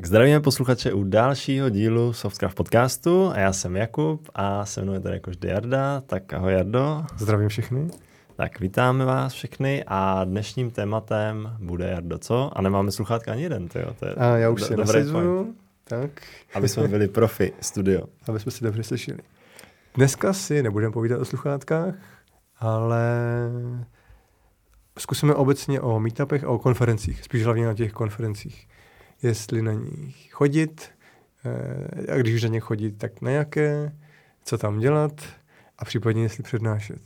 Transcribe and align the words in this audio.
Tak 0.00 0.06
zdravíme 0.06 0.40
posluchače 0.40 0.92
u 0.92 1.04
dalšího 1.04 1.68
dílu 1.68 2.12
Softcraft 2.12 2.56
podcastu 2.56 3.30
a 3.30 3.38
já 3.38 3.52
jsem 3.52 3.76
Jakub 3.76 4.28
a 4.34 4.66
se 4.66 4.82
mnou 4.82 4.92
je 4.92 5.00
tady 5.00 5.14
jakož 5.16 5.36
Jarda, 5.44 6.00
tak 6.00 6.32
ahoj 6.32 6.52
Jardo. 6.52 7.04
Zdravím 7.16 7.48
všechny. 7.48 7.88
Tak 8.36 8.60
vítáme 8.60 9.04
vás 9.04 9.32
všechny 9.32 9.84
a 9.86 10.24
dnešním 10.24 10.70
tématem 10.70 11.56
bude 11.58 11.88
Jardo 11.88 12.18
co? 12.18 12.50
A 12.58 12.62
nemáme 12.62 12.90
sluchátka 12.90 13.32
ani 13.32 13.42
jeden, 13.42 13.68
tyjo. 13.68 13.94
To 13.98 14.06
je 14.06 14.14
a 14.14 14.36
já 14.36 14.50
už 14.50 14.60
do, 14.60 14.66
se 14.66 14.76
nasazuju. 14.76 15.54
Tak. 15.84 16.10
Aby 16.54 16.68
jsme 16.68 16.88
byli 16.88 17.08
profi 17.08 17.52
studio. 17.60 18.06
Aby 18.28 18.40
jsme 18.40 18.52
si 18.52 18.64
dobře 18.64 18.82
slyšeli. 18.82 19.18
Dneska 19.94 20.32
si 20.32 20.62
nebudeme 20.62 20.92
povídat 20.92 21.20
o 21.20 21.24
sluchátkách, 21.24 21.94
ale 22.58 23.04
zkusíme 24.98 25.34
obecně 25.34 25.80
o 25.80 26.00
meetupech 26.00 26.44
a 26.44 26.48
o 26.48 26.58
konferencích, 26.58 27.24
spíš 27.24 27.44
hlavně 27.44 27.66
na 27.66 27.74
těch 27.74 27.92
konferencích 27.92 28.66
jestli 29.22 29.62
na 29.62 29.72
ní 29.72 30.14
chodit, 30.30 30.90
eh, 31.44 32.12
a 32.12 32.16
když 32.16 32.34
už 32.34 32.42
na 32.42 32.48
ně 32.48 32.60
chodit, 32.60 32.98
tak 32.98 33.20
na 33.20 33.30
jaké, 33.30 33.92
co 34.44 34.58
tam 34.58 34.78
dělat 34.78 35.12
a 35.78 35.84
případně 35.84 36.22
jestli 36.22 36.42
přednášet. 36.42 37.00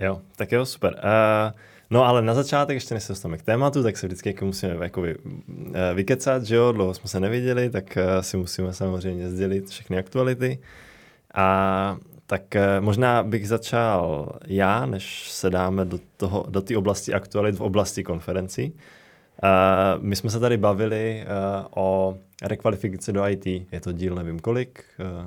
Jo, 0.00 0.20
tak 0.36 0.52
jo, 0.52 0.66
super. 0.66 0.94
Uh, 0.94 1.58
no 1.90 2.04
ale 2.04 2.22
na 2.22 2.34
začátek, 2.34 2.74
ještě 2.74 2.94
než 2.94 3.02
se 3.02 3.12
dostaneme 3.12 3.38
k 3.38 3.42
tématu, 3.42 3.82
tak 3.82 3.96
se 3.96 4.06
vždycky 4.06 4.28
jako 4.28 4.44
musíme 4.44 4.76
jako 4.80 5.00
vy, 5.00 5.16
uh, 5.16 5.34
vykecat, 5.94 6.42
že 6.42 6.56
jo, 6.56 6.72
dlouho 6.72 6.94
jsme 6.94 7.08
se 7.08 7.20
neviděli, 7.20 7.70
tak 7.70 7.84
uh, 7.96 8.20
si 8.20 8.36
musíme 8.36 8.72
samozřejmě 8.72 9.30
sdělit 9.30 9.68
všechny 9.68 9.98
aktuality. 9.98 10.58
A 11.34 11.96
tak 12.26 12.42
uh, 12.56 12.84
možná 12.84 13.22
bych 13.22 13.48
začal 13.48 14.32
já, 14.46 14.86
než 14.86 15.30
se 15.30 15.50
dáme 15.50 15.84
do, 15.84 15.98
toho, 16.16 16.46
do 16.48 16.60
té 16.60 16.76
oblasti 16.76 17.14
aktualit 17.14 17.56
v 17.56 17.60
oblasti 17.60 18.04
konferencí. 18.04 18.72
Uh, 18.74 18.80
my 20.00 20.16
jsme 20.16 20.30
se 20.30 20.40
tady 20.40 20.56
bavili 20.56 21.24
uh, 21.24 21.66
o 21.76 22.16
rekvalifikaci 22.42 23.12
do 23.12 23.28
IT. 23.28 23.46
Je 23.46 23.80
to 23.80 23.92
díl 23.92 24.14
nevím 24.14 24.38
kolik, 24.38 24.84
uh, 25.00 25.26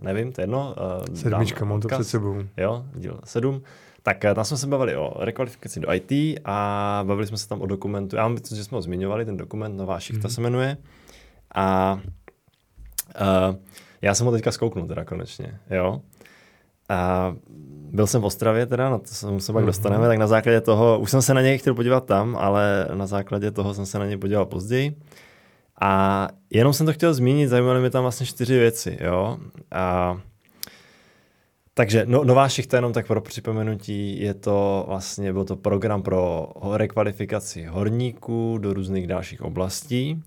nevím, 0.00 0.32
to 0.32 0.40
je 0.40 0.42
jedno. 0.42 0.74
Uh, 1.08 1.14
Sedmička, 1.14 1.64
mám 1.64 1.80
to 1.80 1.88
před 1.88 2.04
sebou. 2.04 2.36
Jo, 2.56 2.84
díl 2.94 3.20
sedm. 3.24 3.62
Tak 4.02 4.24
uh, 4.24 4.34
tam 4.34 4.44
jsme 4.44 4.56
se 4.56 4.66
bavili 4.66 4.96
o 4.96 5.24
rekvalifikaci 5.24 5.80
do 5.80 5.92
IT 5.92 6.38
a 6.44 7.00
bavili 7.06 7.26
jsme 7.26 7.36
se 7.36 7.48
tam 7.48 7.60
o 7.60 7.66
dokumentu. 7.66 8.16
Já 8.16 8.28
myslím, 8.28 8.56
že 8.56 8.64
jsme 8.64 8.76
ho 8.76 8.82
zmiňovali, 8.82 9.24
ten 9.24 9.36
dokument 9.36 9.76
Nová 9.76 10.00
šichta 10.00 10.28
mm-hmm. 10.28 10.34
se 10.34 10.40
jmenuje. 10.40 10.76
A 11.54 12.00
uh, 13.20 13.56
já 14.02 14.14
jsem 14.14 14.26
ho 14.26 14.32
teďka 14.32 14.52
zkouknul 14.52 14.86
teda 14.86 15.04
konečně, 15.04 15.58
jo. 15.70 16.00
A 16.88 17.34
byl 17.94 18.06
jsem 18.06 18.22
v 18.22 18.24
Ostravě 18.24 18.66
teda, 18.66 18.90
na 18.90 18.98
to 18.98 19.06
se 19.06 19.26
pak 19.26 19.38
mm-hmm. 19.38 19.66
dostaneme, 19.66 20.06
tak 20.06 20.18
na 20.18 20.26
základě 20.26 20.60
toho, 20.60 20.98
už 20.98 21.10
jsem 21.10 21.22
se 21.22 21.34
na 21.34 21.42
něj 21.42 21.58
chtěl 21.58 21.74
podívat 21.74 22.06
tam, 22.06 22.36
ale 22.36 22.88
na 22.94 23.06
základě 23.06 23.50
toho 23.50 23.74
jsem 23.74 23.86
se 23.86 23.98
na 23.98 24.06
něj 24.06 24.16
podíval 24.16 24.46
později. 24.46 24.96
A 25.80 26.28
jenom 26.50 26.72
jsem 26.72 26.86
to 26.86 26.92
chtěl 26.92 27.14
zmínit, 27.14 27.48
zajímaly 27.48 27.80
mě 27.80 27.90
tam 27.90 28.02
vlastně 28.02 28.26
čtyři 28.26 28.58
věci, 28.58 28.98
jo. 29.00 29.38
A 29.70 30.16
takže 31.74 32.04
no, 32.06 32.24
nová 32.24 32.48
šichta, 32.48 32.76
jenom 32.76 32.92
tak 32.92 33.06
pro 33.06 33.20
připomenutí, 33.20 34.20
je 34.20 34.34
to 34.34 34.84
vlastně, 34.88 35.32
byl 35.32 35.44
to 35.44 35.56
program 35.56 36.02
pro 36.02 36.48
rekvalifikaci 36.72 37.64
horníků 37.64 38.58
do 38.58 38.74
různých 38.74 39.06
dalších 39.06 39.42
oblastí 39.42 40.22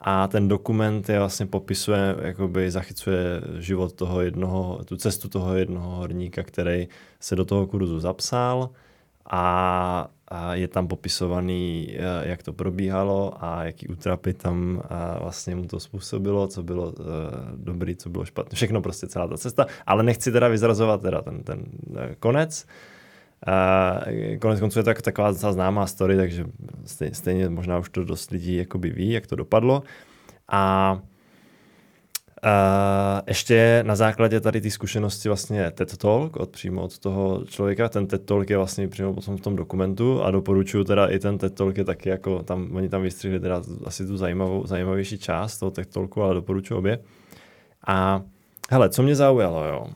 a 0.00 0.28
ten 0.28 0.48
dokument 0.48 1.08
je 1.08 1.18
vlastně 1.18 1.46
popisuje, 1.46 2.16
jakoby 2.22 2.70
zachycuje 2.70 3.40
život 3.58 3.92
toho 3.92 4.20
jednoho, 4.20 4.80
tu 4.84 4.96
cestu 4.96 5.28
toho 5.28 5.54
jednoho 5.54 5.96
horníka, 5.96 6.42
který 6.42 6.88
se 7.20 7.36
do 7.36 7.44
toho 7.44 7.66
kurzu 7.66 8.00
zapsal 8.00 8.70
a, 9.30 10.08
a 10.28 10.54
je 10.54 10.68
tam 10.68 10.88
popisovaný, 10.88 11.88
eh, 11.90 12.28
jak 12.28 12.42
to 12.42 12.52
probíhalo 12.52 13.44
a 13.44 13.64
jaký 13.64 13.88
útrapy 13.88 14.34
tam 14.34 14.82
a 14.88 15.18
vlastně 15.18 15.56
mu 15.56 15.66
to 15.66 15.80
způsobilo, 15.80 16.46
co 16.46 16.62
bylo 16.62 16.86
uh, 16.86 16.94
dobrý, 17.54 17.96
co 17.96 18.08
bylo 18.08 18.24
špatné. 18.24 18.56
Všechno 18.56 18.82
prostě 18.82 19.06
celá 19.06 19.28
ta 19.28 19.36
cesta, 19.36 19.66
ale 19.86 20.02
nechci 20.02 20.32
teda 20.32 20.48
vyzrazovat 20.48 21.02
teda 21.02 21.22
ten, 21.22 21.42
ten 21.42 21.64
eh, 21.96 22.16
konec. 22.18 22.64
Uh, 22.64 22.95
konec 24.40 24.60
konců 24.60 24.78
je 24.78 24.82
to 24.82 24.90
jako 24.90 25.02
taková 25.02 25.32
známá 25.32 25.86
story, 25.86 26.16
takže 26.16 26.44
stejně, 27.12 27.48
možná 27.48 27.78
už 27.78 27.90
to 27.90 28.04
dost 28.04 28.30
lidí 28.30 28.56
jakoby 28.56 28.90
ví, 28.90 29.10
jak 29.10 29.26
to 29.26 29.36
dopadlo. 29.36 29.82
A 30.48 30.98
Uh, 32.44 33.20
ještě 33.28 33.84
na 33.86 33.96
základě 33.96 34.40
tady 34.40 34.60
té 34.60 34.70
zkušenosti 34.70 35.28
vlastně 35.28 35.70
TED 35.70 35.96
Talk 35.96 36.36
od 36.36 36.50
přímo 36.50 36.82
od 36.82 36.98
toho 36.98 37.44
člověka. 37.44 37.88
Ten 37.88 38.06
TED 38.06 38.26
Talk 38.26 38.50
je 38.50 38.56
vlastně 38.56 38.88
přímo 38.88 39.14
potom 39.14 39.36
v 39.36 39.40
tom 39.40 39.56
dokumentu 39.56 40.22
a 40.22 40.30
doporučuji 40.30 40.84
teda 40.84 41.06
i 41.06 41.18
ten 41.18 41.38
TED 41.38 41.54
Talk 41.54 41.78
je 41.78 41.84
taky 41.84 42.08
jako 42.08 42.42
tam, 42.42 42.76
oni 42.76 42.88
tam 42.88 43.02
vystřihli 43.02 43.40
teda 43.40 43.62
asi 43.84 44.06
tu 44.06 44.16
zajímavou, 44.16 44.66
zajímavější 44.66 45.18
část 45.18 45.58
toho 45.58 45.70
TED 45.70 45.92
Talku, 45.92 46.22
ale 46.22 46.34
doporučuji 46.34 46.74
obě. 46.74 46.98
A 47.86 48.22
hele, 48.70 48.88
co 48.88 49.02
mě 49.02 49.16
zaujalo, 49.16 49.64
jo. 49.64 49.86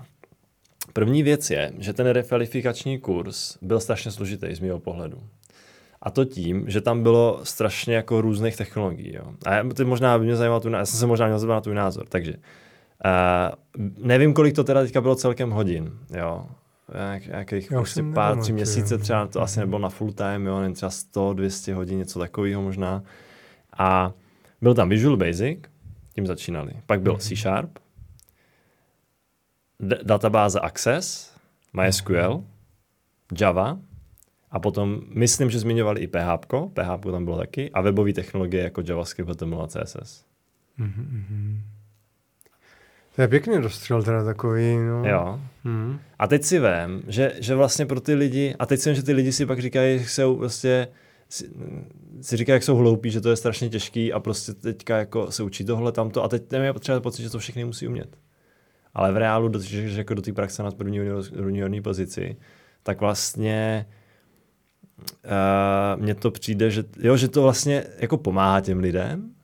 První 0.92 1.22
věc 1.22 1.50
je, 1.50 1.72
že 1.78 1.92
ten 1.92 2.06
rekvalifikační 2.06 2.98
kurz 2.98 3.58
byl 3.62 3.80
strašně 3.80 4.10
složitý 4.10 4.54
z 4.54 4.60
mého 4.60 4.80
pohledu. 4.80 5.18
A 6.02 6.10
to 6.10 6.24
tím, 6.24 6.64
že 6.66 6.80
tam 6.80 7.02
bylo 7.02 7.40
strašně 7.42 7.94
jako 7.94 8.20
různých 8.20 8.56
technologií. 8.56 9.14
Jo. 9.14 9.24
A 9.46 9.74
ty 9.74 9.84
možná 9.84 10.18
by 10.18 10.24
mě 10.24 10.36
zajímalo, 10.36 10.60
tu, 10.60 10.68
já 10.68 10.86
jsem 10.86 10.98
se 10.98 11.06
možná 11.06 11.26
měl 11.26 11.38
na 11.40 11.60
tvůj 11.60 11.74
názor. 11.74 12.06
Takže 12.08 12.34
uh, 12.34 13.84
nevím, 14.06 14.34
kolik 14.34 14.54
to 14.54 14.64
teda 14.64 14.82
teďka 14.82 15.00
bylo 15.00 15.14
celkem 15.14 15.50
hodin. 15.50 15.92
Jo. 16.16 16.46
Jak, 17.12 17.26
jakých 17.26 17.68
prostě 17.68 18.02
pár, 18.14 18.38
tři 18.38 18.52
měsíce 18.52 18.98
třeba, 18.98 19.26
to 19.26 19.42
asi 19.42 19.60
nebylo 19.60 19.78
na 19.78 19.88
full 19.88 20.12
time, 20.12 20.46
jo, 20.46 20.58
nevím, 20.60 20.74
třeba 20.74 20.90
100, 20.90 21.32
200 21.32 21.74
hodin, 21.74 21.98
něco 21.98 22.18
takového 22.18 22.62
možná. 22.62 23.02
A 23.78 24.12
byl 24.60 24.74
tam 24.74 24.88
Visual 24.88 25.16
Basic, 25.16 25.58
tím 26.14 26.26
začínali. 26.26 26.72
Pak 26.86 27.00
byl 27.00 27.14
mm-hmm. 27.14 27.28
C 27.28 27.36
Sharp, 27.36 27.70
databáze 30.02 30.60
Access, 30.60 31.34
MySQL, 31.72 32.44
Java 33.40 33.78
a 34.50 34.58
potom 34.58 35.00
myslím, 35.14 35.50
že 35.50 35.58
zmiňovali 35.58 36.00
i 36.00 36.06
PHP, 36.06 36.52
PHP 36.74 37.04
tam 37.10 37.24
bylo 37.24 37.38
taky, 37.38 37.70
a 37.70 37.80
webové 37.80 38.12
technologie 38.12 38.62
jako 38.62 38.82
JavaScript, 38.86 39.30
HTML 39.30 39.62
a 39.62 39.66
CSS. 39.66 40.24
Mm-hmm. 40.78 41.60
To 43.16 43.22
je 43.22 43.28
pěkný 43.28 43.56
rozstřel 43.56 44.02
teda 44.02 44.24
takový, 44.24 44.76
no. 44.76 45.08
Jo. 45.08 45.40
Mm. 45.64 45.98
A 46.18 46.26
teď 46.26 46.44
si 46.44 46.58
vím, 46.58 47.02
že, 47.08 47.32
že 47.38 47.54
vlastně 47.54 47.86
pro 47.86 48.00
ty 48.00 48.14
lidi, 48.14 48.54
a 48.58 48.66
teď 48.66 48.80
si 48.80 48.90
vím, 48.90 48.96
že 48.96 49.02
ty 49.02 49.12
lidi 49.12 49.32
si 49.32 49.46
pak 49.46 49.60
říkají, 49.60 49.98
že 49.98 50.08
jsou 50.08 50.36
prostě, 50.36 50.88
si, 51.28 51.50
si 52.20 52.36
říkají, 52.36 52.54
jak 52.54 52.62
jsou 52.62 52.76
hloupí, 52.76 53.10
že 53.10 53.20
to 53.20 53.30
je 53.30 53.36
strašně 53.36 53.68
těžký 53.68 54.12
a 54.12 54.20
prostě 54.20 54.54
teďka 54.54 54.98
jako 54.98 55.30
se 55.30 55.42
učí 55.42 55.64
tohle, 55.64 55.92
tamto 55.92 56.24
a 56.24 56.28
teď 56.28 56.50
nevím, 56.50 56.72
potřeba 56.72 57.00
pocit, 57.00 57.22
že 57.22 57.30
to 57.30 57.38
všechny 57.38 57.64
musí 57.64 57.88
umět 57.88 58.16
ale 58.94 59.12
v 59.12 59.16
reálu, 59.16 59.52
že 59.60 59.98
jako 59.98 60.14
do 60.14 60.22
té 60.22 60.32
praxe 60.32 60.62
na 60.62 60.70
první 60.70 60.96
juniorní 61.36 61.82
pozici, 61.82 62.36
tak 62.82 63.00
vlastně 63.00 63.86
uh, 65.24 66.02
mně 66.02 66.14
to 66.14 66.30
přijde, 66.30 66.70
že, 66.70 66.84
jo, 66.98 67.16
že 67.16 67.28
to 67.28 67.42
vlastně 67.42 67.84
jako 67.98 68.16
pomáhá 68.16 68.60
těm 68.60 68.80
lidem, 68.80 69.34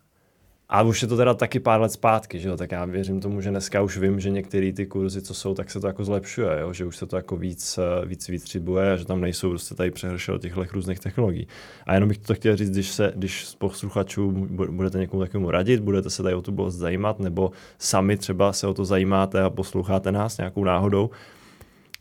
a 0.69 0.83
už 0.83 1.03
je 1.03 1.09
to 1.09 1.17
teda 1.17 1.35
taky 1.35 1.61
pár 1.61 1.81
let 1.81 1.93
zpátky, 1.93 2.39
že 2.39 2.49
jo? 2.49 2.57
tak 2.57 2.73
já 2.73 2.85
věřím 2.85 3.21
tomu, 3.21 3.41
že 3.41 3.51
dneska 3.51 3.83
už 3.83 3.99
vím, 3.99 4.21
že 4.21 4.31
některé 4.31 4.73
ty 4.73 4.87
kurzy, 4.87 5.23
co 5.23 5.35
jsou, 5.35 5.55
tak 5.55 5.71
se 5.71 5.81
to 5.81 5.87
jako 5.87 6.05
zlepšuje, 6.05 6.61
jo? 6.61 6.73
že 6.73 6.85
už 6.85 6.97
se 6.97 7.07
to 7.07 7.17
jako 7.17 7.37
víc, 7.37 7.79
eh, 7.79 8.07
víc 8.07 8.29
vytřibuje 8.29 8.93
a 8.93 8.97
že 8.97 9.05
tam 9.05 9.21
nejsou 9.21 9.49
prostě 9.49 9.75
tady 9.75 9.91
přehršel 9.91 10.39
těchto 10.39 10.65
různých 10.73 11.01
technologií. 11.01 11.49
A 11.87 11.95
jenom 11.95 12.09
bych 12.09 12.19
to 12.19 12.35
chtěl 12.35 12.57
říct, 12.57 12.71
když, 12.71 12.91
se, 12.91 13.13
když 13.17 13.45
z 13.45 13.55
posluchačů 13.55 14.31
budete 14.71 14.99
někomu 14.99 15.23
takovému 15.23 15.51
radit, 15.51 15.81
budete 15.81 16.11
se 16.11 16.23
tady 16.23 16.35
o 16.35 16.43
tu 16.43 16.51
oblast 16.51 16.75
zajímat, 16.75 17.21
nebo 17.21 17.51
sami 17.79 18.17
třeba 18.17 18.53
se 18.53 18.67
o 18.67 18.75
to 18.75 18.85
zajímáte 18.85 19.43
a 19.43 19.51
posloucháte 19.51 20.13
nás 20.13 20.39
nějakou 20.39 20.65
náhodou, 20.65 21.11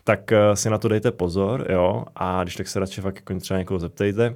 tak 0.04 0.32
eh, 0.32 0.56
si 0.56 0.70
na 0.70 0.78
to 0.78 0.88
dejte 0.88 1.12
pozor, 1.12 1.68
jo, 1.70 2.06
a 2.16 2.44
když 2.44 2.56
tak 2.56 2.68
se 2.68 2.80
radši 2.80 3.02
fakt 3.02 3.16
jako 3.16 3.40
třeba 3.40 3.60
někoho 3.60 3.80
zeptejte, 3.80 4.36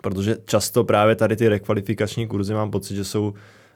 protože 0.00 0.36
často 0.44 0.84
právě 0.84 1.14
tady 1.14 1.36
ty 1.36 1.48
rekvalifikační 1.48 2.26
kurzy 2.26 2.54
mám 2.54 2.70
pocit, 2.70 2.94
že 2.96 3.04
jsou 3.04 3.34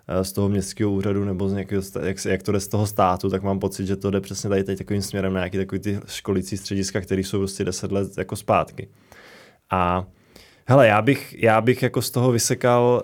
eh, 0.08 0.24
z 0.24 0.32
toho 0.32 0.48
městského 0.48 0.90
úřadu 0.90 1.24
nebo 1.24 1.48
z 1.48 1.52
nějakého, 1.52 1.82
jak, 2.02 2.24
jak 2.24 2.42
to 2.42 2.52
jde 2.52 2.60
z 2.60 2.68
toho 2.68 2.86
státu, 2.86 3.30
tak 3.30 3.42
mám 3.42 3.58
pocit, 3.58 3.86
že 3.86 3.96
to 3.96 4.10
jde 4.10 4.20
přesně 4.20 4.50
tady 4.50 4.64
teď 4.64 4.78
takovým 4.78 5.02
směrem 5.02 5.32
na 5.32 5.40
nějaký 5.40 5.56
takový 5.56 5.78
ty 5.78 6.00
školící 6.06 6.56
střediska, 6.56 7.00
které 7.00 7.20
jsou 7.20 7.38
prostě 7.38 7.64
10 7.64 7.92
let 7.92 8.18
jako 8.18 8.36
zpátky. 8.36 8.88
A 9.70 10.04
hele, 10.66 10.86
já 10.86 11.02
bych, 11.02 11.42
já 11.42 11.60
bych 11.60 11.82
jako 11.82 12.02
z 12.02 12.10
toho 12.10 12.32
vysekal, 12.32 13.02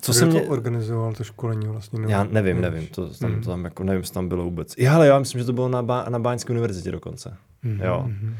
co 0.00 0.12
jsem 0.12 0.28
mě... 0.28 0.40
to 0.40 0.48
organizoval, 0.48 1.12
to 1.12 1.24
školení 1.24 1.66
vlastně? 1.66 1.98
Nebo... 1.98 2.12
Já 2.12 2.24
nevím, 2.24 2.60
nevím, 2.60 2.86
to 2.86 3.08
tam, 3.08 3.32
mm. 3.32 3.40
to 3.40 3.50
tam 3.50 3.64
jako 3.64 3.84
nevím, 3.84 4.02
co 4.02 4.12
tam 4.12 4.28
bylo 4.28 4.44
vůbec. 4.44 4.74
Já, 4.78 4.94
ale 4.94 5.06
já 5.06 5.18
myslím, 5.18 5.38
že 5.38 5.44
to 5.44 5.52
bylo 5.52 5.68
na, 5.68 5.82
ba- 5.82 6.06
na 6.08 6.18
Báňské 6.18 6.52
univerzitě 6.52 6.90
dokonce. 6.90 7.36
Mm. 7.62 7.80
Jo. 7.80 8.04
Mm 8.06 8.36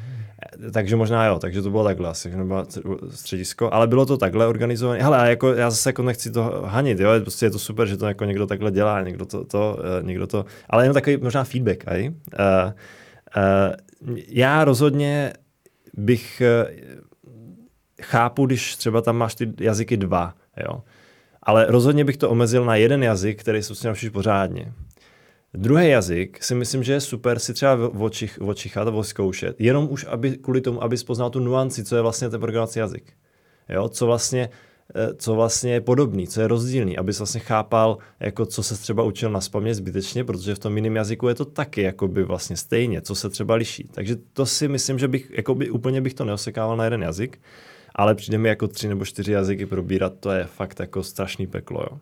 takže 0.73 0.97
možná 0.97 1.27
jo, 1.27 1.39
takže 1.39 1.63
to 1.63 1.71
bylo 1.71 1.85
takhle 1.85 2.09
asi, 2.09 2.31
že 2.31 2.37
nebylo 2.37 2.67
středisko, 3.11 3.69
ale 3.73 3.87
bylo 3.87 4.07
to 4.07 4.17
takhle 4.17 4.47
organizované. 4.47 5.03
Hele, 5.03 5.31
jako, 5.31 5.53
já 5.53 5.71
zase 5.71 5.89
jako 5.89 6.03
nechci 6.03 6.31
to 6.31 6.63
hanit, 6.67 7.01
jo, 7.01 7.11
prostě 7.21 7.47
je 7.47 7.51
to 7.51 7.59
super, 7.59 7.89
že 7.89 7.97
to 7.97 8.07
jako 8.07 8.25
někdo 8.25 8.47
takhle 8.47 8.71
dělá, 8.71 9.01
někdo 9.03 9.27
to, 9.27 9.45
to 9.45 9.79
uh, 9.79 10.07
někdo 10.07 10.27
to, 10.27 10.45
ale 10.71 10.85
jenom 10.85 10.95
takový 10.95 11.17
možná 11.17 11.45
feedback, 11.45 11.89
aj. 11.89 12.09
Uh, 12.09 12.15
uh, 14.07 14.17
já 14.29 14.65
rozhodně 14.65 15.33
bych 15.95 16.43
chápu, 18.03 18.47
když 18.47 18.77
třeba 18.77 19.01
tam 19.01 19.17
máš 19.17 19.35
ty 19.35 19.53
jazyky 19.61 19.97
dva, 19.97 20.35
jo, 20.65 20.83
Ale 21.43 21.67
rozhodně 21.69 22.05
bych 22.05 22.17
to 22.17 22.31
omezil 22.31 22.65
na 22.65 22.77
jeden 22.77 23.03
jazyk, 23.03 23.41
který 23.41 23.63
se 23.63 23.89
naučíš 23.89 24.09
pořádně. 24.09 24.73
Druhý 25.55 25.89
jazyk 25.89 26.45
si 26.45 26.55
myslím, 26.55 26.83
že 26.83 26.93
je 26.93 27.01
super 27.01 27.39
si 27.39 27.55
třeba 27.55 27.89
očich, 27.99 28.39
očichat 28.41 28.89
a 28.89 29.03
zkoušet, 29.03 29.61
jenom 29.61 29.89
už 29.91 30.07
aby, 30.09 30.37
kvůli 30.37 30.61
tomu, 30.61 30.83
aby 30.83 30.97
poznal 31.07 31.31
tu 31.31 31.41
nuanci, 31.41 31.85
co 31.85 31.97
je 31.97 32.03
vlastně 32.03 32.31
ten 32.31 32.41
programovací 32.41 32.79
jazyk. 32.79 33.13
Jo? 33.69 33.89
Co 33.89 34.07
vlastně 34.07 34.51
eh, 34.95 35.15
co 35.15 35.35
vlastně 35.35 35.73
je 35.73 35.81
podobný, 35.81 36.29
co 36.29 36.41
je 36.41 36.49
rozdílný, 36.49 36.99
abys 36.99 37.19
vlastně 37.19 37.41
chápal, 37.41 37.99
jako 38.21 38.47
co 38.47 38.63
se 38.63 38.77
třeba 38.77 39.03
učil 39.03 39.31
na 39.31 39.41
spamě 39.41 39.75
zbytečně, 39.75 40.25
protože 40.25 40.55
v 40.55 40.59
tom 40.59 40.77
jiném 40.77 40.97
jazyku 40.97 41.29
je 41.29 41.35
to 41.35 41.45
taky 41.45 41.83
jakoby 41.83 42.25
vlastně 42.25 42.57
stejně, 42.57 43.01
co 43.01 43.15
se 43.15 43.31
třeba 43.31 43.55
liší. 43.55 43.89
Takže 43.95 44.17
to 44.33 44.47
si 44.47 44.69
myslím, 44.69 44.99
že 44.99 45.09
bych 45.09 45.31
jakoby 45.31 45.71
úplně 45.71 46.01
bych 46.01 46.15
to 46.15 46.25
neosekával 46.25 46.77
na 46.77 46.85
jeden 46.85 47.03
jazyk, 47.03 47.41
ale 47.95 48.15
přijde 48.15 48.39
mi 48.39 48.49
jako 48.49 48.69
tři 48.69 48.89
nebo 48.89 49.05
čtyři 49.05 49.33
jazyky 49.33 49.67
probírat, 49.67 50.13
to 50.21 50.31
je 50.31 50.45
fakt 50.45 50.81
jako 50.81 51.03
strašný 51.03 51.47
peklo. 51.47 51.81
Jo. 51.91 51.99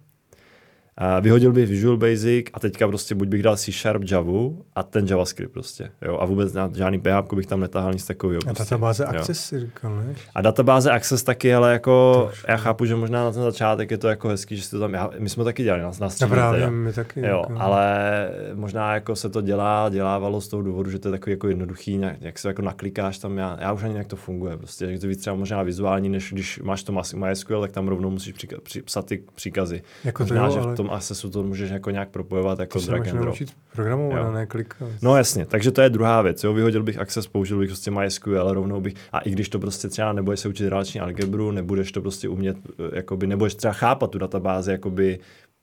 A 1.02 1.20
vyhodil 1.20 1.52
bych 1.52 1.68
Visual 1.68 1.96
Basic 1.96 2.46
a 2.52 2.60
teďka 2.60 2.88
prostě 2.88 3.14
buď 3.14 3.28
bych 3.28 3.42
dal 3.42 3.56
C 3.56 3.72
Sharp 3.72 4.02
Java 4.10 4.50
a 4.74 4.82
ten 4.82 5.06
JavaScript 5.06 5.52
prostě. 5.52 5.90
Jo, 6.02 6.18
a 6.20 6.24
vůbec 6.24 6.52
na 6.52 6.70
žádný 6.74 7.00
PHP 7.00 7.32
bych 7.34 7.46
tam 7.46 7.60
netahal 7.60 7.92
nic 7.92 8.06
takového. 8.06 8.40
A 8.42 8.44
prostě, 8.44 8.62
databáze 8.62 9.04
jo. 9.04 9.10
Access 9.10 9.40
si 9.44 9.60
říkal, 9.60 9.96
ne? 9.96 10.14
A 10.34 10.40
databáze 10.40 10.90
Access 10.90 11.22
taky, 11.22 11.54
ale 11.54 11.72
jako 11.72 12.30
já 12.48 12.56
chápu, 12.56 12.84
že 12.84 12.96
možná 12.96 13.24
na 13.24 13.32
ten 13.32 13.42
začátek 13.42 13.90
je 13.90 13.98
to 13.98 14.08
jako 14.08 14.28
hezký, 14.28 14.56
že 14.56 14.62
si 14.62 14.70
to 14.70 14.80
tam, 14.80 14.94
já, 14.94 15.10
my 15.18 15.28
jsme 15.28 15.44
taky 15.44 15.62
dělali 15.62 15.82
na, 15.82 15.90
na 16.00 16.10
střídě, 16.10 16.30
právě, 16.30 16.60
teda. 16.60 16.70
my 16.70 16.92
taky. 16.92 17.20
Jo, 17.20 17.44
jako. 17.48 17.62
ale 17.62 18.28
možná 18.54 18.94
jako 18.94 19.16
se 19.16 19.28
to 19.28 19.40
dělá, 19.40 19.88
dělávalo 19.88 20.40
z 20.40 20.48
toho 20.48 20.62
důvodu, 20.62 20.90
že 20.90 20.98
to 20.98 21.08
je 21.08 21.12
takový 21.12 21.32
jako 21.32 21.48
jednoduchý, 21.48 22.00
jak, 22.00 22.16
jak 22.20 22.38
se 22.38 22.48
jako 22.48 22.62
naklikáš 22.62 23.18
tam, 23.18 23.38
já, 23.38 23.58
já 23.60 23.72
už 23.72 23.82
ani 23.82 23.96
jak 23.96 24.06
to 24.06 24.16
funguje, 24.16 24.56
prostě, 24.56 24.92
že 24.92 24.98
to 24.98 25.06
víc 25.06 25.20
třeba 25.20 25.36
možná 25.36 25.62
vizuální, 25.62 26.08
než 26.08 26.32
když 26.32 26.60
máš 26.62 26.82
to 26.82 26.92
MySQL, 27.14 27.60
tak 27.60 27.72
tam 27.72 27.88
rovnou 27.88 28.10
musíš 28.10 28.32
při, 28.32 28.48
při, 28.62 28.82
psat 28.82 29.06
ty 29.06 29.22
příkazy. 29.34 29.82
Jako 30.04 30.22
možná, 30.22 30.40
to 30.40 30.46
jo, 30.46 30.52
že 30.52 30.60
ale... 30.60 30.72
v 30.72 30.76
tom 30.76 30.89
Accessu 30.92 31.30
to 31.30 31.42
můžeš 31.42 31.70
jako 31.70 31.90
nějak 31.90 32.08
propojovat 32.08 32.58
jako 32.58 32.80
to 32.80 32.86
drag 32.86 33.08
and 33.08 33.20
drop. 33.20 33.36
programovat, 33.72 34.34
ne 34.34 34.46
klikat. 34.46 34.88
No 35.02 35.16
jasně, 35.16 35.46
takže 35.46 35.70
to 35.70 35.80
je 35.80 35.90
druhá 35.90 36.22
věc. 36.22 36.44
Jo. 36.44 36.52
Vyhodil 36.52 36.82
bych 36.82 36.98
Access, 36.98 37.26
použil 37.26 37.58
bych 37.58 37.68
prostě 37.68 37.90
MySQL, 37.90 38.52
rovnou 38.52 38.80
bych, 38.80 38.94
a 39.12 39.20
i 39.20 39.30
když 39.30 39.48
to 39.48 39.58
prostě 39.58 39.88
třeba 39.88 40.12
nebudeš 40.12 40.40
se 40.40 40.48
učit 40.48 40.68
relační 40.68 41.00
algebru, 41.00 41.50
nebudeš 41.50 41.92
to 41.92 42.00
prostě 42.00 42.28
umět, 42.28 42.56
eh, 42.68 42.96
jakoby, 42.96 43.26
nebudeš 43.26 43.54
třeba 43.54 43.72
chápat 43.72 44.10
tu 44.10 44.18
databázi, 44.18 44.70
jakoby, 44.70 45.18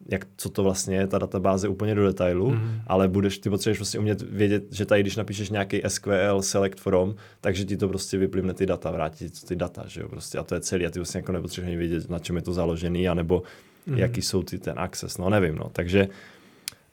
jak, 0.09 0.27
co 0.38 0.50
to 0.50 0.63
vlastně 0.63 0.95
je, 0.95 1.07
ta 1.07 1.18
databáze 1.18 1.68
úplně 1.68 1.95
do 1.95 2.06
detailu, 2.06 2.51
mm-hmm. 2.51 2.81
ale 2.88 3.07
budeš, 3.07 3.38
ty 3.38 3.50
potřebuješ 3.50 3.77
prostě 3.77 4.00
umět 4.00 4.21
vědět, 4.21 4.63
že 4.71 4.85
tady, 4.85 5.01
když 5.01 5.15
napíšeš 5.15 5.50
nějaký 5.50 5.81
SQL 5.88 6.41
select 6.41 6.80
from, 6.80 7.15
takže 7.41 7.65
ti 7.65 7.77
to 7.77 7.88
prostě 7.88 8.18
vyplivne 8.18 8.53
ty 8.53 8.65
data, 8.65 8.91
vrátí 8.91 9.30
ti 9.30 9.45
ty 9.45 9.56
data, 9.56 9.83
že 9.88 10.01
jo, 10.01 10.09
prostě 10.09 10.38
a 10.38 10.44
to 10.44 10.56
je 10.56 10.62
celý 10.62 10.85
a 10.85 10.89
ty 10.89 11.00
vlastně 11.00 11.18
jako 11.18 11.31
nepotřebuješ 11.31 11.77
vědět, 11.77 12.09
na 12.09 12.19
čem 12.19 12.35
je 12.35 12.41
to 12.41 12.53
založený, 12.53 13.09
anebo 13.09 13.44
mm-hmm. 13.87 13.97
jaký 13.97 14.21
jsou 14.21 14.43
ty 14.43 14.59
ten 14.59 14.79
access, 14.79 15.17
no 15.17 15.29
nevím, 15.29 15.55
no, 15.55 15.69
takže 15.69 16.07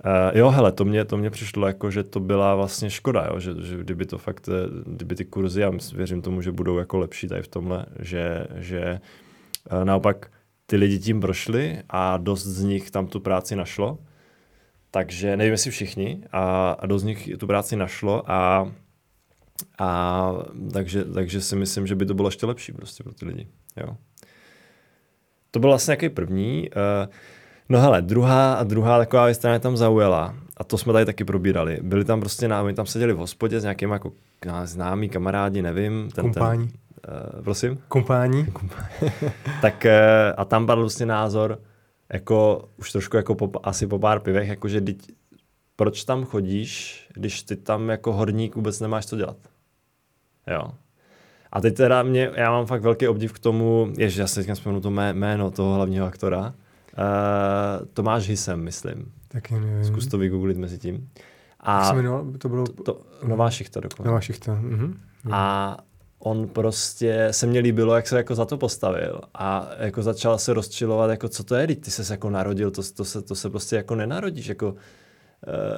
Uh, 0.07 0.39
jo, 0.39 0.51
hele, 0.51 0.73
to 0.73 0.85
mě, 0.85 1.05
to 1.05 1.17
mě 1.17 1.31
přišlo 1.31 1.67
jako, 1.67 1.91
že 1.91 2.03
to 2.03 2.21
byla 2.21 2.55
vlastně 2.55 2.91
škoda, 2.91 3.29
jo, 3.31 3.41
že, 3.41 3.55
že 3.63 3.77
kdyby 3.77 4.07
to 4.07 4.19
fakt, 4.19 4.49
eh, 4.49 4.93
kdyby 4.95 5.15
ty 5.15 5.25
kurzy, 5.25 5.61
já 5.61 5.73
věřím 5.95 6.23
tomu, 6.23 6.43
že 6.43 6.53
budou 6.53 6.79
jako 6.79 6.99
lepší 6.99 7.29
tady 7.29 7.43
v 7.43 7.49
tomhle, 7.49 7.87
že, 7.99 8.47
že 8.57 9.01
uh, 9.73 9.85
naopak 9.85 10.31
ty 10.67 10.77
lidi 10.77 10.99
tím 10.99 11.21
prošli 11.21 11.83
a 11.89 12.17
dost 12.17 12.47
z 12.47 12.63
nich 12.63 12.91
tam 12.91 13.07
tu 13.07 13.21
práci 13.21 13.57
našlo, 13.57 13.99
takže 14.91 15.37
nevím, 15.37 15.53
jestli 15.53 15.71
všichni, 15.71 16.25
a, 16.33 16.71
a 16.71 16.87
dost 16.87 17.03
z 17.03 17.05
nich 17.05 17.31
tu 17.39 17.47
práci 17.47 17.77
našlo 17.77 18.31
a, 18.31 18.73
a 19.79 20.33
takže, 20.73 21.05
takže 21.05 21.41
si 21.41 21.57
myslím, 21.57 21.87
že 21.87 21.95
by 21.95 22.07
to 22.07 22.15
bylo 22.15 22.29
ještě 22.29 22.47
lepší 22.47 22.73
prostě 22.73 23.05
pro 23.05 23.15
ty 23.15 23.27
lidi, 23.27 23.49
jo. 23.77 23.97
To 25.55 25.61
byl 25.61 25.71
vlastně 25.71 25.93
nějaký 25.93 26.09
první. 26.09 26.69
Uh, 26.71 27.13
No 27.69 27.81
hele, 27.81 28.03
druhá, 28.03 28.63
druhá 28.63 28.99
taková 28.99 29.25
věc, 29.25 29.39
která 29.39 29.53
mě 29.53 29.61
tam 29.61 29.77
zaujala, 29.77 30.35
a 30.57 30.65
to 30.65 30.79
jsme 30.79 30.93
tady 30.93 31.05
taky 31.07 31.25
probírali. 31.25 31.79
Byli 31.83 32.05
tam 32.05 32.21
prostě, 32.21 32.49
my 32.63 32.75
tam 32.75 32.87
seděli 32.87 33.13
v 33.13 33.17
hospodě 33.17 33.61
s 33.61 33.63
nějakým 33.63 33.91
jako 33.91 34.13
známý 34.65 35.09
kamarádi, 35.09 35.63
nevím. 35.63 36.11
Ten, 36.15 36.25
Kumpání. 36.25 36.69
Ten, 36.69 37.15
uh, 37.37 37.43
prosím? 37.43 37.79
Kumpání. 37.89 38.47
tak 39.63 39.87
uh, 39.87 39.91
a 40.37 40.45
tam 40.45 40.67
padl 40.67 40.81
vlastně 40.81 41.07
názor, 41.07 41.59
jako 42.13 42.69
už 42.77 42.93
trošku 42.93 43.17
jako 43.17 43.35
po, 43.35 43.51
asi 43.63 43.87
po 43.87 43.99
pár 43.99 44.21
pivech, 44.21 44.49
jakože 44.49 44.81
proč 45.77 46.05
tam 46.05 46.25
chodíš, 46.25 47.05
když 47.15 47.43
ty 47.43 47.57
tam 47.57 47.89
jako 47.89 48.13
horník 48.13 48.57
vůbec 48.57 48.81
nemáš 48.81 49.07
co 49.07 49.17
dělat. 49.17 49.37
Jo. 50.47 50.71
A 51.55 51.61
teď 51.61 51.75
teda 51.75 52.03
mě, 52.03 52.31
já 52.35 52.51
mám 52.51 52.67
fakt 52.67 52.83
velký 52.83 53.09
obdiv 53.09 53.33
k 53.33 53.39
tomu, 53.39 53.93
jež 53.99 54.17
já 54.17 54.27
si 54.27 54.35
teďka 54.35 54.55
vzpomenu 54.55 54.81
to 54.81 54.91
jméno 54.91 55.51
toho 55.51 55.75
hlavního 55.75 56.07
aktora, 56.07 56.55
Uh, 56.99 57.87
Tomáš 57.93 58.29
Hisem, 58.29 58.61
myslím. 58.61 59.13
Taky 59.29 59.55
nevím. 59.55 59.85
Zkus 59.85 60.07
to 60.07 60.19
vygooglit 60.19 60.59
mezi 60.59 60.79
tím. 60.79 61.09
A 61.61 61.77
Jak 61.79 61.85
se 61.85 61.95
jmenoval, 61.95 62.27
to 62.39 62.49
bylo... 62.49 62.67
To, 62.67 62.83
to, 62.83 63.01
Nová 63.27 63.51
šichta 63.51 63.81
dokonce. 63.81 64.09
Nová 64.09 64.21
šichta. 64.21 64.55
Mhm. 64.55 65.01
A 65.31 65.77
on 66.19 66.49
prostě 66.49 67.29
se 67.31 67.47
mně 67.47 67.61
líbilo, 67.61 67.95
jak 67.97 68.07
se 68.07 68.17
jako 68.17 68.35
za 68.35 68.45
to 68.45 68.57
postavil 68.57 69.21
a 69.35 69.71
jako 69.79 70.03
začal 70.03 70.39
se 70.39 70.55
rozčilovat, 70.55 71.11
jako 71.11 71.29
co 71.29 71.45
to 71.45 71.55
je, 71.55 71.67
ty 71.67 71.91
se 71.91 72.13
jako 72.15 72.31
narodil, 72.31 72.71
to, 72.71 72.83
to, 72.97 73.05
se, 73.05 73.23
to 73.23 73.35
se 73.35 73.51
prostě 73.51 73.77
jako 73.77 73.95
nenarodíš, 73.95 74.47
jako 74.47 74.75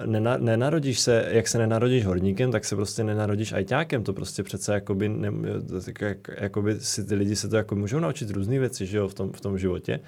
nena, 0.07 0.37
nenarodíš 0.37 1.01
se, 1.01 1.27
jak 1.31 1.49
se 1.49 1.59
nenarodíš 1.59 2.07
horníkem, 2.07 2.53
tak 2.53 2.65
se 2.65 2.77
prostě 2.77 3.05
nenarodíš 3.05 3.53
ajťákem, 3.53 4.03
to 4.03 4.13
prostě 4.13 4.43
přece 4.43 4.75
jakoby, 4.75 5.09
ne, 5.09 5.33
jak, 6.01 6.19
jakoby 6.41 6.81
si 6.81 7.05
ty 7.05 7.15
lidi 7.15 7.37
se 7.37 7.49
to 7.49 7.57
jako 7.57 7.77
můžou 7.77 7.99
naučit 7.99 8.31
různé 8.31 8.59
věci, 8.59 8.87
že 8.87 8.99
jo, 8.99 9.09
v 9.09 9.15
tom, 9.15 9.33
v 9.33 9.41
tom 9.41 9.59
životě. 9.59 10.01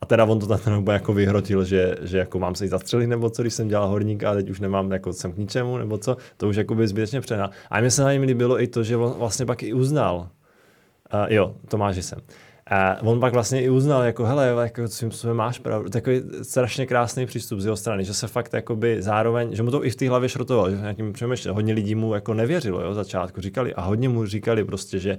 A 0.00 0.06
teda 0.06 0.24
on 0.24 0.38
to 0.38 0.46
tam 0.46 0.60
nebo 0.66 0.92
jako 0.92 1.12
vyhrotil, 1.12 1.64
že, 1.64 1.96
že 2.02 2.18
jako 2.18 2.38
mám 2.38 2.54
se 2.54 2.64
jít 2.64 2.68
zastřelit 2.68 3.08
nebo 3.08 3.30
co, 3.30 3.42
když 3.42 3.54
jsem 3.54 3.68
dělal 3.68 3.88
horníka 3.88 4.30
a 4.30 4.34
teď 4.34 4.50
už 4.50 4.60
nemám 4.60 4.92
jako 4.92 5.12
jsem 5.12 5.32
k 5.32 5.36
ničemu 5.36 5.78
nebo 5.78 5.98
co, 5.98 6.16
to 6.36 6.48
už 6.48 6.56
jako 6.56 6.74
by 6.74 6.88
zbytečně 6.88 7.20
přenal. 7.20 7.50
A 7.70 7.80
mně 7.80 7.90
se 7.90 8.02
na 8.02 8.12
něm 8.12 8.22
líbilo 8.22 8.62
i 8.62 8.66
to, 8.66 8.82
že 8.82 8.96
on 8.96 9.14
vlastně 9.18 9.46
pak 9.46 9.62
i 9.62 9.72
uznal, 9.72 10.16
uh, 10.16 11.26
jo, 11.28 11.54
Tomáš 11.68 11.96
jsem, 11.96 12.18
a 12.66 13.02
on 13.02 13.20
pak 13.20 13.32
vlastně 13.32 13.62
i 13.62 13.70
uznal, 13.70 14.02
jako 14.02 14.24
hele, 14.24 14.54
jako 14.62 14.88
svým 14.88 15.10
způsobem 15.10 15.36
máš 15.36 15.58
pravdu. 15.58 15.88
Takový 15.88 16.22
strašně 16.42 16.86
krásný 16.86 17.26
přístup 17.26 17.60
z 17.60 17.64
jeho 17.64 17.76
strany, 17.76 18.04
že 18.04 18.14
se 18.14 18.28
fakt 18.28 18.52
jakoby 18.52 19.02
zároveň, 19.02 19.54
že 19.54 19.62
mu 19.62 19.70
to 19.70 19.84
i 19.84 19.90
v 19.90 19.96
té 19.96 20.08
hlavě 20.08 20.28
šrotoval, 20.28 20.70
že 20.70 20.76
nějakým 20.76 21.12
přemýšlel. 21.12 21.54
Hodně 21.54 21.74
lidí 21.74 21.94
mu 21.94 22.14
jako 22.14 22.34
nevěřilo, 22.34 22.80
jo, 22.80 22.94
začátku 22.94 23.40
říkali 23.40 23.74
a 23.74 23.82
hodně 23.82 24.08
mu 24.08 24.26
říkali 24.26 24.64
prostě, 24.64 24.98
že 24.98 25.18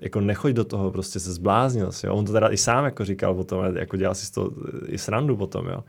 jako 0.00 0.20
nechoď 0.20 0.52
do 0.52 0.64
toho, 0.64 0.90
prostě 0.90 1.20
se 1.20 1.32
zbláznil 1.32 1.92
si, 1.92 2.06
jo. 2.06 2.14
On 2.14 2.24
to 2.24 2.32
teda 2.32 2.52
i 2.52 2.56
sám 2.56 2.84
jako 2.84 3.04
říkal 3.04 3.34
potom, 3.34 3.76
jako 3.76 3.96
dělal 3.96 4.14
si 4.14 4.32
to 4.32 4.50
i 4.86 4.98
srandu 4.98 5.36
potom, 5.36 5.66
jo. 5.66 5.84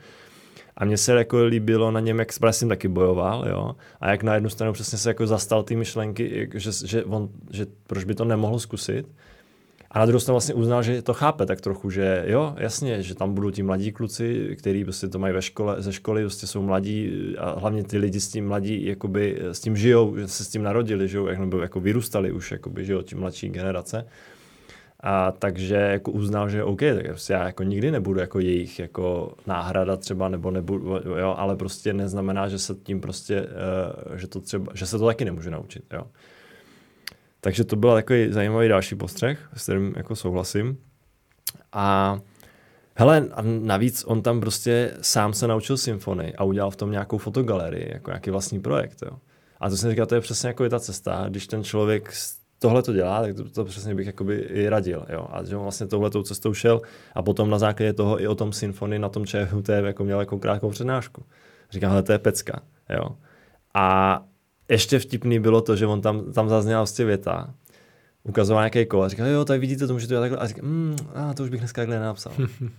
A 0.78 0.86
mně 0.86 0.98
se 0.98 1.14
jako 1.14 1.44
líbilo 1.44 1.92
na 1.92 2.00
něm, 2.00 2.20
jak 2.20 2.34
jsem 2.52 2.70
taky 2.70 2.88
bojoval, 2.88 3.46
jo. 3.50 3.76
A 4.02 4.12
jak 4.12 4.24
na 4.24 4.34
jednu 4.34 4.50
stranu 4.50 4.74
přesně 4.74 4.98
se 4.98 5.10
jako 5.10 5.28
zastal 5.28 5.64
ty 5.64 5.76
myšlenky, 5.76 6.50
že, 6.54 6.72
že, 6.86 7.04
on, 7.04 7.30
že 7.52 7.66
proč 7.88 8.04
by 8.04 8.16
to 8.16 8.26
nemohl 8.26 8.60
zkusit. 8.60 9.08
A 9.96 10.00
na 10.00 10.06
druhou 10.06 10.20
stranu 10.20 10.34
vlastně 10.34 10.54
uznal, 10.54 10.84
že 10.84 11.02
to 11.02 11.14
chápe 11.14 11.46
tak 11.46 11.62
trochu, 11.62 11.90
že 11.90 12.24
jo, 12.28 12.56
jasně, 12.58 13.04
že 13.04 13.16
tam 13.16 13.34
budou 13.34 13.52
ti 13.52 13.64
mladí 13.64 13.92
kluci, 13.92 14.56
kteří 14.60 14.84
prostě 14.84 15.08
to 15.08 15.20
mají 15.20 15.34
ve 15.34 15.42
škole, 15.42 15.76
ze 15.80 15.94
školy, 15.94 16.22
prostě 16.22 16.48
jsou 16.48 16.62
mladí 16.62 17.12
a 17.38 17.60
hlavně 17.60 17.84
ty 17.84 17.98
lidi 17.98 18.20
s 18.20 18.28
tím 18.28 18.48
mladí, 18.48 18.86
jakoby 18.86 19.40
s 19.42 19.60
tím 19.60 19.78
žijou, 19.78 20.18
že 20.18 20.28
se 20.28 20.44
s 20.44 20.48
tím 20.48 20.64
narodili, 20.64 21.08
žijou, 21.08 21.28
jak 21.28 21.40
nebo 21.40 21.58
jako 21.58 21.80
vyrůstali 21.80 22.32
už, 22.32 22.52
jakoby, 22.52 22.86
žijou 22.86 23.02
ti 23.02 23.16
mladší 23.16 23.50
generace. 23.50 24.08
A 25.00 25.32
takže 25.32 25.76
jako 25.76 26.12
uznal, 26.12 26.50
že 26.50 26.64
OK, 26.64 26.80
tak 26.80 27.06
prostě 27.08 27.34
já 27.34 27.46
jako 27.46 27.64
nikdy 27.64 27.92
nebudu 27.92 28.20
jako 28.20 28.40
jejich 28.40 28.80
jako 28.80 29.34
náhrada 29.48 29.98
třeba, 29.98 30.30
nebo 30.30 30.52
nebudu, 30.52 31.00
jo, 31.20 31.36
ale 31.38 31.56
prostě 31.56 31.94
neznamená, 31.94 32.48
že 32.48 32.60
se 32.60 32.76
tím 32.76 33.02
prostě, 33.02 33.42
uh, 33.42 34.18
že 34.18 34.28
to 34.28 34.42
třeba, 34.42 34.72
že 34.74 34.86
se 34.86 35.00
to 35.00 35.06
taky 35.06 35.26
nemůžu 35.26 35.50
naučit, 35.50 35.84
jo. 35.94 36.08
Takže 37.46 37.64
to 37.64 37.76
byl 37.76 37.94
takový 37.94 38.32
zajímavý 38.32 38.68
další 38.68 38.96
postřeh, 38.96 39.50
s 39.54 39.64
kterým 39.64 39.94
jako 39.98 40.16
souhlasím. 40.16 40.78
A 41.74 42.18
hele, 42.96 43.28
a 43.34 43.42
navíc 43.42 44.04
on 44.08 44.22
tam 44.22 44.40
prostě 44.40 44.94
sám 45.02 45.34
se 45.34 45.48
naučil 45.48 45.78
symfonii 45.78 46.34
a 46.34 46.44
udělal 46.44 46.72
v 46.72 46.76
tom 46.76 46.92
nějakou 46.92 47.18
fotogalerii, 47.18 47.94
jako 47.94 48.12
nějaký 48.12 48.32
vlastní 48.32 48.60
projekt. 48.60 48.98
Jo. 49.06 49.18
A 49.60 49.70
to 49.70 49.78
jsem 49.78 49.90
říkal, 49.90 50.06
to 50.06 50.16
je 50.16 50.22
přesně 50.22 50.48
jako 50.48 50.64
je 50.64 50.70
ta 50.70 50.80
cesta, 50.80 51.26
když 51.30 51.48
ten 51.48 51.64
člověk 51.64 52.14
tohle 52.60 52.84
to 52.84 52.94
dělá, 52.94 53.22
tak 53.22 53.36
to, 53.36 53.50
to 53.50 53.66
přesně 53.66 53.96
bych 53.96 54.08
jakoby 54.08 54.36
i 54.36 54.70
radil. 54.70 55.06
Jo. 55.10 55.28
A 55.32 55.44
že 55.44 55.56
on 55.56 55.64
vlastně 55.64 55.88
touhletou 55.88 56.24
cestou 56.24 56.54
šel 56.54 56.82
a 57.16 57.22
potom 57.22 57.50
na 57.50 57.60
základě 57.60 57.94
toho 57.94 58.22
i 58.22 58.28
o 58.28 58.36
tom 58.36 58.54
symfonii 58.54 59.00
na 59.00 59.10
tom 59.10 59.26
ČHUT 59.26 59.70
jako 59.70 60.04
měl 60.04 60.20
jako 60.20 60.40
krátkou 60.40 60.70
přednášku. 60.70 61.26
Říkám, 61.72 61.90
hele, 61.90 62.04
to 62.04 62.12
je 62.12 62.20
pecka. 62.20 62.62
Jo. 62.90 63.10
A 63.74 64.22
ještě 64.70 65.00
vtipný 65.00 65.40
bylo 65.40 65.62
to, 65.62 65.76
že 65.76 65.88
on 65.88 66.02
tam, 66.02 66.34
tam 66.34 66.50
zazněla 66.50 66.80
vlastně 66.80 67.06
věta, 67.06 67.54
ukazoval 68.24 68.64
nějaký 68.64 68.86
kolo 68.86 69.04
a 69.04 69.10
říkal, 69.10 69.28
jo, 69.28 69.46
tak 69.46 69.60
vidíte 69.60 69.88
to, 69.88 69.94
může 69.94 70.08
to 70.08 70.14
dělat 70.14 70.22
takhle. 70.22 70.38
A 70.38 70.48
říkal, 70.48 70.66
mm, 70.66 70.96
a 71.14 71.34
to 71.34 71.44
už 71.44 71.50
bych 71.50 71.60
dneska 71.60 71.82
takhle 71.82 72.00
nenapsal. 72.00 72.34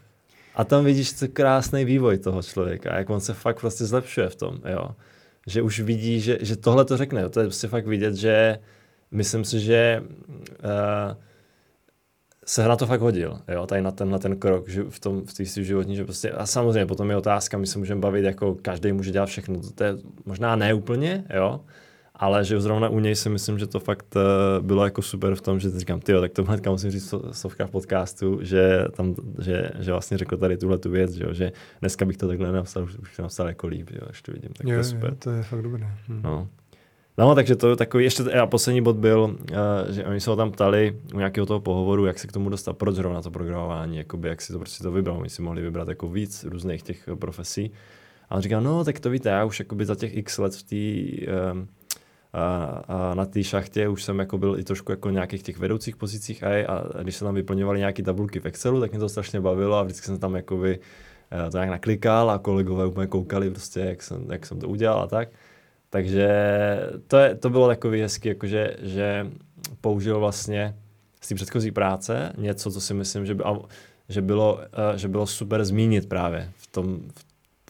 a 0.54 0.64
tam 0.64 0.84
vidíš 0.84 1.14
co 1.14 1.28
krásný 1.28 1.84
vývoj 1.84 2.18
toho 2.18 2.42
člověka, 2.42 2.98
jak 2.98 3.10
on 3.10 3.20
se 3.20 3.34
fakt 3.34 3.60
prostě 3.60 3.84
zlepšuje 3.84 4.28
v 4.28 4.36
tom, 4.36 4.60
jo. 4.64 4.88
Že 5.46 5.62
už 5.62 5.80
vidí, 5.80 6.20
že, 6.20 6.38
že 6.40 6.56
tohle 6.56 6.84
to 6.84 6.96
řekne, 6.96 7.20
jo. 7.20 7.28
to 7.28 7.40
je 7.40 7.46
prostě 7.46 7.68
fakt 7.68 7.86
vidět, 7.86 8.14
že 8.14 8.58
myslím 9.10 9.44
si, 9.44 9.60
že 9.60 10.02
uh, 10.02 11.16
se 12.48 12.68
na 12.68 12.76
to 12.76 12.86
fakt 12.86 13.00
hodil, 13.00 13.38
jo, 13.48 13.66
tady 13.66 13.82
na 13.82 13.90
ten, 13.90 14.10
na 14.10 14.18
ten 14.18 14.36
krok 14.36 14.68
že 14.68 14.84
v 14.88 15.00
tom 15.00 15.26
v 15.26 15.34
té 15.34 15.44
životní, 15.44 15.96
že 15.96 16.04
prostě, 16.04 16.30
a 16.30 16.46
samozřejmě 16.46 16.86
potom 16.86 17.10
je 17.10 17.16
otázka, 17.16 17.58
my 17.58 17.66
se 17.66 17.78
můžeme 17.78 18.00
bavit, 18.00 18.24
jako 18.24 18.56
každý 18.62 18.92
může 18.92 19.10
dělat 19.10 19.26
všechno, 19.26 19.60
to 19.74 19.84
je 19.84 19.96
možná 20.24 20.56
ne 20.56 20.74
úplně, 20.74 21.24
jo, 21.34 21.60
ale 22.14 22.44
že 22.44 22.60
zrovna 22.60 22.88
u 22.88 22.98
něj 22.98 23.14
si 23.16 23.28
myslím, 23.28 23.58
že 23.58 23.66
to 23.66 23.80
fakt 23.80 24.16
uh, 24.16 24.66
bylo 24.66 24.84
jako 24.84 25.02
super 25.02 25.34
v 25.34 25.40
tom, 25.40 25.60
že 25.60 25.70
teď 25.70 25.80
říkám, 25.80 26.00
tyjo, 26.00 26.20
tak 26.20 26.32
to 26.32 26.44
hnedka 26.44 26.70
musím 26.70 26.90
říct 26.90 27.14
Sovka 27.32 27.66
v 27.66 27.70
podcastu, 27.70 28.38
že, 28.42 28.84
tam, 28.96 29.14
že, 29.38 29.70
že 29.78 29.92
vlastně 29.92 30.18
řekl 30.18 30.36
tady 30.36 30.56
tuhle 30.56 30.78
tu 30.78 30.90
věc, 30.90 31.12
že, 31.12 31.24
jo, 31.24 31.32
že 31.32 31.52
dneska 31.80 32.04
bych 32.04 32.16
to 32.16 32.28
takhle 32.28 32.52
napsal, 32.52 32.82
už, 32.82 32.98
už 32.98 33.16
to 33.16 33.22
napsal 33.22 33.48
jako 33.48 33.66
líp, 33.66 33.90
jo, 33.90 34.00
až 34.10 34.22
to 34.22 34.32
vidím, 34.32 34.50
tak 34.56 34.66
jo, 34.66 34.74
to 34.74 34.78
je 34.78 34.84
super. 34.84 35.10
Jo, 35.10 35.16
to 35.18 35.30
je 35.30 35.42
fakt 35.42 35.62
dobré. 35.62 35.88
Hm. 36.08 36.20
No. 36.24 36.48
No, 37.18 37.34
takže 37.34 37.56
to 37.56 37.70
je 37.70 37.76
takový, 37.76 38.04
ještě 38.04 38.22
a 38.22 38.46
poslední 38.46 38.82
bod 38.82 38.96
byl, 38.96 39.20
uh, 39.20 39.94
že 39.94 40.04
oni 40.04 40.20
se 40.20 40.30
ho 40.30 40.36
tam 40.36 40.52
ptali 40.52 41.00
u 41.14 41.18
nějakého 41.18 41.46
toho 41.46 41.60
pohovoru, 41.60 42.06
jak 42.06 42.18
se 42.18 42.26
k 42.26 42.32
tomu 42.32 42.48
dostat, 42.48 42.72
proč 42.72 42.94
zrovna 42.94 43.22
to 43.22 43.30
programování, 43.30 43.96
jakoby, 43.96 44.28
jak 44.28 44.42
si 44.42 44.52
to 44.52 44.58
prostě 44.58 44.82
to 44.82 44.92
vybral. 44.92 45.18
Oni 45.18 45.30
si 45.30 45.42
mohli 45.42 45.62
vybrat 45.62 45.88
jako 45.88 46.08
víc 46.08 46.44
různých 46.44 46.82
těch 46.82 47.08
profesí. 47.14 47.72
A 48.30 48.34
on 48.34 48.42
říkal, 48.42 48.60
no, 48.60 48.84
tak 48.84 49.00
to 49.00 49.10
víte, 49.10 49.28
já 49.28 49.44
už 49.44 49.58
jakoby 49.58 49.84
za 49.84 49.94
těch 49.94 50.16
x 50.16 50.38
let 50.38 50.54
v 50.54 50.62
té 50.62 51.26
um, 51.52 51.68
a, 52.32 52.64
a 52.88 53.14
na 53.14 53.26
té 53.26 53.44
šachtě 53.44 53.88
už 53.88 54.04
jsem 54.04 54.18
jako 54.18 54.38
byl 54.38 54.58
i 54.58 54.64
trošku 54.64 54.92
jako 54.92 55.10
nějakých 55.10 55.42
těch 55.42 55.58
vedoucích 55.58 55.96
pozicích 55.96 56.44
a, 56.44 56.48
a 56.48 57.02
když 57.02 57.16
se 57.16 57.24
tam 57.24 57.34
vyplňovaly 57.34 57.78
nějaké 57.78 58.02
tabulky 58.02 58.40
v 58.40 58.46
Excelu, 58.46 58.80
tak 58.80 58.90
mě 58.90 59.00
to 59.00 59.08
strašně 59.08 59.40
bavilo 59.40 59.76
a 59.76 59.82
vždycky 59.82 60.06
jsem 60.06 60.18
tam 60.18 60.34
jakoby 60.34 60.78
eh, 61.30 61.50
to 61.50 61.56
nějak 61.56 61.70
naklikal 61.70 62.30
a 62.30 62.38
kolegové 62.38 62.86
úplně 62.86 63.06
koukali 63.06 63.50
prostě, 63.50 63.80
jak 63.80 64.02
jsem, 64.02 64.26
jak 64.30 64.46
jsem 64.46 64.58
to 64.58 64.68
udělal 64.68 65.00
a 65.00 65.06
tak. 65.06 65.28
Takže 65.96 66.28
to, 67.06 67.16
je, 67.16 67.34
to 67.34 67.50
bylo 67.50 67.68
takový 67.68 68.00
hezky, 68.00 68.28
jakože, 68.28 68.76
že 68.82 69.26
použil 69.80 70.20
vlastně 70.20 70.76
z 71.20 71.28
té 71.28 71.34
předchozí 71.34 71.70
práce 71.70 72.32
něco, 72.38 72.70
co 72.70 72.80
si 72.80 72.94
myslím, 72.94 73.26
že, 73.26 73.34
by, 73.34 73.44
že, 74.08 74.22
bylo, 74.22 74.60
eh, 74.62 74.98
že 74.98 75.08
bylo 75.08 75.26
super 75.26 75.64
zmínit 75.64 76.08
právě 76.08 76.52
v 76.56 76.66
tom, 76.66 77.00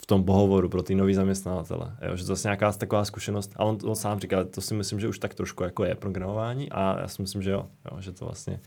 v 0.00 0.06
tom 0.06 0.25
pohovoru 0.25 0.68
pro 0.68 0.83
ty 0.83 0.95
nový 0.95 1.14
zaměstnavatele. 1.14 1.97
Jo, 2.09 2.16
že 2.16 2.25
to 2.25 2.26
je 2.26 2.26
vlastně 2.26 2.49
nějaká 2.49 2.73
taková 2.73 3.04
zkušenost. 3.04 3.52
A 3.56 3.64
on, 3.64 3.78
on 3.85 3.95
sám 3.95 4.21
říkal, 4.21 4.45
to 4.45 4.61
si 4.61 4.75
myslím, 4.75 5.00
že 5.00 5.09
už 5.09 5.18
tak 5.18 5.35
trošku 5.35 5.62
jako 5.62 5.85
je 5.85 5.95
programování 5.95 6.73
a 6.73 7.00
já 7.00 7.09
si 7.09 7.23
myslím, 7.23 7.42
že 7.42 7.50
jo, 7.50 7.66
jo 7.92 8.00
že 8.00 8.12
to 8.12 8.25
vlastně 8.25 8.61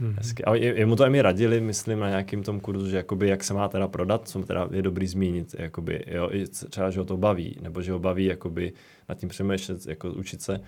Mm-hmm. 0.00 0.14
Hezky. 0.16 0.44
A 0.44 0.54
jemu 0.54 0.96
to 0.96 1.14
i 1.14 1.22
radili, 1.22 1.60
myslím, 1.60 2.00
na 2.00 2.08
nějakým 2.08 2.42
tom 2.42 2.60
kurzu, 2.60 2.88
že 2.88 2.96
jakoby, 2.96 3.28
jak 3.28 3.44
se 3.44 3.54
má 3.54 3.68
teda 3.68 3.88
prodat, 3.88 4.28
co 4.28 4.42
teda 4.42 4.68
je 4.70 4.82
dobrý 4.82 5.06
zmínit, 5.06 5.54
jakoby, 5.58 6.04
jo, 6.06 6.30
třeba, 6.70 6.90
že 6.90 6.98
ho 6.98 7.04
to 7.04 7.16
baví, 7.16 7.58
nebo 7.60 7.82
že 7.82 7.92
ho 7.92 7.98
baví 7.98 8.24
jakoby, 8.24 8.72
nad 9.08 9.18
tím 9.18 9.28
přemýšlet, 9.28 9.86
jako 9.86 10.10
učit 10.10 10.42
se. 10.42 10.60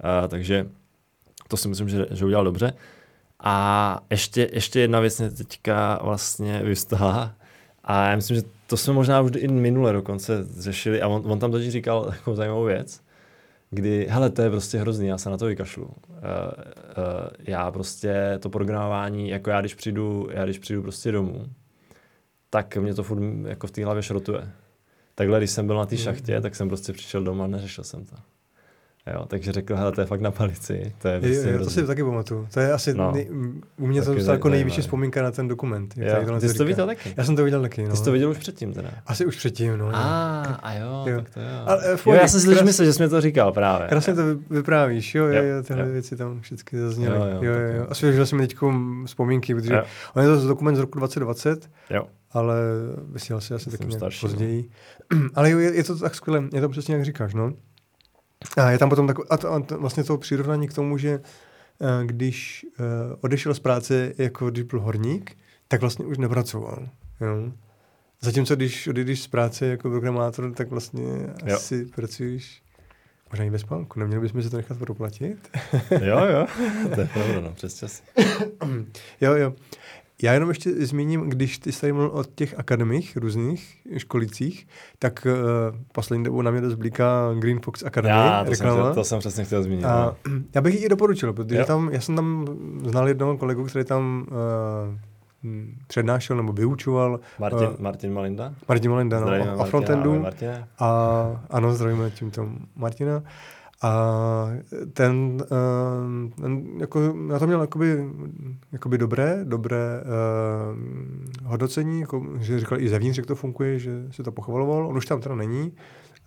A, 0.00 0.28
takže 0.28 0.68
to 1.48 1.56
si 1.56 1.68
myslím, 1.68 1.88
že, 1.88 2.06
že 2.10 2.24
udělal 2.24 2.44
dobře. 2.44 2.72
A 3.40 4.00
ještě, 4.10 4.48
ještě 4.52 4.80
jedna 4.80 5.00
věc 5.00 5.20
mě 5.20 5.30
teďka 5.30 6.00
vlastně 6.02 6.62
vystala. 6.64 7.34
A 7.84 8.08
já 8.08 8.16
myslím, 8.16 8.36
že 8.36 8.42
to 8.66 8.76
jsme 8.76 8.92
možná 8.92 9.20
už 9.20 9.30
i 9.36 9.48
minule 9.48 9.92
dokonce 9.92 10.46
řešili. 10.58 11.02
A 11.02 11.08
on, 11.08 11.32
on 11.32 11.38
tam 11.38 11.50
totiž 11.50 11.72
říkal 11.72 12.04
takovou 12.04 12.36
zajímavou 12.36 12.64
věc, 12.64 13.00
kdy, 13.70 14.06
hele, 14.10 14.30
to 14.30 14.42
je 14.42 14.50
prostě 14.50 14.78
hrozný, 14.78 15.06
já 15.06 15.18
se 15.18 15.30
na 15.30 15.36
to 15.36 15.46
vykašlu. 15.46 15.84
Uh, 15.84 15.90
uh, 15.90 16.22
já 17.38 17.70
prostě 17.70 18.38
to 18.40 18.50
programování, 18.50 19.28
jako 19.28 19.50
já 19.50 19.60
když 19.60 19.74
přijdu, 19.74 20.28
já 20.32 20.44
když 20.44 20.58
přijdu 20.58 20.82
prostě 20.82 21.12
domů, 21.12 21.46
tak 22.50 22.76
mě 22.76 22.94
to 22.94 23.02
furt 23.02 23.22
jako 23.46 23.66
v 23.66 23.70
té 23.70 23.84
hlavě 23.84 24.02
šrotuje. 24.02 24.50
Takhle, 25.14 25.38
když 25.38 25.50
jsem 25.50 25.66
byl 25.66 25.76
na 25.76 25.86
té 25.86 25.96
šachtě, 25.96 26.36
mm. 26.36 26.42
tak 26.42 26.56
jsem 26.56 26.68
prostě 26.68 26.92
přišel 26.92 27.24
doma 27.24 27.44
a 27.44 27.46
neřešil 27.46 27.84
jsem 27.84 28.04
to. 28.04 28.16
Jo, 29.14 29.24
takže 29.26 29.52
řekl, 29.52 29.76
hele, 29.76 29.92
to 29.92 30.00
je 30.00 30.06
fakt 30.06 30.20
na 30.20 30.30
palici. 30.30 30.92
To, 30.98 31.08
je 31.08 31.20
prostě 31.20 31.50
jo, 31.50 31.58
to 31.64 31.70
si 31.70 31.86
taky 31.86 32.04
pamatuju. 32.04 32.48
To 32.54 32.60
je 32.60 32.72
asi, 32.72 32.94
no, 32.94 33.12
nej, 33.12 33.28
u 33.76 33.86
mě 33.86 34.02
to 34.02 34.12
je 34.12 34.24
jako 34.30 34.48
nejvyšší 34.48 34.80
vzpomínka 34.80 35.22
na 35.22 35.30
ten 35.30 35.48
dokument. 35.48 35.94
Jo, 35.96 36.40
ty 36.40 36.48
jsi 36.48 36.54
to 36.54 36.64
viděl 36.64 36.86
taky? 36.86 37.14
Já 37.16 37.24
jsem 37.24 37.36
to 37.36 37.44
viděl 37.44 37.62
taky, 37.62 37.82
no. 37.82 37.90
Ty 37.90 37.96
jsi 37.96 38.04
to 38.04 38.12
viděl 38.12 38.30
už 38.30 38.38
předtím 38.38 38.72
teda? 38.72 38.90
Asi 39.06 39.26
už 39.26 39.36
předtím, 39.36 39.78
no. 39.78 39.90
A, 39.92 40.42
a 40.42 40.72
jo, 40.74 41.04
jo, 41.06 41.16
tak 41.16 41.30
to 41.30 41.40
jo. 41.40 41.46
Ale, 41.66 41.82
eh, 41.84 41.98
jo 42.06 42.14
já 42.14 42.28
jsem 42.28 42.40
si 42.40 42.46
krás... 42.46 42.62
myslel, 42.62 42.86
že 42.86 42.92
jsi 42.92 43.02
mi 43.02 43.08
to 43.08 43.20
říkal 43.20 43.52
právě. 43.52 43.88
Krásně 43.88 44.14
to 44.14 44.22
vyprávíš, 44.50 45.14
jo, 45.14 45.24
jo, 45.24 45.42
jo 45.42 45.62
tyhle 45.62 45.86
jo. 45.86 45.92
věci 45.92 46.16
tam 46.16 46.40
všechny 46.40 46.80
zazněly. 46.80 47.16
Jo, 47.16 47.24
jo, 47.24 47.42
jo, 47.42 47.52
jo, 47.52 47.76
jo. 47.76 47.86
A 47.88 47.94
svěžil 47.94 48.26
jsem 48.26 48.38
teď 48.38 48.56
vzpomínky, 49.06 49.54
protože 49.54 49.82
on 50.14 50.22
je 50.22 50.28
to 50.28 50.48
dokument 50.48 50.76
z 50.76 50.78
roku 50.78 50.98
2020, 50.98 51.70
jo. 51.90 52.06
ale 52.32 52.56
vysílal 53.12 53.40
se 53.40 53.54
asi 53.54 53.70
taky 53.70 53.92
starší, 53.92 54.20
později. 54.20 54.68
ale 55.34 55.50
je, 55.50 55.76
je 55.76 55.84
to 55.84 55.98
tak 55.98 56.14
skvělé, 56.14 56.48
je 56.52 56.60
to 56.60 56.68
přesně 56.68 56.94
jak 56.94 57.04
říkáš, 57.04 57.34
no. 57.34 57.52
A 58.56 58.70
je 58.70 58.78
tam 58.78 58.88
potom 58.88 59.06
takové, 59.06 59.28
a 59.30 59.36
to, 59.36 59.52
a 59.52 59.60
to, 59.60 59.78
vlastně 59.78 60.04
to 60.04 60.18
přirovnání 60.18 60.68
k 60.68 60.74
tomu, 60.74 60.98
že 60.98 61.18
uh, 61.18 61.88
když 62.06 62.66
uh, 62.80 62.86
odešel 63.20 63.54
z 63.54 63.60
práce 63.60 64.12
jako 64.18 64.50
když 64.50 64.64
byl 64.64 64.80
horník, 64.80 65.36
tak 65.68 65.80
vlastně 65.80 66.04
už 66.06 66.18
nepracoval. 66.18 66.88
Jo? 67.20 67.52
Zatímco 68.20 68.56
když 68.56 68.86
odejdeš 68.88 69.22
z 69.22 69.26
práce 69.26 69.66
jako 69.66 69.90
programátor, 69.90 70.52
tak 70.52 70.70
vlastně 70.70 71.04
jo. 71.46 71.56
asi 71.56 71.84
pracuješ 71.84 72.62
možná 73.30 73.44
i 73.44 73.50
bez 73.50 73.60
spánku. 73.60 74.00
Neměli 74.00 74.22
bychom 74.22 74.42
si 74.42 74.50
to 74.50 74.56
nechat 74.56 74.78
proplatit? 74.78 75.50
jo, 75.90 76.24
jo, 76.24 76.46
to 76.94 77.00
je 77.00 77.06
pravda, 77.06 77.40
no, 77.40 77.52
přes 77.52 77.78
časy. 77.78 78.02
jo, 79.20 79.34
jo. 79.34 79.54
Já 80.22 80.32
jenom 80.32 80.48
ještě 80.48 80.86
zmíním, 80.86 81.20
když 81.20 81.58
ty 81.58 81.72
jsi 81.72 81.80
tady 81.80 81.92
mluvil 81.92 82.10
o 82.10 82.24
těch 82.34 82.58
akademích, 82.58 83.16
různých 83.16 83.76
školicích, 83.96 84.66
tak 84.98 85.26
uh, 85.26 85.78
poslední 85.92 86.24
dobou 86.24 86.42
na 86.42 86.50
mě 86.50 86.60
dost 86.60 86.74
blíká 86.74 87.34
Green 87.38 87.60
Fox 87.60 87.82
Academy. 87.82 88.14
Já, 88.14 88.44
to, 88.44 88.50
reklama. 88.50 88.84
jsem, 88.84 88.94
to 88.94 89.04
jsem 89.04 89.18
přesně 89.18 89.44
chtěl 89.44 89.62
zmínit. 89.62 89.84
A, 89.84 90.16
no. 90.28 90.40
Já 90.54 90.60
bych 90.60 90.74
ji 90.74 90.80
i 90.80 90.88
doporučil, 90.88 91.32
protože 91.32 91.64
tam, 91.64 91.88
já 91.92 92.00
jsem 92.00 92.16
tam 92.16 92.46
znal 92.84 93.08
jednoho 93.08 93.36
kolegu, 93.36 93.64
který 93.64 93.84
tam 93.84 94.26
uh, 94.30 95.48
přednášel 95.86 96.36
nebo 96.36 96.52
vyučoval. 96.52 97.20
Martin, 97.38 97.68
uh, 97.68 97.74
Martin 97.78 98.12
Malinda? 98.12 98.54
Martin 98.68 98.90
Malinda, 98.90 99.20
no, 99.20 99.60
a 99.60 99.64
frontendu. 99.64 100.24
A 100.78 101.26
ano, 101.50 101.74
zdravíme 101.74 102.10
tímto 102.10 102.48
Martina. 102.76 103.22
A 103.82 104.50
ten, 104.92 105.42
uh, 105.50 106.30
ten 106.42 106.80
jako, 106.80 107.14
já 107.32 107.38
to 107.38 107.46
měl 107.46 107.60
jakoby, 107.60 108.04
jakoby 108.72 108.98
dobré, 108.98 109.40
dobré 109.44 110.02
uh, 110.02 110.78
hodnocení, 111.44 112.00
jako, 112.00 112.26
že 112.38 112.60
říkal 112.60 112.80
i 112.80 112.88
zevnitř, 112.88 113.18
jak 113.18 113.26
to 113.26 113.34
funguje, 113.34 113.78
že 113.78 114.06
se 114.10 114.22
to 114.22 114.32
pochvaloval. 114.32 114.86
On 114.86 114.96
už 114.96 115.06
tam 115.06 115.20
teda 115.20 115.34
není, 115.34 115.72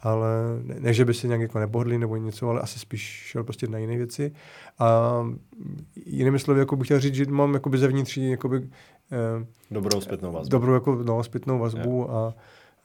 ale 0.02 0.30
ne, 0.64 0.76
ne 0.80 0.94
že 0.94 1.06
by 1.06 1.14
si 1.14 1.28
nějak 1.28 1.42
jako 1.42 1.60
nepohodlí 1.60 1.98
nebo 1.98 2.18
něco, 2.18 2.50
ale 2.50 2.62
asi 2.62 2.80
spíš 2.80 3.02
šel 3.02 3.44
prostě 3.44 3.68
na 3.68 3.78
jiné 3.78 3.98
věci. 3.98 4.32
A 4.80 5.12
jinými 6.06 6.40
slovy, 6.40 6.60
jako 6.60 6.76
bych 6.76 6.88
chtěl 6.88 7.00
říct, 7.00 7.16
že 7.16 7.26
mám 7.26 7.54
jakoby 7.54 7.78
zevnitř 7.78 8.18
jakoby, 8.18 8.60
uh, 8.60 8.68
dobrou 9.72 10.02
zpětnou 10.02 10.32
vazbu. 10.32 10.52
Dobrou 10.52 10.74
jako, 10.74 10.96
no, 10.96 11.24
zpětnou 11.24 11.60
vazbu 11.60 12.06
yeah. 12.08 12.16
a 12.16 12.34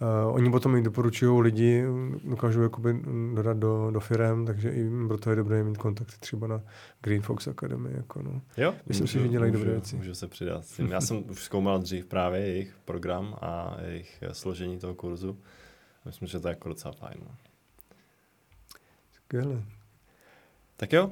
Uh, 0.01 0.35
oni 0.35 0.51
potom 0.51 0.77
i 0.77 0.83
doporučují 0.83 1.43
lidi, 1.43 1.85
dokážou 2.25 2.63
jakoby 2.63 3.03
dodat 3.35 3.57
do, 3.57 3.91
do 3.91 4.01
firem, 4.01 4.47
takže 4.47 4.71
i 4.71 4.91
proto 5.09 5.31
je 5.31 5.37
dobré 5.37 5.65
mít 5.65 5.79
kontakty 5.79 6.17
třeba 6.21 6.47
na 6.47 6.63
Green 7.01 7.23
Fox 7.23 7.49
Academy. 7.49 7.91
Jako 7.97 8.23
no. 8.23 8.43
Jo, 8.57 8.75
Myslím 8.87 9.05
můžu, 9.05 9.19
si, 9.19 9.23
že 9.23 9.29
dělají 9.29 9.53
dobré 9.53 9.71
věci. 9.71 9.97
Můžu 9.97 10.15
se 10.15 10.29
přidat. 10.29 10.65
Já 10.89 11.01
jsem 11.01 11.31
už 11.31 11.43
zkoumal 11.43 11.79
dřív 11.79 12.07
právě 12.07 12.41
jejich 12.41 12.77
program 12.85 13.37
a 13.41 13.77
jejich 13.87 14.25
složení 14.33 14.79
toho 14.79 14.95
kurzu. 14.95 15.39
Myslím, 16.05 16.29
že 16.29 16.41
to 16.41 16.49
je 16.49 16.53
jako 16.53 16.69
docela 16.69 16.95
fajn. 16.95 17.19
No. 17.23 17.35
Skvěle. 19.13 19.63
Tak 20.77 20.93
jo, 20.93 21.11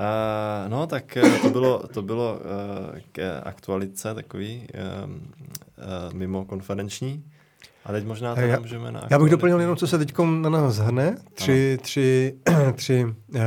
Uh, 0.00 0.70
no, 0.70 0.86
tak 0.86 1.16
eh, 1.16 1.38
to 1.42 1.50
bylo, 1.50 1.88
to 1.88 2.02
bylo 2.02 2.34
uh, 2.34 2.98
k 3.12 3.40
aktualice 3.44 4.14
takový 4.14 4.66
uh, 4.74 5.10
uh, 5.10 6.14
mimo 6.14 6.44
konferenční. 6.44 7.24
A 7.84 7.92
teď 7.92 8.04
možná 8.04 8.34
to 8.34 8.40
já, 8.40 8.60
můžeme 8.60 8.92
na... 8.92 9.06
Já 9.10 9.18
bych 9.18 9.30
doplnil 9.30 9.60
jenom, 9.60 9.76
co 9.76 9.86
se 9.86 9.98
teď 9.98 10.14
na 10.18 10.50
nás 10.50 10.78
hrne. 10.78 11.16
Tři, 11.34 11.78
tři, 11.82 12.34
tři 12.74 13.04
uh, 13.04 13.40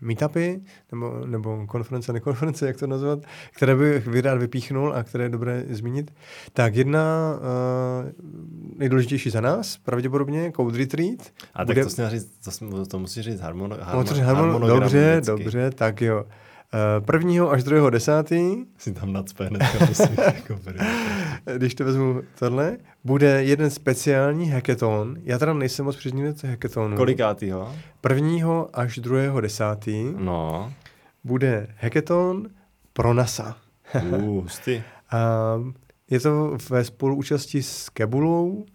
meetupy, 0.00 0.60
nebo, 0.92 1.26
nebo 1.26 1.66
konference, 1.66 2.12
nekonference, 2.12 2.66
jak 2.66 2.76
to 2.76 2.86
nazvat, 2.86 3.18
které 3.56 3.76
bych 3.76 4.20
rád 4.20 4.38
vypíchnul 4.38 4.94
a 4.94 5.02
které 5.02 5.24
je 5.24 5.28
dobré 5.28 5.64
zmínit. 5.68 6.14
Tak 6.52 6.74
jedna 6.74 7.34
uh, 7.34 8.10
nejdůležitější 8.78 9.30
za 9.30 9.40
nás, 9.40 9.76
pravděpodobně, 9.76 10.52
Code 10.56 10.78
Retreat. 10.78 11.20
A 11.54 11.64
bude... 11.64 11.84
tak 11.84 11.94
to, 11.94 12.10
říct, 12.10 12.32
to, 12.70 12.86
to 12.86 12.98
musí 12.98 13.22
říct 13.22 13.40
harmono, 13.40 13.76
harmo, 13.80 14.04
harmo, 14.04 14.24
harmonogram. 14.24 14.80
Dobře, 14.80 15.20
vždycky. 15.20 15.44
dobře, 15.44 15.70
tak 15.70 16.00
jo. 16.02 16.24
Uh, 16.24 16.30
prvního 17.00 17.50
až 17.50 17.64
druhého 17.64 17.90
desátý. 17.90 18.64
Si 18.78 18.92
tam 18.92 19.12
nacpe 19.12 19.46
hnedka, 19.46 19.78
jako 20.34 20.58
Když 21.56 21.74
to 21.74 21.84
vezmu 21.84 22.22
tohle, 22.38 22.76
bude 23.04 23.44
jeden 23.44 23.70
speciální 23.70 24.50
hackathon. 24.50 25.16
Já 25.22 25.38
teda 25.38 25.52
nejsem 25.52 25.84
moc 25.84 25.96
příznivec 25.96 26.44
hackathonu. 26.44 26.96
Kolikátýho? 26.96 27.74
Prvního 28.00 28.68
až 28.72 28.98
druhého 28.98 29.40
desátý. 29.40 30.14
No. 30.18 30.72
Bude 31.24 31.66
hackathon 31.80 32.48
pro 32.92 33.14
NASA. 33.14 33.56
uh, 33.94 34.14
uh, 34.38 34.44
je 36.10 36.20
to 36.20 36.58
ve 36.70 36.84
spoluúčasti 36.84 37.62
s 37.62 37.88
Kebulou, 37.88 38.66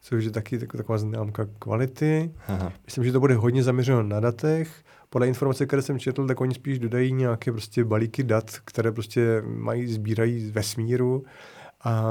což 0.00 0.24
je 0.24 0.30
taky 0.30 0.58
taková 0.58 0.98
známka 0.98 1.46
kvality. 1.58 2.34
Aha. 2.48 2.72
Myslím, 2.84 3.04
že 3.04 3.12
to 3.12 3.20
bude 3.20 3.34
hodně 3.34 3.62
zaměřeno 3.62 4.02
na 4.02 4.20
datech, 4.20 4.84
podle 5.12 5.28
informace, 5.28 5.66
které 5.66 5.82
jsem 5.82 5.98
četl, 5.98 6.26
tak 6.26 6.40
oni 6.40 6.54
spíš 6.54 6.78
dodají 6.78 7.12
nějaké 7.12 7.52
prostě 7.52 7.84
balíky 7.84 8.22
dat, 8.22 8.50
které 8.64 8.92
prostě 8.92 9.42
mají, 9.46 9.86
sbírají 9.86 10.40
z 10.40 10.50
vesmíru 10.50 11.24
a 11.84 12.04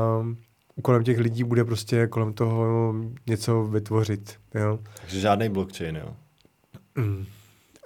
kolem 0.81 1.03
těch 1.03 1.19
lidí 1.19 1.43
bude 1.43 1.65
prostě 1.65 2.07
kolem 2.07 2.33
toho 2.33 2.93
něco 3.27 3.63
vytvořit. 3.63 4.39
Jo? 4.55 4.79
Takže 5.01 5.19
žádný 5.19 5.49
blockchain, 5.49 5.95
jo? 5.95 6.15
Mm. 6.95 7.25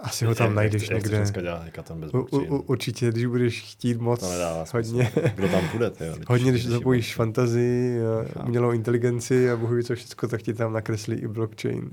Asi 0.06 0.26
ho 0.26 0.36
tam 0.36 0.48
jak, 0.48 0.56
najdeš 0.56 0.82
jak, 0.82 0.92
někde. 0.92 1.16
Jak 1.16 1.22
dneska 1.22 1.42
dělá 1.42 1.58
hackathon 1.58 2.00
bez 2.00 2.14
u, 2.14 2.28
u, 2.32 2.58
určitě, 2.62 3.12
když 3.12 3.26
budeš 3.26 3.62
chtít 3.62 4.00
moc 4.00 4.20
to 4.20 4.30
nedává 4.30 4.66
hodně. 4.74 5.12
Kdo 5.36 5.48
tam 5.48 5.70
půjde, 5.70 5.90
ty, 5.90 6.04
hodně, 6.28 6.52
když 6.52 6.68
zapojíš 6.68 7.16
fantazii, 7.16 8.00
umělou 8.46 8.72
inteligenci 8.72 9.52
a 9.52 9.56
bohu 9.56 9.84
co 9.84 9.96
všechno, 9.96 10.30
tak 10.30 10.42
ti 10.42 10.54
tam 10.54 10.74
nakreslí 10.74 11.16
i 11.16 11.28
blockchain. 11.28 11.90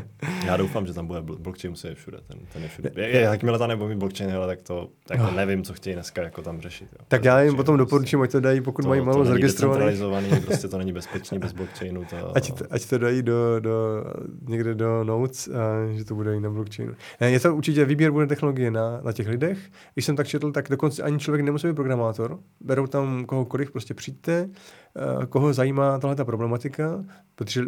Já 0.46 0.56
doufám, 0.56 0.86
že 0.86 0.94
tam 0.94 1.06
bude 1.06 1.20
blockchain, 1.22 1.70
musí 1.70 1.88
je 1.88 1.94
všude. 1.94 2.18
Ten, 2.26 2.38
ten 2.52 2.62
je 2.62 2.68
všude. 2.68 2.90
Je, 2.96 3.08
je, 3.08 3.20
jakmile 3.20 3.58
tam 3.58 3.68
nebude 3.68 3.94
mít 3.94 3.98
blockchain, 3.98 4.30
hele, 4.30 4.46
tak 4.46 4.62
to 4.62 4.88
tak 5.06 5.20
oh. 5.20 5.34
nevím, 5.34 5.62
co 5.62 5.72
chtějí 5.72 5.94
dneska 5.94 6.22
jako 6.22 6.42
tam 6.42 6.60
řešit. 6.60 6.88
Jo. 6.92 7.04
Tak 7.08 7.24
já 7.24 7.40
jim 7.40 7.56
potom 7.56 7.76
doporučím, 7.76 8.22
ať 8.22 8.32
to 8.32 8.40
dají, 8.40 8.60
pokud 8.60 8.82
to, 8.82 8.88
mají 8.88 9.00
málo 9.00 9.24
zaregistrovaných. 9.24 10.40
prostě 10.46 10.68
to 10.68 10.78
není 10.78 10.92
bezpečný 10.92 11.38
bez 11.38 11.52
blockchainu. 11.52 12.04
To... 12.04 12.36
Ať, 12.36 12.52
to, 12.52 12.64
ať 12.70 12.86
to 12.86 12.98
dají 12.98 13.22
do, 13.22 13.60
do, 13.60 14.04
někde 14.48 14.74
do 14.74 15.04
notes, 15.04 15.48
a 15.48 15.92
že 15.92 16.04
to 16.04 16.14
bude 16.14 16.36
i 16.36 16.40
na 16.40 16.50
blockchainu. 16.50 16.94
Ne, 17.20 17.30
je 17.30 17.40
to 17.40 17.53
určitě 17.54 17.84
výběr 17.84 18.10
bude 18.10 18.26
technologie 18.26 18.70
na, 18.70 19.00
na 19.00 19.12
těch 19.12 19.28
lidech. 19.28 19.58
Když 19.94 20.04
jsem 20.04 20.16
tak 20.16 20.26
četl, 20.26 20.52
tak 20.52 20.68
dokonce 20.68 21.02
ani 21.02 21.18
člověk 21.18 21.44
nemusí 21.44 21.66
být 21.66 21.76
programátor. 21.76 22.38
Berou 22.60 22.86
tam 22.86 23.24
kohokoliv, 23.24 23.70
prostě 23.70 23.94
přijďte, 23.94 24.48
uh, 24.48 25.24
koho 25.24 25.52
zajímá 25.52 25.98
tahle 25.98 26.16
ta 26.16 26.24
problematika, 26.24 27.04
protože 27.34 27.62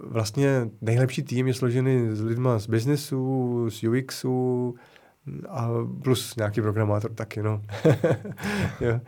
vlastně 0.00 0.70
nejlepší 0.80 1.22
tým 1.22 1.48
je 1.48 1.54
složený 1.54 2.08
z 2.10 2.20
lidma 2.20 2.58
z 2.58 2.66
biznesu, 2.66 3.66
z 3.70 3.84
UXu, 3.84 4.74
a 5.48 5.70
plus 6.02 6.36
nějaký 6.36 6.60
programátor 6.60 7.12
taky, 7.14 7.42
no. 7.42 7.62
jo. 8.80 9.00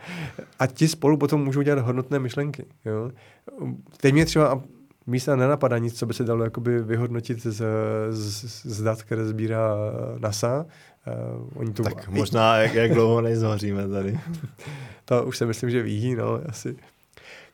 A 0.59 0.67
ti 0.67 0.88
spolu 0.88 1.17
potom 1.17 1.45
můžou 1.45 1.62
dělat 1.62 1.85
hodnotné 1.85 2.19
myšlenky. 2.19 2.64
Jo. 2.85 3.11
Teď 4.00 4.12
mě 4.12 4.26
třeba 4.26 4.62
místa 5.11 5.37
nenapadá 5.37 5.79
nic, 5.79 5.99
co 5.99 6.07
by 6.07 6.14
se 6.14 6.25
dalo 6.25 6.45
jakoby 6.45 6.83
vyhodnotit 6.83 7.43
z, 7.43 7.62
z, 8.11 8.45
z 8.67 8.83
dat, 8.83 9.02
které 9.02 9.26
sbírá 9.26 9.75
NASA. 10.19 10.67
Uh, 11.40 11.49
oni 11.55 11.73
tu... 11.73 11.83
Tak 11.83 12.09
možná, 12.09 12.57
jak, 12.57 12.75
jak 12.75 12.95
dlouho 12.95 13.21
nezhoříme 13.21 13.88
tady. 13.88 14.21
to 15.05 15.25
už 15.25 15.38
se 15.38 15.47
myslím, 15.47 15.71
že 15.71 15.83
ví, 15.83 16.14
no, 16.14 16.40
asi. 16.47 16.76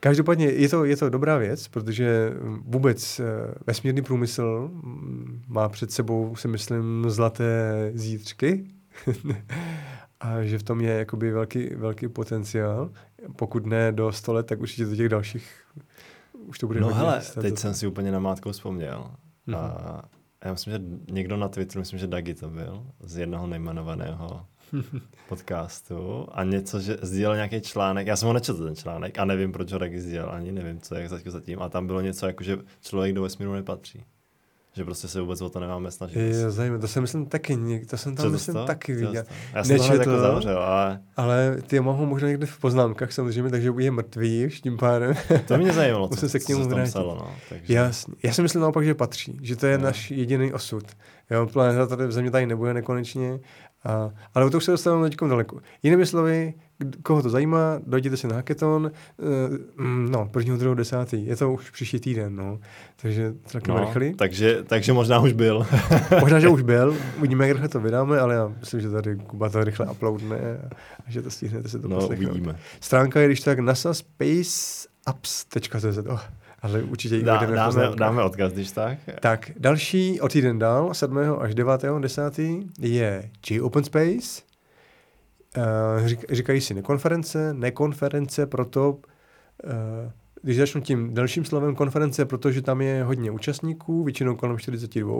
Každopádně 0.00 0.46
je 0.46 0.68
to, 0.68 0.84
je 0.84 0.96
to 0.96 1.10
dobrá 1.10 1.38
věc, 1.38 1.68
protože 1.68 2.32
vůbec 2.64 3.20
eh, 3.20 3.24
vesmírný 3.66 4.02
průmysl 4.02 4.70
mm, 4.72 5.42
má 5.48 5.68
před 5.68 5.90
sebou, 5.90 6.36
si 6.36 6.48
myslím, 6.48 7.04
zlaté 7.08 7.90
zítřky 7.94 8.64
a 10.20 10.42
že 10.42 10.58
v 10.58 10.62
tom 10.62 10.80
je 10.80 10.92
jakoby 10.92 11.30
velký, 11.30 11.68
velký 11.74 12.08
potenciál. 12.08 12.90
Pokud 13.36 13.66
ne 13.66 13.92
do 13.92 14.12
100 14.12 14.32
let, 14.32 14.46
tak 14.46 14.60
určitě 14.60 14.84
do 14.84 14.96
těch 14.96 15.08
dalších 15.08 15.50
už 16.46 16.58
to 16.58 16.66
bude 16.66 16.80
No 16.80 16.94
hele, 16.94 17.22
teď 17.40 17.58
jsem 17.58 17.74
si 17.74 17.86
úplně 17.86 18.12
na 18.12 18.18
mátkou 18.18 18.52
vzpomněl. 18.52 19.10
Mm-hmm. 19.48 19.56
A 19.56 20.02
já 20.44 20.52
myslím, 20.52 20.72
že 20.72 20.80
někdo 21.12 21.36
na 21.36 21.48
Twitteru, 21.48 21.80
myslím, 21.80 21.98
že 21.98 22.06
Dagi 22.06 22.34
to 22.34 22.50
byl, 22.50 22.86
z 23.00 23.16
jednoho 23.16 23.46
nejmenovaného 23.46 24.46
podcastu 25.28 26.26
a 26.32 26.44
něco, 26.44 26.80
že 26.80 26.98
sdílel 27.02 27.34
nějaký 27.34 27.60
článek, 27.60 28.06
já 28.06 28.16
jsem 28.16 28.26
ho 28.26 28.32
nečetl 28.32 28.64
ten 28.64 28.76
článek 28.76 29.18
a 29.18 29.24
nevím, 29.24 29.52
proč 29.52 29.72
ho 29.72 29.78
Dagi 29.78 30.00
sdílel 30.00 30.30
ani, 30.30 30.52
nevím, 30.52 30.80
co 30.80 30.94
je 30.94 31.08
zatím 31.08 31.62
a 31.62 31.68
tam 31.68 31.86
bylo 31.86 32.00
něco 32.00 32.26
jako, 32.26 32.44
že 32.44 32.58
člověk 32.80 33.14
do 33.14 33.22
vesmíru 33.22 33.52
nepatří 33.52 34.04
že 34.76 34.84
prostě 34.84 35.08
se 35.08 35.20
vůbec 35.20 35.40
o 35.40 35.50
to 35.50 35.60
nemáme 35.60 35.90
snažit. 35.90 36.18
Je, 36.18 36.50
zajímavé, 36.50 36.80
to 36.80 36.88
jsem 36.88 37.02
myslím 37.02 37.26
taky, 37.26 37.86
to 37.90 37.96
jsem 37.96 38.16
tam 38.16 38.26
Co 38.26 38.30
myslím 38.30 38.54
to 38.54 38.64
taky 38.64 38.94
viděl. 38.94 39.24
Já 39.54 39.64
jsem 39.64 39.78
to 39.78 39.92
jako 39.92 40.18
zavřel, 40.18 40.58
ale... 40.58 41.00
Ale 41.16 41.56
ty 41.66 41.80
mohou 41.80 42.06
možná 42.06 42.28
někde 42.28 42.46
v 42.46 42.58
poznámkách 42.58 43.12
samozřejmě, 43.12 43.50
takže 43.50 43.72
je 43.78 43.90
mrtvý 43.90 44.46
už 44.46 44.60
tím 44.60 44.76
pádem. 44.76 45.14
To 45.48 45.58
mě 45.58 45.72
zajímalo, 45.72 46.08
Musím 46.10 46.28
se 46.28 46.38
k 46.38 46.48
němu 46.48 46.68
vrátit. 46.68 46.90
Psalo, 46.90 47.14
no, 47.14 47.30
takže... 47.48 47.74
Jasně. 47.74 48.14
Já 48.22 48.32
si 48.32 48.42
myslím 48.42 48.62
naopak, 48.62 48.84
že 48.84 48.94
patří, 48.94 49.38
že 49.42 49.56
to 49.56 49.66
je 49.66 49.78
no. 49.78 49.84
náš 49.84 50.10
jediný 50.10 50.52
osud. 50.52 50.84
Jo, 51.30 51.46
planeta 51.46 51.86
tady 51.86 52.06
v 52.06 52.12
země 52.12 52.30
tady 52.30 52.46
nebude 52.46 52.74
nekonečně 52.74 53.40
a, 53.84 54.10
ale 54.34 54.50
to 54.50 54.56
už 54.56 54.64
se 54.64 54.70
dostáváme 54.70 55.10
teď 55.10 55.18
daleko. 55.28 55.58
Jinými 55.82 56.06
slovy, 56.06 56.54
koho 57.02 57.22
to 57.22 57.30
zajímá, 57.30 57.80
dojděte 57.86 58.16
si 58.16 58.28
na 58.28 58.34
hackathon, 58.34 58.90
uh, 59.16 59.28
no, 59.86 60.28
prvního, 60.32 60.56
druhého, 60.56 60.74
desátý, 60.74 61.26
je 61.26 61.36
to 61.36 61.52
už 61.52 61.70
příští 61.70 62.00
týden, 62.00 62.36
no, 62.36 62.58
takže 62.96 63.34
celkem 63.46 63.74
no, 63.74 63.80
rychlý. 63.80 64.14
Takže, 64.14 64.62
takže 64.66 64.92
možná 64.92 65.20
už 65.20 65.32
byl. 65.32 65.66
možná, 66.20 66.40
že 66.40 66.48
už 66.48 66.62
byl, 66.62 66.96
uvidíme, 67.18 67.48
jak 67.48 67.56
rychle 67.56 67.68
to 67.68 67.80
vydáme, 67.80 68.20
ale 68.20 68.34
já 68.34 68.52
myslím, 68.60 68.80
že 68.80 68.90
tady 68.90 69.16
Kuba 69.16 69.48
to 69.48 69.64
rychle 69.64 69.86
uploadne 69.86 70.38
a 71.06 71.10
že 71.10 71.22
to 71.22 71.30
stihnete 71.30 71.68
se 71.68 71.78
to 71.78 71.88
no, 71.88 71.96
poslechnout. 71.96 72.30
uvidíme. 72.30 72.56
Stránka 72.80 73.20
je 73.20 73.26
když 73.26 73.40
tak 73.40 73.58
nasa 73.58 73.94
spaceapps.cz. 73.94 75.98
Oh 76.08 76.20
ale 76.62 76.82
určitě 76.82 77.22
Dá, 77.22 77.46
dáme, 77.46 77.82
dáme 77.96 78.22
odkaz, 78.22 78.52
když 78.52 78.72
tak. 78.72 78.98
Tak, 79.20 79.50
další 79.58 80.20
o 80.20 80.28
týden 80.28 80.58
dál, 80.58 80.94
7. 80.94 81.18
až 81.40 81.54
9. 81.54 81.84
10. 82.00 82.38
je 82.80 83.30
G 83.48 83.60
Open 83.60 83.84
Space. 83.84 84.42
Řík, 86.04 86.24
říkají 86.30 86.60
si 86.60 86.74
nekonference, 86.74 87.54
nekonference 87.54 88.46
proto, 88.46 88.90
uh, 88.90 89.00
když 90.42 90.56
začnu 90.56 90.80
tím 90.80 91.14
dalším 91.14 91.44
slovem 91.44 91.74
konference, 91.74 92.24
protože 92.24 92.62
tam 92.62 92.80
je 92.80 93.04
hodně 93.04 93.30
účastníků, 93.30 94.04
většinou 94.04 94.36
kolem 94.36 94.58
42. 94.58 95.14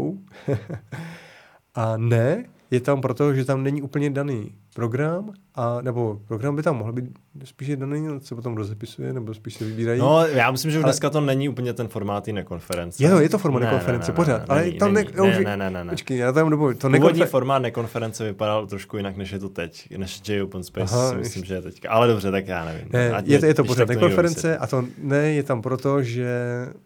a 1.75 1.97
ne, 1.97 2.45
je 2.71 2.81
tam 2.81 3.01
proto, 3.01 3.35
že 3.35 3.45
tam 3.45 3.63
není 3.63 3.83
úplně 3.83 4.11
daný 4.11 4.53
program, 4.75 5.31
a, 5.55 5.81
nebo 5.83 6.21
program 6.29 6.57
by 6.57 6.63
tam 6.63 6.77
mohl 6.77 6.93
být 6.93 7.05
spíš 7.45 7.77
daný, 7.77 8.21
co 8.21 8.35
potom 8.35 8.57
rozepisuje, 8.57 9.13
nebo 9.13 9.35
spíš 9.35 9.55
se 9.55 9.65
vybírají. 9.65 10.01
No, 10.01 10.27
já 10.27 10.51
myslím, 10.51 10.71
že 10.71 10.79
už 10.79 10.85
ale... 10.85 10.93
dneska 10.93 11.11
to 11.11 11.21
není 11.21 11.49
úplně 11.49 11.73
ten 11.73 11.89
formát 11.89 12.27
nekonference. 12.27 13.05
Jo, 13.05 13.19
je 13.19 13.29
to 13.29 13.39
formát 13.39 13.61
ne, 13.61 13.67
nekonference, 13.67 14.11
ne, 14.11 14.13
ne, 14.13 14.17
pořád. 14.17 14.39
Ne, 14.39 14.45
ale 14.49 14.63
není, 14.63 14.79
tam 14.79 14.95
není, 14.95 15.09
ne, 15.17 15.23
ne, 15.23 15.45
ne, 15.45 15.57
ne, 15.57 15.71
ne, 15.71 15.85
ne. 15.85 15.91
Počkej, 15.91 16.17
já 16.17 16.33
tam 16.33 16.51
dobu, 16.51 16.73
to 16.73 16.79
Původní 16.79 17.03
nekonfer... 17.03 17.29
formát 17.29 17.63
nekonference 17.63 18.25
vypadal 18.25 18.67
trošku 18.67 18.97
jinak, 18.97 19.17
než 19.17 19.31
je 19.31 19.39
to 19.39 19.49
teď, 19.49 19.89
než 19.97 20.29
J 20.29 20.43
Open 20.43 20.63
Space, 20.63 20.95
Aha, 20.95 21.11
si 21.11 21.17
myslím, 21.17 21.45
že 21.45 21.55
je 21.55 21.63
teďka. 21.63 21.91
Ale 21.91 22.09
dobře, 22.09 22.31
tak 22.31 22.49
já 22.49 22.65
nevím. 22.65 22.89
Ne, 22.93 23.23
je, 23.25 23.39
to, 23.39 23.47
je 23.47 23.55
to 23.55 23.65
pořád 23.65 23.89
nekonference 23.89 24.59
a 24.59 24.67
to 24.67 24.85
ne, 24.99 25.33
je 25.33 25.43
tam 25.43 25.63
proto, 25.63 26.03
že 26.03 26.37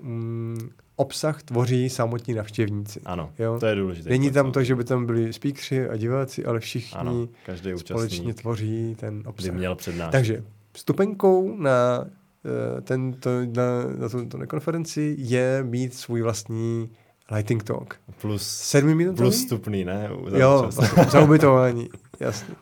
mm, 0.02 0.70
obsah 1.00 1.42
tvoří 1.42 1.88
samotní 1.88 2.34
navštěvníci. 2.34 3.00
Ano, 3.04 3.32
jo? 3.38 3.60
to 3.60 3.66
je 3.66 3.74
důležité. 3.74 4.10
Není 4.10 4.30
tam 4.30 4.52
to, 4.52 4.64
že 4.64 4.74
by 4.74 4.84
tam 4.84 5.06
byli 5.06 5.32
speakři 5.32 5.88
a 5.88 5.96
diváci, 5.96 6.44
ale 6.44 6.60
všichni 6.60 6.98
ano, 7.00 7.28
každý 7.46 7.70
společně 7.76 8.34
tvoří 8.34 8.96
ten 9.00 9.22
obsah. 9.26 9.50
By 9.50 9.58
měl 9.58 9.74
přednášet. 9.74 10.12
Takže 10.12 10.44
vstupenkou 10.72 11.56
na 11.56 12.04
uh, 12.04 12.80
tento, 12.80 13.30
na, 13.30 13.84
na 13.98 14.08
tuto 14.08 14.38
nekonferenci 14.38 15.14
je 15.18 15.62
mít 15.62 15.94
svůj 15.94 16.22
vlastní 16.22 16.90
Lighting 17.30 17.62
Talk. 17.62 17.96
Plus, 18.20 18.42
Sedmi 18.42 18.94
minut? 18.94 19.16
Plus 19.16 19.36
vstupný, 19.36 19.84
ne? 19.84 20.10
Za 20.28 20.38
jo, 20.38 20.70
za 21.10 21.20
ubytování. 21.20 21.88
Jasně. 22.20 22.54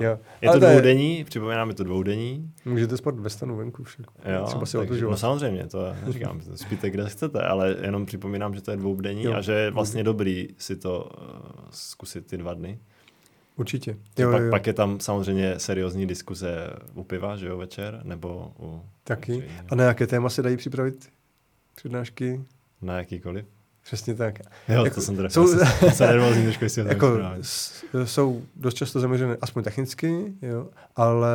Jo. 0.00 0.18
Je 0.40 0.50
to 0.50 0.58
dvoudenní, 0.58 1.24
připomínám, 1.24 1.68
je 1.68 1.74
to 1.74 1.84
dvoudenní. 1.84 2.52
Můžete 2.64 2.96
spát 2.96 3.18
ve 3.18 3.30
stanu 3.30 3.56
venku 3.56 3.84
však. 3.84 4.06
Jo, 4.24 4.44
Třeba 4.46 4.66
si 4.66 4.76
takže, 4.76 5.04
no 5.04 5.16
samozřejmě, 5.16 5.66
to 5.66 5.94
neříkám, 6.06 6.40
spíte 6.54 6.90
kde 6.90 7.08
chcete, 7.08 7.40
ale 7.40 7.76
jenom 7.82 8.06
připomínám, 8.06 8.54
že 8.54 8.60
to 8.60 8.70
je 8.70 8.76
dvoudenní 8.76 9.24
jo. 9.24 9.34
a 9.34 9.40
že 9.40 9.52
je 9.52 9.70
vlastně 9.70 10.04
dobrý 10.04 10.48
si 10.58 10.76
to 10.76 11.10
uh, 11.18 11.30
zkusit 11.70 12.26
ty 12.26 12.36
dva 12.36 12.54
dny. 12.54 12.78
Určitě. 13.56 13.96
Jo, 14.18 14.32
pak, 14.32 14.42
jo. 14.42 14.50
pak 14.50 14.66
je 14.66 14.72
tam 14.72 15.00
samozřejmě 15.00 15.58
seriózní 15.58 16.06
diskuze 16.06 16.70
u 16.94 17.04
piva, 17.04 17.36
že 17.36 17.46
jo, 17.46 17.56
večer, 17.56 18.00
nebo 18.04 18.52
u... 18.58 18.82
Taky. 19.04 19.44
A 19.68 19.74
na 19.74 19.84
jaké 19.84 20.06
téma 20.06 20.28
se 20.28 20.42
dají 20.42 20.56
připravit 20.56 21.08
přednášky? 21.74 22.44
Na 22.82 22.98
jakýkoliv. 22.98 23.46
Přesně 23.84 24.14
tak. 24.14 24.38
Jo, 24.68 24.84
jako, 24.84 24.94
to 24.94 25.00
jsem 25.00 25.16
teda 25.16 25.28
jsou, 25.28 25.58
se 25.92 26.06
nervózní 26.06 26.42
trošku, 26.42 26.64
jestli 26.64 26.88
jako, 26.88 27.18
jsou 28.04 28.42
dost 28.56 28.74
často 28.74 29.00
zaměřené 29.00 29.36
aspoň 29.40 29.64
technicky, 29.64 30.32
jo, 30.42 30.68
ale 30.96 31.30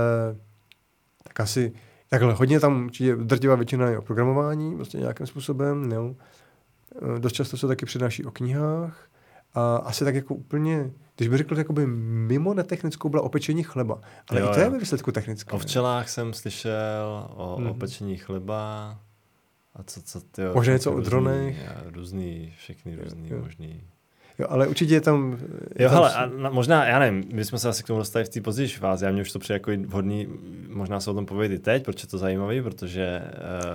tak 1.23 1.39
asi 1.39 1.73
takhle 2.09 2.33
hodně 2.33 2.59
tam 2.59 2.85
určitě 2.85 3.15
drtivá 3.15 3.55
většina 3.55 3.89
je 3.89 3.99
o 3.99 4.01
programování, 4.01 4.75
vlastně 4.75 4.99
nějakým 4.99 5.27
způsobem, 5.27 5.91
jo. 5.91 6.15
E, 7.15 7.19
dost 7.19 7.33
často 7.33 7.57
se 7.57 7.67
taky 7.67 7.85
přednáší 7.85 8.25
o 8.25 8.31
knihách 8.31 9.09
a 9.53 9.75
asi 9.75 10.05
tak 10.05 10.15
jako 10.15 10.35
úplně, 10.35 10.91
když 11.15 11.29
bych 11.29 11.38
řekl, 11.38 11.57
jakoby 11.57 11.88
mimo 11.88 12.53
netechnickou 12.53 13.09
byla 13.09 13.23
o 13.23 13.29
pečení 13.29 13.63
chleba, 13.63 14.01
ale 14.29 14.39
jo, 14.39 14.47
i 14.47 14.53
to 14.53 14.59
jo. 14.59 14.65
je 14.65 14.69
ve 14.69 14.79
výsledku 14.79 15.12
technické. 15.12 15.51
O 15.51 15.59
včelách 15.59 16.09
jsem 16.09 16.33
slyšel, 16.33 17.29
o, 17.35 17.57
mm-hmm. 17.57 17.67
o 17.67 17.71
mhm. 17.71 17.79
pečení 17.79 18.17
chleba, 18.17 18.99
a 19.80 19.84
co, 19.84 20.02
co 20.02 20.22
ty 20.22 20.42
Možná 20.54 20.74
něco 20.74 20.92
o 20.92 21.00
dronech. 21.00 21.58
Různý, 21.86 22.54
všechny 22.58 22.96
různý 22.96 23.30
jo. 23.30 23.42
možný. 23.44 23.82
Jo, 24.39 24.48
ale 24.50 24.68
určitě 24.68 24.94
je 24.94 25.02
tam... 25.02 25.38
Je 25.76 25.84
jo, 25.84 25.89
tam... 25.89 25.98
hele, 25.98 26.13
a 26.13 26.26
na, 26.26 26.50
možná, 26.50 26.86
já 26.86 27.00
nevím, 27.00 27.24
my 27.34 27.46
jsme 27.46 27.60
se 27.60 27.70
asi 27.70 27.84
k 27.84 27.88
tomu 27.88 28.00
dostali 28.00 28.26
v 28.26 28.30
té 28.30 28.42
pozdější 28.42 28.78
fázi, 28.78 29.06
a 29.06 29.12
mě 29.12 29.22
už 29.22 29.32
to 29.32 29.39
přijde 29.39 29.56
jako 29.56 29.72
vhodný, 29.88 30.28
možná 30.70 31.00
se 31.00 31.12
o 31.12 31.13
tom 31.13 31.26
povědět 31.26 31.56
i 31.56 31.60
teď, 31.60 31.84
proč 31.84 32.04
je 32.04 32.10
to 32.10 32.18
zajímavý, 32.18 32.62
protože... 32.62 33.22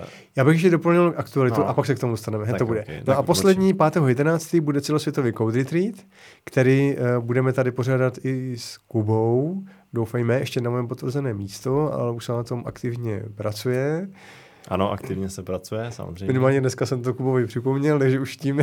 Uh... 0.01 0.05
Já 0.37 0.45
bych 0.45 0.55
ještě 0.55 0.71
doplnil 0.71 1.15
aktualitu 1.17 1.61
no. 1.61 1.69
a 1.69 1.75
pak 1.75 1.87
se 1.87 1.95
k 1.95 1.99
tomu 1.99 2.13
dostaneme, 2.13 2.47
tak 2.47 2.59
to 2.59 2.67
bude. 2.67 2.83
Okay, 2.83 3.03
no 3.07 3.19
a 3.19 3.23
poslední 3.23 3.75
5.11. 3.75 4.61
bude 4.61 4.81
celosvětový 4.81 5.33
Code 5.33 5.59
Retreat, 5.59 5.95
který 6.45 6.97
uh, 6.97 7.25
budeme 7.25 7.53
tady 7.53 7.73
pořádat 7.73 8.19
i 8.25 8.59
s 8.59 8.79
Kubou, 8.79 9.65
doufejme, 9.93 10.39
ještě 10.39 10.61
na 10.61 10.71
mém 10.71 10.89
potvrzené 10.89 11.35
místo, 11.35 11.93
ale 11.93 12.13
už 12.13 12.25
se 12.25 12.33
na 12.33 12.43
tom 12.43 12.63
aktivně 12.67 13.23
pracuje. 13.35 14.09
Ano, 14.69 14.93
aktivně 14.93 15.31
se 15.31 15.43
pracuje, 15.43 15.87
samozřejmě. 15.91 16.27
Minimálně 16.27 16.61
dneska 16.61 16.87
jsem 16.87 17.03
to 17.03 17.15
Kubovi 17.15 17.47
připomněl, 17.47 17.99
takže 17.99 18.21
už 18.21 18.37
tím 18.37 18.61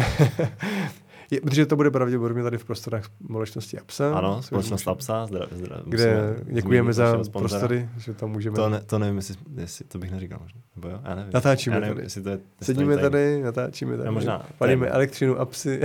je, 1.32 1.42
protože 1.42 1.66
to 1.66 1.76
bude 1.76 1.92
pravděpodobně 1.92 2.44
tady 2.44 2.58
v 2.58 2.66
prostorách 2.66 3.06
společnosti 3.26 3.80
APSA. 3.80 4.16
Ano, 4.16 4.42
společnost 4.42 4.88
APSA, 4.88 5.26
zdra, 5.26 5.46
zdra, 5.52 5.78
kde 5.86 6.36
děkujeme 6.44 6.94
za 6.94 7.24
prostory, 7.32 7.90
že 7.98 8.14
tam 8.14 8.32
můžeme... 8.32 8.56
To, 8.56 8.70
ne, 8.70 8.82
to 8.82 9.00
nevím, 9.00 9.16
jestli, 9.16 9.36
jestli, 9.56 9.86
to 9.86 10.00
bych 10.00 10.12
neříkal 10.12 10.40
možná. 10.42 10.62
Nebo 10.76 10.88
jo, 10.88 11.00
já 11.04 11.16
nevím. 11.16 11.32
Natáčíme 11.34 11.76
já 11.76 11.80
nevím, 11.80 11.96
tady. 11.96 12.06
Jestli 12.06 12.22
to 12.22 12.30
je, 12.30 12.40
Sedíme 12.62 12.96
tady, 12.96 13.02
tady, 13.02 13.42
natáčíme 13.42 13.98
tady. 13.98 14.08
Já 14.08 14.12
možná. 14.12 14.46
Palíme 14.58 14.88
elektřinu, 14.88 15.40
apsy. 15.40 15.82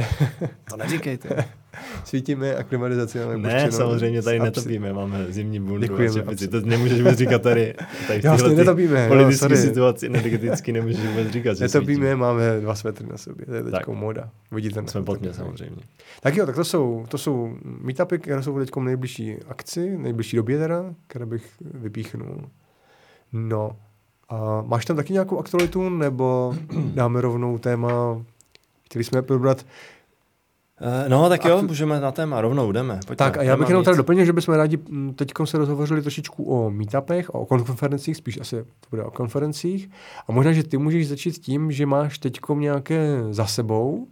to 0.70 0.76
neříkejte. 0.76 1.44
Svítíme 2.04 2.54
a 2.54 2.62
klimatizaci 2.62 3.18
máme 3.18 3.36
Ne, 3.36 3.54
puštěnou, 3.54 3.76
samozřejmě 3.76 4.22
tady 4.22 4.38
netopíme, 4.38 4.92
máme 4.92 5.26
zimní 5.28 5.60
bundu 5.60 5.80
Děkujeme, 5.80 6.22
a 6.22 6.48
To 6.50 6.60
nemůžeš 6.60 6.98
vůbec 6.98 7.18
říkat 7.18 7.42
tady. 7.42 7.74
tady 8.06 8.20
vlastně 8.20 8.56
netopíme. 8.56 9.08
Politické 9.08 9.48
no, 9.48 9.56
situaci 9.56 10.06
energeticky 10.06 10.72
nemůžeš 10.72 11.06
vůbec 11.06 11.30
říkat, 11.30 11.60
Netopíme, 11.60 12.16
máme 12.16 12.60
dva 12.60 12.74
svetry 12.74 13.06
na 13.06 13.16
sobě, 13.16 13.46
to 13.46 13.54
je 13.54 13.62
teď 13.62 13.86
moda. 13.86 14.30
Vidíte? 14.52 14.82
Jsme 14.86 15.02
pod 15.02 15.20
mě 15.20 15.32
samozřejmě. 15.32 15.76
Tak 16.20 16.36
jo, 16.36 16.46
tak 16.46 16.54
to 16.54 16.64
jsou, 16.64 17.04
to 17.08 17.18
jsou 17.18 17.56
meetupy, 17.62 18.18
které 18.18 18.42
jsou 18.42 18.58
teď 18.58 18.70
nejbližší 18.76 19.36
akci, 19.48 19.98
nejbližší 19.98 20.36
době 20.36 20.58
teda, 20.58 20.94
které 21.06 21.26
bych 21.26 21.44
vypíchnul. 21.60 22.48
No, 23.32 23.76
a 24.28 24.62
máš 24.66 24.84
tam 24.84 24.96
taky 24.96 25.12
nějakou 25.12 25.38
aktualitu, 25.38 25.88
nebo 25.88 26.56
dáme 26.94 27.20
rovnou 27.20 27.58
téma, 27.58 28.22
který 28.88 29.04
jsme 29.04 29.22
probrat 29.22 29.66
no, 31.08 31.28
tak 31.28 31.44
jo, 31.44 31.62
můžeme 31.62 32.00
na 32.00 32.12
téma, 32.12 32.40
rovnou 32.40 32.72
jdeme. 32.72 32.94
Pojďme, 33.06 33.16
tak 33.16 33.36
a 33.36 33.42
já 33.42 33.56
bych 33.56 33.68
jenom 33.68 33.84
tady 33.84 33.96
doplnil, 33.96 34.24
že 34.24 34.32
bychom 34.32 34.54
rádi 34.54 34.78
teď 35.14 35.32
se 35.44 35.58
rozhovořili 35.58 36.02
trošičku 36.02 36.44
o 36.44 36.70
meetupech, 36.70 37.30
o 37.30 37.46
konferencích, 37.46 38.16
spíš 38.16 38.40
asi 38.40 38.56
to 38.56 38.86
bude 38.90 39.04
o 39.04 39.10
konferencích. 39.10 39.90
A 40.28 40.32
možná, 40.32 40.52
že 40.52 40.62
ty 40.62 40.78
můžeš 40.78 41.08
začít 41.08 41.38
tím, 41.38 41.72
že 41.72 41.86
máš 41.86 42.18
teď 42.18 42.38
nějaké 42.54 43.18
za 43.30 43.46
sebou, 43.46 44.06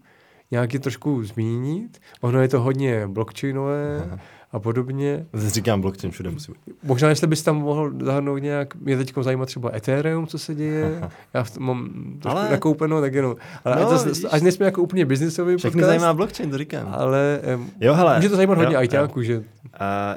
nějaký 0.50 0.79
trošku 0.79 1.24
zmínit. 1.24 1.98
Ono 2.20 2.40
je 2.40 2.48
to 2.48 2.61
hodně 2.61 3.09
blockchainové, 3.09 4.03
Aha 4.05 4.18
a 4.55 4.59
podobně. 4.59 5.27
Říkám 5.35 5.81
blockchain, 5.81 6.12
všude 6.12 6.31
musí 6.31 6.53
být. 6.53 6.77
Možná, 6.83 7.09
jestli 7.09 7.27
bys 7.27 7.43
tam 7.43 7.57
mohl 7.57 7.93
zahrnout 8.01 8.43
nějak, 8.43 8.75
mě 8.75 8.97
teď 8.97 9.12
zajímá 9.21 9.47
třeba 9.47 9.77
Ethereum, 9.77 10.27
co 10.27 10.38
se 10.38 10.55
děje. 10.55 11.01
Já 11.35 11.45
mám 11.59 11.90
trošku 12.23 12.38
ale... 12.38 12.51
nakoupeno, 12.51 13.01
tak 13.01 13.14
jenom. 13.14 13.37
Ale 13.64 13.81
no, 13.81 13.90
ať, 13.90 14.25
ať 14.31 14.43
nejsme 14.43 14.67
jako 14.67 14.83
úplně 14.83 15.07
biznisový 15.07 15.57
Všechny 15.57 15.71
podcast, 15.71 15.88
zajímá 15.88 16.14
blockchain, 16.14 16.51
to 16.51 16.59
říkám. 16.59 16.88
Ale 16.90 17.40
um, 17.57 17.71
jo, 17.81 17.95
hele, 17.95 18.17
může 18.17 18.29
to 18.29 18.37
zajímat 18.37 18.55
jo, 18.55 18.61
hodně 18.61 18.77
ajťáků, 18.77 19.23
že? 19.23 19.38
Uh, 19.38 19.45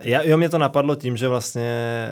já, 0.02 0.22
jo, 0.24 0.38
mě 0.38 0.50
to 0.50 0.58
napadlo 0.58 0.96
tím, 0.96 1.18
že 1.18 1.28
vlastně, 1.28 2.10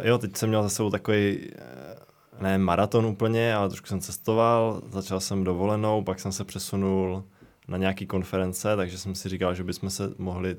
uh, 0.00 0.06
jo, 0.06 0.18
teď 0.18 0.36
jsem 0.36 0.48
měl 0.48 0.62
za 0.62 0.68
sebou 0.68 0.90
takový 0.90 1.38
uh, 1.38 2.42
ne 2.42 2.58
maraton 2.58 3.06
úplně, 3.06 3.54
ale 3.54 3.68
trošku 3.68 3.86
jsem 3.86 4.00
cestoval, 4.00 4.82
začal 4.90 5.20
jsem 5.20 5.44
dovolenou, 5.44 6.02
pak 6.02 6.20
jsem 6.20 6.32
se 6.32 6.44
přesunul 6.44 7.24
na 7.68 7.78
nějaký 7.78 8.06
konference, 8.06 8.76
takže 8.76 8.98
jsem 8.98 9.14
si 9.14 9.28
říkal, 9.28 9.54
že 9.54 9.64
bychom 9.64 9.90
se 9.90 10.10
mohli 10.18 10.56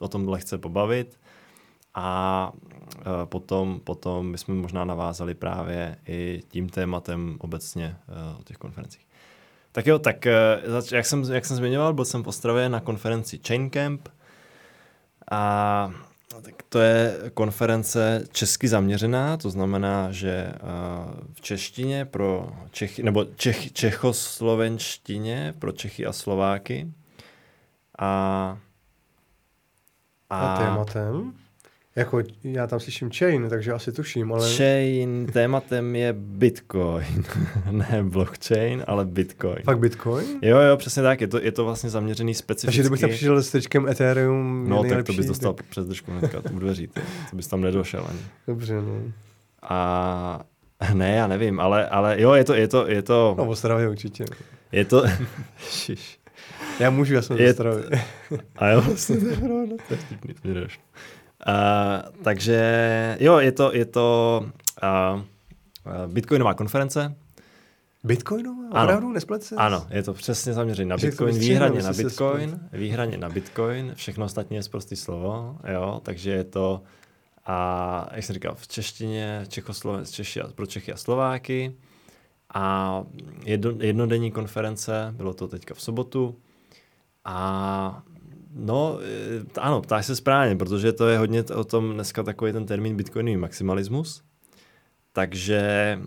o 0.00 0.08
tom 0.08 0.28
lehce 0.28 0.58
pobavit 0.58 1.18
a 1.96 2.52
e, 3.00 3.26
potom, 3.26 3.80
potom 3.84 4.32
bychom 4.32 4.60
možná 4.60 4.84
navázali 4.84 5.34
právě 5.34 5.96
i 6.06 6.42
tím 6.48 6.68
tématem 6.68 7.36
obecně 7.38 7.96
e, 8.08 8.40
o 8.40 8.42
těch 8.42 8.56
konferencích. 8.56 9.06
Tak 9.72 9.86
jo, 9.86 9.98
tak 9.98 10.26
e, 10.26 10.60
jak 10.92 11.06
jsem, 11.06 11.24
jak 11.32 11.46
jsem 11.46 11.56
zmiňoval, 11.56 11.94
byl 11.94 12.04
jsem 12.04 12.22
v 12.22 12.28
Ostravě 12.28 12.68
na 12.68 12.80
konferenci 12.80 13.40
Chain 13.46 13.70
Camp 13.70 14.08
a 15.30 15.90
tak 16.42 16.62
to 16.68 16.78
je 16.78 17.16
konference 17.34 18.24
česky 18.32 18.68
zaměřená, 18.68 19.36
to 19.36 19.50
znamená, 19.50 20.12
že 20.12 20.52
v 21.32 21.40
češtině 21.40 22.04
pro 22.04 22.52
Čechy, 22.70 23.02
nebo 23.02 23.24
čech, 23.24 23.72
čechoslovenštině 23.72 25.54
pro 25.58 25.72
Čechy 25.72 26.06
a 26.06 26.12
Slováky. 26.12 26.88
A 27.98 28.58
a, 30.30 30.54
a 30.54 30.58
tématem? 30.58 31.32
Jako 31.96 32.22
já 32.44 32.66
tam 32.66 32.80
slyším 32.80 33.10
chain, 33.10 33.48
takže 33.48 33.72
asi 33.72 33.92
tuším, 33.92 34.32
ale... 34.32 34.54
Chain, 34.56 35.26
tématem 35.32 35.96
je 35.96 36.12
Bitcoin. 36.12 37.24
ne 37.70 38.02
blockchain, 38.02 38.84
ale 38.86 39.04
Bitcoin. 39.04 39.62
Fakt 39.64 39.78
Bitcoin? 39.78 40.26
Jo, 40.42 40.58
jo, 40.58 40.76
přesně 40.76 41.02
tak. 41.02 41.20
Je 41.20 41.26
to, 41.26 41.40
je 41.40 41.52
to 41.52 41.64
vlastně 41.64 41.90
zaměřený 41.90 42.34
specificky. 42.34 42.66
Takže 42.66 42.82
kdybych 42.82 43.00
tam 43.00 43.10
přišel 43.10 43.42
s 43.42 43.50
tečkem 43.50 43.88
Ethereum 43.88 44.68
No, 44.68 44.84
tak 44.84 45.06
to 45.06 45.12
bys 45.12 45.26
dostal 45.26 45.52
tak... 45.52 45.66
přes 45.66 45.86
držku 45.86 46.12
hnedka 46.12 46.42
u 46.52 46.58
dveří. 46.58 46.86
To, 46.86 47.00
to 47.30 47.36
bys 47.36 47.46
tam 47.46 47.60
nedošel 47.60 48.06
ani. 48.08 48.20
Dobře, 48.46 48.74
no. 48.74 49.02
A 49.62 50.44
ne, 50.94 51.10
já 51.10 51.26
nevím, 51.26 51.60
ale, 51.60 51.88
ale 51.88 52.20
jo, 52.20 52.32
je 52.32 52.44
to, 52.44 52.54
je 52.54 52.68
to, 52.68 52.88
je 52.88 53.02
to... 53.02 53.34
No, 53.38 53.44
v 53.44 53.88
určitě. 53.88 54.24
Je 54.72 54.84
to... 54.84 55.04
Já 56.80 56.90
můžu, 56.90 57.14
já 57.14 57.22
jsem 57.22 57.36
je... 57.36 57.54
A 58.56 58.68
jo, 58.68 58.80
vlastně 58.80 59.16
to 59.16 59.26
je 59.26 59.36
pravda, 59.36 59.76
to 59.88 59.94
je 59.94 59.96
vtipný, 59.96 60.34
to 60.34 60.48
uh, 60.50 60.64
takže 62.24 63.16
jo, 63.20 63.38
je 63.38 63.52
to, 63.52 63.74
je 63.74 63.84
to 63.84 64.40
uh, 64.82 65.20
Bitcoinová 66.06 66.54
konference. 66.54 67.16
Bitcoinová? 68.04 68.68
Ano. 68.72 68.84
Opravdu? 68.84 69.12
Nesplet 69.12 69.42
se? 69.42 69.56
Ano, 69.56 69.86
je 69.90 70.02
to 70.02 70.12
přesně 70.12 70.52
zaměřené 70.52 70.88
na 70.88 70.96
Bitcoin, 70.96 71.38
výhradně 71.38 71.82
na 71.82 71.92
Bitcoin, 71.92 72.60
výhradně 72.72 73.18
na 73.18 73.28
Bitcoin, 73.28 73.92
všechno 73.94 74.24
ostatní 74.24 74.56
je 74.56 74.62
zprostý 74.62 74.96
slovo, 74.96 75.58
jo, 75.72 76.00
takže 76.04 76.30
je 76.30 76.44
to 76.44 76.82
a 77.46 78.08
jak 78.12 78.24
jsem 78.24 78.34
říkal, 78.34 78.54
v 78.54 78.68
češtině, 78.68 79.44
Čechosloven, 79.48 80.04
Češi 80.04 80.40
a, 80.40 80.48
pro 80.48 80.66
Čechy 80.66 80.92
a 80.92 80.96
Slováky 80.96 81.74
a 82.54 83.04
jedno, 83.44 83.72
jednodenní 83.80 84.30
konference, 84.30 85.14
bylo 85.16 85.34
to 85.34 85.48
teďka 85.48 85.74
v 85.74 85.80
sobotu, 85.80 86.36
a 87.26 88.02
no, 88.54 88.98
e, 89.02 89.60
ano, 89.60 89.82
ptáš 89.82 90.06
se 90.06 90.16
správně, 90.16 90.56
protože 90.56 90.92
to 90.92 91.08
je 91.08 91.18
hodně 91.18 91.44
o 91.44 91.64
tom 91.64 91.94
dneska 91.94 92.22
takový 92.22 92.52
ten 92.52 92.66
termín 92.66 92.96
bitcoinový 92.96 93.36
maximalismus. 93.36 94.22
Takže 95.12 95.98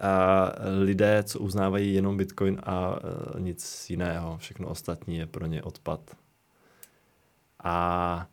a 0.00 0.52
lidé, 0.80 1.22
co 1.22 1.38
uznávají 1.38 1.94
jenom 1.94 2.16
bitcoin 2.16 2.60
a, 2.62 2.98
e, 3.36 3.40
nic 3.40 3.90
jiného, 3.90 4.38
všechno 4.38 4.68
ostatní 4.68 5.16
je 5.16 5.26
pro 5.26 5.46
ně 5.46 5.62
odpad. 5.62 6.00
A 7.64 8.26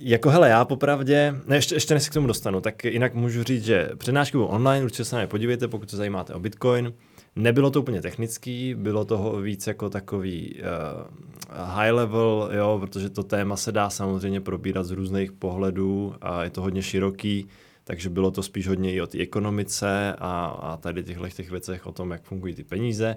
jako 0.00 0.30
hele, 0.30 0.48
já 0.48 0.64
popravdě, 0.64 1.34
ne, 1.46 1.56
ještě, 1.56 1.74
ještě 1.74 1.94
než 1.94 2.02
se 2.02 2.10
k 2.10 2.14
tomu 2.14 2.26
dostanu, 2.26 2.60
tak 2.60 2.84
jinak 2.84 3.14
můžu 3.14 3.42
říct, 3.42 3.64
že 3.64 3.90
přednášky 3.98 4.36
budou 4.36 4.48
online, 4.48 4.84
určitě 4.84 5.04
se 5.04 5.16
na 5.16 5.26
podívejte, 5.26 5.68
pokud 5.68 5.90
se 5.90 5.96
zajímáte 5.96 6.34
o 6.34 6.40
Bitcoin. 6.40 6.94
Nebylo 7.36 7.70
to 7.70 7.80
úplně 7.80 8.02
technický, 8.02 8.74
bylo 8.74 9.04
toho 9.04 9.40
víc 9.40 9.66
jako 9.66 9.90
takový 9.90 10.54
uh, 10.54 11.66
high 11.66 11.92
level, 11.92 12.50
jo, 12.52 12.78
protože 12.80 13.10
to 13.10 13.22
téma 13.22 13.56
se 13.56 13.72
dá 13.72 13.90
samozřejmě 13.90 14.40
probírat 14.40 14.86
z 14.86 14.90
různých 14.90 15.32
pohledů 15.32 16.14
a 16.20 16.44
je 16.44 16.50
to 16.50 16.62
hodně 16.62 16.82
široký, 16.82 17.46
takže 17.84 18.10
bylo 18.10 18.30
to 18.30 18.42
spíš 18.42 18.68
hodně 18.68 18.92
i 18.92 19.00
o 19.00 19.06
té 19.06 19.18
ekonomice 19.18 20.14
a, 20.18 20.46
a 20.46 20.76
tady 20.76 21.04
těchto 21.04 21.28
těch 21.28 21.50
věcech 21.50 21.86
o 21.86 21.92
tom, 21.92 22.10
jak 22.10 22.22
fungují 22.22 22.54
ty 22.54 22.64
peníze. 22.64 23.16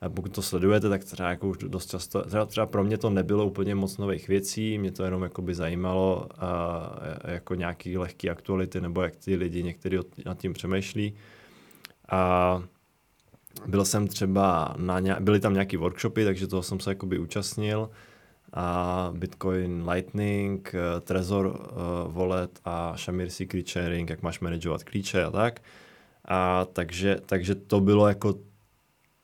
A 0.00 0.08
pokud 0.08 0.34
to 0.34 0.42
sledujete, 0.42 0.88
tak 0.88 1.04
třeba 1.04 1.30
jako 1.30 1.48
už 1.48 1.58
dost 1.58 1.90
často, 1.90 2.22
třeba, 2.22 2.46
třeba 2.46 2.66
pro 2.66 2.84
mě 2.84 2.98
to 2.98 3.10
nebylo 3.10 3.46
úplně 3.46 3.74
moc 3.74 3.98
nových 3.98 4.28
věcí, 4.28 4.78
mě 4.78 4.90
to 4.90 5.04
jenom 5.04 5.22
jako 5.22 5.42
by 5.42 5.54
zajímalo 5.54 6.28
uh, 6.32 7.32
jako 7.32 7.54
nějaký 7.54 7.98
lehký 7.98 8.30
aktuality, 8.30 8.80
nebo 8.80 9.02
jak 9.02 9.16
ty 9.16 9.36
lidi 9.36 9.62
někteří 9.62 9.98
nad 10.26 10.38
tím 10.38 10.52
přemýšlí. 10.52 11.14
A 12.08 12.62
byl 13.66 13.84
jsem 13.84 14.08
třeba 14.08 14.74
na 14.78 15.00
ně, 15.00 15.16
byly 15.20 15.40
tam 15.40 15.52
nějaký 15.52 15.76
workshopy, 15.76 16.24
takže 16.24 16.46
toho 16.46 16.62
jsem 16.62 16.80
se 16.80 16.90
jakoby 16.90 17.18
účastnil. 17.18 17.90
A 18.52 19.10
Bitcoin 19.16 19.88
Lightning, 19.88 20.74
eh, 20.74 21.00
Trezor 21.00 21.46
uh, 21.46 22.12
Wallet 22.14 22.60
a 22.64 22.96
Shamir 22.96 23.30
Secret 23.30 23.68
Sharing, 23.68 24.10
jak 24.10 24.22
máš 24.22 24.40
manažovat 24.40 24.84
klíče 24.84 25.24
a 25.24 25.30
tak. 25.30 25.60
A 26.24 26.64
takže, 26.72 27.16
takže 27.26 27.54
to 27.54 27.80
bylo 27.80 28.08
jako 28.08 28.34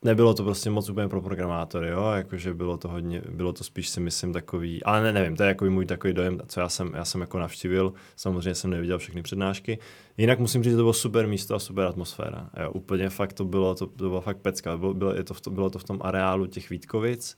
nebylo 0.03 0.33
to 0.33 0.43
prostě 0.43 0.69
moc 0.69 0.89
úplně 0.89 1.07
pro 1.07 1.21
programátory, 1.21 1.89
jo, 1.89 2.11
jakože 2.11 2.53
bylo 2.53 2.77
to 2.77 2.87
hodně, 2.87 3.21
bylo 3.29 3.53
to 3.53 3.63
spíš 3.63 3.89
si 3.89 3.99
myslím 3.99 4.33
takový, 4.33 4.83
ale 4.83 5.03
ne, 5.03 5.13
nevím, 5.13 5.35
to 5.35 5.43
je 5.43 5.47
jako 5.47 5.65
můj 5.65 5.85
takový 5.85 6.13
dojem, 6.13 6.39
co 6.47 6.59
já 6.59 6.69
jsem, 6.69 6.93
já 6.95 7.05
jsem 7.05 7.21
jako 7.21 7.39
navštívil, 7.39 7.93
samozřejmě 8.15 8.55
jsem 8.55 8.69
neviděl 8.69 8.97
všechny 8.97 9.21
přednášky, 9.21 9.79
jinak 10.17 10.39
musím 10.39 10.63
říct, 10.63 10.71
že 10.71 10.77
to 10.77 10.83
bylo 10.83 10.93
super 10.93 11.27
místo 11.27 11.55
a 11.55 11.59
super 11.59 11.85
atmosféra, 11.85 12.49
jo, 12.63 12.71
úplně 12.71 13.09
fakt 13.09 13.33
to 13.33 13.45
bylo, 13.45 13.75
to, 13.75 13.85
to 13.85 14.09
bylo 14.09 14.21
fakt 14.21 14.37
pecka, 14.37 14.77
bylo, 14.77 14.93
bylo, 14.93 15.13
je 15.13 15.23
to, 15.23 15.33
to, 15.33 15.49
bylo 15.49 15.69
to 15.69 15.79
v 15.79 15.83
tom 15.83 15.99
areálu 16.01 16.45
těch 16.45 16.69
Vítkovic, 16.69 17.37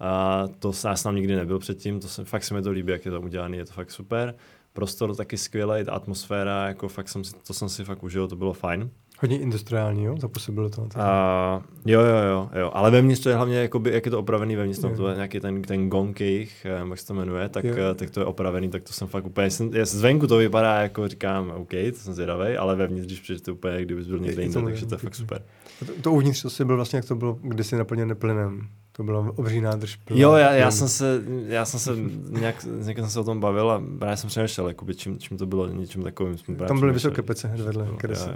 A 0.00 0.44
to 0.58 0.72
já 0.84 0.96
jsem 0.96 1.14
nikdy 1.14 1.36
nebyl 1.36 1.58
předtím, 1.58 2.00
to 2.00 2.08
se, 2.08 2.24
fakt 2.24 2.44
se 2.44 2.54
mi 2.54 2.62
to 2.62 2.70
líbí, 2.70 2.92
jak 2.92 3.04
je 3.04 3.10
to 3.10 3.20
udělané, 3.20 3.56
je 3.56 3.64
to 3.64 3.72
fakt 3.72 3.90
super. 3.90 4.34
Prostor 4.72 5.16
taky 5.16 5.38
skvělý, 5.38 5.84
ta 5.84 5.92
atmosféra, 5.92 6.68
jako 6.68 6.88
fakt 6.88 7.08
jsem 7.08 7.24
si, 7.24 7.34
to 7.46 7.54
jsem 7.54 7.68
si 7.68 7.84
fakt 7.84 8.02
užil, 8.02 8.28
to 8.28 8.36
bylo 8.36 8.52
fajn. 8.52 8.90
Hodně 9.20 9.38
industriální, 9.38 10.04
jo? 10.04 10.16
Zapůsobilo 10.18 10.70
to 10.70 10.80
na 10.80 10.88
to. 10.88 10.98
Uh, 10.98 11.64
jo, 11.86 12.00
jo, 12.00 12.16
jo, 12.16 12.50
jo, 12.60 12.70
ale 12.74 12.90
vevnitř 12.90 13.22
to 13.22 13.28
je 13.28 13.36
hlavně, 13.36 13.56
jakoby, 13.56 13.90
jak 13.92 14.04
je 14.04 14.10
to 14.10 14.18
opravený 14.18 14.56
vevnitř, 14.56 14.80
tam 14.80 14.96
to 14.96 15.08
je 15.08 15.14
nějaký 15.14 15.40
ten, 15.40 15.62
ten 15.62 15.88
gong 15.88 16.20
jejich, 16.20 16.66
eh, 16.66 16.88
jak 16.90 16.98
se 16.98 17.06
to 17.06 17.14
jmenuje, 17.14 17.48
tak, 17.48 17.64
eh, 17.64 17.94
tak 17.94 18.10
to 18.10 18.20
je 18.20 18.26
opravený, 18.26 18.68
tak 18.68 18.82
to 18.82 18.92
jsem 18.92 19.08
fakt 19.08 19.26
úplně, 19.26 19.50
jsem, 19.50 19.70
zvenku 19.84 20.26
to 20.26 20.36
vypadá 20.36 20.82
jako 20.82 21.08
říkám, 21.08 21.50
OK, 21.50 21.70
to 21.70 21.98
jsem 21.98 22.14
zvědavý, 22.14 22.56
ale 22.56 22.76
vevnitř, 22.76 23.06
když 23.06 23.20
přijde 23.20 23.40
to 23.40 23.52
úplně, 23.52 23.82
kdyby 23.82 24.04
byl 24.04 24.18
někde 24.18 24.42
jinde, 24.42 24.62
takže 24.62 24.86
to 24.86 24.94
je 24.94 24.98
fakt 24.98 25.14
super. 25.14 25.42
To, 25.86 25.92
to 26.02 26.12
uvnitř 26.12 26.42
to 26.42 26.50
si 26.50 26.64
byl 26.64 26.76
vlastně, 26.76 26.96
jak 26.96 27.04
to 27.04 27.14
bylo 27.14 27.38
kdysi 27.42 27.76
naplněné 27.76 28.14
plynem. 28.14 28.68
To 28.98 29.04
bylo 29.04 29.32
obří 29.36 29.60
nádrž. 29.60 29.96
Plná, 29.96 30.20
jo, 30.20 30.32
já, 30.32 30.52
já, 30.52 30.70
jsem 30.70 30.88
se, 30.88 31.22
já 31.46 31.64
jsem 31.64 31.80
se 31.80 31.90
nějak, 32.30 32.66
nějak 32.82 32.98
jsem 32.98 33.10
se 33.10 33.20
o 33.20 33.24
tom 33.24 33.40
bavil 33.40 33.70
a 33.70 33.82
právě 33.98 34.16
jsem 34.16 34.30
přemýšlel, 34.30 34.68
jakoby, 34.68 34.94
čím, 34.94 35.18
čím 35.18 35.38
to 35.38 35.46
bylo, 35.46 35.68
něčím 35.68 36.02
takovým. 36.02 36.36
Tam 36.68 36.80
byly 36.80 36.92
vysoké 36.92 37.22
pece 37.22 37.48
hned 37.48 37.60
vedle, 37.60 37.88
které 37.98 38.16
se 38.16 38.34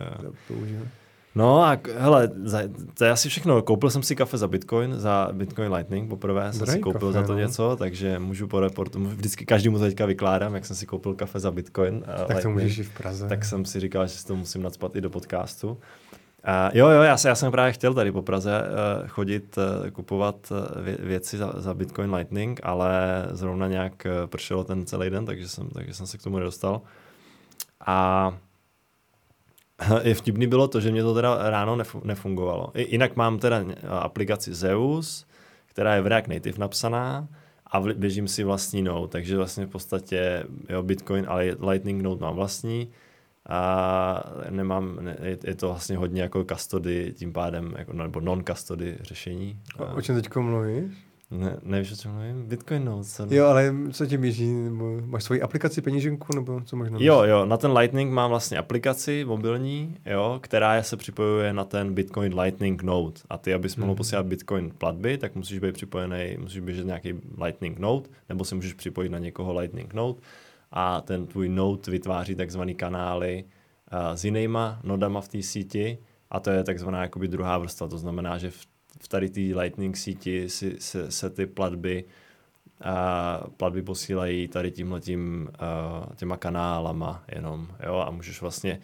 používaly. 0.49 0.89
No 1.35 1.65
a 1.65 1.79
hele, 1.99 2.31
za, 2.45 2.59
to 2.99 3.05
je 3.05 3.11
asi 3.11 3.29
všechno. 3.29 3.63
Koupil 3.63 3.91
jsem 3.91 4.03
si 4.03 4.17
kafe 4.17 4.39
za 4.39 4.49
Bitcoin, 4.49 4.95
za 4.95 5.29
Bitcoin 5.33 5.73
Lightning 5.73 6.09
poprvé 6.09 6.53
jsem 6.53 6.67
si 6.67 6.79
koupil 6.79 7.13
kafe, 7.13 7.13
za 7.13 7.27
to 7.27 7.33
no. 7.33 7.39
něco, 7.39 7.77
takže 7.79 8.19
můžu 8.19 8.47
po 8.49 8.61
reportu, 8.61 9.05
vždycky 9.05 9.45
každému 9.45 9.79
to 9.79 9.85
teďka 9.85 10.07
vykládám, 10.07 10.55
jak 10.55 10.67
jsem 10.67 10.77
si 10.77 10.87
koupil 10.87 11.15
kafe 11.15 11.41
za 11.41 11.51
Bitcoin. 11.51 12.01
Tak 12.01 12.19
Lightning, 12.19 12.43
to 12.43 12.51
můžeš 12.51 12.79
i 12.79 12.83
v 12.83 12.91
Praze. 12.91 13.29
Tak 13.29 13.45
jsem 13.45 13.65
si 13.65 13.81
říkal, 13.81 14.07
že 14.07 14.15
si 14.15 14.27
to 14.27 14.37
musím 14.37 14.63
nadspat 14.63 14.97
i 14.97 15.01
do 15.01 15.11
podcastu. 15.11 15.79
Uh, 16.49 16.77
jo, 16.79 16.89
jo, 16.89 17.03
já, 17.03 17.17
já 17.25 17.35
jsem 17.35 17.53
právě 17.53 17.73
chtěl 17.73 17.95
tady 17.95 18.13
po 18.13 18.23
Praze 18.23 18.63
uh, 18.63 19.09
chodit, 19.09 19.59
uh, 19.59 19.91
kupovat 19.91 20.53
vě, 20.83 20.97
věci 21.01 21.39
za, 21.39 21.53
za 21.57 21.75
Bitcoin 21.75 22.15
Lightning, 22.15 22.61
ale 22.63 22.93
zrovna 23.31 23.69
nějak 23.69 24.07
uh, 24.07 24.27
pršelo 24.27 24.65
ten 24.65 24.87
celý 24.87 25.11
den, 25.11 25.27
takže 25.27 25.49
jsem, 25.49 25.69
takže 25.69 25.95
jsem 25.95 26.07
se 26.07 26.19
k 26.19 26.23
tomu 26.23 26.39
nedostal. 26.39 26.81
A 27.87 28.33
je 30.03 30.15
vtipný 30.15 30.47
bylo 30.47 30.69
to, 30.69 30.81
že 30.81 30.91
mě 30.91 31.03
to 31.03 31.15
teda 31.15 31.51
ráno 31.51 31.79
nefungovalo. 32.05 32.71
I, 32.75 32.91
jinak 32.91 33.17
mám 33.17 33.39
teda 33.39 33.65
aplikaci 33.89 34.55
Zeus, 34.55 35.27
která 35.67 35.95
je 35.95 36.03
v 36.03 36.07
React 36.07 36.29
Native 36.29 36.59
napsaná 36.59 37.29
a 37.67 37.81
běžím 37.81 38.29
si 38.29 38.45
vlastní 38.45 38.83
node, 38.83 39.09
takže 39.09 39.37
vlastně 39.37 39.67
v 39.67 39.71
podstatě 39.71 40.45
jo, 40.69 40.83
Bitcoin, 40.83 41.25
ale 41.29 41.57
Lightning 41.69 42.03
node 42.03 42.21
mám 42.21 42.35
vlastní 42.35 42.89
a 43.49 44.25
nemám, 44.51 44.99
ne, 45.01 45.17
je 45.45 45.55
to 45.55 45.69
vlastně 45.69 45.97
hodně 45.97 46.23
jako 46.23 46.45
custody, 46.45 47.15
tím 47.17 47.33
pádem, 47.33 47.75
jako, 47.79 47.93
nebo 47.93 48.21
non-custody 48.21 48.99
řešení. 49.03 49.61
A 49.79 49.95
o 49.95 50.03
čem 50.03 50.23
teď 50.23 50.37
mluvíš? 50.37 51.13
Ne, 51.33 51.57
nevíš, 51.63 51.93
o 51.93 51.97
čem 51.97 52.13
mluvím? 52.13 52.43
Bitcoin 52.43 52.85
no, 52.85 53.05
co 53.05 53.27
Jo, 53.31 53.47
ale 53.47 53.75
co 53.93 54.07
ti 54.07 54.19
běží? 54.19 54.53
Nebo 54.53 55.01
máš 55.05 55.25
svoji 55.25 55.43
aplikaci 55.43 55.83
peněženku, 55.83 56.27
nebo 56.35 56.61
co 56.65 56.77
možná? 56.77 56.99
Jo, 57.01 57.23
jo, 57.23 57.47
na 57.47 57.57
ten 57.57 57.73
Lightning 57.73 58.13
mám 58.13 58.31
vlastně 58.31 58.59
aplikaci 58.59 59.25
mobilní, 59.25 59.97
jo, 60.07 60.39
která 60.43 60.83
se 60.83 60.97
připojuje 60.97 61.53
na 61.53 61.65
ten 61.65 61.95
Bitcoin 61.95 62.41
Lightning 62.41 62.83
Node. 62.83 63.21
A 63.31 63.39
ty, 63.39 63.55
abys 63.55 63.77
mohl 63.77 63.91
hmm. 63.91 63.97
posílat 63.97 64.27
Bitcoin 64.27 64.71
platby, 64.79 65.19
tak 65.19 65.35
musíš 65.35 65.59
být 65.59 65.75
připojený, 65.75 66.37
musíš 66.41 66.61
běžet 66.61 66.87
nějaký 66.87 67.15
Lightning 67.45 67.79
Node, 67.79 68.09
nebo 68.29 68.45
si 68.45 68.55
můžeš 68.55 68.73
připojit 68.73 69.09
na 69.09 69.19
někoho 69.19 69.59
Lightning 69.59 69.95
Node 69.95 70.21
a 70.73 71.01
ten 71.01 71.27
tvůj 71.27 71.49
node 71.49 71.91
vytváří 71.91 72.35
takzvané 72.35 72.75
kanály 72.75 73.45
uh, 73.45 74.17
s 74.17 74.25
jinýma 74.25 74.81
nodama 74.85 75.21
v 75.21 75.29
té 75.29 75.43
síti 75.43 75.99
a 76.31 76.41
to 76.41 76.51
je 76.51 76.65
takzvaná 76.65 77.03
jakoby 77.03 77.29
druhá 77.29 77.59
vrstva. 77.59 77.89
To 77.89 77.99
znamená, 77.99 78.39
že 78.39 78.51
v 78.51 78.67
v 79.01 79.09
tady 79.09 79.31
té 79.31 79.41
Lightning 79.41 79.97
síti 79.97 80.49
si, 80.49 80.77
se, 80.79 81.11
se 81.11 81.31
ty 81.31 81.47
platby 81.47 82.05
a 82.85 83.41
platby 83.57 83.83
posílají 83.83 84.49
tady 84.49 84.71
tímhletím 84.71 85.49
uh, 85.49 86.15
těma 86.15 86.37
kanálama 86.37 87.25
jenom, 87.35 87.69
jo, 87.87 87.97
a 87.97 88.11
můžeš 88.11 88.41
vlastně, 88.41 88.81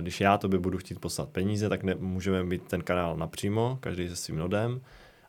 když 0.00 0.20
já 0.20 0.38
tobě 0.38 0.58
budu 0.58 0.78
chtít 0.78 0.98
poslat 0.98 1.28
peníze, 1.28 1.68
tak 1.68 1.82
ne, 1.82 1.94
můžeme 1.94 2.42
mít 2.42 2.62
ten 2.62 2.82
kanál 2.82 3.16
napřímo, 3.16 3.78
každý 3.80 4.08
se 4.08 4.16
svým 4.16 4.38
nodem 4.38 4.80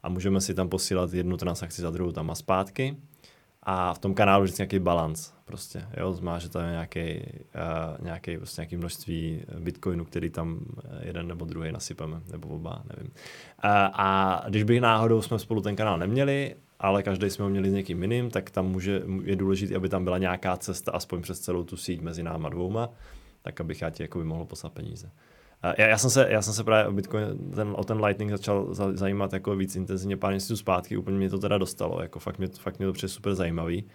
a 0.03 0.09
můžeme 0.09 0.41
si 0.41 0.53
tam 0.53 0.69
posílat 0.69 1.13
jednu 1.13 1.37
transakci 1.37 1.81
za 1.81 1.91
druhou 1.91 2.11
tam 2.11 2.31
a 2.31 2.35
zpátky. 2.35 2.97
A 3.63 3.93
v 3.93 3.99
tom 3.99 4.13
kanálu 4.13 4.43
vždycky 4.43 4.61
nějaký 4.61 4.79
balans 4.79 5.33
prostě, 5.45 5.85
jo, 5.97 6.13
zmá, 6.13 6.39
že 6.39 6.49
tam 6.49 6.63
je 6.65 6.71
nějaký, 6.71 7.23
uh, 7.55 8.05
nějaký, 8.05 8.37
prostě 8.37 8.61
nějaký 8.61 8.77
množství 8.77 9.41
bitcoinu, 9.59 10.05
který 10.05 10.29
tam 10.29 10.59
jeden 11.01 11.27
nebo 11.27 11.45
druhý 11.45 11.71
nasypeme, 11.71 12.21
nebo 12.31 12.47
oba, 12.47 12.83
nevím. 12.95 13.11
Uh, 13.11 13.71
a 13.93 14.41
když 14.49 14.63
bych 14.63 14.81
náhodou 14.81 15.21
jsme 15.21 15.39
spolu 15.39 15.61
ten 15.61 15.75
kanál 15.75 15.97
neměli, 15.97 16.55
ale 16.79 17.03
každý 17.03 17.29
jsme 17.29 17.43
ho 17.43 17.49
měli 17.49 17.69
s 17.69 17.73
někým 17.73 18.01
jiným, 18.01 18.29
tak 18.29 18.49
tam 18.49 18.67
může, 18.67 19.01
je 19.23 19.35
důležité, 19.35 19.75
aby 19.75 19.89
tam 19.89 20.03
byla 20.03 20.17
nějaká 20.17 20.57
cesta 20.57 20.91
aspoň 20.91 21.21
přes 21.21 21.39
celou 21.39 21.63
tu 21.63 21.77
síť 21.77 22.01
mezi 22.01 22.23
náma 22.23 22.49
dvouma, 22.49 22.89
tak 23.41 23.61
abych 23.61 23.81
já 23.81 23.89
ti 23.89 24.03
jakoby 24.03 24.25
mohl 24.25 24.45
poslat 24.45 24.73
peníze. 24.73 25.11
Já, 25.77 25.87
já, 25.87 25.97
jsem 25.97 26.09
se, 26.09 26.27
já 26.29 26.41
jsem 26.41 26.53
se 26.53 26.63
právě 26.63 26.87
o 26.87 26.91
Bitcoin, 26.91 27.51
ten, 27.55 27.73
o 27.77 27.83
ten 27.83 28.05
Lightning 28.05 28.31
začal 28.31 28.67
zajímat 28.93 29.33
jako 29.33 29.55
víc 29.55 29.75
intenzivně 29.75 30.17
pár 30.17 30.31
měsíců 30.31 30.57
zpátky, 30.57 30.97
úplně 30.97 31.17
mě 31.17 31.29
to 31.29 31.39
teda 31.39 31.57
dostalo, 31.57 32.01
jako 32.01 32.19
fakt 32.19 32.37
mě, 32.37 32.47
fakt 32.47 32.79
mě 32.79 32.87
to 32.87 32.93
přijde 32.93 33.09
super 33.09 33.35
zajímavý. 33.35 33.85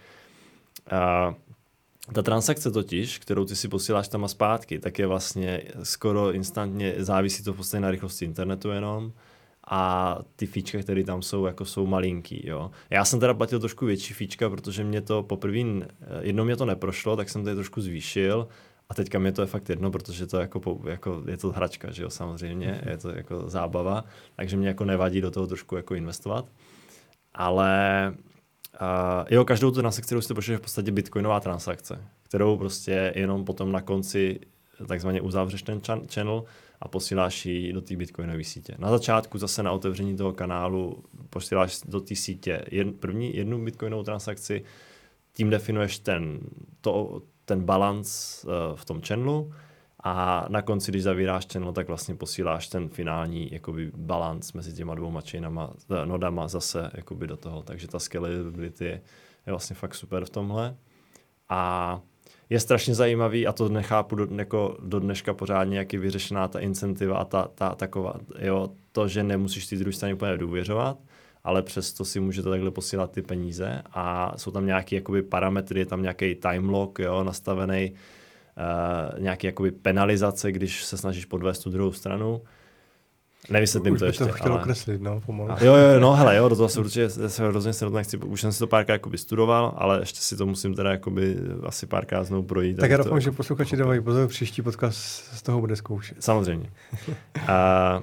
A 0.91 1.35
ta 2.13 2.23
transakce 2.23 2.71
totiž, 2.71 3.19
kterou 3.19 3.45
ty 3.45 3.57
si 3.57 3.69
posíláš 3.69 4.09
tam 4.09 4.25
a 4.25 4.29
zpátky, 4.29 4.79
tak 4.79 4.99
je 4.99 5.07
vlastně 5.07 5.63
skoro 5.83 6.33
instantně, 6.33 6.95
závisí 6.99 7.45
to 7.45 7.53
v 7.53 7.57
podstatě 7.57 7.81
na 7.81 7.91
rychlosti 7.91 8.25
internetu 8.25 8.69
jenom 8.69 9.13
a 9.71 10.19
ty 10.37 10.47
fíčka, 10.47 10.79
které 10.79 11.05
tam 11.05 11.23
jsou, 11.23 11.47
jako 11.47 11.65
jsou 11.65 11.87
malinký, 11.87 12.49
jo. 12.49 12.71
Já 12.91 13.05
jsem 13.05 13.21
teda 13.21 13.35
platil 13.35 13.61
trošku 13.61 13.87
větší 13.87 14.15
fíčka, 14.15 14.51
protože 14.51 14.85
mě 14.85 15.01
to 15.01 15.23
poprvé, 15.23 15.59
jednou 16.21 16.45
mě 16.45 16.57
to 16.57 16.65
neprošlo, 16.65 17.17
tak 17.17 17.29
jsem 17.29 17.45
to 17.45 17.55
trošku 17.55 17.81
zvýšil 17.81 18.49
a 18.89 18.95
teďka 18.95 19.19
mě 19.19 19.33
to 19.33 19.43
je 19.43 19.47
fakt 19.47 19.69
jedno, 19.69 19.91
protože 19.91 20.27
to 20.27 20.39
jako, 20.39 20.81
jako 20.85 21.23
je 21.27 21.37
to 21.37 21.53
hračka, 21.53 21.91
že 21.91 22.03
jo, 22.03 22.11
samozřejmě, 22.11 22.81
je 22.91 22.99
to 22.99 23.11
jako 23.11 23.49
zábava, 23.49 24.05
takže 24.37 24.57
mě 24.57 24.69
jako 24.69 24.85
nevadí 24.85 25.21
do 25.21 25.31
toho 25.31 25.47
trošku 25.47 25.77
jako 25.77 25.95
investovat. 25.95 26.45
Ale 27.35 28.15
uh, 28.81 29.27
jo, 29.31 29.45
každou 29.45 29.71
tu 29.71 29.81
transakci, 29.81 30.07
kterou 30.07 30.21
si 30.21 30.35
pošleš, 30.35 30.53
je 30.53 30.59
v 30.59 30.61
podstatě 30.61 30.91
bitcoinová 30.91 31.41
transakce, 31.41 32.05
kterou 32.23 32.57
prostě 32.57 33.13
jenom 33.17 33.45
potom 33.45 33.73
na 33.73 33.81
konci 33.81 34.41
takzvaně 34.87 35.21
uzavřeš 35.21 35.63
ten 35.63 35.81
channel 36.15 36.45
a 36.81 36.89
posíláš 36.89 37.47
ji 37.47 37.73
do 37.73 37.81
té 37.81 37.97
bitcoinové 37.97 38.45
sítě. 38.45 38.75
Na 38.79 38.91
začátku 38.91 39.39
zase 39.39 39.63
na 39.63 39.73
otevření 39.73 40.17
toho 40.17 40.33
kanálu 40.33 41.05
posíláš 41.31 41.81
do 41.85 42.01
té 42.01 42.17
sítě 42.17 42.65
jed, 42.71 43.01
první 43.01 43.37
jednu 43.37 43.65
bitcoinovou 43.65 44.03
transakci, 44.03 44.65
tím 45.33 45.51
definuješ 45.51 45.99
ten, 45.99 46.39
to, 46.81 47.23
ten 47.45 47.61
balans 47.61 48.45
uh, 48.45 48.77
v 48.77 48.85
tom 48.85 49.01
channelu 49.01 49.53
a 50.03 50.47
na 50.49 50.63
konci, 50.63 50.93
když 50.93 51.03
zavíráš 51.03 51.47
channel, 51.53 51.73
tak 51.73 51.89
vlastně 51.89 52.15
posíláš 52.15 52.69
ten 52.69 52.89
finální 52.89 53.53
jakoby 53.53 53.91
balans 53.97 54.53
mezi 54.53 54.73
těma 54.73 54.95
dvouma 54.95 55.21
chainama, 55.31 55.71
eh, 55.91 56.07
nodama 56.07 56.49
zase 56.49 56.91
jakoby 56.95 57.27
do 57.27 57.37
toho. 57.37 57.63
Takže 57.63 57.89
ta 57.89 57.99
scalability 57.99 58.85
je, 58.85 59.01
je 59.47 59.53
vlastně 59.53 59.77
fakt 59.77 59.95
super 59.95 60.25
v 60.25 60.31
tomhle. 60.31 60.77
A 61.49 62.01
je 62.51 62.61
strašně 62.61 62.95
zajímavý 62.95 63.47
a 63.47 63.53
to 63.53 63.69
nechápu 63.69 64.17
do, 64.17 64.29
jako 64.37 64.77
do 64.83 65.01
dneška 65.01 65.35
pořádně, 65.35 65.79
jak 65.79 65.93
je 65.93 65.99
vyřešená 65.99 66.49
ta 66.49 66.61
incentiva 66.61 67.17
a 67.17 67.25
ta, 67.25 67.49
ta 67.55 67.75
taková, 67.75 68.15
jo, 68.39 68.69
to, 68.93 69.09
že 69.09 69.23
nemusíš 69.23 69.67
ty 69.67 69.77
druhé 69.77 69.93
straně 69.93 70.15
úplně 70.15 70.37
důvěřovat, 70.37 70.99
ale 71.45 71.63
přesto 71.63 72.05
si 72.05 72.21
můžete 72.21 72.51
takhle 72.51 72.71
posílat 72.71 73.13
ty 73.13 73.23
peníze 73.23 73.83
a 73.93 74.33
jsou 74.37 74.51
tam 74.51 74.67
nějaké 74.67 75.01
parametry, 75.29 75.81
je 75.81 75.87
tam 75.87 76.03
nějaký 76.03 76.35
time 76.35 76.69
lock 76.69 76.99
jo, 76.99 77.25
nastavený, 77.25 77.93
nějaký 79.19 79.47
jakoby 79.47 79.71
penalizace, 79.71 80.53
když 80.53 80.85
se 80.85 80.97
snažíš 80.97 81.25
podvést 81.25 81.63
tu 81.63 81.71
druhou 81.71 81.93
stranu. 81.93 82.43
Nevysvětlím 83.51 83.95
už 83.95 83.99
to 83.99 84.05
ještě. 84.05 84.25
to 84.25 84.33
chtěl 84.33 84.53
ale... 84.53 84.61
okreslit, 84.61 85.03
no, 85.03 85.21
pomalu. 85.21 85.51
Jo, 85.61 85.75
jo, 85.75 86.01
no, 86.01 86.15
hele, 86.15 86.37
jo, 86.37 86.49
do 86.49 86.57
toho 86.57 86.69
se 86.69 86.81
určitě 86.81 87.11
se 87.11 87.49
hrozně 87.49 87.73
se 87.73 87.91
nechci, 87.91 88.17
už 88.17 88.41
jsem 88.41 88.53
si 88.53 88.59
to 88.59 88.67
párkrát 88.67 88.95
jakoby 88.95 89.19
studoval, 89.19 89.75
ale 89.77 90.01
ještě 90.01 90.21
si 90.21 90.37
to 90.37 90.47
musím 90.47 90.75
teda 90.75 90.91
jakoby 90.91 91.37
asi 91.67 91.87
párkrát 91.87 92.25
znovu 92.25 92.43
projít. 92.43 92.77
Tak 92.77 92.91
já 92.91 92.97
doufám, 92.97 93.21
že 93.21 93.31
posluchači 93.31 93.77
dávají 93.77 94.01
pozor, 94.01 94.29
příští 94.29 94.63
podcast 94.63 94.99
z 95.35 95.43
toho 95.43 95.61
bude 95.61 95.77
zkoušet. 95.77 96.23
Samozřejmě. 96.23 96.71
A, 97.49 98.03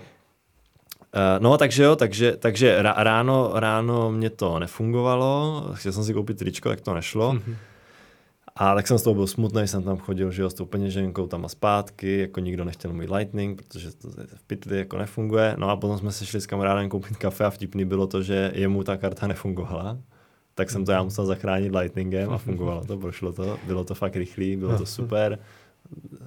Uh, 1.15 1.43
no, 1.43 1.57
takže 1.57 1.83
jo, 1.83 1.95
takže, 1.95 2.37
takže 2.37 2.77
ráno, 2.81 3.51
ráno 3.53 4.11
mě 4.11 4.29
to 4.29 4.59
nefungovalo, 4.59 5.63
chtěl 5.73 5.91
jsem 5.91 6.03
si 6.03 6.13
koupit 6.13 6.37
tričko, 6.37 6.69
tak 6.69 6.81
to 6.81 6.93
nešlo. 6.93 7.33
Mm-hmm. 7.33 7.55
A 8.57 8.75
tak 8.75 8.87
jsem 8.87 8.97
z 8.97 9.03
toho 9.03 9.13
byl 9.13 9.27
smutný, 9.27 9.67
jsem 9.67 9.83
tam 9.83 9.97
chodil, 9.97 10.31
že 10.31 10.41
jo, 10.41 10.49
s 10.49 10.53
tou 10.53 10.65
peněženkou 10.65 11.27
tam 11.27 11.45
a 11.45 11.49
zpátky, 11.49 12.19
jako 12.19 12.39
nikdo 12.39 12.65
nechtěl 12.65 12.93
můj 12.93 13.05
Lightning, 13.05 13.61
protože 13.61 13.91
to 13.91 14.09
v 14.35 14.43
pytli 14.47 14.77
jako 14.77 14.97
nefunguje. 14.97 15.55
No 15.59 15.69
a 15.69 15.75
potom 15.75 15.97
jsme 15.97 16.11
se 16.11 16.25
šli 16.25 16.41
s 16.41 16.45
kamarádem 16.45 16.89
koupit 16.89 17.17
kafe 17.17 17.45
a 17.45 17.49
vtipný 17.49 17.85
bylo 17.85 18.07
to, 18.07 18.23
že 18.23 18.51
jemu 18.55 18.83
ta 18.83 18.97
karta 18.97 19.27
nefungovala. 19.27 19.97
Tak 20.53 20.69
jsem 20.69 20.85
to 20.85 20.91
já 20.91 21.03
musel 21.03 21.25
zachránit 21.25 21.75
Lightningem 21.75 22.29
a 22.29 22.37
fungovalo 22.37 22.85
to, 22.85 22.97
prošlo 22.97 23.33
to, 23.33 23.59
bylo 23.67 23.83
to 23.83 23.95
fakt 23.95 24.15
rychlý, 24.15 24.55
bylo 24.55 24.77
to 24.77 24.85
super, 24.95 25.39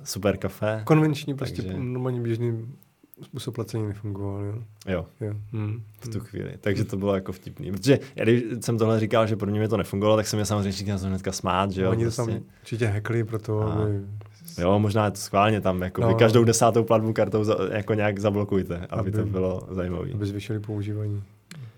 super 0.05 0.37
kafe. 0.37 0.83
Konvenční, 0.85 1.35
prostě 1.35 1.63
takže... 1.63 1.79
normálně 1.79 2.21
běžný 2.21 2.67
způsob 3.23 3.55
placení 3.55 3.87
nefungoval, 3.89 4.45
jo. 4.45 4.55
Jo, 4.89 5.07
jo. 5.21 5.33
Hmm. 5.53 5.83
v 6.01 6.09
tu 6.09 6.21
chvíli. 6.21 6.53
Takže 6.61 6.85
to 6.85 6.97
bylo 6.97 7.15
jako 7.15 7.33
vtipný. 7.33 7.73
Protože 7.73 7.99
já, 8.17 8.25
když 8.25 8.43
jsem 8.61 8.79
tohle 8.79 9.01
říkal, 9.01 9.27
že 9.27 9.37
pro 9.37 9.51
mě 9.51 9.69
to 9.69 9.77
nefungovalo, 9.77 10.17
tak 10.17 10.27
jsem 10.27 10.37
mě 10.39 10.45
samozřejmě 10.47 10.73
říkal, 10.73 10.99
že 10.99 11.07
hnedka 11.07 11.33
smát, 11.33 11.71
že 11.71 11.83
jo. 11.83 11.91
Oni 11.91 12.05
to 12.05 12.11
prostě. 12.11 12.33
tam 12.33 12.43
určitě 12.61 12.87
hackli 12.87 13.25
pro 13.25 13.39
to, 13.39 13.61
A- 13.63 13.73
aby... 13.73 14.01
Jo, 14.59 14.79
možná 14.79 15.05
je 15.05 15.11
to 15.11 15.17
schválně 15.17 15.61
tam, 15.61 15.83
jako 15.83 16.01
No. 16.01 16.09
vy 16.09 16.15
každou 16.15 16.45
desátou 16.45 16.85
platbu 16.85 17.13
kartou 17.13 17.45
za, 17.45 17.57
jako 17.73 17.95
nějak 17.95 18.19
zablokujte, 18.19 18.87
aby, 18.91 19.11
to 19.11 19.21
Aby- 19.21 19.31
bylo 19.31 19.69
zajímavé. 19.71 20.09
aby 20.15 20.27
zvýšili 20.27 20.61
používání 20.61 21.23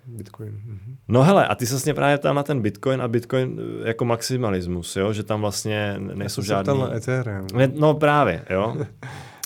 Bitcoin. 0.06 0.60
Mhm. 0.66 0.96
No 1.08 1.22
hele, 1.22 1.46
a 1.46 1.54
ty 1.54 1.66
se 1.66 1.76
mě 1.84 1.94
právě 1.94 2.18
ptal 2.18 2.34
na 2.34 2.42
ten 2.42 2.60
Bitcoin 2.60 3.02
a 3.02 3.08
Bitcoin 3.08 3.60
eh, 3.84 3.88
jako 3.88 4.04
maximalismus, 4.04 4.96
jo, 4.96 5.12
že 5.12 5.22
tam 5.22 5.40
vlastně 5.40 5.96
Já 6.08 6.14
nejsou 6.14 6.34
jsem 6.34 6.44
se 6.44 6.48
žádný... 6.48 6.62
ptal 6.64 6.78
na 6.78 6.94
Ethereum. 6.96 7.46
Ne, 7.54 7.68
No 7.74 7.94
právě, 7.94 8.44
jo. 8.50 8.76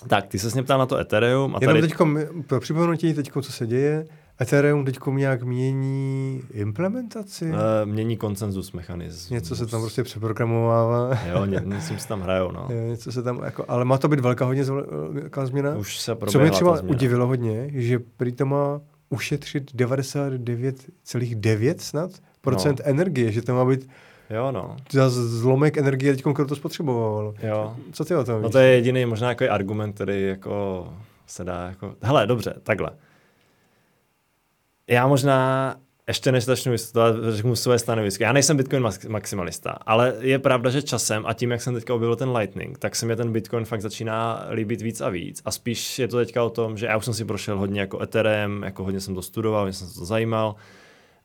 tak, 0.08 0.26
ty 0.26 0.38
se 0.38 0.48
mě 0.54 0.62
ptal 0.62 0.78
na 0.78 0.86
to 0.86 0.96
Ethereum 0.98 1.56
a 1.56 1.58
Jenom 1.60 1.76
tady... 1.76 1.88
teďko, 1.88 2.08
pro 2.46 2.60
připomenutí 2.60 3.14
teďko, 3.14 3.42
co 3.42 3.52
se 3.52 3.66
děje, 3.66 4.06
Ethereum 4.40 4.84
teďko 4.84 5.12
nějak 5.12 5.42
mění 5.42 6.42
implementaci? 6.52 7.50
Uh, 7.50 7.56
mění 7.84 8.16
konsenzus 8.16 8.72
mechanismus. 8.72 9.30
Něco 9.30 9.56
se 9.56 9.66
tam 9.66 9.80
prostě 9.80 10.02
přeprogramovává. 10.02 11.18
Jo, 11.28 11.44
ně, 11.44 11.60
něco 11.64 11.94
si 11.98 12.08
tam 12.08 12.20
hrajou, 12.20 12.50
no. 12.52 12.68
Jo, 12.70 12.88
Něco 12.88 13.12
se 13.12 13.22
tam, 13.22 13.40
jako, 13.44 13.64
ale 13.68 13.84
má 13.84 13.98
to 13.98 14.08
být 14.08 14.20
velká 14.20 14.44
hodně 14.44 14.64
velká 15.10 15.46
změna. 15.46 15.76
Už 15.76 15.98
se 15.98 16.16
Co 16.26 16.38
mě 16.38 16.50
třeba 16.50 16.80
udivilo 16.80 17.26
hodně, 17.26 17.70
že 17.72 17.98
prý 17.98 18.32
to 18.32 18.46
má 18.46 18.80
ušetřit 19.10 19.74
99,9 19.74 21.74
snad 21.78 22.10
procent 22.40 22.80
No. 22.84 22.90
energie, 22.90 23.32
že 23.32 23.42
to 23.42 23.54
má 23.54 23.64
být 23.64 23.88
Jo, 24.30 24.52
no. 24.52 24.76
za 24.92 25.10
zlomek 25.10 25.76
energie, 25.76 26.14
teď 26.16 26.24
to 26.48 26.56
spotřebovalo. 26.56 27.34
Jo. 27.42 27.76
Co 27.92 28.04
ty 28.04 28.14
o 28.16 28.24
tom 28.24 28.34
No 28.42 28.48
víš? 28.48 28.52
to 28.52 28.58
je 28.58 28.68
jediný 28.74 29.06
možná 29.06 29.28
jako 29.28 29.44
argument, 29.50 29.92
který 29.92 30.22
jako 30.22 30.88
se 31.26 31.44
dá 31.44 31.66
jako... 31.68 31.94
Hele, 32.02 32.26
dobře, 32.26 32.54
takhle. 32.62 32.90
Já 34.88 35.06
možná 35.06 35.74
ještě 36.08 36.32
než 36.32 36.44
začnu 36.44 36.72
vystupovat, 36.72 37.14
řeknu 37.30 37.56
své 37.56 37.78
stanovisko. 37.78 38.22
Já 38.24 38.32
nejsem 38.32 38.56
Bitcoin 38.56 38.82
max- 38.82 39.08
maximalista, 39.08 39.70
ale 39.70 40.14
je 40.20 40.38
pravda, 40.38 40.70
že 40.70 40.82
časem 40.82 41.22
a 41.26 41.32
tím, 41.32 41.50
jak 41.50 41.60
jsem 41.62 41.74
teďka 41.74 41.94
objevil 41.94 42.16
ten 42.16 42.37
Lightning, 42.37 42.78
tak 42.78 42.96
se 42.96 43.06
mi 43.06 43.16
ten 43.16 43.32
Bitcoin 43.32 43.64
fakt 43.64 43.80
začíná 43.80 44.46
líbit 44.50 44.82
víc 44.82 45.00
a 45.00 45.08
víc. 45.08 45.42
A 45.44 45.50
spíš 45.50 45.98
je 45.98 46.08
to 46.08 46.16
teďka 46.16 46.44
o 46.44 46.50
tom, 46.50 46.76
že 46.76 46.87
já 46.87 46.96
už 46.96 47.04
jsem 47.04 47.14
si 47.14 47.24
prošel 47.24 47.58
hodně 47.58 47.80
jako 47.80 48.02
Ethereum, 48.02 48.62
jako 48.62 48.84
hodně 48.84 49.00
jsem 49.00 49.14
to 49.14 49.22
studoval, 49.22 49.60
hodně 49.60 49.72
jsem 49.72 49.88
se 49.88 49.94
to 49.98 50.04
zajímal 50.04 50.54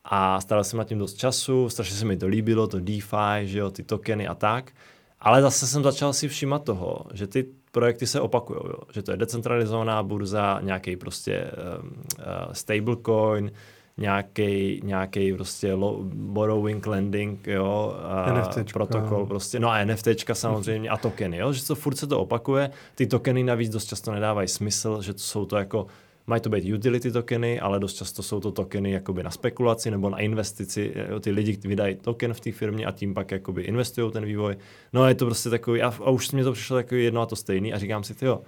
a 0.04 0.42
staral 0.42 0.64
jsem 0.64 0.78
nad 0.78 0.88
tím 0.88 0.98
dost 0.98 1.14
času, 1.14 1.70
strašně 1.70 1.96
se 1.96 2.06
mi 2.06 2.18
to 2.18 2.28
líbilo, 2.28 2.68
to 2.68 2.80
DeFi, 2.80 3.42
že 3.42 3.60
jo, 3.60 3.72
ty 3.72 3.84
tokeny 3.84 4.28
a 4.28 4.36
tak. 4.36 4.72
Ale 5.20 5.42
zase 5.42 5.68
jsem 5.68 5.84
začal 5.84 6.14
si 6.14 6.28
všímat 6.28 6.64
toho, 6.64 7.06
že 7.14 7.28
ty 7.28 7.46
projekty 7.72 8.08
se 8.08 8.22
opakují, 8.22 8.60
jo? 8.64 8.80
že 8.94 9.02
to 9.04 9.12
je 9.12 9.18
decentralizovaná 9.18 10.04
burza, 10.04 10.60
nějaký 10.64 10.96
prostě 10.96 11.52
um, 11.82 11.90
uh, 11.90 12.54
stablecoin, 12.54 13.52
nějaký 13.98 14.82
nějaký 14.84 15.34
prostě 15.34 15.74
lo, 15.74 16.00
borrowing 16.14 16.88
lending, 16.88 17.48
jo, 17.48 17.96
a 18.04 18.34
NFTčka. 18.34 18.74
protokol 18.74 19.26
prostě, 19.26 19.60
no 19.60 19.70
a 19.70 19.84
NFTčka 19.86 20.36
samozřejmě 20.36 20.90
a 20.90 20.98
tokeny, 20.98 21.38
jo, 21.38 21.54
že 21.54 21.66
to 21.66 21.76
furt 21.76 21.96
se 21.96 22.08
to 22.08 22.20
opakuje, 22.20 22.70
ty 22.96 23.08
tokeny 23.08 23.44
navíc 23.44 23.70
dost 23.70 23.86
často 23.86 24.12
nedávají 24.12 24.48
smysl, 24.48 25.02
že 25.02 25.14
to 25.14 25.20
jsou 25.20 25.46
to 25.46 25.58
jako 25.58 25.88
Mají 26.30 26.42
to 26.42 26.50
být 26.50 26.74
utility 26.74 27.12
tokeny, 27.12 27.60
ale 27.60 27.80
dost 27.80 27.94
často 27.94 28.24
jsou 28.24 28.40
to 28.40 28.52
tokeny 28.52 28.92
jakoby 28.92 29.24
na 29.24 29.32
spekulaci 29.32 29.92
nebo 29.92 30.10
na 30.10 30.20
investici. 30.20 30.94
Jo, 31.10 31.20
Ty 31.20 31.32
lidi 31.32 31.58
vydají 31.68 31.96
token 31.96 32.34
v 32.34 32.40
té 32.40 32.52
firmě 32.52 32.86
a 32.86 32.92
tím 32.92 33.14
pak 33.14 33.32
jakoby 33.32 33.64
investují 33.64 34.12
ten 34.12 34.26
vývoj. 34.26 34.56
No 34.94 35.08
je 35.08 35.16
to 35.16 35.26
prostě 35.26 35.50
takový, 35.50 35.82
a, 35.82 35.88
a 35.88 36.10
už 36.10 36.32
mě 36.32 36.44
to 36.44 36.54
přišlo 36.54 36.76
takový 36.78 37.04
jedno 37.04 37.22
a 37.22 37.26
to 37.26 37.36
stejný 37.36 37.74
a 37.74 37.78
říkám 37.78 38.04
si, 38.04 38.16
jo, 38.22 38.42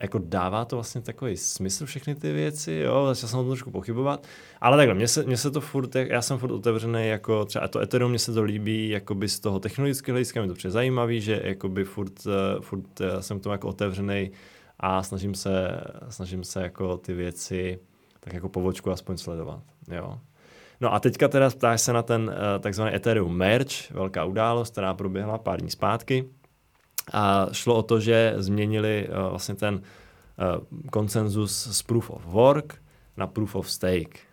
jako 0.00 0.20
dává 0.24 0.64
to 0.64 0.76
vlastně 0.76 1.00
takový 1.00 1.36
smysl 1.36 1.86
všechny 1.86 2.14
ty 2.14 2.32
věci, 2.32 2.72
jo, 2.72 3.06
začal 3.06 3.28
jsem 3.28 3.38
o 3.38 3.42
tom 3.42 3.50
trošku 3.50 3.70
pochybovat, 3.70 4.26
ale 4.60 4.76
takhle, 4.76 4.94
mně 4.94 5.08
se, 5.08 5.22
mně 5.22 5.36
se 5.36 5.50
to 5.50 5.60
furt, 5.60 5.94
já 5.94 6.22
jsem 6.22 6.38
furt 6.38 6.50
otevřený, 6.50 7.08
jako 7.08 7.44
třeba 7.44 7.68
to 7.68 7.80
Ethereum, 7.80 8.10
mně 8.10 8.18
se 8.18 8.32
to 8.32 8.42
líbí, 8.42 8.88
jakoby 8.88 9.28
z 9.28 9.40
toho 9.40 9.60
technologického 9.60 10.14
hlediska, 10.14 10.42
mi 10.42 10.48
to 10.48 10.54
přijde 10.54 10.70
zajímavý, 10.70 11.20
že 11.20 11.40
jakoby 11.44 11.84
furt, 11.84 12.26
eh, 12.26 12.60
furt 12.60 13.00
eh, 13.00 13.22
jsem 13.22 13.40
k 13.40 13.42
tomu 13.42 13.52
jako 13.52 13.68
otevřený 13.68 14.30
a 14.80 15.02
snažím 15.02 15.34
se, 15.34 15.80
snažím 16.08 16.44
se 16.44 16.62
jako 16.62 16.96
ty 16.96 17.14
věci 17.14 17.78
tak 18.20 18.32
jako 18.32 18.48
po 18.48 18.60
vočku 18.60 18.90
aspoň 18.90 19.16
sledovat, 19.16 19.62
jo. 19.90 20.18
No 20.80 20.94
a 20.94 21.00
teďka 21.00 21.28
teda 21.28 21.50
ptáš 21.50 21.80
se 21.80 21.92
na 21.92 22.02
ten 22.02 22.22
uh, 22.22 22.62
takzvaný 22.62 22.94
Ethereum 22.94 23.36
Merge, 23.36 23.74
velká 23.90 24.24
událost, 24.24 24.70
která 24.70 24.94
proběhla 24.94 25.38
pár 25.38 25.60
dní 25.60 25.70
zpátky. 25.70 26.24
A 27.12 27.46
šlo 27.52 27.74
o 27.74 27.82
to, 27.82 28.00
že 28.00 28.34
změnili 28.36 29.08
uh, 29.08 29.30
vlastně 29.30 29.54
ten 29.54 29.74
uh, 29.74 29.80
konsenzus 30.90 31.68
z 31.76 31.82
Proof 31.82 32.10
of 32.10 32.24
Work 32.24 32.82
na 33.16 33.26
Proof 33.26 33.54
of 33.54 33.70
Stake. 33.70 34.27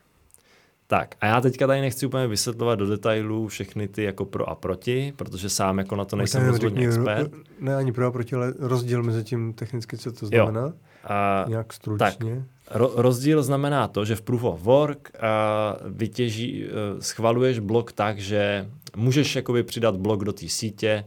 Tak 0.87 1.15
a 1.21 1.25
já 1.25 1.41
teďka 1.41 1.67
tady 1.67 1.81
nechci 1.81 2.05
úplně 2.05 2.27
vysvětlovat 2.27 2.75
do 2.75 2.85
detailů 2.85 3.47
všechny 3.47 3.87
ty 3.87 4.03
jako 4.03 4.25
pro 4.25 4.49
a 4.49 4.55
proti, 4.55 5.13
protože 5.15 5.49
sám 5.49 5.77
jako 5.77 5.95
na 5.95 6.05
to 6.05 6.15
nejsem 6.15 6.41
Možná 6.41 6.51
rozhodně 6.51 6.87
expert. 6.87 7.31
Ne 7.59 7.75
ani 7.75 7.91
pro 7.91 8.05
a 8.07 8.11
proti, 8.11 8.35
ale 8.35 8.53
rozdíl 8.59 9.03
mezi 9.03 9.23
tím 9.23 9.53
technicky, 9.53 9.97
co 9.97 10.11
to 10.11 10.25
znamená. 10.25 10.73
A 11.03 11.45
Nějak 11.47 11.73
stručně. 11.73 12.45
Ro- 12.71 12.91
rozdíl 12.95 13.43
znamená 13.43 13.87
to, 13.87 14.05
že 14.05 14.15
v 14.15 14.21
Proof 14.21 14.43
of 14.43 14.61
Work 14.61 15.11
uh, 15.13 15.91
vytěží, 15.91 16.65
uh, 16.65 16.99
schvaluješ 16.99 17.59
blok 17.59 17.91
tak, 17.91 18.19
že 18.19 18.69
můžeš 18.95 19.35
jakoby 19.35 19.63
přidat 19.63 19.95
blok 19.95 20.23
do 20.23 20.33
té 20.33 20.47
sítě, 20.49 21.05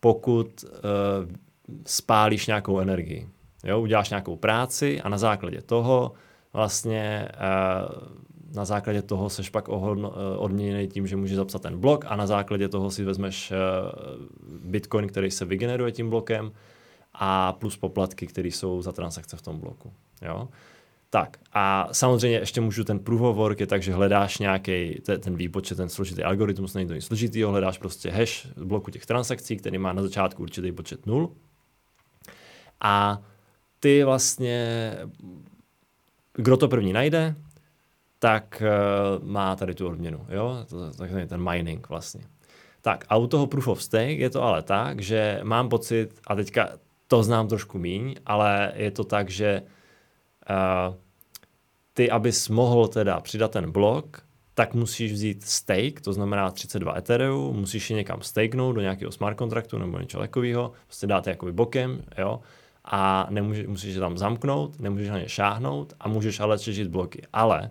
pokud 0.00 0.64
uh, 0.64 0.70
spálíš 1.86 2.46
nějakou 2.46 2.78
energii. 2.80 3.28
Jo, 3.64 3.80
uděláš 3.80 4.10
nějakou 4.10 4.36
práci 4.36 5.00
a 5.00 5.08
na 5.08 5.18
základě 5.18 5.62
toho 5.62 6.12
vlastně 6.52 7.28
uh, 7.34 8.27
na 8.58 8.64
základě 8.64 9.02
toho 9.02 9.30
seš 9.30 9.50
pak 9.50 9.68
uh, 9.68 9.98
odměněný 10.36 10.88
tím, 10.88 11.06
že 11.06 11.16
můžeš 11.16 11.36
zapsat 11.36 11.62
ten 11.62 11.80
blok 11.80 12.04
a 12.08 12.16
na 12.16 12.26
základě 12.26 12.68
toho 12.68 12.90
si 12.90 13.04
vezmeš 13.04 13.52
uh, 13.52 13.56
bitcoin, 14.70 15.08
který 15.08 15.30
se 15.30 15.44
vygeneruje 15.44 15.92
tím 15.92 16.10
blokem 16.10 16.52
a 17.14 17.52
plus 17.52 17.76
poplatky, 17.76 18.26
které 18.26 18.48
jsou 18.48 18.82
za 18.82 18.92
transakce 18.92 19.36
v 19.36 19.42
tom 19.42 19.60
bloku. 19.60 19.92
Jo? 20.22 20.48
Tak 21.10 21.38
a 21.52 21.88
samozřejmě 21.92 22.38
ještě 22.38 22.60
můžu 22.60 22.84
ten 22.84 23.00
work 23.08 23.60
je 23.60 23.66
tak, 23.66 23.82
že 23.82 23.92
hledáš 23.92 24.38
nějaký 24.38 25.00
te, 25.06 25.18
ten 25.18 25.36
výpočet, 25.36 25.76
ten 25.76 25.88
složitý 25.88 26.22
algoritmus, 26.22 26.74
není 26.74 26.88
to 26.88 26.94
nic 26.94 27.04
složitýho, 27.04 27.50
hledáš 27.50 27.78
prostě 27.78 28.10
hash 28.10 28.46
bloku 28.56 28.90
těch 28.90 29.06
transakcí, 29.06 29.56
který 29.56 29.78
má 29.78 29.92
na 29.92 30.02
začátku 30.02 30.42
určitý 30.42 30.72
počet 30.72 31.06
nul. 31.06 31.32
A 32.80 33.22
ty 33.80 34.04
vlastně, 34.04 34.92
kdo 36.34 36.56
to 36.56 36.68
první 36.68 36.92
najde, 36.92 37.34
tak 38.18 38.62
uh, 38.62 39.24
má 39.24 39.56
tady 39.56 39.74
tu 39.74 39.88
odměnu, 39.88 40.26
jo, 40.28 40.64
takzvaný 40.98 41.26
ten 41.26 41.50
mining 41.50 41.88
vlastně. 41.88 42.20
Tak 42.82 43.04
a 43.08 43.16
u 43.16 43.26
toho 43.26 43.46
proof 43.46 43.68
of 43.68 43.82
stake 43.82 44.18
je 44.18 44.30
to 44.30 44.42
ale 44.42 44.62
tak, 44.62 45.00
že 45.00 45.40
mám 45.42 45.68
pocit, 45.68 46.20
a 46.26 46.34
teďka 46.34 46.68
to 47.06 47.22
znám 47.22 47.48
trošku 47.48 47.78
míň, 47.78 48.14
ale 48.26 48.72
je 48.74 48.90
to 48.90 49.04
tak, 49.04 49.30
že 49.30 49.62
uh, 50.50 50.94
ty, 51.92 52.10
abys 52.10 52.48
mohl 52.48 52.88
teda 52.88 53.20
přidat 53.20 53.50
ten 53.50 53.72
blok, 53.72 54.22
tak 54.54 54.74
musíš 54.74 55.12
vzít 55.12 55.44
stake, 55.44 56.00
to 56.00 56.12
znamená 56.12 56.50
32 56.50 56.98
Ethereum, 56.98 57.56
musíš 57.56 57.90
je 57.90 57.96
někam 57.96 58.22
stakenout 58.22 58.74
do 58.74 58.80
nějakého 58.80 59.12
smart 59.12 59.36
kontraktu 59.36 59.78
nebo 59.78 59.98
něčeho 59.98 60.20
takového, 60.20 60.72
prostě 60.86 61.06
dát 61.06 61.26
je 61.26 61.30
jakoby 61.30 61.52
bokem, 61.52 62.02
jo, 62.18 62.40
a 62.84 63.26
nemůže, 63.30 63.68
musíš 63.68 63.94
je 63.94 64.00
tam 64.00 64.18
zamknout, 64.18 64.80
nemůžeš 64.80 65.08
na 65.08 65.18
ně 65.18 65.28
šáhnout 65.28 65.92
a 66.00 66.08
můžeš 66.08 66.40
ale 66.40 66.58
čežit 66.58 66.88
bloky. 66.88 67.22
Ale 67.32 67.70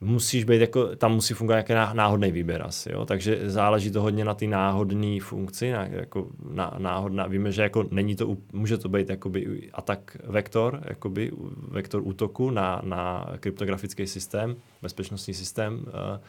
musíš 0.00 0.44
být 0.44 0.60
jako, 0.60 0.96
tam 0.96 1.14
musí 1.14 1.34
fungovat 1.34 1.56
nějaký 1.56 1.72
ná- 1.72 1.92
náhodný 1.92 2.32
výběr 2.32 2.62
asi, 2.62 2.92
jo? 2.92 3.04
takže 3.04 3.50
záleží 3.50 3.90
to 3.90 4.02
hodně 4.02 4.24
na 4.24 4.34
té 4.34 4.46
náhodné 4.46 5.20
funkci, 5.20 5.72
na, 5.72 5.86
jako 5.86 6.26
na, 6.50 6.74
náhodná, 6.78 7.26
víme, 7.26 7.52
že 7.52 7.62
jako 7.62 7.84
není 7.90 8.16
to, 8.16 8.36
může 8.52 8.78
to 8.78 8.88
být 8.88 9.10
jakoby 9.10 9.70
atak 9.72 10.16
vektor, 10.24 10.82
jakoby 10.88 11.32
vektor 11.68 12.02
útoku 12.04 12.50
na, 12.50 12.80
na 12.84 13.26
kryptografický 13.40 14.06
systém, 14.06 14.56
bezpečnostní 14.82 15.34
systém, 15.34 15.86
eh, 15.88 16.20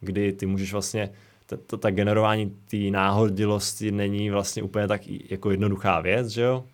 kdy 0.00 0.32
ty 0.32 0.46
můžeš 0.46 0.72
vlastně, 0.72 1.10
ta, 1.80 1.90
generování 1.90 2.56
té 2.70 2.76
náhodilosti 2.76 3.92
není 3.92 4.30
vlastně 4.30 4.62
úplně 4.62 4.88
tak 4.88 5.00
jako 5.30 5.50
jednoduchá 5.50 6.00
věc, 6.00 6.28
že 6.28 6.42
jo? 6.42 6.64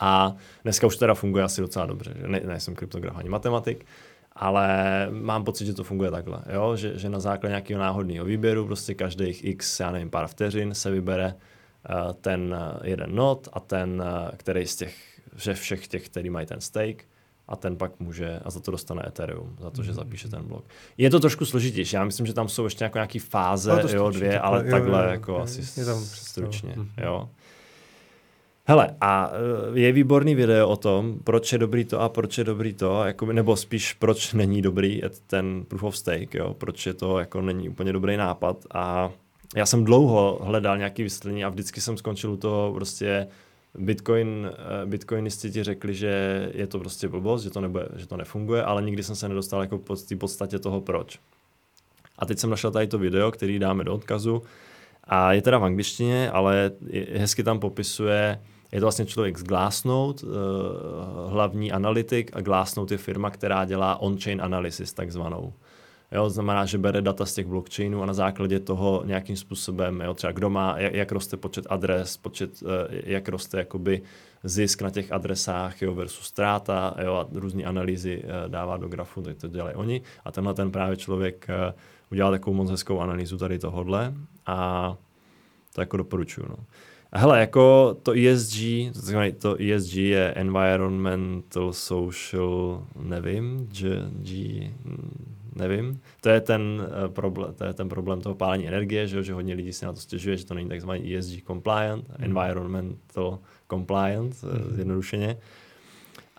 A 0.00 0.36
dneska 0.62 0.86
už 0.86 0.96
teda 0.96 1.14
funguje 1.14 1.44
asi 1.44 1.60
docela 1.60 1.86
dobře, 1.86 2.14
že 2.20 2.28
ne, 2.28 2.40
nejsem 2.40 2.74
kryptograf 2.74 3.16
ani 3.16 3.28
matematik, 3.28 3.86
ale 4.36 4.68
mám 5.10 5.44
pocit, 5.44 5.66
že 5.66 5.74
to 5.74 5.84
funguje 5.84 6.10
takhle, 6.10 6.38
jo? 6.52 6.76
Že, 6.76 6.98
že 6.98 7.08
na 7.08 7.20
základě 7.20 7.50
nějakého 7.50 7.80
náhodného 7.80 8.24
výběru, 8.24 8.66
prostě 8.66 8.94
každých 8.94 9.44
x, 9.44 9.80
já 9.80 9.90
nevím, 9.90 10.10
pár 10.10 10.26
vteřin 10.28 10.74
se 10.74 10.90
vybere 10.90 11.34
uh, 11.34 12.12
ten 12.12 12.56
uh, 12.80 12.86
jeden 12.86 13.14
not 13.14 13.48
a 13.52 13.60
ten, 13.60 14.02
uh, 14.06 14.30
který 14.36 14.66
z 14.66 14.76
těch, 14.76 14.94
že 15.36 15.54
všech 15.54 15.88
těch, 15.88 16.08
který 16.08 16.30
mají 16.30 16.46
ten 16.46 16.60
stake, 16.60 17.04
a 17.48 17.56
ten 17.56 17.76
pak 17.76 18.00
může, 18.00 18.40
a 18.44 18.50
za 18.50 18.60
to 18.60 18.70
dostane 18.70 19.02
Ethereum, 19.06 19.56
za 19.60 19.70
to, 19.70 19.82
že 19.82 19.94
zapíše 19.94 20.28
ten 20.28 20.42
blok. 20.44 20.64
Je 20.98 21.10
to 21.10 21.20
trošku 21.20 21.44
složitější, 21.44 21.96
já 21.96 22.04
myslím, 22.04 22.26
že 22.26 22.32
tam 22.34 22.48
jsou 22.48 22.64
ještě 22.64 22.84
jako 22.84 22.98
nějaký 22.98 23.18
fáze, 23.18 23.72
Ale 23.72 23.82
to 23.82 23.96
jo, 23.96 24.10
dvě, 24.10 24.30
takhle, 24.30 24.48
ale 24.48 24.64
jo, 24.64 24.70
takhle 24.70 25.04
jo, 25.04 25.10
jako 25.10 25.32
jo, 25.32 25.38
asi 25.38 25.80
je 25.80 25.86
tam 25.86 26.00
stručně, 26.04 26.72
Mhm. 26.76 26.88
jo. 27.02 27.28
Hele, 28.68 28.96
a 29.00 29.30
eh, 29.32 29.78
je 29.78 29.92
výborný 29.92 30.34
video 30.34 30.68
o 30.68 30.76
tom, 30.76 31.18
proč 31.24 31.52
je 31.52 31.58
dobrý 31.58 31.84
to 31.84 32.00
a 32.00 32.08
proč 32.08 32.38
je 32.38 32.44
dobrý 32.44 32.74
to, 32.74 33.04
jakoby, 33.04 33.34
nebo 33.34 33.56
spíš 33.56 33.92
proč 33.92 34.32
není 34.32 34.62
dobrý 34.62 35.02
ten 35.26 35.64
proof 35.68 35.82
of 35.82 35.96
stake, 35.96 36.34
jo, 36.34 36.54
proč 36.54 36.86
je 36.86 36.94
to 36.94 37.18
jako 37.18 37.40
není 37.40 37.68
úplně 37.68 37.92
dobrý 37.92 38.16
nápad 38.16 38.56
a 38.74 39.10
já 39.56 39.66
jsem 39.66 39.84
dlouho 39.84 40.38
hledal 40.42 40.78
nějaký 40.78 41.02
vysvětlení 41.02 41.44
a 41.44 41.48
vždycky 41.48 41.80
jsem 41.80 41.96
skončil 41.96 42.32
u 42.32 42.36
toho 42.36 42.72
prostě 42.74 43.26
Bitcoin, 43.78 44.50
eh, 44.52 44.86
bitcoinisti 44.86 45.50
ti 45.50 45.62
řekli, 45.62 45.94
že 45.94 46.48
je 46.54 46.66
to 46.66 46.78
prostě 46.78 47.08
blbost, 47.08 47.42
že 47.42 47.50
to, 47.50 47.60
nebude, 47.60 47.88
že 47.96 48.06
to 48.06 48.16
nefunguje, 48.16 48.62
ale 48.62 48.82
nikdy 48.82 49.02
jsem 49.02 49.16
se 49.16 49.28
nedostal 49.28 49.60
jako 49.60 49.78
pod 49.78 50.02
té 50.02 50.16
podstatě 50.16 50.58
toho 50.58 50.80
proč. 50.80 51.18
A 52.18 52.26
teď 52.26 52.38
jsem 52.38 52.50
našel 52.50 52.70
tady 52.70 52.86
to 52.86 52.98
video, 52.98 53.30
který 53.30 53.58
dáme 53.58 53.84
do 53.84 53.94
odkazu 53.94 54.42
a 55.04 55.32
je 55.32 55.42
teda 55.42 55.58
v 55.58 55.64
angličtině, 55.64 56.30
ale 56.30 56.70
hezky 57.12 57.42
tam 57.42 57.58
popisuje, 57.58 58.38
je 58.72 58.80
to 58.80 58.84
vlastně 58.84 59.06
člověk 59.06 59.38
z 59.38 59.42
Glassnode, 59.42 60.22
eh, 60.22 61.30
hlavní 61.30 61.72
analytik 61.72 62.30
a 62.34 62.40
Glassnode 62.40 62.94
je 62.94 62.98
firma, 62.98 63.30
která 63.30 63.64
dělá 63.64 64.00
on-chain 64.00 64.42
analysis 64.42 64.92
takzvanou. 64.92 65.52
Jo, 66.12 66.30
znamená, 66.30 66.64
že 66.64 66.78
bere 66.78 67.02
data 67.02 67.26
z 67.26 67.34
těch 67.34 67.46
blockchainů 67.46 68.02
a 68.02 68.06
na 68.06 68.14
základě 68.14 68.60
toho 68.60 69.02
nějakým 69.04 69.36
způsobem, 69.36 70.00
jo, 70.00 70.14
třeba 70.14 70.32
kdo 70.32 70.50
má, 70.50 70.74
jak, 70.78 70.94
jak 70.94 71.12
roste 71.12 71.36
počet 71.36 71.66
adres, 71.68 72.16
počet, 72.16 72.62
eh, 72.62 73.02
jak 73.04 73.28
roste 73.28 73.58
jakoby 73.58 74.02
zisk 74.44 74.82
na 74.82 74.90
těch 74.90 75.12
adresách 75.12 75.82
jo, 75.82 75.94
versus 75.94 76.26
ztráta 76.26 76.94
jo, 77.04 77.14
a 77.14 77.28
různé 77.32 77.64
analýzy 77.64 78.22
eh, 78.24 78.48
dává 78.48 78.76
do 78.76 78.88
grafu, 78.88 79.22
tak 79.22 79.36
to 79.36 79.48
dělají 79.48 79.74
oni. 79.76 80.02
A 80.24 80.32
tenhle 80.32 80.54
ten 80.54 80.70
právě 80.70 80.96
člověk 80.96 81.46
udělal 82.10 82.32
takovou 82.32 82.56
moc 82.56 82.70
hezkou 82.70 83.00
analýzu 83.00 83.38
tady 83.38 83.58
tohodle 83.58 84.14
a 84.46 84.96
to 85.74 85.80
jako 85.80 85.96
doporučuju. 85.96 86.46
No. 86.50 86.56
Hele, 87.16 87.40
jako 87.40 87.96
to 88.02 88.12
ESG, 88.12 88.58
to 89.38 89.56
ESG 89.60 89.94
je 89.94 90.34
Environmental 90.34 91.72
Social, 91.72 92.82
nevím, 92.96 93.66
G, 93.66 94.02
G 94.10 94.70
nevím. 95.56 96.00
To 96.20 96.28
je 96.28 96.40
ten, 96.40 96.62
uh, 97.04 97.12
problém, 97.12 97.54
to 97.54 97.64
je 97.64 97.72
ten 97.72 97.88
problém 97.88 98.20
toho 98.20 98.34
pálení 98.34 98.68
energie, 98.68 99.06
že, 99.06 99.22
že 99.22 99.32
hodně 99.32 99.54
lidí 99.54 99.72
si 99.72 99.84
na 99.84 99.92
to 99.92 100.00
stěžuje, 100.00 100.36
že 100.36 100.46
to 100.46 100.54
není 100.54 100.68
takzvaný 100.68 101.16
ESG 101.16 101.46
compliant, 101.46 102.08
mm. 102.08 102.24
environmental 102.24 103.38
compliant, 103.70 104.42
mm. 104.42 104.74
zjednodušeně. 104.74 105.36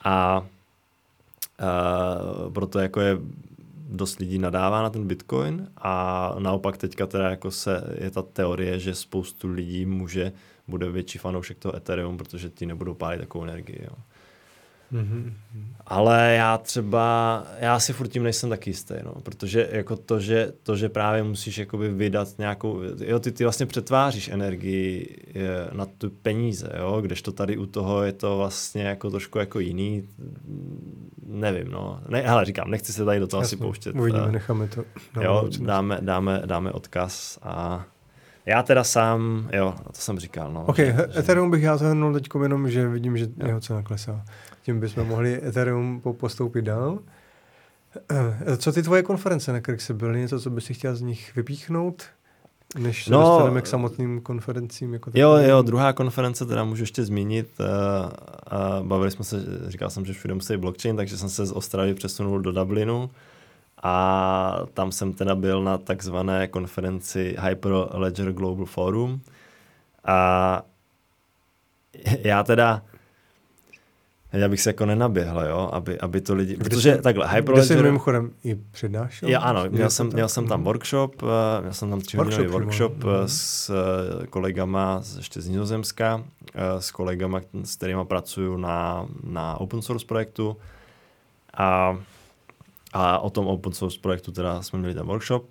A 0.04 0.46
uh, 1.62 2.54
proto 2.54 2.80
jako 2.80 3.02
je 3.02 3.18
dost 3.90 4.20
lidí 4.20 4.40
nadává 4.40 4.82
na 4.82 4.90
ten 4.90 5.08
Bitcoin 5.08 5.68
a 5.78 6.36
naopak 6.40 6.78
teďka 6.78 7.08
teda 7.08 7.30
jako 7.30 7.52
se, 7.52 7.96
je 8.00 8.12
ta 8.12 8.22
teorie, 8.22 8.80
že 8.80 8.96
spoustu 8.96 9.48
lidí 9.48 9.86
může 9.86 10.32
bude 10.68 10.92
větší 10.92 11.18
fanoušek 11.18 11.58
toho 11.58 11.76
Ethereum, 11.76 12.18
protože 12.18 12.50
ti 12.50 12.66
nebudou 12.66 12.94
pálit 12.94 13.20
takovou 13.20 13.44
energii. 13.44 13.80
Jo. 13.84 13.96
Mm-hmm. 14.94 15.34
Ale 15.88 16.34
já 16.38 16.58
třeba, 16.58 17.44
já 17.60 17.80
si 17.80 17.94
furt 17.94 18.08
tím 18.08 18.24
nejsem 18.24 18.50
tak 18.50 18.68
jistý, 18.68 18.94
no, 19.04 19.14
protože 19.24 19.70
jako 19.72 19.96
to, 19.96 20.20
že, 20.20 20.54
to, 20.64 20.76
že 20.76 20.90
právě 20.90 21.24
musíš 21.24 21.58
jakoby 21.58 21.90
vydat 21.90 22.28
nějakou, 22.38 22.82
jo, 23.06 23.20
ty, 23.20 23.32
ty 23.32 23.44
vlastně 23.44 23.66
přetváříš 23.66 24.28
energii 24.28 25.18
na 25.72 25.86
tu 25.86 26.10
peníze, 26.10 26.70
jo, 26.80 27.02
kdežto 27.02 27.32
tady 27.32 27.58
u 27.58 27.66
toho 27.66 28.04
je 28.04 28.12
to 28.12 28.38
vlastně 28.38 28.84
jako 28.84 29.10
trošku 29.10 29.40
jako 29.40 29.60
jiný, 29.60 30.10
nevím, 31.26 31.68
no, 31.68 32.02
ne, 32.10 32.22
hele, 32.22 32.46
říkám, 32.46 32.72
nechci 32.72 32.94
se 32.94 33.06
tady 33.06 33.20
do 33.20 33.28
toho 33.28 33.42
Jasně, 33.42 33.56
asi 33.56 33.64
pouštět. 33.64 33.96
Uvidíme, 33.96 34.32
necháme 34.32 34.68
to. 34.68 34.84
Jo, 35.22 35.50
dáme, 35.60 35.98
dáme, 36.02 36.42
dáme 36.46 36.72
odkaz 36.72 37.40
a 37.42 37.86
já 38.48 38.64
teda 38.64 38.84
sám, 38.84 39.50
jo, 39.54 39.74
to 39.88 40.02
jsem 40.02 40.20
říkal. 40.20 40.52
No, 40.52 40.66
OK, 40.66 40.78
že, 40.78 41.08
Ethereum 41.18 41.52
bych 41.52 41.64
já 41.64 41.78
zahrnul 41.78 42.14
teď 42.14 42.28
jenom, 42.44 42.70
že 42.70 42.88
vidím, 42.88 43.18
že 43.18 43.26
jo. 43.26 43.48
jeho 43.48 43.62
cena 43.62 43.82
klesá. 43.82 44.26
Tím 44.62 44.80
bychom 44.80 45.08
mohli 45.08 45.48
Ethereum 45.48 46.02
postoupit 46.18 46.62
dál. 46.62 47.00
Eh, 48.12 48.58
co 48.58 48.72
ty 48.72 48.84
tvoje 48.84 49.04
konference, 49.04 49.54
na 49.54 49.62
kterých 49.62 49.82
jsi 49.82 49.94
byl? 49.94 50.16
Něco, 50.16 50.40
co 50.40 50.50
bys 50.50 50.66
si 50.66 50.74
chtěl 50.74 50.96
z 50.96 51.02
nich 51.02 51.36
vypíchnout? 51.36 52.04
Než 52.80 53.04
se 53.04 53.12
no, 53.12 53.20
dostaneme 53.20 53.62
k 53.62 53.68
samotným 53.68 54.22
konferencím? 54.22 54.94
Jako 54.94 55.12
jo, 55.14 55.32
jo, 55.32 55.62
druhá 55.62 55.94
konference 55.94 56.46
teda 56.46 56.64
můžu 56.64 56.84
ještě 56.84 57.04
zmínit. 57.04 57.50
Uh, 57.60 57.66
uh, 58.80 58.88
bavili 58.88 59.12
jsme 59.12 59.26
se, 59.26 59.38
říkal 59.68 59.90
jsem, 59.90 60.06
že 60.06 60.14
všude 60.14 60.34
musí 60.34 60.58
blockchain, 60.58 60.96
takže 60.96 61.18
jsem 61.18 61.30
se 61.30 61.46
z 61.46 61.52
Ostravy 61.52 61.94
přesunul 61.94 62.40
do 62.40 62.52
Dublinu 62.52 63.10
a 63.88 64.66
tam 64.74 64.92
jsem 64.92 65.14
teda 65.14 65.36
byl 65.36 65.64
na 65.64 65.78
takzvané 65.78 66.48
konferenci 66.48 67.36
Hyperledger 67.40 68.32
Global 68.32 68.66
Forum 68.66 69.22
a 70.06 70.62
já 72.24 72.44
teda 72.44 72.82
já 74.34 74.50
bych 74.50 74.62
se 74.62 74.70
jako 74.70 74.86
nenaběhl, 74.86 75.42
jo, 75.42 75.70
aby, 75.74 76.00
aby 76.00 76.22
to 76.22 76.36
lidi, 76.36 76.56
kde 76.56 76.70
protože 76.70 76.96
jsi, 76.96 77.02
takhle, 77.02 77.28
Hyperledger... 77.28 77.76
Kde 77.76 77.84
jsi 77.84 77.84
mimochodem 77.84 78.32
i 78.44 78.56
přednášel? 78.56 79.30
Já 79.30 79.40
ano, 79.40 79.64
měl 79.70 79.90
jsem, 79.90 80.08
měl 80.08 80.30
jsem 80.30 80.48
tam 80.48 80.64
workshop, 80.64 81.24
eh, 81.24 81.62
měl 81.62 81.74
jsem 81.74 81.90
tam 81.90 82.02
třihodinový 82.02 82.48
workshop, 82.48 82.92
workshop 82.92 83.22
mm. 83.22 83.28
s 83.28 83.70
eh, 83.70 84.28
kolegama 84.28 85.02
ještě 85.18 85.42
z 85.42 85.48
Nizozemska, 85.48 86.24
s 86.80 86.92
kolegama, 86.92 87.42
s 87.64 87.76
kterými 87.76 88.06
pracuju 88.06 88.58
na, 88.58 89.08
na 89.24 89.58
open 89.58 89.82
source 89.82 90.06
projektu 90.06 90.58
a 91.58 91.98
a 92.94 93.20
o 93.20 93.30
tom 93.30 93.48
open 93.48 93.74
source 93.74 94.00
projektu 94.02 94.32
teda 94.32 94.62
jsme 94.62 94.80
měli 94.80 94.94
ten 94.94 95.06
workshop. 95.06 95.50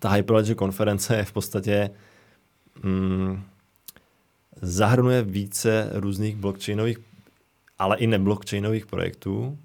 Ta 0.00 0.10
Hyperledger 0.10 0.56
konference 0.56 1.16
je 1.16 1.24
v 1.24 1.32
podstatě 1.32 1.90
mm, 2.82 3.42
zahrnuje 4.62 5.22
více 5.22 5.90
různých 5.92 6.36
blockchainových, 6.36 6.98
ale 7.78 7.96
i 7.96 8.06
neblockchainových 8.06 8.86
projektů. 8.86 9.58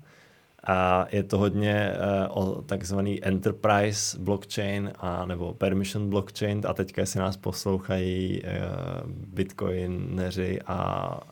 A 0.67 1.05
je 1.11 1.23
to 1.23 1.37
hodně 1.37 1.93
uh, 2.31 2.43
o 2.43 2.61
takzvaný 2.61 3.25
enterprise 3.25 4.19
blockchain 4.19 4.91
a 4.97 5.25
nebo 5.25 5.53
permission 5.53 6.09
blockchain 6.09 6.61
a 6.67 6.73
teďka 6.73 7.05
si 7.05 7.19
nás 7.19 7.37
poslouchají 7.37 8.41
uh, 8.41 9.11
bitcoineři 9.11 10.59
a, 10.65 10.75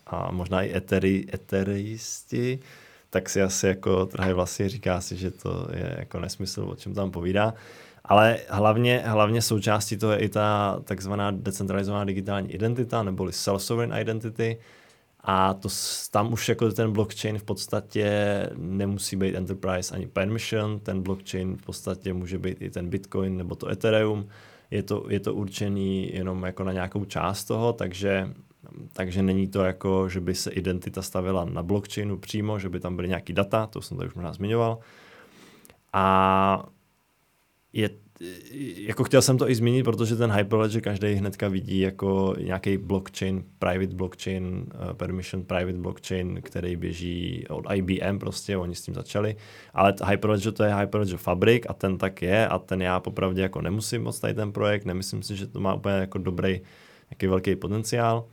a 0.08 0.32
možná 0.32 0.64
i 0.64 0.78
eteri, 0.78 1.26
eteristi, 1.34 2.60
tak 3.18 3.30
si 3.30 3.42
asi 3.42 3.68
jako 3.68 4.06
trhají 4.06 4.34
vlastně 4.34 4.70
říká 4.70 5.02
si, 5.02 5.18
že 5.18 5.32
to 5.32 5.68
je 5.74 5.96
jako 6.00 6.20
nesmysl, 6.20 6.68
o 6.70 6.76
čem 6.76 6.94
tam 6.94 7.12
povídá. 7.12 7.54
Ale 8.06 8.40
hlavně, 8.50 9.04
hlavně 9.06 9.42
součástí 9.42 9.98
toho 9.98 10.14
je 10.14 10.20
i 10.20 10.30
ta 10.30 10.80
takzvaná 10.84 11.32
decentralizovaná 11.32 12.06
digitální 12.06 12.52
identita, 12.52 13.04
neboli 13.04 13.32
self-sovereign 13.32 14.02
identity. 14.02 14.58
A 15.24 15.54
to, 15.54 15.70
tam 16.12 16.34
už 16.34 16.50
jako 16.50 16.72
ten 16.72 16.92
blockchain 16.92 17.38
v 17.40 17.44
podstatě 17.44 18.10
nemusí 18.56 19.16
být 19.16 19.36
enterprise 19.36 19.96
ani 19.96 20.08
permission, 20.08 20.80
ten 20.80 21.02
blockchain 21.02 21.58
v 21.58 21.66
podstatě 21.66 22.14
může 22.14 22.38
být 22.38 22.62
i 22.62 22.70
ten 22.70 22.90
bitcoin 22.90 23.38
nebo 23.38 23.56
to 23.56 23.70
ethereum. 23.70 24.28
Je 24.72 24.84
to, 24.84 25.06
je 25.10 25.20
to 25.20 25.34
určený 25.34 26.14
jenom 26.14 26.44
jako 26.44 26.64
na 26.64 26.72
nějakou 26.72 27.06
část 27.06 27.46
toho, 27.46 27.74
takže 27.74 28.34
takže 28.94 29.24
není 29.24 29.48
to 29.48 29.64
jako, 29.64 30.10
že 30.10 30.22
by 30.22 30.36
se 30.36 30.52
identita 30.52 31.02
stavila 31.02 31.46
na 31.46 31.64
blockchainu 31.64 32.18
přímo, 32.18 32.60
že 32.60 32.70
by 32.70 32.80
tam 32.80 32.96
byly 32.96 33.08
nějaký 33.08 33.34
data, 33.34 33.68
to 33.68 33.82
jsem 33.82 33.98
tady 33.98 34.08
už 34.08 34.16
možná 34.16 34.34
zmiňoval. 34.34 34.80
A 35.94 36.70
je, 37.74 37.90
jako 38.78 39.04
chtěl 39.04 39.22
jsem 39.22 39.38
to 39.38 39.50
i 39.50 39.56
zmínit, 39.56 39.84
protože 39.84 40.16
ten 40.16 40.32
Hyperledger 40.32 40.82
každý 40.82 41.14
hnedka 41.14 41.48
vidí 41.48 41.80
jako 41.80 42.36
nějaký 42.40 42.78
blockchain, 42.78 43.44
private 43.60 43.96
blockchain, 43.96 44.46
uh, 44.46 44.94
permission 44.94 45.44
private 45.44 45.78
blockchain, 45.78 46.40
který 46.42 46.76
běží 46.76 47.46
od 47.50 47.66
IBM 47.74 48.20
prostě, 48.20 48.58
oni 48.58 48.76
s 48.76 48.82
tím 48.82 48.94
začali, 48.94 49.36
ale 49.74 49.94
Hyperledger 50.10 50.54
to 50.54 50.64
je 50.64 50.76
Hyperledger 50.76 51.18
Fabric 51.18 51.64
a 51.70 51.74
ten 51.74 51.98
tak 51.98 52.22
je 52.22 52.48
a 52.48 52.60
ten 52.60 52.82
já 52.82 53.00
popravdě 53.00 53.42
jako 53.42 53.62
nemusím 53.62 54.04
moc 54.04 54.20
tady 54.20 54.34
ten 54.34 54.52
projekt, 54.52 54.86
nemyslím 54.86 55.24
si, 55.24 55.36
že 55.36 55.48
to 55.48 55.60
má 55.60 55.74
úplně 55.74 55.96
jako 55.96 56.18
dobrý, 56.18 56.62
jaký 57.12 57.28
velký 57.28 57.56
potenciál 57.56 58.26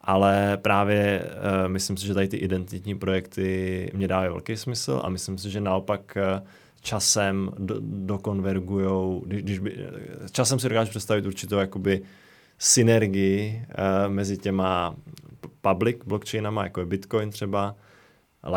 ale 0.00 0.56
právě 0.56 1.22
uh, 1.24 1.68
myslím 1.68 1.96
si, 1.96 2.06
že 2.06 2.14
tady 2.14 2.28
ty 2.28 2.36
identitní 2.36 2.98
projekty 2.98 3.90
mě 3.94 4.08
dávají 4.08 4.28
velký 4.30 4.56
smysl 4.56 5.00
a 5.04 5.08
myslím 5.08 5.38
si, 5.38 5.50
že 5.50 5.60
naopak 5.60 6.16
uh, 6.16 6.46
časem 6.80 7.50
do, 7.58 7.76
dokonvergujou, 7.80 9.22
když, 9.26 9.42
když 9.42 9.58
by, 9.58 9.76
uh, 9.76 10.26
časem 10.32 10.58
si 10.58 10.68
dokážu 10.68 10.90
představit 10.90 11.26
určitou 11.26 11.56
jakoby 11.56 12.02
synergii 12.58 13.64
uh, 13.68 14.12
mezi 14.12 14.38
těma 14.38 14.96
public 15.60 15.96
blockchainama, 16.06 16.64
jako 16.64 16.80
je 16.80 16.86
Bitcoin 16.86 17.30
třeba, 17.30 17.76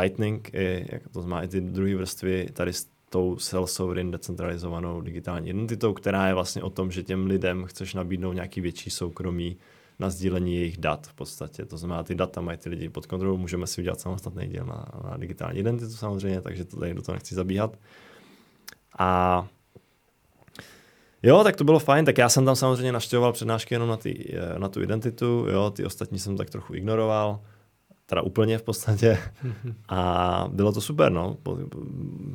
Lightning, 0.01 0.53
i, 0.53 0.85
jak 0.91 1.01
to 1.09 1.21
znamená 1.21 1.43
i 1.43 1.47
ty 1.47 1.61
druhé 1.61 1.95
vrstvy 1.95 2.47
tady 2.53 2.73
s 2.73 2.87
tou 3.09 3.35
self-sovereign 3.35 4.11
decentralizovanou 4.11 5.01
digitální 5.01 5.49
identitou, 5.49 5.93
která 5.93 6.27
je 6.27 6.33
vlastně 6.33 6.63
o 6.63 6.69
tom, 6.69 6.91
že 6.91 7.03
těm 7.03 7.25
lidem 7.25 7.65
chceš 7.65 7.93
nabídnout 7.93 8.33
nějaký 8.33 8.61
větší 8.61 8.89
soukromí 8.89 9.57
na 9.99 10.09
sdílení 10.09 10.55
jejich 10.55 10.77
dat 10.77 11.07
v 11.07 11.13
podstatě. 11.13 11.65
To 11.65 11.77
znamená, 11.77 12.03
ty 12.03 12.15
data 12.15 12.41
mají 12.41 12.57
ty 12.57 12.69
lidi 12.69 12.89
pod 12.89 13.05
kontrolou, 13.05 13.37
můžeme 13.37 13.67
si 13.67 13.81
udělat 13.81 13.99
samostatný 13.99 14.47
díl 14.47 14.65
na, 14.65 14.85
na 15.09 15.17
digitální 15.17 15.59
identitu 15.59 15.93
samozřejmě, 15.93 16.41
takže 16.41 16.65
to 16.65 16.79
tady 16.79 16.93
do 16.93 17.01
toho 17.01 17.13
nechci 17.13 17.35
zabíhat. 17.35 17.77
A 18.99 19.47
Jo, 21.25 21.43
tak 21.43 21.55
to 21.55 21.63
bylo 21.63 21.79
fajn, 21.79 22.05
tak 22.05 22.17
já 22.17 22.29
jsem 22.29 22.45
tam 22.45 22.55
samozřejmě 22.55 22.91
naštěvoval 22.91 23.33
přednášky 23.33 23.75
jenom 23.75 23.89
na, 23.89 23.97
ty, 23.97 24.33
eh, 24.37 24.59
na 24.59 24.69
tu 24.69 24.81
identitu, 24.81 25.47
jo, 25.51 25.69
ty 25.69 25.85
ostatní 25.85 26.19
jsem 26.19 26.37
tak 26.37 26.49
trochu 26.49 26.75
ignoroval, 26.75 27.39
teda 28.05 28.21
úplně 28.21 28.57
v 28.57 28.63
podstatě 28.63 29.19
a 29.89 30.45
bylo 30.51 30.71
to 30.71 30.81
super, 30.81 31.11
no. 31.11 31.37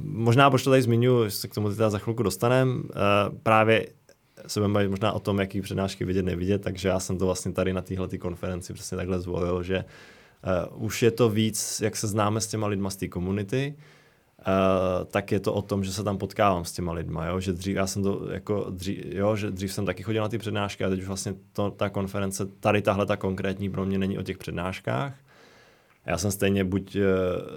Možná, 0.02 0.50
proč 0.50 0.64
to 0.64 0.70
tady 0.70 0.82
zmiňuji, 0.82 1.30
se 1.30 1.48
k 1.48 1.54
tomu 1.54 1.70
teda 1.70 1.90
za 1.90 1.98
chvilku 1.98 2.22
dostanem, 2.22 2.82
právě 3.42 3.86
se 4.48 4.60
budeme 4.60 4.74
bavit 4.74 4.88
možná 4.88 5.12
o 5.12 5.20
tom, 5.20 5.38
jaký 5.38 5.60
přednášky 5.60 6.04
vidět, 6.04 6.24
nevidět, 6.24 6.62
takže 6.62 6.88
já 6.88 7.00
jsem 7.00 7.18
to 7.18 7.26
vlastně 7.26 7.52
tady 7.52 7.72
na 7.72 7.82
téhle 7.82 8.08
konferenci 8.18 8.72
přesně 8.72 8.96
takhle 8.96 9.20
zvolil, 9.20 9.62
že 9.62 9.84
uh, 10.74 10.84
už 10.84 11.02
je 11.02 11.10
to 11.10 11.30
víc, 11.30 11.80
jak 11.80 11.96
se 11.96 12.06
známe 12.06 12.40
s 12.40 12.46
těma 12.46 12.66
lidma 12.66 12.90
z 12.90 12.96
té 12.96 13.08
komunity, 13.08 13.74
Uh, 14.38 15.04
tak 15.04 15.32
je 15.32 15.40
to 15.40 15.54
o 15.54 15.62
tom, 15.62 15.84
že 15.84 15.92
se 15.92 16.04
tam 16.04 16.18
potkávám 16.18 16.64
s 16.64 16.72
těma 16.72 16.92
lidma, 16.92 17.26
jo? 17.26 17.40
že 17.40 17.52
dřív 17.52 17.76
já 17.76 17.86
jsem 17.86 18.02
to 18.02 18.28
jako 18.30 18.66
dřív, 18.70 19.04
jo, 19.04 19.36
že 19.36 19.50
dřív 19.50 19.72
jsem 19.72 19.86
taky 19.86 20.02
chodil 20.02 20.22
na 20.22 20.28
ty 20.28 20.38
přednášky 20.38 20.84
a 20.84 20.88
teď 20.88 21.00
už 21.00 21.06
vlastně 21.06 21.34
to, 21.52 21.70
ta 21.70 21.88
konference, 21.88 22.46
tady 22.46 22.82
tahle 22.82 23.06
ta 23.06 23.16
konkrétní 23.16 23.70
pro 23.70 23.84
mě 23.84 23.98
není 23.98 24.18
o 24.18 24.22
těch 24.22 24.38
přednáškách. 24.38 25.14
Já 26.06 26.18
jsem 26.18 26.30
stejně 26.30 26.64
buď 26.64 26.96
uh, 26.96 27.02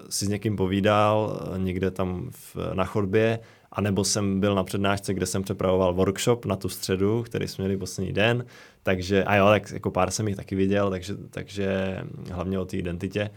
si 0.09 0.25
s 0.25 0.29
někým 0.29 0.55
povídal 0.55 1.41
uh, 1.51 1.59
někde 1.59 1.91
tam 1.91 2.29
v, 2.31 2.57
na 2.73 2.85
chodbě, 2.85 3.39
anebo 3.71 4.03
jsem 4.03 4.39
byl 4.39 4.55
na 4.55 4.63
přednášce, 4.63 5.13
kde 5.13 5.25
jsem 5.25 5.43
přepravoval 5.43 5.93
workshop 5.93 6.45
na 6.45 6.55
tu 6.55 6.69
středu, 6.69 7.23
který 7.23 7.47
jsme 7.47 7.61
měli 7.63 7.77
poslední 7.77 8.13
den, 8.13 8.45
takže, 8.83 9.23
a 9.23 9.35
jo, 9.35 9.45
tak 9.45 9.71
jako 9.71 9.91
pár 9.91 10.11
jsem 10.11 10.27
jich 10.27 10.37
taky 10.37 10.55
viděl, 10.55 10.89
takže, 10.89 11.13
takže 11.29 11.97
hlavně 12.31 12.59
o 12.59 12.65
té 12.65 12.77
identitě. 12.77 13.29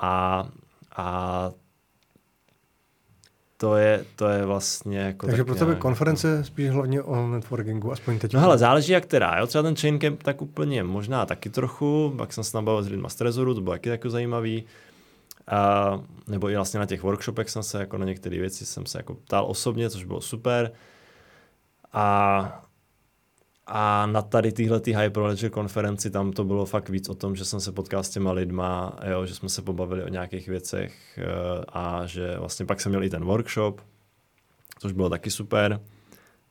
A, 0.00 0.48
a 0.96 1.50
to 3.56 3.76
je, 3.76 4.04
to 4.16 4.28
je 4.28 4.46
vlastně 4.46 4.98
jako 4.98 5.26
Takže 5.26 5.44
pro 5.44 5.54
tebe 5.54 5.74
konference 5.74 6.44
spíš 6.44 6.70
hlavně 6.70 7.02
o 7.02 7.28
networkingu, 7.28 7.92
aspoň 7.92 8.18
teď. 8.18 8.34
No 8.34 8.40
hele, 8.40 8.58
záleží 8.58 8.92
jak 8.92 9.04
která, 9.04 9.38
jo, 9.38 9.46
třeba 9.46 9.62
ten 9.62 9.76
chain 9.76 9.98
camp 9.98 10.22
tak 10.22 10.42
úplně 10.42 10.84
možná 10.84 11.26
taky 11.26 11.50
trochu, 11.50 12.14
pak 12.16 12.32
jsem 12.32 12.44
se 12.44 12.56
nabavil 12.56 12.82
s 12.82 12.88
lidmi 12.88 13.06
z 13.08 13.14
Trezoru, 13.14 13.54
to 13.54 13.60
bylo 13.60 13.74
taky 13.74 13.88
jako 13.88 14.10
zajímavý, 14.10 14.64
a, 15.46 16.02
nebo 16.28 16.50
i 16.50 16.56
vlastně 16.56 16.80
na 16.80 16.86
těch 16.86 17.02
workshopech 17.02 17.50
jsem 17.50 17.62
se 17.62 17.78
jako 17.78 17.98
na 17.98 18.06
některé 18.06 18.38
věci 18.38 18.66
jsem 18.66 18.86
se 18.86 18.98
jako 18.98 19.14
ptal 19.14 19.44
osobně, 19.48 19.90
což 19.90 20.04
bylo 20.04 20.20
super. 20.20 20.72
A, 21.92 22.66
a 23.66 24.06
na 24.06 24.22
tady 24.22 24.52
tyhle 24.52 24.80
ty 24.80 24.96
Hyperledger 24.96 25.50
konferenci 25.50 26.10
tam 26.10 26.32
to 26.32 26.44
bylo 26.44 26.66
fakt 26.66 26.88
víc 26.88 27.08
o 27.08 27.14
tom, 27.14 27.36
že 27.36 27.44
jsem 27.44 27.60
se 27.60 27.72
potkal 27.72 28.02
s 28.02 28.10
těma 28.10 28.32
lidma, 28.32 28.98
jo, 29.10 29.26
že 29.26 29.34
jsme 29.34 29.48
se 29.48 29.62
pobavili 29.62 30.04
o 30.04 30.08
nějakých 30.08 30.48
věcech 30.48 31.18
eh, 31.18 31.64
a 31.68 32.06
že 32.06 32.36
vlastně 32.38 32.66
pak 32.66 32.80
jsem 32.80 32.90
měl 32.90 33.04
i 33.04 33.10
ten 33.10 33.24
workshop, 33.24 33.80
což 34.78 34.92
bylo 34.92 35.10
taky 35.10 35.30
super 35.30 35.80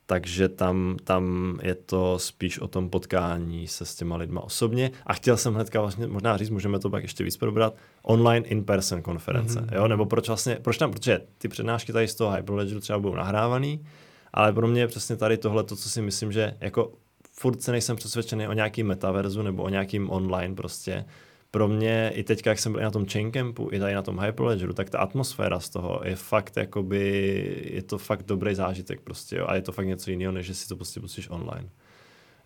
takže 0.09 0.49
tam, 0.49 0.97
tam 1.03 1.55
je 1.61 1.75
to 1.75 2.19
spíš 2.19 2.59
o 2.59 2.67
tom 2.67 2.89
potkání 2.89 3.67
se 3.67 3.85
s 3.85 3.95
těma 3.95 4.15
lidma 4.15 4.41
osobně. 4.41 4.91
A 5.05 5.13
chtěl 5.13 5.37
jsem 5.37 5.53
hnedka 5.53 5.81
vlastně, 5.81 6.07
možná 6.07 6.37
říct, 6.37 6.49
můžeme 6.49 6.79
to 6.79 6.89
pak 6.89 7.03
ještě 7.03 7.23
víc 7.23 7.37
probrat, 7.37 7.75
online 8.01 8.47
in-person 8.47 9.01
konference. 9.01 9.59
Mm-hmm. 9.59 9.75
Jo? 9.75 9.87
Nebo 9.87 10.05
proč 10.05 10.27
vlastně, 10.27 10.57
proč 10.61 10.77
tam, 10.77 10.91
protože 10.91 11.21
ty 11.37 11.47
přednášky 11.47 11.93
tady 11.93 12.07
z 12.07 12.15
toho 12.15 12.31
Hyperledgeru 12.31 12.79
třeba 12.79 12.99
budou 12.99 13.15
nahrávaný, 13.15 13.85
ale 14.33 14.53
pro 14.53 14.67
mě 14.67 14.81
je 14.81 14.87
přesně 14.87 15.15
tady 15.15 15.37
tohle 15.37 15.63
to, 15.63 15.75
co 15.75 15.89
si 15.89 16.01
myslím, 16.01 16.31
že 16.31 16.53
jako 16.59 16.91
furt 17.31 17.61
se 17.61 17.71
nejsem 17.71 17.95
přesvědčený 17.95 18.47
o 18.47 18.53
nějakým 18.53 18.87
metaverzu 18.87 19.41
nebo 19.41 19.63
o 19.63 19.69
nějakým 19.69 20.09
online 20.09 20.55
prostě, 20.55 21.05
pro 21.51 21.67
mě 21.67 22.11
i 22.15 22.23
teď, 22.23 22.45
jak 22.45 22.59
jsem 22.59 22.71
byl 22.71 22.81
na 22.81 22.91
tom 22.91 23.05
Chaincampu, 23.05 23.69
i 23.71 23.79
tady 23.79 23.93
na 23.93 24.01
tom 24.01 24.19
Hyperledgeru, 24.19 24.73
tak 24.73 24.89
ta 24.89 24.99
atmosféra 24.99 25.59
z 25.59 25.69
toho 25.69 26.01
je 26.05 26.15
fakt 26.15 26.57
jakoby, 26.57 27.69
je 27.73 27.83
to 27.83 27.97
fakt 27.97 28.23
dobrý 28.23 28.55
zážitek 28.55 29.01
prostě, 29.01 29.35
jo, 29.35 29.45
a 29.47 29.55
je 29.55 29.61
to 29.61 29.71
fakt 29.71 29.87
něco 29.87 30.11
jiného, 30.11 30.31
než 30.31 30.45
že 30.45 30.55
si 30.55 30.67
to 30.67 30.75
prostě 30.75 30.99
pustíš 30.99 31.29
online. 31.29 31.69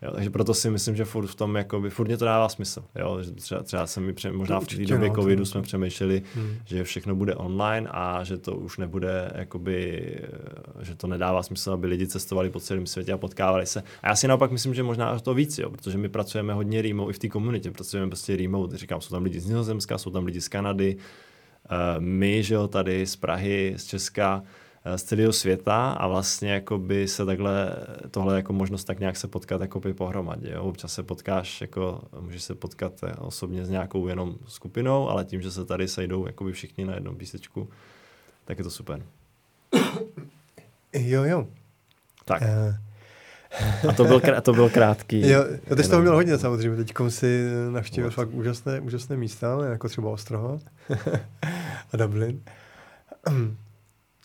Jo, 0.02 0.10
takže 0.14 0.30
proto 0.30 0.54
si 0.54 0.70
myslím, 0.70 0.96
že 0.96 1.04
furt 1.04 1.26
v 1.26 1.34
tom, 1.34 1.56
jakoby, 1.56 1.90
furt 1.90 2.06
mě 2.06 2.16
to 2.16 2.24
dává 2.24 2.48
smysl. 2.48 2.84
Jo? 2.94 3.18
Že 3.22 3.30
třeba, 3.30 3.62
třeba 3.62 3.86
se 3.86 4.00
mi 4.00 4.12
pře- 4.12 4.32
možná 4.32 4.60
v 4.60 4.66
té 4.66 4.76
době 4.76 5.08
no, 5.08 5.14
covidu 5.14 5.44
jsme 5.44 5.62
přemýšleli, 5.62 6.22
hmm. 6.34 6.56
že 6.64 6.84
všechno 6.84 7.14
bude 7.14 7.34
online 7.34 7.88
a 7.90 8.24
že 8.24 8.38
to 8.38 8.56
už 8.56 8.78
nebude, 8.78 9.32
jakoby, 9.34 10.02
že 10.80 10.94
to 10.94 11.06
nedává 11.06 11.42
smysl, 11.42 11.72
aby 11.72 11.86
lidi 11.86 12.06
cestovali 12.06 12.50
po 12.50 12.60
celém 12.60 12.86
světě 12.86 13.12
a 13.12 13.18
potkávali 13.18 13.66
se. 13.66 13.82
A 14.02 14.08
já 14.08 14.16
si 14.16 14.28
naopak 14.28 14.50
myslím, 14.50 14.74
že 14.74 14.82
možná 14.82 15.18
to 15.18 15.34
víc, 15.34 15.58
jo? 15.58 15.70
protože 15.70 15.98
my 15.98 16.08
pracujeme 16.08 16.54
hodně 16.54 16.82
remote 16.82 17.10
i 17.10 17.12
v 17.12 17.18
té 17.18 17.28
komunitě, 17.28 17.70
pracujeme 17.70 18.08
prostě 18.10 18.36
remote. 18.36 18.76
Říkám, 18.76 19.00
jsou 19.00 19.10
tam 19.14 19.22
lidi 19.22 19.40
z 19.40 19.46
Nizozemska, 19.46 19.98
jsou 19.98 20.10
tam 20.10 20.24
lidi 20.24 20.40
z 20.40 20.48
Kanady, 20.48 20.96
uh, 20.96 21.76
my, 21.98 22.42
že 22.42 22.54
jo, 22.54 22.68
tady 22.68 23.06
z 23.06 23.16
Prahy, 23.16 23.74
z 23.76 23.84
Česka, 23.84 24.42
z 24.96 25.02
celého 25.02 25.32
světa 25.32 25.90
a 25.90 26.08
vlastně 26.08 26.52
jakoby 26.52 27.08
se 27.08 27.26
takhle, 27.26 27.76
tohle 28.10 28.36
jako 28.36 28.52
možnost 28.52 28.84
tak 28.84 29.00
nějak 29.00 29.16
se 29.16 29.28
potkat 29.28 29.60
jakoby 29.60 29.94
pohromadě. 29.94 30.50
Jo? 30.52 30.62
Občas 30.62 30.94
se 30.94 31.02
potkáš, 31.02 31.60
jako, 31.60 32.02
můžeš 32.20 32.42
se 32.42 32.54
potkat 32.54 32.92
osobně 33.18 33.64
s 33.64 33.70
nějakou 33.70 34.08
jenom 34.08 34.34
skupinou, 34.48 35.10
ale 35.10 35.24
tím, 35.24 35.42
že 35.42 35.50
se 35.50 35.64
tady 35.64 35.88
sejdou 35.88 36.26
jakoby 36.26 36.52
všichni 36.52 36.84
na 36.84 36.94
jednom 36.94 37.16
písečku, 37.16 37.68
tak 38.44 38.58
je 38.58 38.64
to 38.64 38.70
super. 38.70 39.02
Jo, 40.92 41.24
jo. 41.24 41.46
Tak. 42.24 42.42
Uh... 42.42 42.74
A 43.88 43.92
to 43.92 44.04
byl, 44.04 44.20
krát, 44.20 44.44
to 44.44 44.52
byl 44.52 44.70
krátký. 44.70 45.28
Jo, 45.28 45.44
já 45.66 45.76
teď 45.76 45.88
toho 45.88 46.02
měl 46.02 46.14
hodně 46.14 46.38
samozřejmě. 46.38 46.84
Teď 46.84 46.94
si 47.08 47.48
navštívil 47.70 48.10
fakt 48.10 48.28
úžasné, 48.28 48.80
úžasné 48.80 49.16
místa, 49.16 49.58
jako 49.70 49.88
třeba 49.88 50.10
Ostroho 50.10 50.60
a 51.92 51.96
Dublin. 51.96 52.42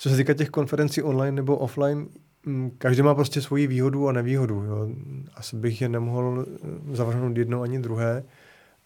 Co 0.02 0.10
se 0.10 0.18
týká 0.18 0.34
těch 0.34 0.50
konferencí 0.50 1.02
online 1.02 1.36
nebo 1.36 1.58
offline, 1.58 2.08
mm, 2.46 2.72
každý 2.78 3.02
má 3.02 3.16
prostě 3.16 3.42
svoji 3.42 3.68
výhodu 3.68 4.08
a 4.08 4.12
nevýhodu. 4.12 4.56
Jo. 4.64 4.90
Asi 5.34 5.56
bych 5.56 5.82
je 5.82 5.90
nemohl 5.90 6.46
eh, 6.48 6.96
zavrhnout 6.96 7.38
jedno 7.38 7.62
ani 7.62 7.80
druhé. 7.80 8.24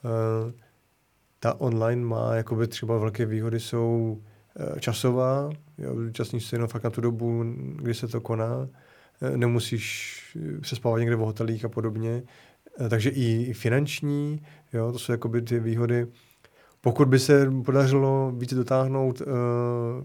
Uh, 0.03 0.51
ta 1.39 1.61
online 1.61 2.05
má 2.05 2.35
jakoby 2.35 2.67
třeba 2.67 2.97
velké 2.97 3.25
výhody 3.25 3.59
jsou 3.59 4.17
uh, 4.71 4.79
časová, 4.79 5.49
jo, 5.77 5.95
se 6.39 6.55
jenom 6.55 6.67
fakt 6.67 6.83
na 6.83 6.89
tu 6.89 7.01
dobu, 7.01 7.43
kdy 7.75 7.93
se 7.93 8.07
to 8.07 8.21
koná, 8.21 8.67
nemusíš 9.35 10.19
přespávat 10.61 10.99
někde 10.99 11.15
v 11.15 11.19
hotelích 11.19 11.65
a 11.65 11.69
podobně, 11.69 12.23
takže 12.89 13.09
i, 13.09 13.43
i 13.43 13.53
finanční, 13.53 14.41
jo, 14.73 14.91
to 14.91 14.99
jsou 14.99 15.11
jakoby 15.11 15.41
ty 15.41 15.59
výhody 15.59 16.07
pokud 16.83 17.07
by 17.07 17.19
se 17.19 17.51
podařilo 17.65 18.31
více 18.35 18.55
dotáhnout 18.55 19.21
uh, 19.21 19.27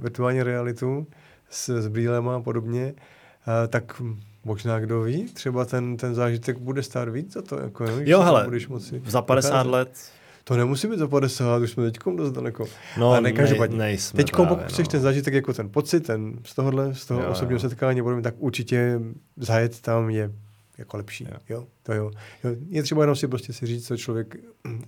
virtuální 0.02 0.42
realitu 0.42 1.06
s, 1.50 1.68
s 1.68 1.88
brýlema 1.88 2.36
a 2.36 2.40
podobně, 2.40 2.94
uh, 2.94 3.52
tak 3.68 4.02
možná 4.44 4.80
kdo 4.80 5.02
ví, 5.02 5.24
třeba 5.24 5.64
ten, 5.64 5.96
ten 5.96 6.14
zážitek 6.14 6.58
bude 6.58 6.82
stát 6.82 7.08
víc 7.08 7.32
za 7.32 7.42
to. 7.42 7.58
Jako, 7.58 7.84
no, 7.84 7.92
jo, 8.00 8.20
hele, 8.20 8.44
budeš 8.44 8.68
moci 8.68 9.02
za 9.06 9.22
50 9.22 9.48
dokázat. 9.48 9.70
let 9.70 10.10
to 10.44 10.56
nemusí 10.56 10.88
být 10.88 10.98
za 10.98 11.08
50, 11.08 11.58
už 11.58 11.70
jsme 11.70 11.84
teďkom 11.84 12.16
dost 12.16 12.32
daleko. 12.32 12.66
No, 12.98 13.08
Ale 13.10 13.20
ne, 13.20 13.32
každopádně. 13.32 13.96
Teďkom, 14.16 14.46
pokud 14.48 14.62
no. 14.62 14.68
chceš 14.68 14.88
ten 14.88 15.00
zážitek 15.00 15.34
jako 15.34 15.52
ten 15.52 15.68
pocit, 15.68 16.00
ten 16.00 16.38
z 16.44 16.54
tohohle, 16.54 16.94
z 16.94 17.06
toho 17.06 17.22
jo, 17.22 17.28
osobního 17.28 17.56
jo. 17.56 17.60
setkání, 17.60 18.02
budeme, 18.02 18.22
tak 18.22 18.34
určitě 18.38 19.00
zajet 19.36 19.80
tam 19.80 20.10
je 20.10 20.32
jako 20.78 20.96
lepší. 20.96 21.24
Jo. 21.24 21.38
jo. 21.48 21.66
to 21.82 21.92
jo. 21.92 22.10
jo. 22.44 22.50
Je 22.68 22.82
třeba 22.82 23.02
jenom 23.02 23.16
si 23.16 23.28
prostě 23.28 23.52
si 23.52 23.66
říct, 23.66 23.86
co 23.86 23.96
člověk 23.96 24.36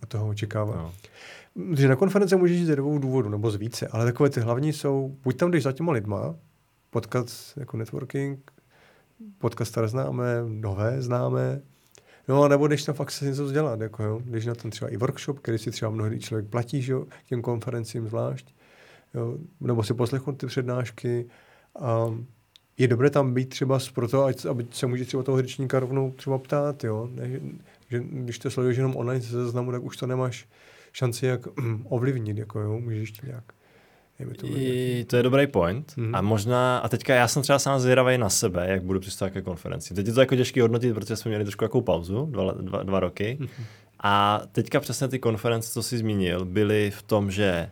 od 0.02 0.08
toho 0.08 0.28
očekává. 0.28 0.74
Jo. 0.74 0.92
Že 1.72 1.88
na 1.88 1.96
konference 1.96 2.36
můžeš 2.36 2.58
jít 2.58 2.66
ze 2.66 2.76
dvou 2.76 2.98
důvodů, 2.98 3.28
nebo 3.28 3.50
z 3.50 3.56
více, 3.56 3.88
ale 3.88 4.04
takové 4.04 4.30
ty 4.30 4.40
hlavní 4.40 4.72
jsou, 4.72 5.16
buď 5.22 5.36
tam 5.36 5.50
jdeš 5.50 5.62
za 5.62 5.72
těma 5.72 5.92
lidma, 5.92 6.34
potkat 6.90 7.26
jako 7.56 7.76
networking, 7.76 8.50
potkat 9.38 9.64
staré 9.64 9.88
známé, 9.88 10.42
nové 10.48 11.02
známé, 11.02 11.60
no 12.28 12.42
a 12.42 12.48
nebo 12.48 12.66
jdeš 12.66 12.84
tam 12.84 12.94
fakt 12.94 13.10
se 13.10 13.24
něco 13.24 13.44
vzdělat, 13.44 13.80
jako 13.80 14.02
jo, 14.02 14.20
když 14.24 14.46
na 14.46 14.54
ten 14.54 14.70
třeba 14.70 14.90
i 14.90 14.96
workshop, 14.96 15.38
který 15.38 15.58
si 15.58 15.70
třeba 15.70 15.90
mnohdy 15.90 16.20
člověk 16.20 16.48
platí, 16.48 16.82
že 16.82 16.92
jo, 16.92 17.06
těm 17.26 17.42
konferencím 17.42 18.08
zvlášť, 18.08 18.54
jo, 19.14 19.38
nebo 19.60 19.82
si 19.82 19.94
poslechnout 19.94 20.32
ty 20.32 20.46
přednášky 20.46 21.26
a 21.80 22.14
je 22.78 22.88
dobré 22.88 23.10
tam 23.10 23.34
být 23.34 23.48
třeba 23.48 23.78
proto, 23.94 24.24
ať, 24.24 24.44
aby 24.44 24.66
se 24.70 24.86
může 24.86 25.04
třeba 25.04 25.22
toho 25.22 25.42
řečníka 25.42 25.80
rovnou 25.80 26.10
třeba 26.10 26.38
ptát, 26.38 26.84
jo, 26.84 27.08
ne, 27.12 27.40
že 27.88 28.00
když 28.00 28.38
to 28.38 28.50
sleduješ 28.50 28.76
jenom 28.76 28.96
online 28.96 29.20
se 29.20 29.30
seznamu, 29.30 29.72
tak 29.72 29.82
už 29.82 29.96
to 29.96 30.06
nemáš 30.06 30.48
šanci, 30.92 31.26
jak 31.26 31.40
ovlivnit, 31.84 32.38
jako 32.38 32.60
jo, 32.60 32.80
můžeš 32.80 33.10
tím 33.10 33.28
nějak. 33.28 33.44
To, 34.38 34.46
I, 34.46 35.04
to 35.08 35.16
je 35.16 35.22
dobrý 35.22 35.46
point. 35.46 35.96
Mm. 35.96 36.14
A 36.14 36.20
možná, 36.20 36.78
a 36.78 36.88
teďka 36.88 37.14
já 37.14 37.28
jsem 37.28 37.42
třeba 37.42 37.58
sám 37.58 37.80
zvědavý 37.80 38.18
na 38.18 38.30
sebe, 38.30 38.66
jak 38.68 38.82
budu 38.82 39.00
přistupovat 39.00 39.32
ke 39.32 39.42
konferenci. 39.42 39.94
Teď 39.94 40.06
je 40.06 40.12
to 40.12 40.20
jako 40.20 40.36
těžké 40.36 40.62
hodnotit, 40.62 40.94
protože 40.94 41.16
jsme 41.16 41.28
měli 41.28 41.44
trošku 41.44 41.64
jakou 41.64 41.80
pauzu, 41.80 42.26
dva, 42.26 42.52
dva, 42.52 42.82
dva 42.82 43.00
roky. 43.00 43.36
Mm. 43.40 43.46
A 44.02 44.42
teďka 44.52 44.80
přesně 44.80 45.08
ty 45.08 45.18
konference, 45.18 45.72
co 45.72 45.82
jsi 45.82 45.98
zmínil, 45.98 46.44
byly 46.44 46.90
v 46.90 47.02
tom, 47.02 47.30
že 47.30 47.70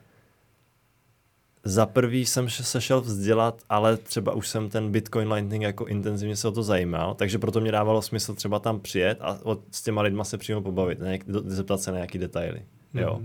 za 1.64 1.86
prvý 1.86 2.26
jsem 2.26 2.50
se 2.50 2.80
šel 2.80 3.00
vzdělat, 3.00 3.62
ale 3.68 3.96
třeba 3.96 4.32
už 4.32 4.48
jsem 4.48 4.68
ten 4.68 4.92
Bitcoin 4.92 5.32
Lightning 5.32 5.62
jako 5.62 5.86
intenzivně 5.86 6.36
se 6.36 6.48
o 6.48 6.52
to 6.52 6.62
zajímal, 6.62 7.14
takže 7.14 7.38
proto 7.38 7.60
mě 7.60 7.72
dávalo 7.72 8.02
smysl 8.02 8.34
třeba 8.34 8.58
tam 8.58 8.80
přijet 8.80 9.18
a 9.20 9.38
s 9.70 9.82
těma 9.82 10.02
lidma 10.02 10.24
se 10.24 10.38
přímo 10.38 10.62
pobavit, 10.62 11.00
nějak, 11.00 11.20
zeptat 11.44 11.80
se 11.80 11.90
na 11.90 11.96
nějaký 11.96 12.18
detaily. 12.18 12.62
Mm. 12.92 13.00
Jo 13.00 13.20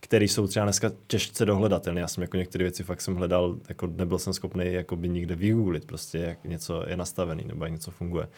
který 0.00 0.28
jsou 0.28 0.46
třeba 0.46 0.66
dneska 0.66 0.90
těžce 1.06 1.44
dohledatelné. 1.44 2.00
Já 2.00 2.08
jsem 2.08 2.22
jako 2.22 2.36
některé 2.36 2.64
věci 2.64 2.82
fakt 2.82 3.00
jsem 3.00 3.14
hledal, 3.16 3.56
jako 3.68 3.86
nebyl 3.86 4.18
jsem 4.18 4.32
schopný 4.32 4.72
jako 4.72 4.96
by 4.96 5.08
nikde 5.08 5.34
vygooglit 5.36 5.84
prostě, 5.84 6.18
jak 6.18 6.44
něco 6.44 6.84
je 6.88 6.96
nastavený 6.96 7.44
nebo 7.46 7.64
jak 7.64 7.72
něco 7.72 7.90
funguje. 7.90 8.28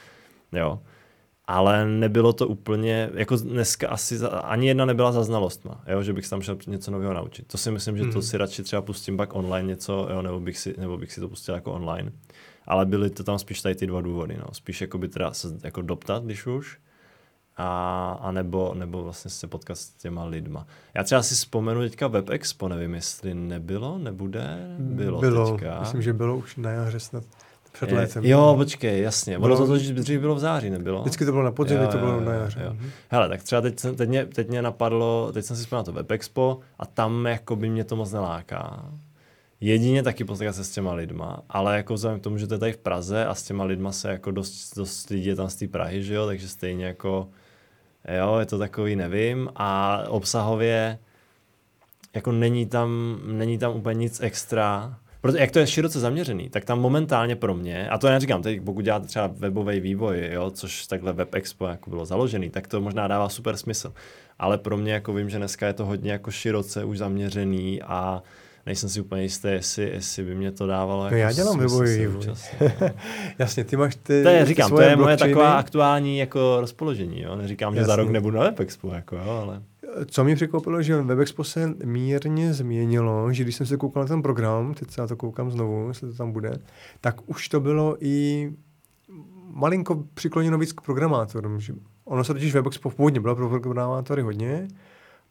jo. 0.52 0.80
Ale 1.44 1.86
nebylo 1.86 2.32
to 2.32 2.48
úplně, 2.48 3.10
jako 3.14 3.36
dneska 3.36 3.88
asi 3.88 4.18
za, 4.18 4.28
ani 4.28 4.68
jedna 4.68 4.84
nebyla 4.84 5.12
za 5.12 5.24
znalostma, 5.24 5.82
jo, 5.86 6.02
že 6.02 6.12
bych 6.12 6.24
se 6.24 6.30
tam 6.30 6.42
šel 6.42 6.58
něco 6.66 6.90
nového 6.90 7.14
naučit. 7.14 7.46
To 7.46 7.58
si 7.58 7.70
myslím, 7.70 7.96
že 7.96 8.02
to 8.02 8.08
Mhm. 8.08 8.22
si 8.22 8.36
radši 8.38 8.62
třeba 8.62 8.82
pustím 8.82 9.16
pak 9.16 9.34
online 9.34 9.68
něco, 9.68 10.08
jo, 10.10 10.22
nebo, 10.22 10.40
bych 10.40 10.58
si, 10.58 10.74
nebo 10.78 10.98
bych 10.98 11.12
si 11.12 11.20
to 11.20 11.28
pustil 11.28 11.54
jako 11.54 11.72
online. 11.72 12.12
Ale 12.66 12.86
byly 12.86 13.10
to 13.10 13.24
tam 13.24 13.38
spíš 13.38 13.62
tady 13.62 13.74
ty 13.74 13.86
dva 13.86 14.00
důvody, 14.00 14.36
no. 14.36 14.46
Spíš 14.52 14.80
jako 14.80 14.98
by 14.98 15.08
teda 15.08 15.32
se 15.32 15.48
jako 15.64 15.82
doptat, 15.82 16.24
když 16.24 16.46
už, 16.46 16.78
a, 17.58 18.18
a 18.22 18.32
nebo, 18.32 18.74
nebo 18.74 19.04
vlastně 19.04 19.30
se 19.30 19.46
potkat 19.46 19.78
s 19.78 19.90
těma 19.90 20.24
lidma. 20.24 20.66
Já 20.94 21.04
třeba 21.04 21.22
si 21.22 21.34
vzpomenu 21.34 21.80
teďka 21.80 22.08
Web 22.08 22.30
Expo, 22.30 22.68
nevím, 22.68 22.94
jestli 22.94 23.34
nebylo, 23.34 23.98
nebude, 23.98 24.68
bylo, 24.78 25.20
bylo 25.20 25.56
teďka. 25.56 25.80
myslím, 25.80 26.02
že 26.02 26.12
bylo 26.12 26.36
už 26.36 26.56
na 26.56 26.70
jaře 26.70 27.00
snad 27.00 27.24
před 27.72 27.92
létem. 27.92 28.24
Jo, 28.24 28.54
počkej, 28.56 29.02
jasně. 29.02 29.38
Ono 29.38 29.46
Bylo- 29.46 29.58
to 29.58 29.66
totiž 29.66 29.90
dřív 29.90 30.20
bylo 30.20 30.34
v 30.34 30.38
září, 30.38 30.70
nebylo? 30.70 31.00
Vždycky 31.00 31.24
to 31.24 31.32
bylo 31.32 31.44
na 31.44 31.52
podzim, 31.52 31.78
to 31.92 31.98
bylo 31.98 32.12
jo, 32.12 32.20
na 32.20 32.32
jaře. 32.32 32.60
jo. 32.64 32.70
Mhm. 32.72 32.90
Hele, 33.08 33.28
tak 33.28 33.42
třeba 33.42 33.60
teď, 33.60 33.80
teď, 33.96 34.08
mě, 34.08 34.26
teď 34.26 34.48
mě 34.48 34.62
napadlo, 34.62 35.30
teď 35.32 35.44
jsem 35.44 35.56
si 35.56 35.62
vzpomněl 35.62 35.80
na 35.80 35.84
to 35.84 35.92
Web 35.92 36.10
Expo 36.10 36.58
a 36.78 36.86
tam 36.86 37.26
jako 37.26 37.56
by 37.56 37.70
mě 37.70 37.84
to 37.84 37.96
moc 37.96 38.12
neláká. 38.12 38.92
Jedině 39.60 40.02
taky 40.02 40.24
potkat 40.24 40.52
se 40.54 40.64
s 40.64 40.70
těma 40.70 40.92
lidma, 40.92 41.42
ale 41.50 41.76
jako 41.76 41.94
vzhledem 41.94 42.20
k 42.20 42.22
tomu, 42.22 42.38
že 42.38 42.46
to 42.46 42.54
je 42.54 42.58
tady 42.58 42.72
v 42.72 42.78
Praze 42.78 43.26
a 43.26 43.34
s 43.34 43.42
těma 43.42 43.64
lidma 43.64 43.92
se 43.92 44.10
jako 44.10 44.30
dost, 44.30 44.76
dost 44.76 45.10
lidí 45.10 45.26
je 45.26 45.36
tam 45.36 45.48
z 45.50 45.56
té 45.56 45.68
Prahy, 45.68 46.02
že 46.02 46.14
jo, 46.14 46.26
takže 46.26 46.48
stejně 46.48 46.84
jako, 46.86 47.28
jo, 48.16 48.36
je 48.38 48.46
to 48.46 48.58
takový, 48.58 48.96
nevím, 48.96 49.48
a 49.56 50.02
obsahově 50.08 50.98
jako 52.14 52.32
není 52.32 52.66
tam, 52.66 53.20
není 53.24 53.58
tam 53.58 53.76
úplně 53.76 53.98
nic 53.98 54.20
extra, 54.20 54.98
protože 55.20 55.38
jak 55.38 55.50
to 55.50 55.58
je 55.58 55.66
široce 55.66 56.00
zaměřený, 56.00 56.50
tak 56.50 56.64
tam 56.64 56.80
momentálně 56.80 57.36
pro 57.36 57.54
mě, 57.54 57.88
a 57.88 57.98
to 57.98 58.06
já 58.06 58.12
neříkám, 58.12 58.42
teď 58.42 58.62
pokud 58.62 58.82
děláte 58.82 59.06
třeba 59.06 59.26
webový 59.26 59.80
vývoj, 59.80 60.30
jo, 60.32 60.50
což 60.50 60.86
takhle 60.86 61.12
Web 61.12 61.34
Expo 61.34 61.66
jako 61.66 61.90
bylo 61.90 62.04
založený, 62.04 62.50
tak 62.50 62.68
to 62.68 62.80
možná 62.80 63.08
dává 63.08 63.28
super 63.28 63.56
smysl. 63.56 63.92
Ale 64.38 64.58
pro 64.58 64.76
mě 64.76 64.92
jako 64.92 65.12
vím, 65.12 65.30
že 65.30 65.38
dneska 65.38 65.66
je 65.66 65.72
to 65.72 65.86
hodně 65.86 66.12
jako 66.12 66.30
široce 66.30 66.84
už 66.84 66.98
zaměřený 66.98 67.82
a 67.82 68.22
nejsem 68.68 68.88
si 68.88 69.00
úplně 69.00 69.22
jistý, 69.22 69.48
jestli, 69.48 69.90
jestli 69.90 70.24
by 70.24 70.34
mě 70.34 70.52
to 70.52 70.66
dávalo. 70.66 71.00
No 71.00 71.06
jako 71.06 71.16
já 71.16 71.32
dělám 71.32 71.58
webový 71.58 71.98
vývoj. 71.98 72.26
Jasně, 73.38 73.64
ty 73.64 73.76
máš 73.76 73.96
ty, 73.96 74.22
To 74.22 74.28
je, 74.28 74.40
ty 74.40 74.48
říkám, 74.48 74.70
to 74.70 74.76
svoje 74.76 74.88
je 74.88 74.96
moje 74.96 75.06
blockchainy. 75.06 75.34
taková 75.34 75.58
aktuální 75.58 76.18
jako 76.18 76.56
rozpoložení, 76.60 77.22
jo. 77.22 77.36
Neříkám, 77.36 77.74
že 77.74 77.84
za 77.84 77.92
Jasně. 77.92 78.02
rok 78.02 78.12
nebudu 78.12 78.36
na 78.36 78.42
Web 78.42 78.60
Expo, 78.60 78.92
jako 78.92 79.16
jo, 79.16 79.42
ale... 79.42 79.62
Co 80.06 80.24
mě 80.24 80.34
překvapilo, 80.34 80.82
že 80.82 81.02
WebExpo 81.02 81.44
se 81.44 81.74
mírně 81.84 82.54
změnilo, 82.54 83.32
že 83.32 83.42
když 83.42 83.56
jsem 83.56 83.66
se 83.66 83.76
koukal 83.76 84.02
na 84.02 84.06
ten 84.08 84.22
program, 84.22 84.74
teď 84.74 84.90
se 84.90 85.00
na 85.00 85.06
to 85.06 85.16
koukám 85.16 85.50
znovu, 85.50 85.88
jestli 85.88 86.08
to 86.08 86.14
tam 86.14 86.32
bude, 86.32 86.58
tak 87.00 87.30
už 87.30 87.48
to 87.48 87.60
bylo 87.60 87.96
i 88.00 88.50
malinko 89.52 90.04
přikloněno 90.14 90.58
víc 90.58 90.72
k 90.72 90.80
programátorům. 90.80 91.60
Že 91.60 91.72
ono 92.04 92.24
se 92.24 92.34
totiž 92.34 92.54
WebExpo 92.54 92.90
původně 92.90 93.20
bylo 93.20 93.36
pro 93.36 93.48
programátory 93.48 94.22
hodně, 94.22 94.68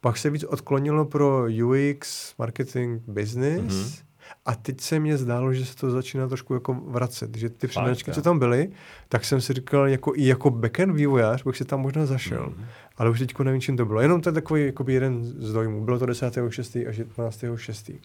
pak 0.00 0.16
se 0.18 0.30
víc 0.30 0.44
odklonilo 0.44 1.04
pro 1.04 1.44
UX, 1.66 2.34
marketing, 2.38 3.02
business 3.06 3.58
Mhm. 3.62 3.68
mm-hmm. 3.68 4.02
a 4.46 4.54
teď 4.54 4.80
se 4.80 5.00
mně 5.00 5.18
zdálo, 5.18 5.52
že 5.52 5.64
se 5.66 5.76
to 5.76 5.90
začíná 5.90 6.28
trošku 6.28 6.54
jako 6.54 6.74
vracet, 6.74 7.36
že 7.36 7.48
ty 7.50 7.66
přednášky, 7.66 8.12
co 8.12 8.22
tam 8.22 8.38
byly, 8.38 8.70
tak 9.08 9.24
jsem 9.24 9.40
si 9.40 9.52
říkal, 9.52 9.88
jako 9.88 10.12
i 10.16 10.26
jako 10.26 10.50
backend 10.50 10.94
vývojář 10.96 11.42
bych 11.44 11.56
si 11.56 11.64
tam 11.64 11.80
možná 11.80 12.06
zašel. 12.06 12.52
Mhm. 12.56 12.64
Ale 12.96 13.10
už 13.10 13.18
teď 13.18 13.38
nevím, 13.38 13.60
čím 13.60 13.76
to 13.76 13.86
bylo. 13.86 14.00
Jenom 14.00 14.20
to 14.20 14.28
je 14.28 14.32
takový 14.32 14.66
jakoby 14.66 14.92
jeden 14.94 15.24
z 15.24 15.52
dojmů. 15.52 15.84
Bylo 15.84 15.98
to 15.98 16.06
10.6. 16.06 16.88
až 16.88 16.98
12.6. 16.98 17.98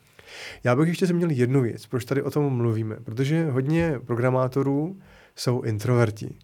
Já 0.64 0.76
bych 0.76 0.88
ještě 0.88 1.06
zmínil 1.06 1.32
jednu 1.32 1.62
věc, 1.62 1.86
proč 1.86 2.06
tady 2.06 2.22
o 2.22 2.32
tom 2.32 2.54
mluvíme. 2.54 2.96
Protože 3.04 3.50
hodně 3.50 4.00
programátorů 4.06 4.98
jsou 5.36 5.62
introverti. 5.62 6.36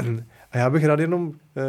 A 0.50 0.58
já 0.58 0.70
bych 0.70 0.84
rád 0.84 1.00
jenom 1.00 1.32
eh, 1.56 1.62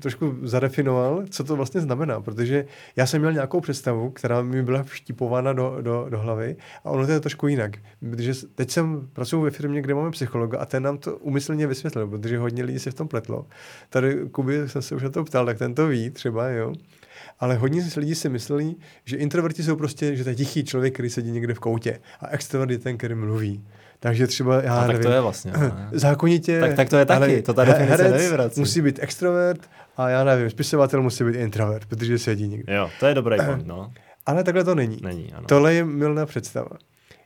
trošku 0.00 0.36
zadefinoval, 0.42 1.24
co 1.30 1.44
to 1.44 1.56
vlastně 1.56 1.80
znamená, 1.80 2.20
protože 2.20 2.66
já 2.96 3.06
jsem 3.06 3.20
měl 3.20 3.32
nějakou 3.32 3.60
představu, 3.60 4.10
která 4.10 4.42
mi 4.42 4.62
byla 4.62 4.82
vštípována 4.82 5.52
do, 5.52 5.78
do, 5.80 6.06
do 6.08 6.18
hlavy 6.18 6.56
a 6.84 6.90
ono 6.90 7.06
to 7.06 7.12
je 7.12 7.20
trošku 7.20 7.48
jinak. 7.48 7.76
Protože 8.10 8.32
teď 8.54 8.70
jsem 8.70 9.08
pracuji 9.12 9.42
ve 9.42 9.50
firmě, 9.50 9.82
kde 9.82 9.94
máme 9.94 10.10
psychologa 10.10 10.58
a 10.58 10.66
ten 10.66 10.82
nám 10.82 10.98
to 10.98 11.16
umyslně 11.16 11.66
vysvětlil, 11.66 12.08
protože 12.08 12.38
hodně 12.38 12.64
lidí 12.64 12.78
se 12.78 12.90
v 12.90 12.94
tom 12.94 13.08
pletlo. 13.08 13.46
Tady 13.90 14.28
Kuby 14.30 14.68
jsem 14.68 14.82
se 14.82 14.94
už 14.94 15.02
na 15.02 15.10
to 15.10 15.24
ptal, 15.24 15.46
tak 15.46 15.58
ten 15.58 15.74
to 15.74 15.86
ví 15.86 16.10
třeba, 16.10 16.48
jo. 16.48 16.74
Ale 17.40 17.54
hodně 17.54 17.84
lidí 17.96 18.14
si 18.14 18.28
myslí, 18.28 18.76
že 19.04 19.16
introverti 19.16 19.62
jsou 19.62 19.76
prostě, 19.76 20.16
že 20.16 20.24
to 20.24 20.30
je 20.30 20.36
tichý 20.36 20.64
člověk, 20.64 20.94
který 20.94 21.10
sedí 21.10 21.30
někde 21.30 21.54
v 21.54 21.58
koutě 21.58 22.00
a 22.20 22.28
extrovert 22.28 22.70
je 22.70 22.78
ten, 22.78 22.98
který 22.98 23.14
mluví. 23.14 23.64
Takže 24.06 24.26
třeba, 24.26 24.62
já 24.62 24.74
A 24.74 24.78
tak 24.78 24.88
nevím, 24.88 25.02
to 25.02 25.10
je 25.12 25.20
vlastně. 25.20 25.52
ne? 25.60 25.88
zákonitě... 25.92 26.60
Tak- 26.60 26.74
tak 26.74 26.88
to 26.88 26.96
je 26.96 27.04
taky, 27.04 27.22
ale 27.32 27.42
to 27.42 27.54
ta 27.54 27.64
definice 27.64 28.10
nevyvrací. 28.10 28.60
musí 28.60 28.80
být 28.82 28.98
extrovert 29.02 29.60
a 29.96 30.08
já 30.08 30.24
nevím, 30.24 30.50
spisovatel 30.50 31.02
musí 31.02 31.24
být 31.24 31.34
introvert, 31.36 31.86
protože 31.86 32.18
sedí 32.18 32.48
někde. 32.48 32.74
Jo, 32.74 32.90
to 33.00 33.06
je 33.06 33.14
dobrý 33.14 33.36
point, 33.46 33.66
no. 33.66 33.92
Ale 34.26 34.44
takhle 34.44 34.64
to 34.64 34.74
není. 34.74 34.98
Není, 35.02 35.32
ano. 35.32 35.46
Tohle 35.46 35.74
je 35.74 35.84
milná 35.84 36.26
představa. 36.26 36.70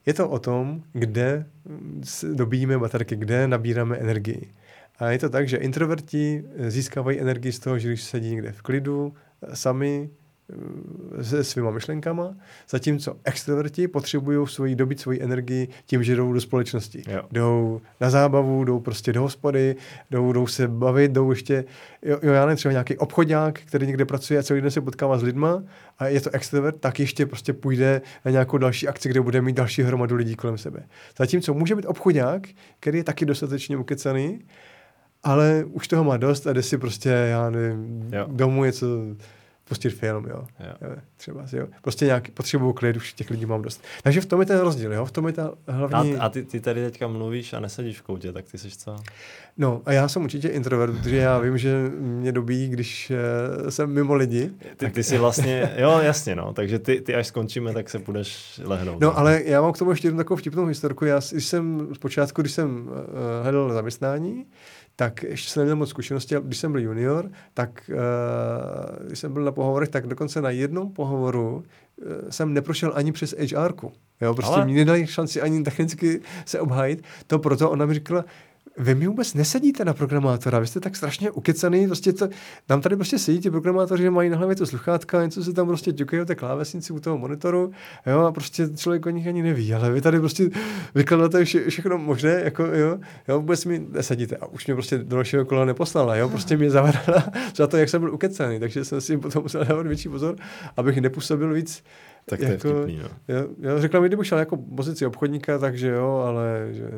Je 0.06 0.14
to 0.14 0.28
o 0.28 0.38
tom, 0.38 0.82
kde 0.92 1.46
dobíjíme 2.32 2.78
baterky, 2.78 3.16
kde 3.16 3.48
nabíráme 3.48 3.96
energii. 3.96 4.52
A 4.98 5.10
je 5.10 5.18
to 5.18 5.28
tak, 5.28 5.48
že 5.48 5.56
introverti 5.56 6.44
získávají 6.68 7.20
energii 7.20 7.52
z 7.52 7.58
toho, 7.58 7.78
že 7.78 7.88
když 7.88 8.02
sedí 8.02 8.30
někde 8.30 8.52
v 8.52 8.62
klidu, 8.62 9.14
eh, 9.42 9.56
sami 9.56 10.10
se 11.22 11.44
svýma 11.44 11.70
myšlenkama, 11.70 12.34
zatímco 12.68 13.16
extroverti 13.24 13.88
potřebují 13.88 14.48
svoji, 14.48 14.74
dobít 14.74 15.00
svoji 15.00 15.22
energii 15.22 15.68
tím, 15.86 16.02
že 16.02 16.16
jdou 16.16 16.32
do 16.32 16.40
společnosti. 16.40 17.02
Jo. 17.08 17.22
Jdou 17.32 17.80
na 18.00 18.10
zábavu, 18.10 18.64
jdou 18.64 18.80
prostě 18.80 19.12
do 19.12 19.22
hospody, 19.22 19.76
jdou, 20.10 20.32
jdou 20.32 20.46
se 20.46 20.68
bavit, 20.68 21.12
jdou 21.12 21.30
ještě, 21.30 21.64
jo, 22.02 22.18
jo 22.22 22.32
já 22.32 22.46
nevím, 22.46 22.56
třeba 22.56 22.72
nějaký 22.72 22.98
obchodák, 22.98 23.60
který 23.60 23.86
někde 23.86 24.04
pracuje 24.04 24.40
a 24.40 24.42
celý 24.42 24.60
den 24.60 24.70
se 24.70 24.80
potkává 24.80 25.18
s 25.18 25.22
lidma 25.22 25.62
a 25.98 26.06
je 26.06 26.20
to 26.20 26.30
extrovert, 26.30 26.80
tak 26.80 27.00
ještě 27.00 27.26
prostě 27.26 27.52
půjde 27.52 28.02
na 28.24 28.30
nějakou 28.30 28.58
další 28.58 28.88
akci, 28.88 29.08
kde 29.08 29.20
bude 29.20 29.42
mít 29.42 29.56
další 29.56 29.82
hromadu 29.82 30.16
lidí 30.16 30.36
kolem 30.36 30.58
sebe. 30.58 30.82
Zatímco 31.18 31.54
může 31.54 31.76
být 31.76 31.86
obchodák, 31.86 32.48
který 32.80 32.98
je 32.98 33.04
taky 33.04 33.26
dostatečně 33.26 33.76
ukecaný, 33.76 34.40
ale 35.22 35.64
už 35.70 35.88
toho 35.88 36.04
má 36.04 36.16
dost 36.16 36.46
a 36.46 36.52
jde 36.52 36.62
si 36.62 36.78
prostě, 36.78 37.08
já 37.08 37.50
nevím, 37.50 38.08
Jo. 38.12 38.26
domů 38.30 38.64
něco 38.64 38.86
pustit 39.70 39.90
film, 39.90 40.26
jo. 40.26 40.46
Jo. 40.60 40.72
Jo, 40.80 40.96
Třeba, 41.16 41.44
jo. 41.52 41.66
Prostě 41.82 42.04
nějaký 42.04 42.32
potřebuju 42.32 42.72
klid, 42.72 42.96
už 42.96 43.12
těch 43.12 43.30
lidí 43.30 43.46
mám 43.46 43.62
dost. 43.62 43.84
Takže 44.02 44.20
v 44.20 44.26
tom 44.26 44.40
je 44.40 44.46
ten 44.46 44.58
rozdíl, 44.58 44.92
jo. 44.92 45.04
V 45.04 45.12
tom 45.12 45.26
je 45.26 45.32
ta 45.32 45.52
hlavní... 45.68 46.16
A, 46.16 46.22
a 46.22 46.28
ty, 46.28 46.44
ty 46.44 46.60
tady 46.60 46.84
teďka 46.84 47.08
mluvíš 47.08 47.52
a 47.52 47.60
nesedíš 47.60 48.00
v 48.00 48.02
koutě, 48.02 48.32
tak 48.32 48.44
ty 48.50 48.58
jsi 48.58 48.70
co? 48.70 48.96
No 49.56 49.82
a 49.86 49.92
já 49.92 50.08
jsem 50.08 50.22
určitě 50.22 50.48
introvert, 50.48 50.92
protože 50.98 51.16
já 51.16 51.38
vím, 51.38 51.58
že 51.58 51.90
mě 51.98 52.32
dobí, 52.32 52.68
když 52.68 53.12
uh, 53.62 53.68
jsem 53.68 53.90
mimo 53.90 54.14
lidi. 54.14 54.50
Ty, 54.76 54.90
ty 54.90 55.02
jsi 55.02 55.18
vlastně, 55.18 55.72
jo 55.76 56.00
jasně 56.02 56.36
no, 56.36 56.52
takže 56.52 56.78
ty, 56.78 57.00
ty 57.00 57.14
až 57.14 57.26
skončíme, 57.26 57.72
tak 57.72 57.90
se 57.90 57.98
půjdeš 57.98 58.60
lehnout. 58.64 59.00
No 59.00 59.18
ale 59.18 59.42
já 59.44 59.62
mám 59.62 59.72
k 59.72 59.78
tomu 59.78 59.90
ještě 59.90 60.08
jednu 60.08 60.18
takovou 60.18 60.38
vtipnou 60.38 60.66
historku. 60.66 61.04
Já, 61.04 61.20
jsem 61.20 61.88
zpočátku, 61.94 62.42
když 62.42 62.52
jsem 62.52 62.88
uh, 62.88 62.94
hledal 63.42 63.72
zaměstnání, 63.72 64.46
tak 65.00 65.22
ještě 65.22 65.50
jsem 65.50 65.60
neměl 65.60 65.76
moc 65.76 65.88
zkušenosti, 65.88 66.34
když 66.42 66.58
jsem 66.58 66.72
byl 66.72 66.80
junior, 66.80 67.30
tak 67.54 67.90
uh, 67.92 69.06
když 69.06 69.18
jsem 69.18 69.32
byl 69.32 69.44
na 69.44 69.52
pohovorech, 69.52 69.88
tak 69.88 70.06
dokonce 70.06 70.42
na 70.42 70.50
jednom 70.50 70.92
pohovoru 70.92 71.54
uh, 71.54 72.06
jsem 72.30 72.54
neprošel 72.54 72.92
ani 72.94 73.12
přes 73.12 73.34
HR. 73.38 73.72
Jo, 74.20 74.34
prostě 74.34 74.52
Ale- 74.52 74.62
ale... 74.62 74.66
mi 74.66 74.74
nedali 74.74 75.06
šanci 75.06 75.40
ani 75.40 75.62
technicky 75.62 76.20
se 76.44 76.60
obhájit. 76.60 77.02
To 77.26 77.38
proto 77.38 77.70
ona 77.70 77.86
mi 77.86 77.94
říkala, 77.94 78.24
vy 78.80 78.94
mi 78.94 79.06
vůbec 79.06 79.34
nesedíte 79.34 79.84
na 79.84 79.94
programátora, 79.94 80.58
vy 80.58 80.66
jste 80.66 80.80
tak 80.80 80.96
strašně 80.96 81.30
ukecaný, 81.30 81.86
prostě 81.86 82.12
to, 82.12 82.28
nám 82.68 82.80
tady 82.80 82.96
prostě 82.96 83.18
sedí 83.18 83.40
ti 83.40 83.50
programátoři, 83.50 84.02
že 84.02 84.10
mají 84.10 84.30
na 84.30 84.36
hlavě 84.36 84.56
to 84.56 84.66
sluchátka, 84.66 85.24
něco 85.24 85.44
se 85.44 85.52
tam 85.52 85.66
prostě 85.66 85.92
ťukají 85.92 86.22
o 86.22 86.24
té 86.24 86.34
klávesnici 86.34 86.92
u 86.92 87.00
toho 87.00 87.18
monitoru, 87.18 87.72
jo, 88.06 88.20
a 88.20 88.32
prostě 88.32 88.68
člověk 88.76 89.06
o 89.06 89.10
nich 89.10 89.26
ani 89.26 89.42
neví, 89.42 89.74
ale 89.74 89.90
vy 89.90 90.00
tady 90.00 90.18
prostě 90.18 90.50
vykladáte 90.94 91.44
vše, 91.44 91.70
všechno 91.70 91.98
možné, 91.98 92.40
jako 92.44 92.64
jo, 92.64 92.98
jo, 93.28 93.40
vůbec 93.40 93.64
mi 93.64 93.86
nesedíte. 93.90 94.36
A 94.36 94.46
už 94.46 94.66
mě 94.66 94.74
prostě 94.74 94.98
do 94.98 95.16
našeho 95.16 95.44
kola 95.44 95.64
neposlala, 95.64 96.16
jo, 96.16 96.28
prostě 96.28 96.56
mě 96.56 96.70
zavřela 96.70 97.24
za 97.56 97.66
to, 97.66 97.76
jak 97.76 97.88
jsem 97.88 98.00
byl 98.00 98.14
ukecaný, 98.14 98.60
takže 98.60 98.84
jsem 98.84 99.00
si 99.00 99.16
potom 99.16 99.42
musel 99.42 99.64
dávat 99.64 99.86
větší 99.86 100.08
pozor, 100.08 100.36
abych 100.76 100.98
nepůsobil 100.98 101.52
víc 101.52 101.82
tak 102.26 102.38
to 102.38 102.44
je 102.44 102.50
jako- 102.52 102.68
vtipný, 102.68 102.96
no. 103.02 103.08
Jo, 103.28 103.48
jo, 103.58 103.80
řekla 103.80 104.00
mi, 104.00 104.08
kdyby 104.08 104.24
šel 104.24 104.38
jako 104.38 104.56
pozici 104.56 105.06
obchodníka, 105.06 105.58
takže 105.58 105.88
jo, 105.88 106.24
ale 106.26 106.68
že, 106.72 106.90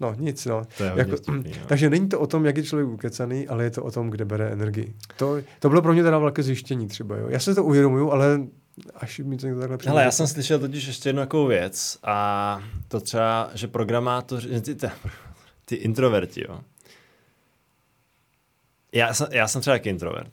no 0.00 0.14
nic, 0.18 0.46
no. 0.46 0.62
To 0.78 0.84
je 0.84 0.90
hodně 0.90 1.00
Jako, 1.02 1.16
vtipný, 1.16 1.52
no. 1.60 1.66
takže 1.66 1.90
není 1.90 2.08
to 2.08 2.20
o 2.20 2.26
tom, 2.26 2.46
jak 2.46 2.56
je 2.56 2.62
člověk 2.62 2.88
ukecaný, 2.88 3.48
ale 3.48 3.64
je 3.64 3.70
to 3.70 3.84
o 3.84 3.90
tom, 3.90 4.10
kde 4.10 4.24
bere 4.24 4.48
energii. 4.50 4.94
To, 5.16 5.36
to 5.60 5.68
bylo 5.68 5.82
pro 5.82 5.92
mě 5.92 6.02
teda 6.02 6.18
velké 6.18 6.42
zjištění 6.42 6.88
třeba, 6.88 7.16
jo. 7.16 7.26
Já 7.28 7.38
se 7.38 7.54
to 7.54 7.64
uvědomuju, 7.64 8.10
ale 8.10 8.40
až 8.94 9.18
mi 9.18 9.36
to 9.36 9.46
někdo 9.46 9.60
takhle 9.60 9.78
přijde. 9.78 9.90
Hele, 9.90 10.02
já 10.04 10.10
jsem 10.10 10.26
slyšel 10.26 10.58
totiž 10.58 10.86
ještě 10.86 11.08
jednu 11.08 11.22
takovou 11.22 11.46
věc 11.46 11.98
a 12.02 12.60
to 12.88 13.00
třeba, 13.00 13.50
že 13.54 13.68
programátoři, 13.68 14.60
ty, 14.60 14.74
ty, 14.74 14.86
ty 15.64 15.74
introverti, 15.74 16.44
jo. 16.48 16.60
Já 18.92 19.14
jsem, 19.14 19.26
já 19.30 19.48
jsem 19.48 19.60
třeba 19.60 19.74
taky 19.74 19.88
introvert. 19.88 20.30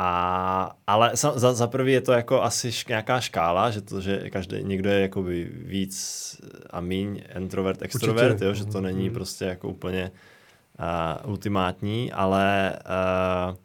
A, 0.00 0.76
ale 0.86 1.10
za, 1.14 1.54
za 1.54 1.66
prvý 1.66 1.92
je 1.92 2.00
to 2.00 2.12
jako 2.12 2.42
asi 2.42 2.72
šk, 2.72 2.88
nějaká 2.88 3.20
škála, 3.20 3.70
že 3.70 3.80
to, 3.80 4.00
že 4.00 4.30
každý, 4.30 4.62
někdo 4.62 4.90
je 4.90 5.00
jakoby 5.00 5.50
víc 5.54 5.96
a 6.70 6.80
míň 6.80 7.22
introvert, 7.36 7.82
extrovert, 7.82 8.30
Určitě. 8.30 8.44
jo, 8.44 8.54
že 8.54 8.64
to 8.64 8.80
není 8.80 9.04
Mhm. 9.04 9.14
prostě 9.14 9.44
jako 9.44 9.68
úplně 9.68 10.10
uh, 11.24 11.30
ultimátní, 11.30 12.12
ale 12.12 12.72
uh, 13.50 13.56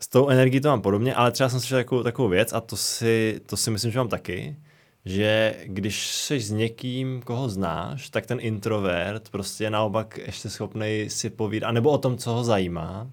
s 0.00 0.08
tou 0.08 0.28
energií 0.28 0.60
to 0.60 0.68
mám 0.68 0.80
podobně, 0.82 1.14
ale 1.14 1.30
třeba 1.32 1.48
jsem 1.48 1.60
slyšel 1.60 1.78
takovou, 1.78 2.02
takovou 2.02 2.28
věc 2.28 2.52
a 2.52 2.60
to 2.60 2.76
si, 2.76 3.40
to 3.46 3.56
si 3.56 3.70
myslím, 3.70 3.92
že 3.92 3.98
mám 3.98 4.08
taky, 4.08 4.56
že 5.04 5.54
když 5.64 6.06
jsi 6.06 6.40
s 6.40 6.50
někým, 6.50 7.22
koho 7.22 7.48
znáš, 7.48 8.10
tak 8.10 8.26
ten 8.26 8.38
introvert 8.40 9.28
prostě 9.28 9.64
je 9.64 9.70
naopak 9.70 10.18
ještě 10.18 10.50
schopný 10.50 11.04
si 11.10 11.30
povídat, 11.30 11.72
nebo 11.74 11.90
o 11.90 11.98
tom, 11.98 12.16
co 12.18 12.32
ho 12.32 12.44
zajímá, 12.44 13.10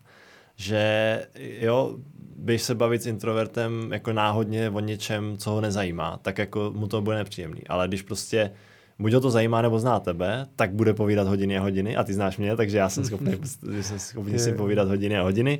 že 0.55 1.27
jo, 1.59 1.97
běž 2.35 2.61
se 2.61 2.75
bavit 2.75 3.01
s 3.01 3.07
introvertem 3.07 3.89
jako 3.93 4.13
náhodně 4.13 4.69
o 4.69 4.79
něčem, 4.79 5.37
co 5.37 5.51
ho 5.51 5.61
nezajímá, 5.61 6.19
tak 6.21 6.37
jako 6.37 6.71
mu 6.75 6.87
to 6.87 7.01
bude 7.01 7.17
nepříjemný. 7.17 7.67
Ale 7.67 7.87
když 7.87 8.01
prostě 8.01 8.51
buď 8.99 9.13
ho 9.13 9.21
to 9.21 9.31
zajímá 9.31 9.61
nebo 9.61 9.79
zná 9.79 9.99
tebe, 9.99 10.47
tak 10.55 10.73
bude 10.73 10.93
povídat 10.93 11.27
hodiny 11.27 11.57
a 11.57 11.61
hodiny 11.61 11.95
a 11.95 12.03
ty 12.03 12.13
znáš 12.13 12.37
mě, 12.37 12.55
takže 12.55 12.77
já 12.77 12.89
jsem 12.89 13.05
schopný, 13.05 13.33
jsem 13.81 13.99
schopný 13.99 14.39
si 14.39 14.53
povídat 14.53 14.87
hodiny 14.87 15.17
a 15.17 15.23
hodiny. 15.23 15.59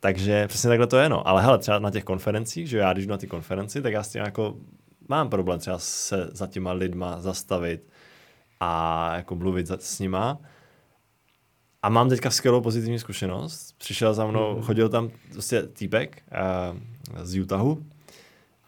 Takže 0.00 0.48
přesně 0.48 0.68
takhle 0.68 0.86
to 0.86 0.98
je, 0.98 1.08
no. 1.08 1.28
Ale 1.28 1.42
hele, 1.42 1.58
třeba 1.58 1.78
na 1.78 1.90
těch 1.90 2.04
konferencích, 2.04 2.68
že 2.68 2.78
já 2.78 2.92
když 2.92 3.06
jdu 3.06 3.10
na 3.10 3.18
ty 3.18 3.26
konferenci, 3.26 3.82
tak 3.82 3.92
já 3.92 4.02
s 4.02 4.08
tím 4.08 4.22
jako 4.22 4.56
mám 5.08 5.30
problém 5.30 5.58
třeba 5.58 5.78
se 5.78 6.28
za 6.32 6.46
těma 6.46 6.72
lidma 6.72 7.20
zastavit 7.20 7.88
a 8.60 9.12
jako 9.16 9.34
mluvit 9.34 9.70
s 9.78 9.98
nima. 9.98 10.38
A 11.82 11.88
mám 11.88 12.08
teďka 12.08 12.30
skvělou 12.30 12.60
pozitivní 12.60 12.98
zkušenost. 12.98 13.69
Přišel 13.80 14.14
za 14.14 14.26
mnou, 14.26 14.56
mm. 14.56 14.62
chodil 14.62 14.88
tam 14.88 15.10
prostě 15.32 15.62
týpek 15.62 16.22
uh, 16.32 17.24
z 17.24 17.40
Utahu 17.40 17.82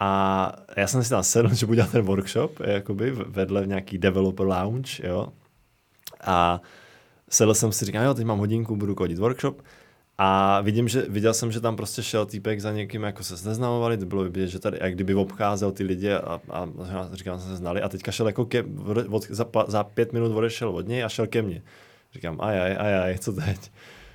a 0.01 0.53
já 0.77 0.87
jsem 0.87 1.05
si 1.05 1.11
tam 1.11 1.23
sedl, 1.23 1.49
že 1.55 1.67
budu 1.67 1.77
dělat 1.77 1.93
ten 1.93 2.03
workshop, 2.03 2.61
jakoby 2.61 3.11
vedle 3.11 3.63
v 3.63 3.67
nějaký 3.67 3.99
developer 3.99 4.47
lounge, 4.47 5.07
jo. 5.09 5.29
A 6.25 6.61
sedl 7.31 7.55
jsem 7.55 7.73
si, 7.73 7.85
říkám, 7.85 8.05
jo, 8.05 8.15
teď 8.15 8.25
mám 8.25 8.39
hodinku, 8.39 8.77
budu 8.77 8.95
kodit 8.95 9.19
workshop. 9.19 9.63
A 10.19 10.61
vidím, 10.61 10.89
že, 10.89 11.03
viděl 11.09 11.35
jsem, 11.35 11.53
že 11.53 11.61
tam 11.61 11.77
prostě 11.77 12.03
šel 12.03 12.27
týpek 12.27 12.61
za 12.61 12.73
někým, 12.73 13.03
jako 13.03 13.25
se 13.25 13.49
neznamovali, 13.49 13.97
to 13.97 14.07
bylo 14.07 14.25
vidět, 14.25 14.47
že 14.47 14.59
tady, 14.59 14.79
jak 14.81 14.95
kdyby 14.95 15.15
obcházel 15.15 15.73
ty 15.73 15.85
lidi 15.85 16.13
a, 16.13 16.41
a, 16.51 16.61
a 16.61 17.09
říkám, 17.13 17.41
jsme 17.41 17.51
se 17.51 17.57
znali 17.57 17.83
a 17.83 17.89
teďka 17.89 18.13
šel 18.13 18.27
jako 18.27 18.45
ke, 18.45 18.65
od, 19.09 19.27
za, 19.29 19.47
za, 19.67 19.85
pět 19.85 20.13
minut 20.13 20.37
odešel 20.37 20.69
od 20.69 20.89
něj 20.89 21.05
a 21.05 21.09
šel 21.09 21.27
ke 21.27 21.43
mně. 21.43 21.63
Říkám, 22.13 22.41
ajaj, 22.41 22.77
ajaj, 22.79 23.19
co 23.19 23.33
teď? 23.33 23.71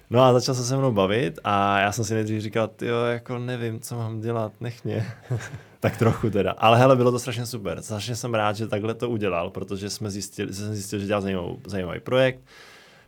No 0.09 0.21
a 0.23 0.33
začal 0.33 0.55
se 0.55 0.63
se 0.63 0.77
mnou 0.77 0.91
bavit 0.91 1.39
a 1.43 1.79
já 1.79 1.91
jsem 1.91 2.05
si 2.05 2.13
nejdřív 2.13 2.41
říkal, 2.41 2.69
jo, 2.81 3.03
jako 3.05 3.37
nevím, 3.37 3.79
co 3.79 3.95
mám 3.95 4.19
dělat, 4.21 4.51
nech 4.61 4.85
mě. 4.85 5.07
tak 5.79 5.97
trochu 5.97 6.29
teda. 6.29 6.51
Ale 6.51 6.77
hele, 6.77 6.95
bylo 6.95 7.11
to 7.11 7.19
strašně 7.19 7.45
super. 7.45 7.81
Strašně 7.81 8.15
jsem 8.15 8.33
rád, 8.33 8.55
že 8.55 8.67
takhle 8.67 8.93
to 8.93 9.09
udělal, 9.09 9.49
protože 9.49 9.89
jsme 9.89 10.09
zjistili, 10.09 10.53
jsem 10.53 10.73
zjistil, 10.73 10.99
že 10.99 11.05
dělá 11.05 11.21
zajímavý, 11.21 11.57
zajímavý 11.67 11.99
projekt. 11.99 12.39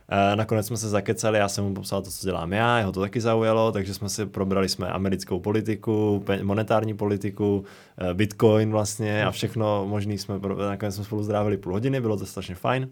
E, 0.08 0.36
nakonec 0.36 0.66
jsme 0.66 0.76
se 0.76 0.88
zakecali, 0.88 1.38
já 1.38 1.48
jsem 1.48 1.64
mu 1.64 1.74
popsal 1.74 2.02
to, 2.02 2.10
co 2.10 2.26
dělám 2.26 2.52
já, 2.52 2.78
jeho 2.78 2.92
to 2.92 3.00
taky 3.00 3.20
zaujalo, 3.20 3.72
takže 3.72 3.94
jsme 3.94 4.08
si 4.08 4.26
probrali 4.26 4.68
jsme 4.68 4.88
americkou 4.88 5.40
politiku, 5.40 6.24
monetární 6.42 6.94
politiku, 6.94 7.64
e, 8.10 8.14
bitcoin 8.14 8.70
vlastně 8.70 9.24
a 9.24 9.30
všechno 9.30 9.86
možný 9.86 10.18
jsme, 10.18 10.34
nakonec 10.68 10.94
jsme 10.94 11.04
spolu 11.04 11.22
zdrávili 11.22 11.56
půl 11.56 11.72
hodiny, 11.72 12.00
bylo 12.00 12.16
to 12.16 12.26
strašně 12.26 12.54
fajn. 12.54 12.88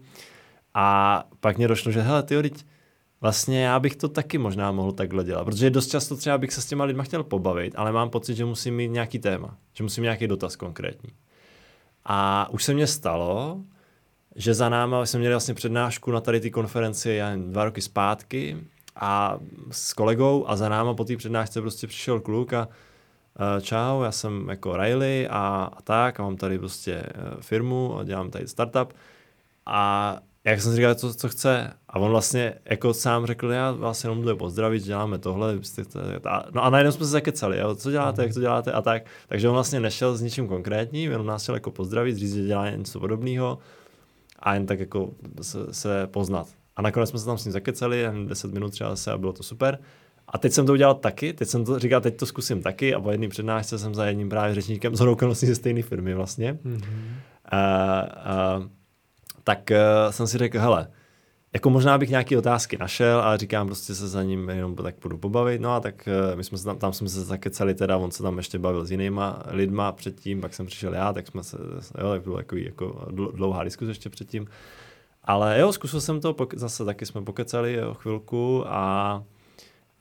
A 0.73 1.23
pak 1.39 1.57
mě 1.57 1.67
došlo, 1.67 1.91
že 1.91 2.01
hele, 2.01 2.23
ty 2.23 2.37
vlastně 3.21 3.63
já 3.63 3.79
bych 3.79 3.95
to 3.95 4.09
taky 4.09 4.37
možná 4.37 4.71
mohl 4.71 4.91
takhle 4.91 5.23
dělat, 5.23 5.45
protože 5.45 5.69
dost 5.69 5.87
často 5.87 6.15
třeba 6.15 6.37
bych 6.37 6.53
se 6.53 6.61
s 6.61 6.65
těma 6.65 6.83
lidma 6.83 7.03
chtěl 7.03 7.23
pobavit, 7.23 7.73
ale 7.75 7.91
mám 7.91 8.09
pocit, 8.09 8.35
že 8.35 8.45
musím 8.45 8.75
mít 8.75 8.91
nějaký 8.91 9.19
téma, 9.19 9.57
že 9.73 9.83
musím 9.83 10.01
mít 10.01 10.05
nějaký 10.05 10.27
dotaz 10.27 10.55
konkrétní. 10.55 11.09
A 12.05 12.49
už 12.51 12.63
se 12.63 12.73
mně 12.73 12.87
stalo, 12.87 13.59
že 14.35 14.53
za 14.53 14.69
náma 14.69 15.05
jsme 15.05 15.19
měli 15.19 15.33
vlastně 15.33 15.53
přednášku 15.53 16.11
na 16.11 16.21
tady 16.21 16.39
ty 16.39 16.51
konferenci 16.51 17.09
já 17.09 17.35
dva 17.35 17.63
roky 17.63 17.81
zpátky 17.81 18.57
a 18.95 19.37
s 19.71 19.93
kolegou 19.93 20.45
a 20.47 20.55
za 20.55 20.69
náma 20.69 20.93
po 20.93 21.03
té 21.03 21.17
přednášce 21.17 21.61
prostě 21.61 21.87
přišel 21.87 22.19
kluk 22.19 22.53
a 22.53 22.67
uh, 22.67 23.61
čau, 23.61 24.01
já 24.01 24.11
jsem 24.11 24.49
jako 24.49 24.77
Riley 24.77 25.27
a, 25.29 25.69
a 25.73 25.81
tak 25.81 26.19
a 26.19 26.23
mám 26.23 26.37
tady 26.37 26.59
prostě 26.59 27.03
uh, 27.03 27.41
firmu 27.41 27.97
a 27.97 28.03
dělám 28.03 28.31
tady 28.31 28.47
startup 28.47 28.93
a 29.65 30.17
jak 30.43 30.61
jsem 30.61 30.71
si 30.71 30.75
říkal, 30.75 30.95
co, 30.95 31.13
co 31.13 31.29
chce. 31.29 31.73
A 31.89 31.99
on 31.99 32.11
vlastně 32.11 32.53
jako 32.65 32.93
sám 32.93 33.25
řekl, 33.25 33.51
já 33.51 33.71
vás 33.71 34.03
jenom 34.03 34.21
jdu 34.21 34.37
pozdravit, 34.37 34.83
děláme 34.83 35.17
tohle. 35.17 35.59
No 36.51 36.63
a 36.63 36.69
najednou 36.69 36.91
jsme 36.91 37.05
se 37.05 37.11
zakecali, 37.11 37.57
jo, 37.57 37.75
co 37.75 37.91
děláte, 37.91 38.23
jak 38.23 38.33
to 38.33 38.39
děláte 38.39 38.71
a 38.71 38.81
tak. 38.81 39.05
Takže 39.27 39.47
on 39.47 39.53
vlastně 39.53 39.79
nešel 39.79 40.17
s 40.17 40.21
ničím 40.21 40.47
konkrétním, 40.47 41.11
jenom 41.11 41.27
nás 41.27 41.43
chtěl 41.43 41.55
jako 41.55 41.71
pozdravit, 41.71 42.17
říct, 42.17 42.35
že 42.35 42.43
dělá 42.43 42.69
něco 42.69 42.99
podobného 42.99 43.57
a 44.39 44.53
jen 44.53 44.65
tak 44.65 44.79
jako 44.79 45.11
se, 45.41 45.59
se 45.71 46.07
poznat. 46.07 46.47
A 46.75 46.81
nakonec 46.81 47.09
jsme 47.09 47.19
se 47.19 47.25
tam 47.25 47.37
s 47.37 47.45
ním 47.45 47.51
zakecali, 47.51 47.99
jen 47.99 48.27
10 48.27 48.53
minut 48.53 48.69
třeba 48.69 48.95
se 48.95 49.11
a 49.11 49.17
bylo 49.17 49.33
to 49.33 49.43
super. 49.43 49.79
A 50.27 50.37
teď 50.37 50.51
jsem 50.51 50.65
to 50.65 50.73
udělal 50.73 50.95
taky, 50.95 51.33
teď 51.33 51.47
jsem 51.47 51.65
to 51.65 51.79
říkal, 51.79 52.01
teď 52.01 52.17
to 52.17 52.25
zkusím 52.25 52.61
taky 52.61 52.95
a 52.95 52.99
po 52.99 53.11
jedné 53.11 53.27
přednášce 53.27 53.79
jsem 53.79 53.95
za 53.95 54.05
jedním 54.05 54.29
právě 54.29 54.55
řečníkem 54.55 54.95
z 54.95 55.33
ze 55.33 55.55
stejné 55.55 55.81
firmy 55.81 56.13
vlastně. 56.13 56.53
Mm-hmm. 56.53 56.81
Uh, 57.53 58.59
uh, 58.59 58.78
tak 59.49 59.71
uh, 59.71 60.11
jsem 60.11 60.27
si 60.27 60.37
řekl, 60.37 60.59
hele, 60.59 60.87
jako 61.53 61.69
možná 61.69 61.97
bych 61.97 62.09
nějaké 62.09 62.37
otázky 62.37 62.77
našel 62.77 63.21
a 63.21 63.37
říkám 63.37 63.67
prostě 63.67 63.95
se 63.95 64.07
za 64.07 64.23
ním 64.23 64.49
jenom 64.49 64.75
tak 64.75 64.95
budu 65.01 65.17
pobavit. 65.17 65.61
No 65.61 65.71
a 65.71 65.79
tak 65.79 66.09
uh, 66.31 66.37
my 66.37 66.43
jsme 66.43 66.57
se 66.57 66.65
tam, 66.65 66.77
tam 66.77 66.93
jsme 66.93 67.09
se 67.09 67.21
zakecali 67.21 67.73
teda, 67.73 67.97
on 67.97 68.11
se 68.11 68.23
tam 68.23 68.37
ještě 68.37 68.59
bavil 68.59 68.85
s 68.85 68.91
jinýma 68.91 69.43
lidma 69.47 69.91
předtím, 69.91 70.41
pak 70.41 70.53
jsem 70.53 70.65
přišel 70.65 70.93
já, 70.93 71.13
tak 71.13 71.27
jsme 71.27 71.43
se, 71.43 71.57
jo, 72.01 72.09
tak 72.09 72.21
bylo 72.21 72.37
takový 72.37 72.65
jako 72.65 73.07
dlouhá 73.11 73.63
diskuze 73.63 73.91
ještě 73.91 74.09
předtím. 74.09 74.47
Ale 75.23 75.59
jo, 75.59 75.73
zkusil 75.73 76.01
jsem 76.01 76.21
to, 76.21 76.35
zase 76.55 76.85
taky 76.85 77.05
jsme 77.05 77.21
pokecali 77.21 77.73
jo, 77.73 77.93
chvilku 77.93 78.63
a 78.67 79.23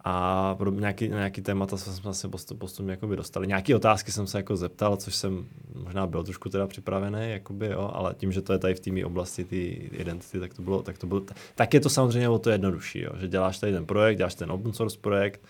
a 0.05 0.57
nějaký, 0.71 1.09
nějaký 1.09 1.43
témata 1.43 1.77
jsme 1.77 2.15
se 2.15 2.29
postup, 2.29 2.59
postupně 2.59 2.91
jakoby 2.91 3.17
dostali. 3.17 3.47
Nějaké 3.47 3.77
otázky 3.77 4.13
jsem 4.13 4.27
se 4.27 4.39
jako 4.39 4.57
zeptal, 4.57 4.97
což 4.97 5.15
jsem 5.15 5.47
možná 5.75 6.07
byl 6.07 6.25
trošku 6.25 6.49
teda 6.49 6.67
připravený, 6.67 7.31
jakoby, 7.31 7.67
jo, 7.67 7.91
ale 7.95 8.15
tím, 8.15 8.33
že 8.33 8.43
to 8.43 8.53
je 8.53 8.59
tady 8.59 8.75
v 8.75 8.81
té 8.81 9.05
oblasti 9.05 9.45
ty 9.45 9.67
identity, 9.93 10.41
tak 10.41 10.55
to 10.55 10.63
bylo, 10.63 10.83
tak 10.83 10.99
to 10.99 11.07
bylo, 11.07 11.23
tak 11.55 11.75
je 11.75 11.81
to 11.81 11.91
samozřejmě 11.91 12.29
o 12.29 12.39
to 12.39 12.51
jednodušší, 12.51 13.01
jo, 13.01 13.11
že 13.17 13.29
děláš 13.29 13.59
tady 13.59 13.73
ten 13.73 13.87
projekt, 13.87 14.19
děláš 14.19 14.35
ten 14.35 14.53
open 14.53 14.73
source 14.73 14.99
projekt, 15.01 15.41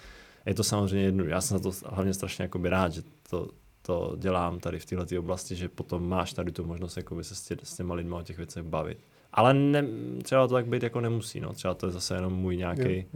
je 0.46 0.54
to 0.54 0.64
samozřejmě 0.64 1.04
jednodušší. 1.04 1.32
Já 1.32 1.40
jsem 1.40 1.56
na 1.56 1.62
to 1.62 1.70
hlavně 1.86 2.14
strašně 2.14 2.42
jakoby 2.42 2.68
rád, 2.68 2.92
že 2.92 3.02
to, 3.30 3.48
to 3.82 4.16
dělám 4.18 4.60
tady 4.60 4.78
v 4.78 4.86
této 4.86 5.18
oblasti, 5.18 5.56
že 5.56 5.68
potom 5.68 6.08
máš 6.08 6.32
tady 6.32 6.52
tu 6.52 6.64
možnost 6.64 6.96
jakoby 6.96 7.24
se 7.24 7.34
s, 7.34 7.42
tě, 7.42 7.56
s 7.62 7.76
těma 7.76 7.94
lidmi 7.94 8.14
o 8.14 8.22
těch 8.22 8.36
věcech 8.36 8.62
bavit. 8.62 8.98
Ale 9.32 9.54
ne, 9.54 9.84
třeba 10.22 10.46
to 10.46 10.54
tak 10.54 10.66
být 10.66 10.82
jako 10.82 11.00
nemusí, 11.00 11.40
no. 11.40 11.52
třeba 11.52 11.74
to 11.74 11.86
je 11.86 11.92
zase 11.92 12.14
jenom 12.14 12.32
můj 12.32 12.56
nějaký 12.56 13.06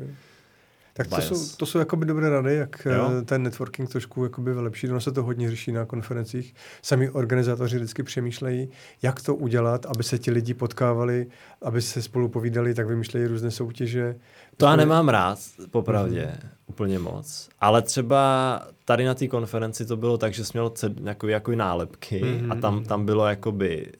tak 0.94 1.08
to 1.08 1.20
jsou, 1.20 1.56
to 1.56 1.66
jsou 1.66 1.78
jakoby 1.78 2.06
dobré 2.06 2.30
rady, 2.30 2.54
jak 2.54 2.86
jo? 2.86 3.10
Eh, 3.18 3.22
ten 3.22 3.42
networking 3.42 3.90
trošku 3.90 4.24
jakoby 4.24 4.54
vylepšit. 4.54 4.90
Ono 4.90 5.00
se 5.00 5.12
to 5.12 5.22
hodně 5.22 5.50
řeší 5.50 5.72
na 5.72 5.84
konferencích. 5.84 6.54
Sami 6.82 7.10
organizátoři 7.10 7.76
vždycky 7.76 8.02
přemýšlejí, 8.02 8.68
jak 9.02 9.22
to 9.22 9.34
udělat, 9.34 9.86
aby 9.86 10.02
se 10.02 10.18
ti 10.18 10.30
lidi 10.30 10.54
potkávali, 10.54 11.26
aby 11.62 11.82
se 11.82 12.02
spolu 12.02 12.28
povídali, 12.28 12.74
tak 12.74 12.86
vymýšlejí 12.86 13.26
různé 13.26 13.50
soutěže. 13.50 14.16
To 14.56 14.66
já 14.66 14.76
nemám 14.76 15.08
rád, 15.08 15.38
popravdě, 15.70 16.24
mm-hmm. 16.24 16.48
úplně 16.66 16.98
moc. 16.98 17.48
Ale 17.60 17.82
třeba 17.82 18.62
tady 18.84 19.04
na 19.04 19.14
té 19.14 19.28
konferenci 19.28 19.86
to 19.86 19.96
bylo 19.96 20.18
tak, 20.18 20.34
že 20.34 20.44
jsme 20.44 20.60
měl 20.60 20.72
jako, 21.02 21.28
jako 21.28 21.52
nálepky 21.52 22.22
mm-hmm. 22.22 22.52
a 22.52 22.60
tam, 22.60 22.84
tam 22.84 23.06
bylo 23.06 23.26
jakoby 23.26 23.92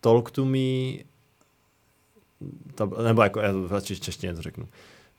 talk 0.00 0.30
to 0.30 0.44
me, 0.44 0.92
to, 2.74 3.02
nebo 3.04 3.22
jako, 3.22 3.40
já 3.40 3.52
radši 3.70 4.00
češtině 4.00 4.34
to 4.34 4.42
řeknu. 4.42 4.68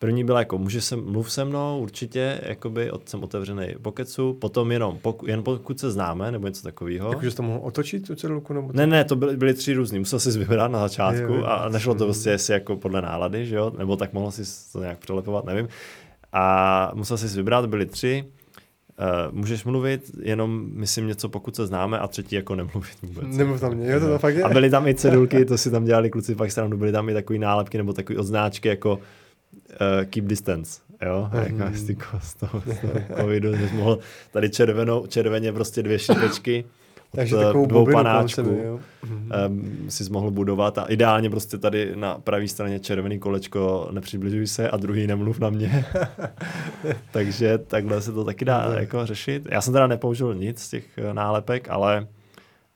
První 0.02 0.24
byla 0.24 0.40
jako, 0.40 0.58
může 0.58 0.82
se, 0.82 0.96
mluv 0.96 1.32
se 1.32 1.46
mnou, 1.46 1.80
určitě, 1.82 2.42
jakoby, 2.44 2.92
od, 2.92 3.10
jsem 3.10 3.24
otevřený 3.24 3.68
pokecu, 3.82 4.34
potom 4.34 4.72
jenom, 4.72 4.98
poku, 4.98 5.28
jen 5.28 5.44
pokud 5.44 5.80
se 5.80 5.92
známe, 5.92 6.32
nebo 6.32 6.48
něco 6.48 6.64
takového. 6.64 7.10
Jakože 7.10 7.32
jsi 7.32 7.38
to 7.38 7.44
mohl 7.44 7.60
otočit 7.64 8.08
tu 8.08 8.16
cedulku? 8.16 8.54
Nebo 8.54 8.70
ne, 8.74 8.88
ne, 8.88 9.04
to 9.04 9.16
byly, 9.16 9.38
byly 9.38 9.54
tři 9.54 9.74
různý, 9.74 10.00
musel 10.00 10.20
si 10.20 10.40
vybrat 10.40 10.72
na 10.72 10.80
začátku 10.80 11.34
je, 11.34 11.44
a 11.44 11.70
nešlo 11.70 11.96
to 11.96 12.06
prostě 12.06 12.30
jestli 12.30 12.54
jako 12.54 12.76
podle 12.76 13.02
nálady, 13.02 13.46
že 13.46 13.56
jo, 13.56 13.72
nebo 13.78 13.96
tak 13.96 14.14
mohl 14.14 14.32
si 14.32 14.72
to 14.72 14.80
nějak 14.80 14.98
přelepovat, 15.00 15.46
nevím. 15.46 15.68
A 16.34 16.92
musel 16.94 17.18
si 17.18 17.28
vybrat, 17.38 17.66
byly 17.66 17.86
tři, 17.86 18.26
Uh, 19.00 19.36
můžeš 19.38 19.64
mluvit, 19.64 20.12
jenom 20.24 20.70
myslím 20.74 21.08
něco, 21.08 21.30
pokud 21.30 21.56
se 21.56 21.68
známe, 21.68 22.00
a 22.00 22.08
třetí 22.08 22.36
jako 22.36 22.56
nemluvit 22.56 23.02
vůbec. 23.02 23.38
Nemluv 23.38 23.60
tam 23.60 23.74
mě, 23.74 23.92
jo, 23.92 24.00
to, 24.00 24.08
to 24.08 24.20
fakt 24.20 24.36
je. 24.36 24.44
A 24.44 24.50
byly 24.50 24.70
tam 24.70 24.88
i 24.88 24.96
cedulky, 24.96 25.46
to 25.46 25.58
si 25.58 25.72
tam 25.72 25.86
dělali 25.86 26.10
kluci 26.10 26.36
pak 26.36 26.52
stranu, 26.52 26.78
byly 26.78 26.92
tam 26.92 27.10
i 27.10 27.14
takové 27.14 27.40
nálepky 27.40 27.78
nebo 27.78 27.94
takové 27.94 28.20
odznáčky, 28.20 28.68
jako 28.68 29.00
uh, 29.54 30.06
keep 30.06 30.26
distance, 30.26 30.82
jo, 31.06 31.30
mm. 31.34 31.62
jako 31.90 32.20
z, 32.22 32.36
toho, 32.36 32.64
z 32.66 32.80
toho 32.80 32.94
covidu, 33.22 33.58
že 33.58 33.70
jsi 33.70 33.76
mohl 33.76 34.00
tady 34.32 34.50
červenou, 34.50 35.08
červeně 35.08 35.54
prostě 35.54 35.84
dvě 35.84 36.00
šipečky, 36.00 36.66
takže 37.16 37.36
takovou 37.36 37.66
dvou 37.66 37.86
panáčků 37.92 38.80
um, 39.48 39.86
si 39.90 40.10
mohl 40.10 40.32
budovat 40.32 40.78
a 40.78 40.84
ideálně 40.84 41.30
prostě 41.30 41.58
tady 41.58 41.96
na 41.96 42.16
pravé 42.16 42.48
straně 42.48 42.80
červený 42.80 43.20
kolečko 43.20 43.90
nepřibližuj 43.92 44.48
se 44.48 44.70
a 44.70 44.78
druhý 44.78 45.08
nemluv 45.08 45.40
na 45.40 45.50
mě. 45.50 45.86
Takže 47.12 47.58
takhle 47.58 48.02
se 48.02 48.12
to 48.12 48.24
taky 48.24 48.46
dá 48.46 48.74
jako 48.80 49.06
řešit. 49.06 49.48
Já 49.52 49.62
jsem 49.62 49.74
teda 49.74 49.88
nepoužil 49.88 50.36
nic 50.36 50.60
z 50.60 50.70
těch 50.70 50.98
eh, 50.98 51.14
nálepek, 51.14 51.70
ale 51.70 52.08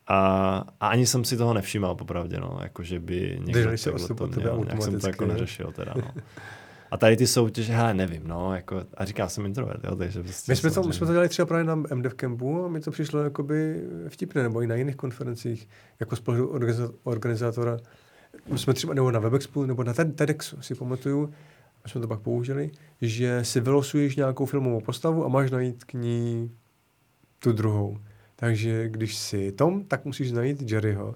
A, 0.07 0.63
a 0.79 0.87
ani 0.87 1.05
jsem 1.07 1.23
si 1.23 1.37
toho 1.37 1.53
nevšímal, 1.53 1.95
popravdě, 1.95 2.39
no, 2.39 2.59
jako 2.63 2.83
že 2.83 2.99
by 2.99 3.37
někdo 3.39 3.51
Drželi 3.51 3.77
se 3.77 3.91
od 3.91 4.07
tebe 4.07 4.51
nějak 4.65 4.83
jsem 4.83 4.99
to 4.99 5.07
jako 5.07 5.25
neřešil 5.25 5.71
teda, 5.71 5.93
no. 5.95 6.03
A 6.95 6.97
tady 6.97 7.17
ty 7.17 7.27
soutěže, 7.27 7.73
hele, 7.73 7.93
nevím, 7.93 8.21
no, 8.25 8.55
jako, 8.55 8.83
a 8.97 9.05
říkám, 9.05 9.29
jsem 9.29 9.45
introvert, 9.45 9.83
jo, 9.83 9.95
takže 9.95 10.23
prostě 10.23 10.51
My 10.51 10.55
jsme, 10.55 10.71
to, 10.71 10.83
my 10.83 10.93
jsme 10.93 11.07
to 11.07 11.13
dělali 11.13 11.29
třeba 11.29 11.45
právě 11.45 11.63
na 11.63 11.75
MDev 11.75 12.13
Campu 12.13 12.65
a 12.65 12.67
mi 12.67 12.79
to 12.79 12.91
přišlo 12.91 13.23
jakoby 13.23 13.83
vtipné, 14.07 14.43
nebo 14.43 14.61
i 14.61 14.67
na 14.67 14.75
jiných 14.75 14.95
konferencích, 14.95 15.67
jako 15.99 16.15
z 16.15 16.19
pohledu 16.19 16.53
organiza- 16.53 16.93
organizátora. 17.03 17.77
My 18.51 18.57
jsme 18.57 18.73
třeba, 18.73 18.93
nebo 18.93 19.11
na 19.11 19.19
Webexpu, 19.19 19.65
nebo 19.65 19.83
na 19.83 19.93
TED- 19.93 20.13
TEDxu 20.13 20.61
si 20.61 20.75
pamatuju, 20.75 21.33
a 21.85 21.89
jsme 21.89 22.01
to 22.01 22.07
pak 22.07 22.19
použili, 22.19 22.71
že 23.01 23.43
si 23.43 23.59
vylosuješ 23.59 24.15
nějakou 24.15 24.45
filmovou 24.45 24.81
postavu 24.81 25.25
a 25.25 25.27
máš 25.27 25.51
najít 25.51 25.83
k 25.83 25.93
ní 25.93 26.51
tu 27.39 27.51
druhou. 27.51 27.97
Takže 28.35 28.89
když 28.89 29.15
si 29.15 29.51
Tom, 29.51 29.83
tak 29.83 30.05
musíš 30.05 30.31
najít 30.31 30.71
Jerryho. 30.71 31.15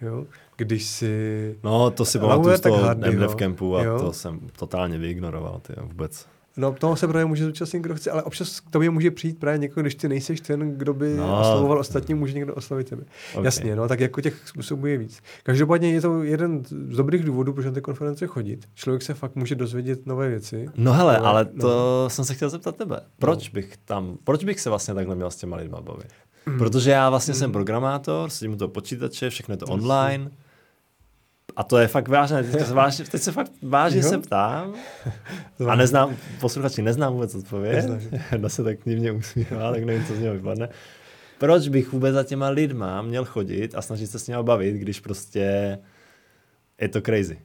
Jo? 0.00 0.26
Když 0.56 0.84
si... 0.84 1.56
No, 1.64 1.90
to 1.90 2.04
si 2.04 2.18
pamatuju 2.18 2.56
z 2.56 2.60
toho 2.60 2.76
jo. 3.06 3.34
campu 3.38 3.76
a 3.76 3.82
Jo. 3.82 3.98
to 4.00 4.12
jsem 4.12 4.40
totálně 4.58 4.98
vyignoroval, 4.98 5.60
ty 5.66 5.72
vůbec. 5.82 6.26
No, 6.56 6.72
toho 6.72 6.96
se 6.96 7.08
právě 7.08 7.24
může 7.24 7.44
zúčastnit, 7.44 7.80
kdo 7.80 7.94
chce, 7.94 8.10
ale 8.10 8.22
občas 8.22 8.60
k 8.60 8.70
tobě 8.70 8.90
může 8.90 9.10
přijít 9.10 9.38
právě 9.38 9.58
někdo, 9.58 9.80
když 9.82 9.94
ty 9.94 10.08
nejseš 10.08 10.40
ten, 10.40 10.78
kdo 10.78 10.94
by 10.94 11.14
No. 11.16 11.26
no. 11.26 11.40
oslavoval 11.40 11.78
ostatní, 11.78 12.14
může 12.14 12.32
někdo 12.32 12.54
oslavit 12.54 12.88
tebe. 12.90 13.02
Okay. 13.32 13.44
Jasně, 13.44 13.76
no, 13.76 13.88
tak 13.88 14.00
jako 14.00 14.20
těch 14.20 14.48
způsobů 14.48 14.86
je 14.86 14.98
víc. 14.98 15.20
Každopádně 15.42 15.92
je 15.92 16.00
to 16.00 16.22
jeden 16.22 16.64
z 16.64 16.96
dobrých 16.96 17.24
důvodů, 17.24 17.52
proč 17.52 17.66
na 17.66 17.72
ty 17.72 17.80
konference 17.80 18.26
chodit. 18.26 18.68
Člověk 18.74 19.02
se 19.02 19.14
fakt 19.14 19.36
může 19.36 19.54
dozvědět 19.54 20.06
nové 20.06 20.28
věci. 20.28 20.66
No 20.76 20.92
hele, 20.92 21.16
Ale- 21.18 21.28
ale 21.28 21.46
no. 21.54 21.60
to 21.62 22.04
jsem 22.10 22.24
se 22.24 22.34
chtěl 22.34 22.50
zeptat 22.50 22.76
tebe. 22.76 23.00
Proč 23.18 23.48
bych 23.48 23.76
tam, 23.76 24.16
proč 24.24 24.44
bych 24.44 24.60
se 24.60 24.70
vlastně 24.70 24.94
takhle 24.94 25.14
měl 25.14 25.30
s 25.30 25.36
těma 25.36 25.56
lidma 25.56 25.80
bavit? 25.80 26.08
Protože 26.58 26.90
já 26.90 27.10
vlastně 27.10 27.34
jsem 27.34 27.52
programátor, 27.52 28.30
sedím 28.30 28.52
u 28.52 28.56
toho 28.56 28.68
počítače, 28.68 29.30
všechno 29.30 29.52
je 29.52 29.56
to 29.58 29.66
online. 29.66 30.30
A 31.56 31.62
to 31.64 31.78
je 31.78 31.88
fakt 31.88 32.08
vážné, 32.08 32.42
teď 32.42 32.66
se, 32.66 32.74
vážně, 32.74 33.04
teď 33.04 33.22
se 33.22 33.32
fakt 33.32 33.52
vážně 33.62 34.00
Jo? 34.00 34.08
se 34.08 34.18
ptám. 34.18 34.74
A 35.68 35.74
neznám, 35.74 36.16
posluchači, 36.40 36.82
neznám 36.82 37.12
vůbec 37.12 37.34
odpověď. 37.34 37.84
Jedna 38.32 38.48
se 38.48 38.64
tak 38.64 38.78
divně 38.84 39.12
usmívá, 39.12 39.72
tak 39.72 39.84
nevím, 39.84 40.06
co 40.06 40.14
z 40.14 40.18
něho 40.18 40.34
vypadne. 40.34 40.68
Proč 41.38 41.68
bych 41.68 41.92
vůbec 41.92 42.14
za 42.14 42.24
těma 42.24 42.48
lidma 42.48 43.02
měl 43.02 43.24
chodit 43.24 43.74
a 43.74 43.82
snažit 43.82 44.06
se 44.06 44.18
s 44.18 44.28
nimi 44.28 44.42
bavit, 44.42 44.74
když 44.74 45.00
prostě 45.00 45.78
je 46.80 46.88
to 46.88 47.00
crazy. 47.00 47.38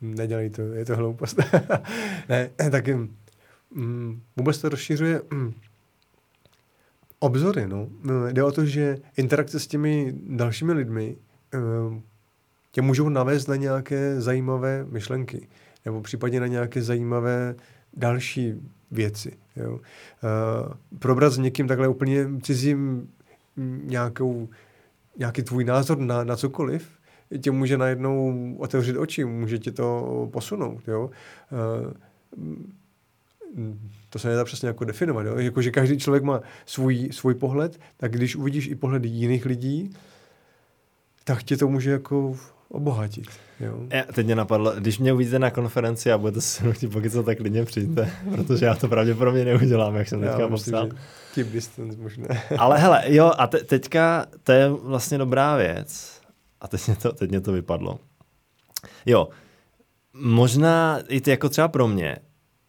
Nedělej 0.00 0.50
to, 0.50 0.62
je 0.62 0.84
to 0.84 0.96
hloupost. 0.96 1.40
ne, 2.28 2.50
taky 2.70 2.94
mm, 3.74 4.22
vůbec 4.36 4.58
to 4.58 4.68
rozšiřuje 4.68 5.20
mm, 5.30 5.54
obzory, 7.18 7.66
no. 7.66 7.88
No, 8.02 8.28
Jde 8.28 8.42
o 8.42 8.52
to, 8.52 8.64
že 8.66 8.98
interakce 9.16 9.60
s 9.60 9.66
těmi 9.66 10.14
dalšími 10.26 10.72
lidmi 10.72 11.16
mm, 11.54 12.02
tě 12.70 12.82
můžou 12.82 13.08
navést 13.08 13.48
na 13.48 13.56
nějaké 13.56 14.20
zajímavé 14.20 14.86
myšlenky, 14.90 15.48
nebo 15.84 16.00
případně 16.00 16.40
na 16.40 16.46
nějaké 16.46 16.82
zajímavé 16.82 17.54
další 17.96 18.54
věci. 18.90 19.36
Jo. 19.56 19.72
Uh, 19.72 19.80
probrat 20.98 21.32
s 21.32 21.38
někým 21.38 21.68
takhle 21.68 21.88
úplně 21.88 22.26
cizím 22.42 23.08
mm, 23.56 23.82
nějakou, 23.84 24.48
nějaký 25.16 25.42
tvůj 25.42 25.64
názor 25.64 25.98
na, 25.98 26.24
na 26.24 26.36
cokoliv, 26.36 26.88
tě 27.40 27.50
může 27.50 27.78
najednou 27.78 28.54
otevřít 28.58 28.96
oči, 28.96 29.24
může 29.24 29.58
tě 29.58 29.72
to 29.72 30.28
posunout. 30.32 30.88
Jo. 30.88 31.10
Uh, 31.50 31.92
to 34.10 34.18
se 34.18 34.28
nedá 34.28 34.44
přesně 34.44 34.68
jako 34.68 34.84
definovat. 34.84 35.26
Jo. 35.26 35.38
Jako, 35.38 35.62
že 35.62 35.70
každý 35.70 35.98
člověk 35.98 36.22
má 36.22 36.40
svůj, 36.66 37.08
svůj 37.12 37.34
pohled, 37.34 37.80
tak 37.96 38.12
když 38.12 38.36
uvidíš 38.36 38.68
i 38.68 38.74
pohledy 38.74 39.08
jiných 39.08 39.46
lidí, 39.46 39.90
tak 41.24 41.42
tě 41.42 41.56
to 41.56 41.68
může 41.68 41.90
jako 41.90 42.36
obohatit. 42.68 43.26
Jo. 43.60 43.78
Já, 43.90 44.02
teď 44.02 44.26
mě 44.26 44.34
napadlo, 44.34 44.72
když 44.78 44.98
mě 44.98 45.12
uvidíte 45.12 45.38
na 45.38 45.50
konferenci 45.50 46.12
a 46.12 46.18
budete 46.18 46.40
se 46.40 46.72
chtít 46.72 46.88
pokycat, 46.88 47.24
tak 47.26 47.38
klidně 47.38 47.64
přijďte, 47.64 48.10
protože 48.34 48.66
já 48.66 48.74
to 48.74 48.88
pravděpodobně 48.88 49.44
neudělám, 49.44 49.96
jak 49.96 50.08
jsem 50.08 50.20
teďka 50.20 50.40
Já 50.40 50.46
myslím, 50.48 50.72
popsal. 50.74 50.98
keep 51.34 51.46
distance 51.48 51.98
možná. 52.00 52.26
Ale 52.58 52.78
hele, 52.78 53.02
jo, 53.06 53.32
a 53.38 53.46
te, 53.46 53.58
teďka 53.64 54.26
to 54.42 54.52
je 54.52 54.68
vlastně 54.68 55.18
dobrá 55.18 55.56
věc. 55.56 56.20
A 56.60 56.68
teď 56.68 56.86
mě 56.86 56.96
to, 56.96 57.12
teď 57.12 57.30
mě 57.30 57.40
to 57.40 57.52
vypadlo. 57.52 57.98
Jo, 59.06 59.28
možná 60.12 61.00
i 61.08 61.20
ty 61.20 61.30
jako 61.30 61.48
třeba 61.48 61.68
pro 61.68 61.88
mě, 61.88 62.16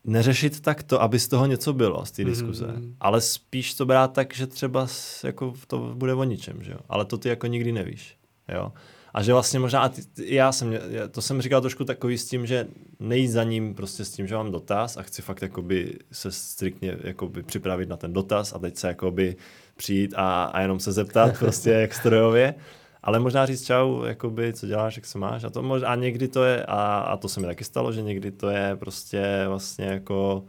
neřešit 0.03 0.59
tak 0.61 0.83
to, 0.83 1.01
aby 1.01 1.19
z 1.19 1.27
toho 1.27 1.45
něco 1.45 1.73
bylo, 1.73 2.05
z 2.05 2.11
té 2.11 2.23
diskuze, 2.23 2.67
Mhm. 2.67 2.95
ale 2.99 3.21
spíš 3.21 3.73
to 3.73 3.85
brát 3.85 4.13
tak, 4.13 4.33
že 4.35 4.47
třeba 4.47 4.87
jako 5.23 5.53
to 5.67 5.91
bude 5.95 6.13
o 6.13 6.23
ničem, 6.23 6.63
že 6.63 6.71
jo? 6.71 6.77
Ale 6.89 7.05
to 7.05 7.17
ty 7.17 7.29
jako 7.29 7.47
nikdy 7.47 7.71
nevíš, 7.71 8.17
jo? 8.53 8.71
A 9.13 9.23
že 9.23 9.33
vlastně 9.33 9.59
možná, 9.59 9.81
a 9.81 9.89
ty, 9.89 10.01
ty, 10.05 10.35
já 10.35 10.51
jsem, 10.51 10.73
já- 10.73 11.07
to 11.07 11.21
jsem 11.21 11.41
říkal 11.41 11.61
trošku 11.61 11.85
takový 11.85 12.17
s 12.17 12.25
tím, 12.25 12.45
že 12.45 12.67
nejít 12.99 13.31
za 13.31 13.43
ním 13.43 13.75
prostě 13.75 14.05
s 14.05 14.11
tím, 14.11 14.27
že 14.27 14.35
mám 14.35 14.51
dotaz 14.51 14.97
a 14.97 15.01
chci 15.01 15.21
fakt 15.21 15.41
jakoby 15.41 15.97
se 16.11 16.31
striktně 16.31 16.97
jakoby 17.03 17.43
připravit 17.43 17.89
na 17.89 17.97
ten 17.97 18.13
dotaz 18.13 18.53
a 18.53 18.59
teď 18.59 18.77
se 18.77 18.87
jakoby 18.87 19.35
přijít 19.75 20.13
a, 20.17 20.43
a 20.43 20.61
jenom 20.61 20.79
se 20.79 20.91
zeptat 20.91 21.39
prostě 21.39 21.71
jak 21.71 21.93
strojově, 21.93 22.55
ale 23.03 23.19
možná 23.19 23.45
říct 23.45 23.65
čau, 23.65 24.03
jakoby, 24.03 24.53
co 24.53 24.67
děláš, 24.67 24.95
jak 24.95 25.05
se 25.05 25.17
máš 25.17 25.43
a 25.43 25.49
to 25.49 25.61
možná, 25.61 25.87
a 25.87 25.95
někdy 25.95 26.27
to 26.27 26.43
je, 26.43 26.65
a, 26.65 26.99
a 26.99 27.17
to 27.17 27.29
se 27.29 27.39
mi 27.39 27.45
taky 27.45 27.63
stalo, 27.63 27.91
že 27.91 28.01
někdy 28.01 28.31
to 28.31 28.49
je 28.49 28.75
prostě 28.79 29.43
vlastně 29.47 29.85
jako 29.85 30.43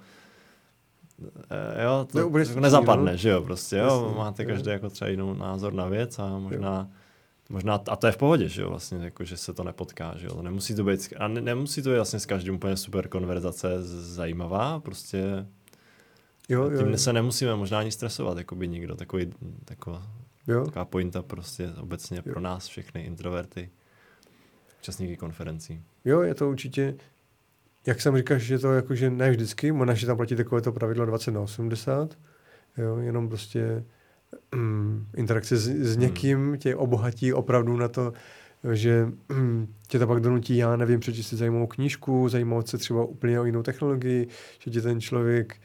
eh, 1.51 1.83
jo, 1.85 2.07
To 2.13 2.31
to, 2.55 2.61
nezapadne, 2.61 3.11
no. 3.13 3.17
že 3.17 3.29
jo, 3.29 3.43
prostě 3.43 3.77
jo, 3.77 3.85
Jasně, 4.05 4.19
máte 4.19 4.43
jo. 4.43 4.49
každý 4.49 4.71
jako 4.71 4.91
třeba 4.91 5.11
jinou 5.11 5.35
názor 5.35 5.73
na 5.73 5.87
věc 5.87 6.19
a 6.19 6.39
možná 6.39 6.89
Možná, 7.51 7.75
a 7.89 7.97
to 7.97 8.07
je 8.07 8.13
v 8.13 8.17
pohodě, 8.17 8.49
že 8.49 8.63
jo, 8.63 8.71
vlastně, 8.71 9.05
jako, 9.05 9.25
že 9.25 9.37
se 9.37 9.55
to 9.55 9.65
nepotká, 9.65 10.15
že 10.17 10.27
jo, 10.27 10.35
to 10.35 10.43
nemusí 10.43 10.75
to 10.75 10.85
být, 10.85 11.13
a 11.19 11.29
ne, 11.29 11.41
nemusí 11.41 11.83
to 11.83 11.91
být 11.91 11.97
vlastně 11.97 12.21
s 12.21 12.27
každým 12.27 12.55
úplně 12.55 12.77
super 12.77 13.09
konverzace 13.09 13.69
zajímavá, 14.03 14.81
prostě 14.81 15.47
Jo, 16.49 16.69
tím 16.69 16.87
jo, 16.87 16.91
jo. 16.91 16.99
se 16.99 17.13
nemusíme 17.13 17.57
možná 17.57 17.79
ani 17.79 17.93
stresovat, 17.93 18.39
jako 18.39 18.55
by 18.55 18.69
nikdo, 18.69 18.97
takový, 18.97 19.33
taková, 19.65 20.07
jo. 20.47 20.65
taková 20.65 20.85
pointa 20.85 21.23
prostě 21.23 21.71
obecně 21.81 22.23
pro 22.23 22.41
nás 22.41 22.67
všechny 22.67 23.03
introverty, 23.03 23.71
účastníky 24.81 25.17
konferencí. 25.17 25.83
Jo, 26.05 26.23
je 26.23 26.35
to 26.35 26.49
určitě, 26.49 26.95
jak 27.87 28.01
jsem 28.01 28.17
říkal, 28.17 28.39
že 28.39 28.59
to 28.59 28.73
jako, 28.73 28.95
že 28.95 29.11
ne 29.11 29.31
vždycky, 29.31 29.73
možná, 29.73 29.95
že 29.95 30.07
tam 30.07 30.17
platí 30.17 30.37
takové 30.37 30.61
to 30.61 30.73
pravidlo 30.73 31.07
20 31.07 31.31
na 31.31 31.41
80, 31.41 32.19
jo, 32.79 32.97
jenom 32.97 33.29
prostě 33.29 33.85
mm, 34.55 35.07
interakce 35.17 35.57
s, 35.57 35.69
s 35.69 35.93
Hmm. 35.93 36.01
někým 36.03 36.57
tě 36.59 36.77
obohatí 36.77 37.33
opravdu 37.33 37.77
na 37.77 37.89
to, 37.89 38.13
že 38.73 39.09
mm, 39.29 39.67
tě 39.89 39.99
to 39.99 40.07
pak 40.07 40.21
donutí, 40.21 40.57
já 40.57 40.77
nevím, 40.77 41.01
přečíst 41.01 41.29
si 41.29 41.37
zajímavou 41.37 41.67
knížku, 41.67 42.29
zajímat 42.29 42.69
se 42.69 42.79
třeba 42.79 43.05
úplně 43.05 43.41
o 43.41 43.45
jinou 43.45 43.63
technologii, 43.63 44.29
že 44.59 44.71
ti 44.71 44.81
ten 44.81 45.01
člověk 45.01 45.57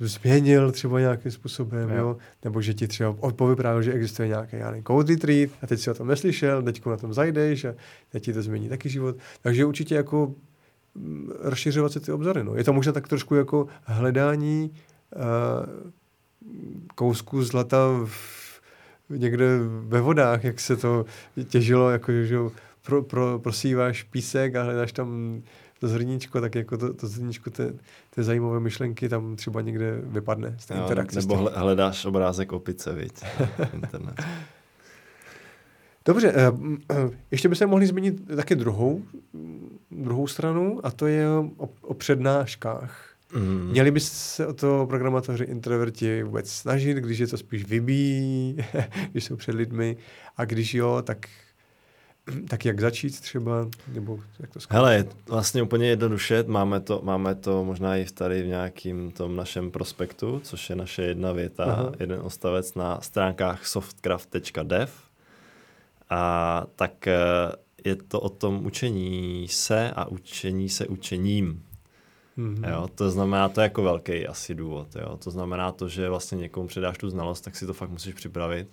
změnil 0.00 0.72
třeba 0.72 1.00
nějakým 1.00 1.30
způsobem, 1.32 1.90
Jo. 1.90 1.96
jo. 1.96 2.16
nebo 2.44 2.62
že 2.62 2.74
ti 2.74 2.88
třeba 2.88 3.12
povyprávil, 3.12 3.82
že 3.82 3.92
existuje 3.92 4.28
nějaký 4.28 4.56
já 4.56 4.70
nevím, 4.70 4.84
code 4.84 5.14
retreat 5.14 5.50
a 5.62 5.66
teď 5.66 5.80
si 5.80 5.90
o 5.90 5.94
tom 5.94 6.08
neslyšel, 6.08 6.62
teď 6.62 6.86
na 6.86 6.96
tom 6.96 7.14
zajdeš 7.14 7.64
a 7.64 7.74
teď 8.08 8.24
ti 8.24 8.32
to 8.32 8.42
změní 8.42 8.68
taky 8.68 8.88
život. 8.88 9.16
Takže 9.42 9.64
určitě 9.64 9.94
jako 9.94 10.34
mm, 10.94 11.30
rozšiřovat 11.40 11.92
se 11.92 12.00
ty 12.00 12.12
obzory. 12.12 12.44
No. 12.44 12.56
Je 12.56 12.64
to 12.64 12.72
možná 12.72 12.92
tak 12.92 13.08
trošku 13.08 13.34
jako 13.34 13.66
hledání 13.84 14.70
uh, 15.16 15.90
kousku 16.94 17.42
zlata 17.44 17.78
v, 18.04 18.60
někde 19.10 19.58
ve 19.62 20.00
vodách, 20.00 20.44
jak 20.44 20.60
se 20.60 20.76
to 20.76 21.04
těžilo, 21.48 21.90
jako 21.90 22.12
že 22.12 22.38
pro, 22.82 23.02
pro, 23.02 23.38
prosíváš 23.38 24.02
písek 24.02 24.54
a 24.56 24.62
hledáš 24.62 24.92
tam 24.92 25.40
to 25.80 25.88
zrníčko, 25.88 26.40
tak 26.40 26.54
jako 26.54 26.76
to, 26.76 26.94
to 26.94 27.06
zrníčko 27.06 27.50
té, 27.50 27.72
té 28.10 28.22
zajímavé 28.22 28.60
myšlenky 28.60 29.08
tam 29.08 29.36
třeba 29.36 29.60
někde 29.60 30.00
vypadne 30.02 30.56
z 30.58 30.66
té 30.66 30.74
Jo, 30.74 30.82
interakce. 30.82 31.20
nebo 31.20 31.50
hledáš 31.54 32.04
obrázek 32.04 32.52
opice, 32.52 32.92
viď, 32.92 33.12
internet. 33.74 34.22
Dobře, 36.04 36.32
eh, 36.36 36.52
eh, 36.90 37.10
ještě 37.30 37.48
bychom 37.48 37.66
mohli 37.66 37.86
zmínit 37.86 38.36
taky 38.36 38.54
druhou, 38.56 39.02
druhou 39.90 40.26
stranu 40.26 40.80
a 40.82 40.90
to 40.90 41.06
je 41.06 41.28
o, 41.56 41.68
o 41.82 41.94
přednáškách. 41.94 43.09
Mm. 43.34 43.68
Měli 43.70 43.90
by 43.90 44.00
se 44.00 44.46
o 44.46 44.52
to 44.52 44.86
programátoři 44.88 45.44
introverti 45.44 46.22
vůbec 46.22 46.50
snažit, 46.52 46.96
když 46.96 47.18
je 47.18 47.26
to 47.26 47.36
spíš 47.36 47.64
vybíjí, 47.64 48.56
když 49.12 49.24
jsou 49.24 49.36
před 49.36 49.54
lidmi 49.54 49.96
a 50.36 50.44
když 50.44 50.74
jo, 50.74 51.02
tak, 51.02 51.26
tak 52.48 52.64
jak 52.64 52.80
začít 52.80 53.20
třeba, 53.20 53.68
nebo 53.94 54.18
jak 54.40 54.50
to 54.50 54.60
skončit? 54.60 54.76
Hele, 54.76 55.04
vlastně 55.28 55.62
úplně 55.62 55.88
jednoduše, 55.88 56.44
máme 56.46 56.80
to, 56.80 57.00
máme 57.04 57.34
to 57.34 57.64
možná 57.64 57.96
i 57.96 58.04
tady 58.04 58.42
v 58.42 58.46
nějakým 58.46 59.10
tom 59.10 59.36
našem 59.36 59.70
prospektu, 59.70 60.40
což 60.44 60.70
je 60.70 60.76
naše 60.76 61.02
jedna 61.02 61.32
věta, 61.32 61.64
Aha. 61.64 61.74
Aha. 61.74 61.92
jeden 62.00 62.20
ostavec 62.22 62.74
na 62.74 63.00
stránkách 63.00 63.66
softcraft.dev. 63.66 65.10
A 66.10 66.64
tak 66.76 67.06
eh, 67.06 67.16
je 67.84 67.96
to 67.96 68.20
o 68.20 68.28
tom 68.28 68.66
učení 68.66 69.46
se 69.50 69.90
a 69.90 70.04
učení 70.08 70.68
se 70.68 70.86
učením. 70.86 71.62
Mhm. 72.36 72.64
Jo, 72.64 72.88
to 72.94 73.10
znamená, 73.10 73.48
to 73.48 73.60
je 73.60 73.62
jako 73.62 73.82
velký 73.82 74.26
asi 74.26 74.54
důvod. 74.54 74.96
Jo. 74.96 75.16
To 75.16 75.30
znamená 75.30 75.72
to, 75.72 75.88
že 75.88 76.08
vlastně 76.08 76.38
někomu 76.38 76.66
předáš 76.68 76.98
tu 76.98 77.10
znalost, 77.10 77.40
tak 77.40 77.56
si 77.56 77.66
to 77.66 77.72
fakt 77.74 77.90
musíš 77.90 78.14
připravit. 78.14 78.68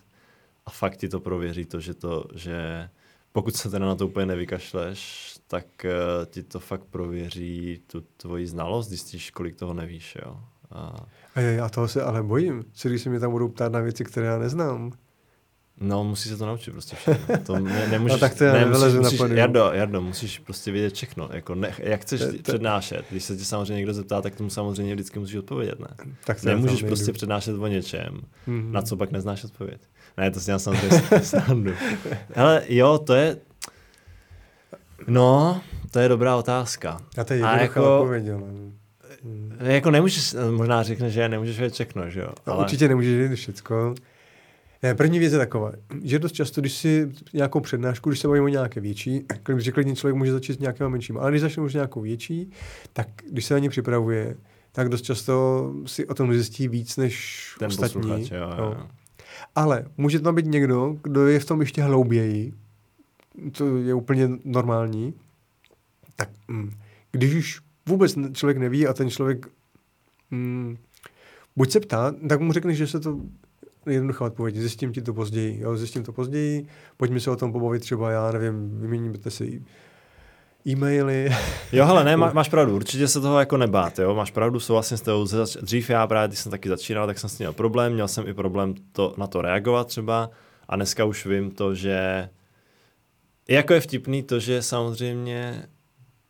a 0.66 0.70
fakt 0.70 0.98
ti 0.98 1.10
to 1.10 1.20
prověří 1.20 1.66
to, 1.66 1.80
že 1.80 1.94
to, 1.94 2.26
že 2.36 2.90
pokud 3.32 3.56
se 3.56 3.70
teda 3.70 3.86
na 3.86 3.96
to 3.96 4.08
úplně 4.08 4.26
nevykašleš, 4.26 5.34
tak 5.48 5.66
uh, 5.86 6.26
ti 6.26 6.44
to 6.44 6.60
fakt 6.60 6.84
prověří 6.84 7.82
tu 7.88 8.02
tvoji 8.18 8.48
znalost, 8.48 8.88
zjistíš, 8.90 9.32
kolik 9.32 9.56
toho 9.56 9.74
nevíš, 9.74 10.18
jo. 10.26 10.40
A... 10.72 10.96
A 11.36 11.40
já 11.40 11.70
toho 11.70 11.88
se 11.88 12.02
ale 12.04 12.24
bojím. 12.24 12.66
Co 12.74 12.90
když 12.90 13.02
se 13.02 13.10
mě 13.10 13.20
tam 13.20 13.32
budou 13.32 13.48
ptát 13.50 13.72
na 13.72 13.80
věci, 13.80 14.04
které 14.06 14.28
já 14.28 14.38
neznám? 14.38 14.92
No, 15.82 16.04
musíš 16.04 16.32
se 16.32 16.38
to 16.38 16.46
naučit 16.46 16.72
prostě 16.72 16.96
všechno. 16.96 17.38
To 17.46 17.60
ne, 17.60 17.88
nemůžeš, 17.92 18.14
no, 18.16 18.20
tak 18.20 18.36
to 18.38 18.44
já 18.44 18.54
ne, 18.54 18.66
musíš, 18.66 18.94
na 18.94 19.00
musíš, 19.00 19.18
podium. 19.18 19.38
Jardo, 19.38 19.70
Jardo, 19.74 20.02
musíš 20.02 20.40
prostě 20.40 20.72
vědět 20.72 20.94
všechno. 20.94 21.30
Jako 21.34 21.56
ne, 21.56 21.74
jak 21.78 22.02
chceš 22.02 22.22
To- 22.22 22.32
to- 22.32 22.38
přednášet? 22.44 23.06
Když 23.10 23.24
se 23.24 23.38
tě 23.38 23.46
samozřejmě 23.46 23.74
někdo 23.76 23.94
zeptá, 23.94 24.22
tak 24.22 24.36
tomu 24.36 24.50
samozřejmě 24.50 24.94
vždycky 24.94 25.20
musíš 25.20 25.36
odpovědět, 25.36 25.80
ne? 25.80 25.88
Tak 26.26 26.42
to 26.42 26.48
Nemůžeš 26.48 26.80
tam 26.80 26.88
prostě 26.88 27.04
nejdu. 27.06 27.14
přednášet 27.14 27.56
o 27.60 27.68
něčem, 27.68 28.22
Mhm. 28.48 28.72
na 28.72 28.82
co 28.82 28.98
pak 28.98 29.12
neznáš 29.12 29.44
odpověď. 29.44 29.82
Ne, 30.18 30.32
to 30.32 30.40
si 30.40 30.52
já 30.52 30.60
samozřejmě 30.60 31.02
snadnu. 31.24 31.74
Ale 32.36 32.64
jo, 32.68 32.98
to 32.98 33.14
je... 33.14 33.38
No, 35.08 35.62
to 35.92 36.00
je 36.00 36.10
dobrá 36.10 36.36
otázka. 36.36 36.98
Já 37.18 37.24
to 37.24 37.34
je 37.34 37.44
A 37.44 37.58
jako- 37.58 38.00
odpověď, 38.00 38.30
ale... 38.30 38.42
Mm. 39.24 39.58
Jako 39.62 39.92
nemůžeš, 39.92 40.36
možná 40.52 40.84
řekne, 40.84 41.10
že 41.10 41.30
nemůžeš 41.30 41.58
vědět 41.60 41.74
všechno, 41.74 42.10
že 42.10 42.20
jo? 42.20 42.30
No, 42.48 42.54
Ale 42.54 42.64
Určitě 42.64 42.88
nemůžeš 42.88 43.18
vědět 43.18 43.36
všecko. 43.36 43.96
Ne, 44.88 44.96
první 44.96 45.20
věc 45.20 45.34
je 45.34 45.40
taková, 45.40 45.72
že 46.04 46.20
dost 46.20 46.32
často, 46.32 46.62
když 46.62 46.74
si 46.74 47.12
nějakou 47.34 47.60
přednášku, 47.60 48.10
když 48.10 48.20
se 48.20 48.28
bavíme 48.28 48.46
o 48.46 48.48
nějaké 48.48 48.80
větší, 48.82 49.26
když 49.44 49.64
řekl 49.64 49.84
člověk 49.96 50.16
může 50.16 50.32
začít 50.32 50.54
s 50.54 50.60
nějakým 50.60 50.90
menším, 50.90 51.18
ale 51.18 51.32
když 51.32 51.42
začne 51.42 51.64
už 51.64 51.74
nějakou 51.74 52.02
větší, 52.02 52.52
tak 52.94 53.08
když 53.30 53.46
se 53.46 53.54
na 53.54 53.60
ně 53.60 53.70
připravuje, 53.70 54.38
tak 54.72 54.90
dost 54.90 55.02
často 55.02 55.74
si 55.86 56.08
o 56.08 56.14
tom 56.14 56.34
zjistí 56.34 56.68
víc 56.68 56.98
než 56.98 57.44
ten 57.60 57.68
ostatní. 57.68 58.02
posluchač, 58.02 58.32
jo, 58.32 58.38
jo, 58.38 58.56
No. 58.58 58.64
jo. 58.66 58.88
Ale 59.56 59.86
může 59.98 60.20
tam 60.20 60.36
být 60.36 60.46
někdo, 60.46 60.96
kdo 61.04 61.28
je 61.28 61.40
v 61.40 61.46
tom 61.46 61.60
ještě 61.62 61.82
hlouběji, 61.84 62.54
to 63.52 63.78
je 63.78 63.94
úplně 63.94 64.30
normální, 64.46 65.14
tak 66.16 66.30
mm, 66.48 66.72
když 67.12 67.34
už 67.36 67.60
vůbec 67.86 68.16
člověk 68.34 68.58
neví 68.58 68.88
a 68.88 68.94
ten 68.94 69.10
člověk 69.10 69.48
mm, 70.32 70.78
buď 71.56 71.72
se 71.72 71.80
ptá, 71.80 72.16
tak 72.30 72.40
mu 72.42 72.54
řekneš, 72.54 72.78
že 72.78 72.88
se 72.88 73.00
to 73.00 73.20
jednoduchá 73.88 74.26
odpověď, 74.26 74.56
zjistím 74.56 74.94
ti 74.94 75.02
to 75.02 75.14
později, 75.14 75.60
jo, 75.62 75.78
zjistím 75.78 76.04
to 76.04 76.14
později, 76.14 76.68
pojďme 76.98 77.20
se 77.20 77.32
o 77.32 77.36
tom 77.36 77.52
pobavit 77.52 77.82
třeba, 77.82 78.12
já 78.12 78.32
nevím, 78.32 78.80
vyměníte 78.82 79.32
si 79.32 79.64
e-maily, 80.68 81.30
Jo, 81.72 81.86
hele, 81.86 82.04
ne, 82.04 82.18
má, 82.18 82.34
máš 82.34 82.50
pravdu, 82.50 82.76
určitě 82.76 83.08
se 83.08 83.22
toho 83.22 83.40
jako 83.40 83.58
nebát, 83.58 84.00
jo, 84.00 84.16
máš 84.16 84.32
pravdu, 84.32 84.60
souhlasím 84.60 84.98
s 84.98 85.02
tebou, 85.02 85.26
Zač- 85.26 85.58
dřív 85.62 85.90
já 85.90 86.08
právě, 86.08 86.28
když 86.28 86.40
jsem 86.40 86.52
taky 86.52 86.70
začínal, 86.70 87.08
tak 87.08 87.20
jsem 87.20 87.30
s 87.30 87.38
tím 87.38 87.44
měl 87.44 87.54
problém, 87.54 87.94
měl 87.94 88.08
jsem 88.08 88.28
i 88.28 88.34
problém 88.34 88.74
to, 88.92 89.14
na 89.18 89.28
to 89.28 89.42
reagovat 89.42 89.88
třeba 89.88 90.30
a 90.70 90.76
dneska 90.76 91.06
už 91.06 91.26
vím 91.26 91.52
to, 91.52 91.76
že 91.76 92.30
jako 93.50 93.74
je 93.74 93.80
vtipný 93.82 94.24
to, 94.24 94.40
že 94.40 94.62
samozřejmě 94.62 95.68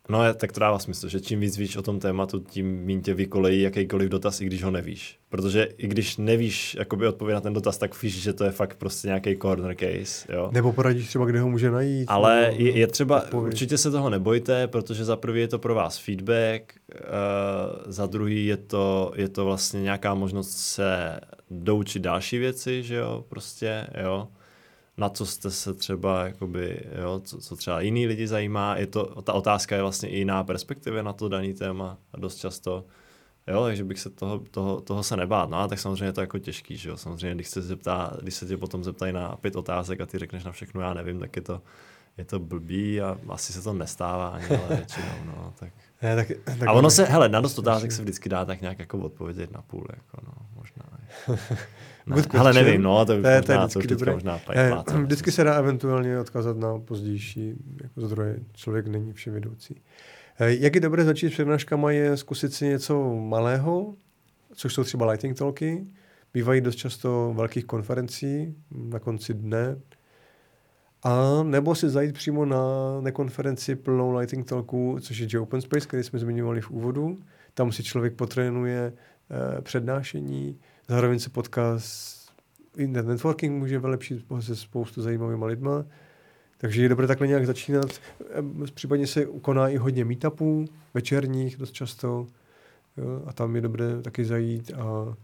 No, 0.09 0.33
tak 0.33 0.51
to 0.51 0.59
dává 0.59 0.79
smysl, 0.79 1.09
že 1.09 1.19
čím 1.19 1.39
víc 1.39 1.57
víš 1.57 1.77
o 1.77 1.81
tom 1.81 1.99
tématu, 1.99 2.39
tím 2.39 2.85
méně 2.85 3.01
tě 3.01 3.13
vykolejí 3.13 3.61
jakýkoliv 3.61 4.09
dotaz, 4.09 4.41
i 4.41 4.45
když 4.45 4.63
ho 4.63 4.71
nevíš. 4.71 5.19
Protože 5.29 5.63
i 5.77 5.87
když 5.87 6.17
nevíš 6.17 6.75
jakoby 6.79 7.07
odpověď 7.07 7.33
na 7.33 7.41
ten 7.41 7.53
dotaz, 7.53 7.77
tak 7.77 8.01
víš, 8.01 8.21
že 8.21 8.33
to 8.33 8.43
je 8.43 8.51
fakt 8.51 8.77
prostě 8.77 9.07
nějaký 9.07 9.37
corner 9.37 9.75
case, 9.75 10.33
jo. 10.33 10.49
nebo 10.53 10.73
poradíš 10.73 11.07
třeba, 11.07 11.25
kde 11.25 11.41
ho 11.41 11.49
může 11.49 11.71
najít. 11.71 12.05
Ale 12.07 12.53
je, 12.55 12.77
je 12.77 12.87
třeba, 12.87 13.23
odpověď. 13.23 13.53
určitě 13.53 13.77
se 13.77 13.91
toho 13.91 14.09
nebojte, 14.09 14.67
protože 14.67 15.05
za 15.05 15.15
prvý 15.15 15.41
je 15.41 15.47
to 15.47 15.59
pro 15.59 15.75
vás 15.75 15.97
feedback, 15.97 16.73
uh, 16.93 17.05
za 17.85 18.05
druhý 18.05 18.45
je 18.45 18.57
to, 18.57 19.11
je 19.15 19.29
to 19.29 19.45
vlastně 19.45 19.81
nějaká 19.81 20.13
možnost 20.13 20.57
se 20.57 21.19
doučit 21.51 22.01
další 22.01 22.37
věci, 22.37 22.83
že 22.83 22.95
jo, 22.95 23.25
prostě, 23.29 23.87
jo, 24.03 24.27
na 24.97 25.09
co 25.09 25.25
jste 25.25 25.51
se 25.51 25.73
třeba, 25.73 26.25
jakoby, 26.25 26.85
jo, 27.01 27.21
co, 27.23 27.37
co 27.37 27.55
třeba 27.55 27.81
jiný 27.81 28.07
lidi 28.07 28.27
zajímá, 28.27 28.77
je 28.77 28.87
to, 28.87 29.21
ta 29.21 29.33
otázka 29.33 29.75
je 29.75 29.81
vlastně 29.81 30.09
i 30.09 30.17
jiná 30.17 30.43
perspektiva 30.43 31.01
na 31.01 31.13
to 31.13 31.29
daný 31.29 31.53
téma 31.53 31.97
a 32.13 32.19
dost 32.19 32.35
často, 32.35 32.85
Jo, 33.47 33.63
takže 33.63 33.83
bych 33.83 33.99
se 33.99 34.09
toho, 34.09 34.39
toho, 34.51 34.81
toho 34.81 35.03
se 35.03 35.17
nebát. 35.17 35.49
No 35.49 35.59
a 35.59 35.67
tak 35.67 35.79
samozřejmě 35.79 36.05
je 36.05 36.13
to 36.13 36.21
jako 36.21 36.39
těžký, 36.39 36.77
že 36.77 36.89
jo. 36.89 36.97
Samozřejmě, 36.97 37.35
když 37.35 37.47
se, 37.47 37.61
zeptá, 37.61 38.17
když 38.21 38.33
se 38.33 38.45
tě 38.45 38.57
potom 38.57 38.83
zeptají 38.83 39.13
na 39.13 39.35
pět 39.35 39.55
otázek 39.55 40.01
a 40.01 40.05
ty 40.05 40.17
řekneš 40.19 40.43
na 40.43 40.51
všechno, 40.51 40.81
já 40.81 40.93
nevím, 40.93 41.19
tak 41.19 41.35
je 41.35 41.41
to, 41.41 41.61
je 42.17 42.25
to 42.25 42.39
blbý 42.39 43.01
a 43.01 43.17
asi 43.29 43.53
se 43.53 43.61
to 43.61 43.73
nestává 43.73 44.27
ani, 44.27 44.45
ale 44.47 44.75
většinou, 44.75 45.07
no, 45.25 45.53
tak. 45.59 45.73
Ne, 46.01 46.15
tak, 46.15 46.27
tak 46.43 46.67
A 46.67 46.71
ono 46.71 46.89
se, 46.89 47.05
hele, 47.05 47.29
na 47.29 47.41
dost 47.41 47.59
otázek 47.59 47.91
se 47.91 48.01
vždycky 48.01 48.29
dá 48.29 48.45
tak 48.45 48.61
nějak 48.61 48.79
jako 48.79 48.97
odpovědět 48.97 49.51
na 49.51 49.61
půl, 49.61 49.87
jako 49.89 50.17
no, 50.27 50.33
možná. 50.55 50.83
Ne, 52.15 52.21
question. 52.21 52.55
nevím, 52.55 52.81
no, 52.81 53.05
to, 53.05 53.21
To 53.21 53.27
je- 53.27 53.41
to 53.41 53.51
je 53.51 53.57
možná, 53.57 53.67
to 53.67 53.79
vždycky 53.79 54.09
možná. 54.11 54.39
Vždycky 55.03 55.31
se 55.31 55.43
dá 55.43 55.53
eventuálně 55.55 56.19
odkazat 56.19 56.57
na 56.57 56.79
pozdější 56.79 57.53
jako 57.83 58.01
zdroje. 58.01 58.39
Člověk 58.53 58.87
není 58.87 59.13
vševědoucí. 59.13 59.81
Eh, 60.39 60.53
Jak 60.55 60.75
je 60.75 60.81
dobré 60.81 61.03
začít 61.05 61.29
s 61.29 61.33
přednáškama 61.33 61.91
je 61.91 62.17
zkusit 62.17 62.53
si 62.53 62.65
něco 62.65 63.15
malého, 63.15 63.95
což 64.53 64.73
jsou 64.73 64.83
třeba 64.83 65.05
lighting 65.11 65.37
talky. 65.37 65.87
Bývají 66.33 66.61
dost 66.61 66.75
často 66.75 67.33
velkých 67.37 67.65
konferencí 67.65 68.55
na 68.71 68.99
konci 68.99 69.33
dne. 69.33 69.77
A 71.03 71.43
nebo 71.43 71.75
si 71.75 71.89
zajít 71.89 72.13
přímo 72.13 72.45
na 72.45 72.61
nekonferenci 73.01 73.75
plnou 73.75 74.11
lighting 74.17 74.45
talků, 74.49 74.97
což 75.01 75.17
je 75.33 75.39
Open 75.39 75.61
Space, 75.61 75.87
který 75.87 76.03
jsme 76.03 76.19
zmiňovali 76.19 76.61
v 76.61 76.71
úvodu. 76.71 77.17
Tam 77.53 77.71
si 77.71 77.83
člověk 77.83 78.13
potrénuje 78.13 78.93
eh, 79.57 79.61
přednášení, 79.61 80.59
zároveň 80.87 81.19
se 81.19 81.29
potká 81.29 81.79
s 81.79 82.17
networking 82.77 83.59
může 83.59 83.79
vylepšit 83.79 84.25
se 84.39 84.55
spoustu 84.55 85.01
zajímavými 85.01 85.45
lidma. 85.45 85.85
Takže 86.57 86.81
je 86.81 86.89
dobré 86.89 87.07
takhle 87.07 87.27
nějak 87.27 87.45
začínat. 87.45 87.89
Em, 88.31 88.65
Případně 88.73 89.07
se 89.07 89.25
koná 89.25 89.69
i 89.69 89.77
hodně 89.77 90.05
meetupů, 90.05 90.65
večerních 90.93 91.57
dost 91.57 91.71
často. 91.71 92.27
Jo, 92.97 93.23
a 93.25 93.33
tam 93.33 93.55
je 93.55 93.61
dobré 93.61 94.01
taky 94.01 94.25
zajít 94.25 94.71
a 94.73 95.15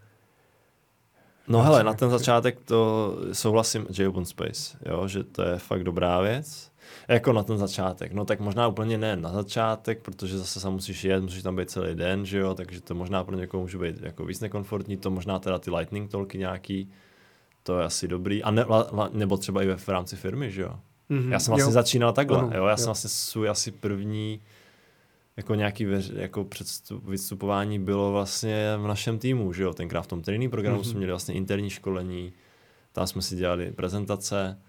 No 1.47 1.59
Já 1.59 1.63
hele, 1.65 1.83
na 1.83 1.93
ten 1.93 2.09
začátek 2.09 2.59
to 2.65 3.15
souhlasím 3.33 3.87
J 3.97 4.07
Open 4.07 4.25
Space, 4.25 4.77
jo, 4.85 5.07
že 5.07 5.23
to 5.23 5.41
je 5.41 5.57
fakt 5.57 5.83
dobrá 5.83 6.21
věc. 6.21 6.71
Jako 7.07 7.33
na 7.33 7.43
ten 7.43 7.57
začátek, 7.57 8.13
no 8.13 8.25
tak 8.25 8.39
možná 8.39 8.67
úplně 8.67 8.97
ne 8.97 9.15
na 9.15 9.31
začátek, 9.33 10.01
protože 10.01 10.37
zase 10.37 10.59
se 10.59 10.69
musíš 10.69 11.03
jet, 11.03 11.23
musíš 11.23 11.43
tam 11.43 11.55
být 11.55 11.69
celý 11.69 11.95
den, 11.95 12.25
že 12.25 12.37
jo, 12.37 12.53
takže 12.53 12.81
to 12.81 12.95
možná 12.95 13.23
pro 13.23 13.35
někoho 13.35 13.61
může 13.61 13.77
být 13.77 14.01
jako 14.01 14.25
víc 14.25 14.39
nekomfortní, 14.39 14.97
to 14.97 15.11
možná 15.11 15.39
teda 15.39 15.59
ty 15.59 15.71
lightning 15.71 16.11
tolky 16.11 16.37
nějaký, 16.37 16.91
to 17.63 17.79
je 17.79 17.85
asi 17.85 18.07
dobrý, 18.07 18.43
a 18.43 18.51
ne, 18.51 18.65
la, 18.69 18.87
la, 18.93 19.09
nebo 19.13 19.37
třeba 19.37 19.63
i 19.63 19.67
ve 19.67 19.77
v 19.77 19.87
rámci 19.87 20.15
firmy, 20.15 20.51
že 20.51 20.61
jo. 20.61 20.75
mm-hmm. 21.09 21.31
Já 21.31 21.39
jsem 21.39 21.51
vlastně 21.51 21.73
začínal 21.73 22.13
takhle, 22.13 22.37
Ano, 22.37 22.51
jo, 22.55 22.65
já 22.65 22.71
jo. 22.71 22.77
jsem 22.77 22.85
vlastně 22.85 23.09
svůj 23.09 23.49
asi 23.49 23.71
první 23.71 24.41
jako 25.37 25.55
nějaký 25.55 25.85
veř, 25.85 26.11
jako 26.15 26.43
předstup, 26.43 27.05
vystupování 27.05 27.79
bylo 27.79 28.11
vlastně 28.11 28.73
v 28.77 28.87
našem 28.87 29.19
týmu, 29.19 29.53
že 29.53 29.63
jo, 29.63 29.73
tenkrát 29.73 30.01
v 30.01 30.07
tom 30.07 30.21
trénink 30.21 30.51
programu 30.51 30.77
Mhm. 30.77 30.85
jsme 30.85 30.97
měli 30.97 31.11
vlastně 31.11 31.33
interní 31.33 31.69
školení, 31.69 32.33
tam 32.91 33.07
jsme 33.07 33.21
si 33.21 33.35
dělali 33.35 33.71
prezentace, 33.71 34.59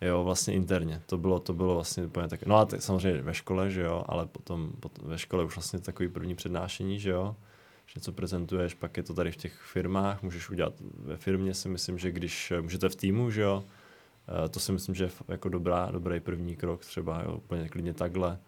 jo, 0.00 0.24
vlastně 0.24 0.54
interně, 0.54 1.02
to 1.06 1.18
bylo, 1.18 1.38
to 1.40 1.54
bylo 1.54 1.74
vlastně 1.74 2.06
úplně 2.06 2.28
tak, 2.28 2.46
no 2.46 2.56
a 2.56 2.64
tak 2.66 2.82
samozřejmě 2.82 3.22
ve 3.22 3.34
škole, 3.34 3.70
že 3.70 3.82
jo, 3.82 4.04
ale 4.08 4.26
potom, 4.26 4.72
potom 4.80 5.08
ve 5.08 5.18
škole 5.18 5.44
už 5.44 5.56
vlastně 5.56 5.78
takový 5.78 6.08
první 6.08 6.34
přednášení, 6.34 6.98
že 7.00 7.10
jo, 7.10 7.36
že 7.86 7.92
něco 7.96 8.12
prezentuješ, 8.12 8.74
pak 8.74 8.96
je 8.96 9.02
to 9.02 9.14
tady 9.14 9.32
v 9.32 9.36
těch 9.36 9.52
firmách, 9.72 10.22
můžeš 10.22 10.50
udělat 10.50 10.74
ve 10.96 11.16
firmě, 11.16 11.54
si 11.54 11.68
myslím, 11.68 11.98
že 11.98 12.10
když 12.12 12.52
můžete 12.60 12.88
v 12.88 12.96
týmu, 12.96 13.30
že 13.30 13.42
jo, 13.42 13.64
Eh, 14.44 14.48
to 14.48 14.60
si 14.60 14.72
myslím, 14.72 14.94
že 14.94 15.04
je 15.04 15.10
jako 15.28 15.48
dobrá, 15.48 15.88
dobrý 15.90 16.20
první 16.20 16.56
krok 16.56 16.84
třeba, 16.84 17.22
jo, 17.22 17.36
úplně 17.36 17.68
klidně 17.68 17.94
takhle. 17.94 18.38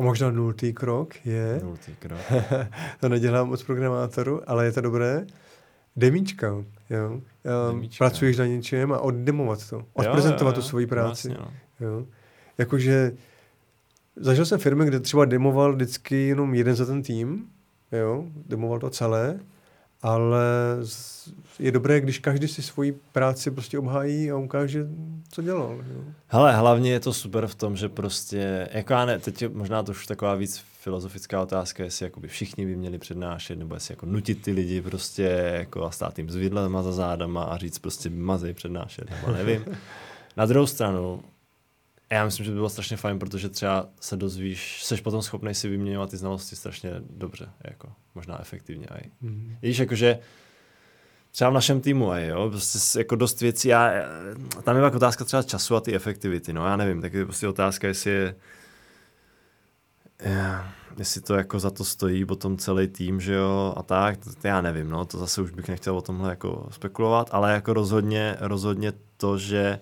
A 0.00 0.02
možná 0.02 0.30
nultý 0.30 0.72
krok 0.72 1.26
je, 1.26 1.60
Nultý 1.62 1.94
krok. 1.98 2.20
to 3.00 3.08
nedělám 3.08 3.48
moc 3.48 3.62
programátoru, 3.62 4.50
ale 4.50 4.64
je 4.64 4.72
to 4.72 4.80
dobré, 4.80 5.26
demíčka. 5.96 6.46
Jo? 6.90 7.10
Um, 7.10 7.22
Demíčka. 7.74 8.04
pracuješ 8.04 8.36
na 8.36 8.46
něčem 8.46 8.92
a 8.92 9.00
oddemovat 9.00 9.68
to. 9.70 9.84
Odprezentovat 9.92 10.54
tu 10.54 10.62
svoji 10.62 10.86
práci. 10.86 11.28
Vlastně, 11.28 11.44
no. 11.80 11.86
Jo. 11.86 12.06
Jakože 12.58 13.12
zažil 14.16 14.46
jsem 14.46 14.58
firmy, 14.58 14.84
kde 14.84 15.00
třeba 15.00 15.24
demoval 15.24 15.72
vždycky 15.72 16.16
jenom 16.28 16.54
jeden 16.54 16.74
za 16.74 16.86
ten 16.86 17.02
tým, 17.02 17.46
jo, 17.92 18.24
demoval 18.46 18.78
to 18.78 18.90
celé, 18.90 19.40
ale 20.02 20.44
je 21.58 21.72
dobré, 21.72 22.00
když 22.00 22.18
každý 22.18 22.48
si 22.48 22.62
svoji 22.62 22.92
práci 23.12 23.50
prostě 23.50 23.78
obhájí 23.78 24.30
a 24.30 24.36
ukáže, 24.36 24.86
co 25.28 25.42
dělal. 25.42 25.84
Jo. 25.94 26.04
Hele, 26.26 26.56
hlavně 26.56 26.92
je 26.92 27.00
to 27.00 27.12
super 27.12 27.46
v 27.46 27.54
tom, 27.54 27.76
že 27.76 27.88
prostě, 27.88 28.68
jako 28.72 28.92
já 28.92 29.04
ne, 29.04 29.18
teď 29.18 29.42
je 29.42 29.48
možná 29.48 29.82
to 29.82 29.92
už 29.92 30.06
taková 30.06 30.34
víc 30.34 30.64
filozofická 30.80 31.42
otázka, 31.42 31.84
jestli 31.84 32.04
jakoby 32.04 32.28
všichni 32.28 32.66
by 32.66 32.76
měli 32.76 32.98
přednášet, 32.98 33.58
nebo 33.58 33.74
jestli 33.74 33.92
jako 33.92 34.06
nutit 34.06 34.42
ty 34.42 34.52
lidi 34.52 34.82
prostě 34.82 35.22
jako 35.54 35.84
a 35.84 35.90
stát 35.90 36.18
jim 36.18 36.30
s 36.30 36.36
vidlema 36.36 36.82
za 36.82 36.92
zádama 36.92 37.44
a 37.44 37.56
říct 37.56 37.78
prostě 37.78 38.10
mazej 38.10 38.54
přednášet, 38.54 39.10
nebo 39.10 39.32
nevím. 39.32 39.64
Na 40.36 40.46
druhou 40.46 40.66
stranu, 40.66 41.22
já 42.12 42.24
myslím, 42.24 42.44
že 42.44 42.50
by 42.50 42.54
bylo 42.54 42.68
strašně 42.68 42.96
fajn, 42.96 43.18
protože 43.18 43.48
třeba 43.48 43.88
se 44.00 44.16
dozvíš, 44.16 44.84
seš 44.84 45.00
potom 45.00 45.22
schopný 45.22 45.54
si 45.54 45.68
vyměňovat 45.68 46.10
ty 46.10 46.16
znalosti 46.16 46.56
strašně 46.56 46.90
dobře, 47.10 47.48
jako 47.64 47.88
možná 48.14 48.40
efektivně 48.40 48.86
aj. 48.86 49.00
Mhm. 49.20 49.56
Víš, 49.62 49.78
jakože 49.78 50.18
třeba 51.30 51.50
v 51.50 51.54
našem 51.54 51.80
týmu, 51.80 52.10
aj, 52.10 52.26
jo, 52.26 52.50
prostě 52.50 52.98
jako 52.98 53.16
dost 53.16 53.40
věcí, 53.40 53.68
já, 53.68 53.92
tam 54.62 54.76
je 54.76 54.82
pak 54.82 54.94
otázka 54.94 55.24
třeba 55.24 55.42
času 55.42 55.76
a 55.76 55.80
ty 55.80 55.94
efektivity, 55.94 56.52
no 56.52 56.66
já 56.66 56.76
nevím, 56.76 57.00
tak 57.00 57.14
je 57.14 57.24
prostě 57.24 57.48
otázka, 57.48 57.86
jestli 57.86 58.10
je, 58.10 58.34
je 60.24 60.60
jestli 60.98 61.20
to 61.20 61.34
jako 61.34 61.58
za 61.58 61.70
to 61.70 61.84
stojí 61.84 62.24
potom 62.24 62.56
celý 62.56 62.88
tým, 62.88 63.20
že 63.20 63.34
jo, 63.34 63.74
a 63.76 63.82
tak, 63.82 64.16
to 64.16 64.48
já 64.48 64.60
nevím, 64.60 64.90
no, 64.90 65.04
to 65.04 65.18
zase 65.18 65.42
už 65.42 65.50
bych 65.50 65.68
nechtěl 65.68 65.96
o 65.96 66.02
tomhle 66.02 66.30
jako 66.30 66.68
spekulovat, 66.70 67.28
ale 67.32 67.52
jako 67.52 67.72
rozhodně, 67.72 68.36
rozhodně 68.40 68.92
to, 69.16 69.38
že 69.38 69.80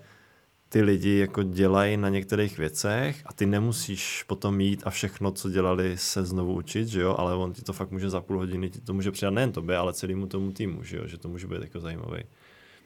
ty 0.69 0.81
lidi 0.81 1.17
jako 1.17 1.43
dělají 1.43 1.97
na 1.97 2.09
některých 2.09 2.57
věcech 2.57 3.21
a 3.25 3.33
ty 3.33 3.45
nemusíš 3.45 4.23
potom 4.27 4.61
jít 4.61 4.81
a 4.85 4.89
všechno, 4.89 5.31
co 5.31 5.49
dělali, 5.49 5.97
se 5.97 6.25
znovu 6.25 6.53
učit, 6.53 6.87
že 6.87 7.01
jo, 7.01 7.15
ale 7.17 7.35
on 7.35 7.53
ti 7.53 7.61
to 7.61 7.73
fakt 7.73 7.91
může 7.91 8.09
za 8.09 8.21
půl 8.21 8.37
hodiny, 8.37 8.69
ti 8.69 8.81
to 8.81 8.93
může 8.93 9.11
přidat 9.11 9.31
nejen 9.31 9.51
tobě, 9.51 9.77
ale 9.77 9.93
celému 9.93 10.27
tomu 10.27 10.51
týmu, 10.51 10.83
že 10.83 10.97
jo, 10.97 11.07
že 11.07 11.17
to 11.17 11.29
může 11.29 11.47
být 11.47 11.61
jako 11.61 11.79
zajímavý, 11.79 12.23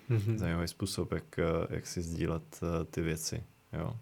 mm-hmm. 0.09 0.37
zajímavý 0.37 0.67
způsob, 0.67 1.11
jak, 1.11 1.39
jak 1.69 1.87
si 1.87 2.01
sdílet 2.01 2.43
uh, 2.61 2.69
ty 2.91 3.01
věci, 3.01 3.43
jo. 3.73 3.95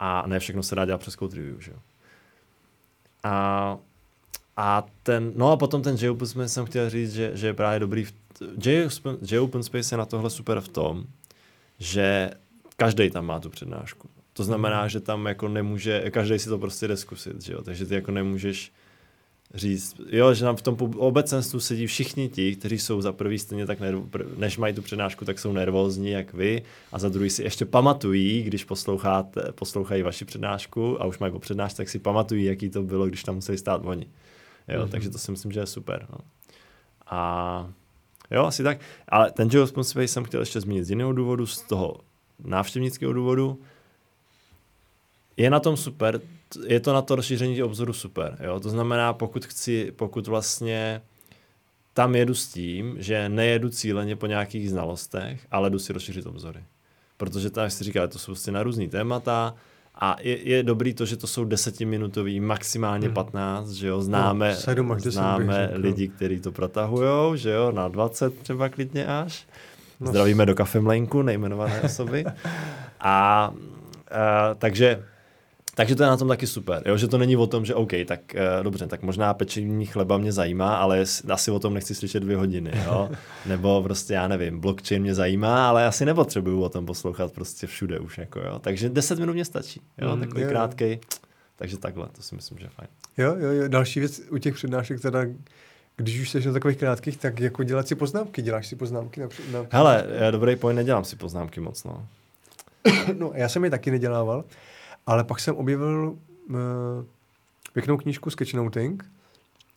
A 0.00 0.26
ne 0.26 0.38
všechno 0.38 0.62
se 0.62 0.74
dá 0.74 0.84
dělat 0.84 0.98
přes 0.98 1.14
code 1.14 1.36
review, 1.36 1.60
že 1.60 1.70
jo. 1.70 1.78
A, 3.24 3.78
a 4.56 4.86
ten, 5.02 5.32
no 5.36 5.52
a 5.52 5.56
potom 5.56 5.82
ten 5.82 5.96
JOpen 6.00 6.48
jsem 6.48 6.66
chtěl 6.66 6.90
říct, 6.90 7.12
že, 7.12 7.30
že 7.34 7.46
je 7.46 7.54
právě 7.54 7.80
dobrý, 7.80 8.04
v, 8.04 8.12
Space 9.62 9.94
je 9.94 9.98
na 9.98 10.06
tohle 10.06 10.30
super 10.30 10.60
v 10.60 10.68
tom, 10.68 11.04
že 11.78 12.30
každý 12.84 13.10
tam 13.10 13.26
má 13.26 13.40
tu 13.40 13.50
přednášku. 13.50 14.08
To 14.32 14.44
znamená, 14.44 14.80
hmm. 14.80 14.88
že 14.88 15.00
tam 15.00 15.26
jako 15.26 15.48
nemůže, 15.48 16.10
každý 16.10 16.38
si 16.38 16.48
to 16.48 16.58
prostě 16.58 16.88
jde 16.88 16.96
zkusit, 16.96 17.42
že 17.42 17.52
jo? 17.52 17.62
takže 17.62 17.86
ty 17.86 17.94
jako 17.94 18.10
nemůžeš 18.10 18.72
říct, 19.54 20.00
jo, 20.10 20.34
že 20.34 20.44
nám 20.44 20.56
v 20.56 20.62
tom 20.62 20.76
obecenstvu 20.96 21.60
sedí 21.60 21.86
všichni 21.86 22.28
ti, 22.28 22.56
kteří 22.56 22.78
jsou 22.78 23.00
za 23.00 23.12
prvý 23.12 23.38
stejně 23.38 23.66
tak, 23.66 23.80
nerv, 23.80 23.98
než 24.36 24.58
mají 24.58 24.74
tu 24.74 24.82
přednášku, 24.82 25.24
tak 25.24 25.38
jsou 25.38 25.52
nervózní 25.52 26.10
jak 26.10 26.34
vy 26.34 26.62
a 26.92 26.98
za 26.98 27.08
druhý 27.08 27.30
si 27.30 27.42
ještě 27.42 27.64
pamatují, 27.64 28.42
když 28.42 28.64
posloucháte, 28.64 29.52
poslouchají 29.52 30.02
vaši 30.02 30.24
přednášku 30.24 31.02
a 31.02 31.06
už 31.06 31.18
mají 31.18 31.32
po 31.32 31.38
přednášce, 31.38 31.76
tak 31.76 31.88
si 31.88 31.98
pamatují, 31.98 32.44
jaký 32.44 32.70
to 32.70 32.82
bylo, 32.82 33.06
když 33.06 33.22
tam 33.22 33.34
museli 33.34 33.58
stát 33.58 33.80
oni. 33.84 34.06
Jo, 34.68 34.80
mm-hmm. 34.80 34.88
takže 34.88 35.10
to 35.10 35.18
si 35.18 35.30
myslím, 35.30 35.52
že 35.52 35.60
je 35.60 35.66
super. 35.66 36.06
No. 36.10 36.18
A 37.06 37.72
jo, 38.30 38.44
asi 38.44 38.62
tak. 38.62 38.78
Ale 39.08 39.30
ten 39.30 39.48
Joe 39.52 39.66
Space 39.66 40.08
jsem 40.08 40.24
chtěl 40.24 40.40
ještě 40.40 40.60
zmínit 40.60 40.84
z 40.84 40.90
jiného 40.90 41.12
důvodu, 41.12 41.46
z 41.46 41.60
toho 41.60 41.96
návštěvnického 42.44 43.12
důvodu. 43.12 43.60
Je 45.36 45.50
na 45.50 45.60
tom 45.60 45.76
super, 45.76 46.20
je 46.66 46.80
to 46.80 46.92
na 46.92 47.02
to 47.02 47.16
rozšíření 47.16 47.62
obzoru 47.62 47.92
super. 47.92 48.38
Jo? 48.44 48.60
To 48.60 48.70
znamená, 48.70 49.12
pokud 49.12 49.44
chci, 49.44 49.92
pokud 49.96 50.26
vlastně 50.26 51.02
tam 51.94 52.14
jedu 52.14 52.34
s 52.34 52.48
tím, 52.48 52.96
že 52.98 53.28
nejedu 53.28 53.68
cíleně 53.68 54.16
po 54.16 54.26
nějakých 54.26 54.70
znalostech, 54.70 55.46
ale 55.50 55.70
jdu 55.70 55.78
si 55.78 55.92
rozšířit 55.92 56.26
obzory. 56.26 56.64
Protože 57.16 57.50
tam, 57.50 57.64
jak 57.64 57.72
si 57.72 57.84
říká, 57.84 58.06
to 58.06 58.18
jsou 58.18 58.32
prostě 58.32 58.52
na 58.52 58.62
různý 58.62 58.88
témata 58.88 59.54
a 59.94 60.16
je, 60.20 60.48
je 60.48 60.62
dobrý 60.62 60.94
to, 60.94 61.06
že 61.06 61.16
to 61.16 61.26
jsou 61.26 61.44
desetiminutový, 61.44 62.40
maximálně 62.40 63.06
hmm. 63.06 63.14
15, 63.14 63.70
že 63.70 63.88
jo, 63.88 64.02
známe, 64.02 64.48
no, 64.50 64.56
7 64.56 64.92
až 64.92 65.02
10 65.02 65.12
známe 65.12 65.70
lidi, 65.72 66.08
kteří 66.08 66.40
to 66.40 66.52
protahujou, 66.52 67.36
že 67.36 67.50
jo, 67.50 67.72
na 67.72 67.88
20 67.88 68.38
třeba 68.38 68.68
klidně 68.68 69.06
až. 69.06 69.46
No. 70.02 70.10
Zdravíme 70.10 70.46
do 70.46 70.54
kafemlenku, 70.54 71.22
nejmenované 71.22 71.80
osoby. 71.80 72.24
A, 73.04 73.50
a 74.10 74.54
takže 74.54 75.02
takže 75.74 75.96
to 75.96 76.02
je 76.02 76.08
na 76.08 76.16
tom 76.16 76.28
taky 76.28 76.46
super, 76.46 76.82
jo? 76.86 76.96
že 76.96 77.08
to 77.08 77.18
není 77.18 77.36
o 77.36 77.46
tom, 77.46 77.64
že 77.64 77.74
OK, 77.74 77.90
tak 78.06 78.20
uh, 78.34 78.64
dobře, 78.64 78.86
tak 78.86 79.02
možná 79.02 79.34
pečení 79.34 79.86
chleba 79.86 80.18
mě 80.18 80.32
zajímá, 80.32 80.76
ale 80.76 81.04
asi 81.28 81.50
o 81.50 81.58
tom 81.58 81.74
nechci 81.74 81.94
slyšet 81.94 82.20
dvě 82.20 82.36
hodiny, 82.36 82.72
jo? 82.84 83.10
nebo 83.46 83.82
prostě 83.82 84.14
já 84.14 84.28
nevím, 84.28 84.60
blockchain 84.60 85.02
mě 85.02 85.14
zajímá, 85.14 85.68
ale 85.68 85.86
asi 85.86 86.04
nepotřebuju 86.04 86.62
o 86.62 86.68
tom 86.68 86.86
poslouchat 86.86 87.32
prostě 87.32 87.66
všude 87.66 87.98
už, 87.98 88.18
jako 88.18 88.40
jo. 88.40 88.58
Takže 88.58 88.88
10 88.88 89.18
minut 89.18 89.32
mě 89.32 89.44
stačí, 89.44 89.80
jo, 89.98 90.16
mm, 90.16 90.20
takový 90.20 90.42
jo, 90.42 90.48
krátkej, 90.48 91.00
takže 91.56 91.78
takhle, 91.78 92.08
to 92.12 92.22
si 92.22 92.34
myslím, 92.34 92.58
že 92.58 92.64
je 92.64 92.70
fajn. 92.70 92.88
Jo, 93.18 93.36
jo, 93.38 93.52
jo, 93.52 93.68
další 93.68 94.00
věc 94.00 94.20
u 94.30 94.38
těch 94.38 94.54
přednášek 94.54 95.00
teda, 95.00 95.24
když 95.96 96.20
už 96.20 96.30
jsi 96.30 96.46
na 96.46 96.52
takových 96.52 96.76
krátkých, 96.76 97.16
tak 97.16 97.40
jako 97.40 97.62
dělat 97.62 97.88
si 97.88 97.94
poznámky, 97.94 98.42
děláš 98.42 98.66
si 98.66 98.76
poznámky 98.76 99.20
na, 99.20 99.28
na 99.52 99.66
Hele, 99.70 100.06
já 100.08 100.30
dobrý 100.30 100.56
point, 100.56 100.76
nedělám 100.76 101.04
si 101.04 101.16
poznámky 101.16 101.60
moc, 101.60 101.84
no. 101.84 102.06
no, 103.18 103.32
já 103.34 103.48
jsem 103.48 103.64
je 103.64 103.70
taky 103.70 103.90
nedělával, 103.90 104.44
ale 105.06 105.24
pak 105.24 105.40
jsem 105.40 105.56
objevil 105.56 106.16
uh, 106.48 106.56
pěknou 107.72 107.96
knížku 107.96 108.30
Sketchnoting 108.30 109.04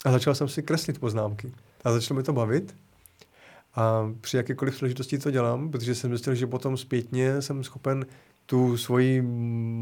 a 0.05 0.11
začal 0.11 0.35
jsem 0.35 0.47
si 0.47 0.63
kreslit 0.63 0.99
poznámky. 0.99 1.51
A 1.83 1.91
začalo 1.91 2.17
mi 2.17 2.23
to 2.23 2.33
bavit. 2.33 2.75
A 3.75 4.11
při 4.21 4.37
jakékoliv 4.37 4.73
příležitosti 4.73 5.17
to 5.17 5.31
dělám, 5.31 5.71
protože 5.71 5.95
jsem 5.95 6.09
zjistil, 6.09 6.35
že 6.35 6.47
potom 6.47 6.77
zpětně 6.77 7.41
jsem 7.41 7.63
schopen 7.63 8.05
tu 8.45 8.77
svoji 8.77 9.21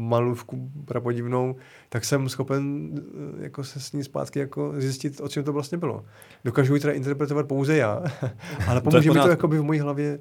malůvku 0.08 0.70
prapodivnou, 0.84 1.56
tak 1.88 2.04
jsem 2.04 2.28
schopen 2.28 2.90
eh, 2.96 3.42
jako 3.42 3.64
se 3.64 3.80
s 3.80 3.92
ní 3.92 4.04
zpátky 4.04 4.38
jako 4.38 4.74
zjistit, 4.76 5.20
o 5.20 5.28
čem 5.28 5.44
to 5.44 5.52
vlastně 5.52 5.78
bylo. 5.78 6.04
Dokážu 6.44 6.74
ji 6.74 6.80
teda 6.80 6.92
interpretovat 6.92 7.48
pouze 7.48 7.76
já, 7.76 8.02
ale 8.68 8.80
pomůže 8.80 9.10
mi 9.12 9.20
to 9.20 9.28
jako 9.28 9.48
by 9.48 9.58
v 9.58 9.62
mojí 9.62 9.80
hlavě 9.80 10.18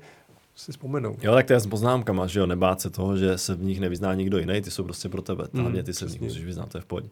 si 0.55 0.71
vzpomenou. 0.71 1.15
Jo, 1.21 1.33
tak 1.33 1.45
to 1.45 1.53
je 1.53 1.59
s 1.59 1.67
poznámkama, 1.67 2.27
že 2.27 2.39
jo, 2.39 2.45
nebát 2.45 2.81
se 2.81 2.89
toho, 2.89 3.17
že 3.17 3.37
se 3.37 3.55
v 3.55 3.63
nich 3.63 3.79
nevyzná 3.79 4.13
nikdo 4.13 4.37
jiný, 4.37 4.61
ty 4.61 4.71
jsou 4.71 4.83
prostě 4.83 5.09
pro 5.09 5.21
tebe, 5.21 5.47
mm, 5.53 5.61
hlavně 5.61 5.83
ty 5.83 5.93
se 5.93 6.05
v 6.05 6.11
nich 6.11 6.21
musíš 6.21 6.45
vyznat, 6.45 6.69
to 6.69 6.77
je 6.77 6.81
v 6.81 6.85
pohodě. 6.85 7.09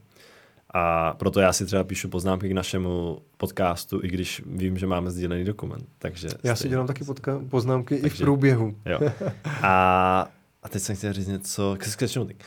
A 0.73 1.13
proto 1.13 1.39
já 1.39 1.53
si 1.53 1.65
třeba 1.65 1.83
píšu 1.83 2.09
poznámky 2.09 2.49
k 2.49 2.51
našemu 2.51 3.19
podcastu, 3.37 3.99
i 4.03 4.07
když 4.07 4.41
vím, 4.45 4.77
že 4.77 4.87
máme 4.87 5.11
sdílený 5.11 5.43
dokument. 5.43 5.85
Takže 5.99 6.27
já 6.43 6.55
si 6.55 6.69
dělám 6.69 6.87
taky 6.87 7.03
podka- 7.03 7.49
poznámky 7.49 7.95
takže, 7.95 8.07
i 8.07 8.09
v 8.09 8.17
průběhu. 8.17 8.75
Jo. 8.85 8.99
A, 9.63 10.27
a 10.63 10.69
teď 10.69 10.81
jsem 10.81 10.95
chtěl 10.95 11.13
říct 11.13 11.27
něco 11.27 11.75
k 11.79 11.85
sketchnoting. 11.85 12.43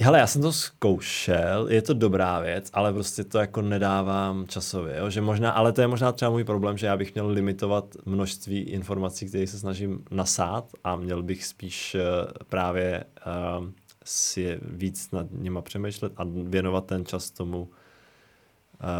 Hele, 0.00 0.18
já 0.18 0.26
jsem 0.26 0.42
to 0.42 0.52
zkoušel, 0.52 1.68
je 1.68 1.82
to 1.82 1.94
dobrá 1.94 2.40
věc, 2.40 2.70
ale 2.72 2.92
prostě 2.92 3.24
to 3.24 3.38
jako 3.38 3.62
nedávám 3.62 4.46
časově, 4.46 4.96
jo? 4.98 5.10
že 5.10 5.20
možná, 5.20 5.50
ale 5.50 5.72
to 5.72 5.80
je 5.80 5.86
možná 5.86 6.12
třeba 6.12 6.30
můj 6.30 6.44
problém, 6.44 6.78
že 6.78 6.86
já 6.86 6.96
bych 6.96 7.14
měl 7.14 7.28
limitovat 7.28 7.84
množství 8.06 8.60
informací, 8.60 9.26
které 9.26 9.46
se 9.46 9.58
snažím 9.58 10.04
nasát 10.10 10.64
a 10.84 10.96
měl 10.96 11.22
bych 11.22 11.44
spíš 11.44 11.94
uh, 11.94 12.32
právě 12.48 13.04
uh, 13.58 13.66
si 14.04 14.58
víc 14.62 15.10
nad 15.10 15.26
nima 15.30 15.62
přemýšlet 15.62 16.12
a 16.16 16.26
věnovat 16.44 16.86
ten 16.86 17.04
čas 17.04 17.30
tomu, 17.30 17.60
uh, 17.60 17.68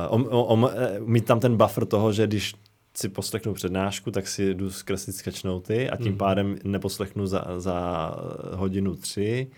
om, 0.08 0.28
om, 0.30 0.62
uh, 0.62 0.70
mít 0.98 1.24
tam 1.24 1.40
ten 1.40 1.56
buffer 1.56 1.86
toho, 1.86 2.12
že 2.12 2.26
když 2.26 2.54
si 3.00 3.08
poslechnu 3.08 3.54
přednášku, 3.54 4.10
tak 4.10 4.28
si 4.28 4.54
jdu 4.54 4.70
zkreslit 4.70 5.16
sketchnoty 5.16 5.90
a 5.90 5.96
tím 5.96 6.12
mm. 6.12 6.18
pádem 6.18 6.56
neposlechnu 6.64 7.26
za, 7.26 7.44
za 7.56 8.10
hodinu 8.54 8.96
tři, 8.96 9.50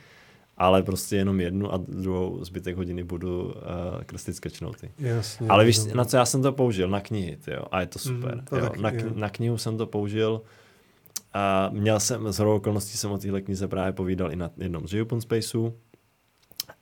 ale 0.56 0.82
prostě 0.82 1.16
jenom 1.16 1.40
jednu 1.40 1.74
a 1.74 1.76
druhou 1.76 2.44
zbytek 2.44 2.76
hodiny 2.76 3.04
budu 3.04 3.44
uh, 3.44 3.52
kreslit 4.06 4.36
sketchnoty. 4.36 4.90
Jasně. 4.98 5.48
Ale 5.48 5.64
víš, 5.64 5.84
na 5.94 6.04
co 6.04 6.16
já 6.16 6.24
jsem 6.24 6.42
to 6.42 6.52
použil? 6.52 6.88
Na 6.88 7.00
knihy, 7.00 7.38
jo, 7.46 7.64
a 7.70 7.80
je 7.80 7.86
to 7.86 7.98
mhm, 8.06 8.16
super. 8.16 8.34
Mm, 8.36 8.44
to 8.44 8.56
jo. 8.56 8.62
Taky, 8.62 8.82
na, 8.82 8.90
kni- 8.90 9.16
na 9.16 9.28
knihu 9.28 9.58
jsem 9.58 9.76
to 9.76 9.86
použil 9.86 10.42
a 11.34 11.70
měl 11.72 12.00
jsem, 12.00 12.32
z 12.32 12.40
okolností 12.40 12.98
jsem 12.98 13.10
o 13.10 13.18
téhle 13.18 13.40
knize 13.40 13.68
právě 13.68 13.92
povídal 13.92 14.32
i 14.32 14.36
na 14.36 14.50
jednom 14.58 14.88
z 14.88 15.00
Open 15.00 15.20
Spaceu, 15.20 15.72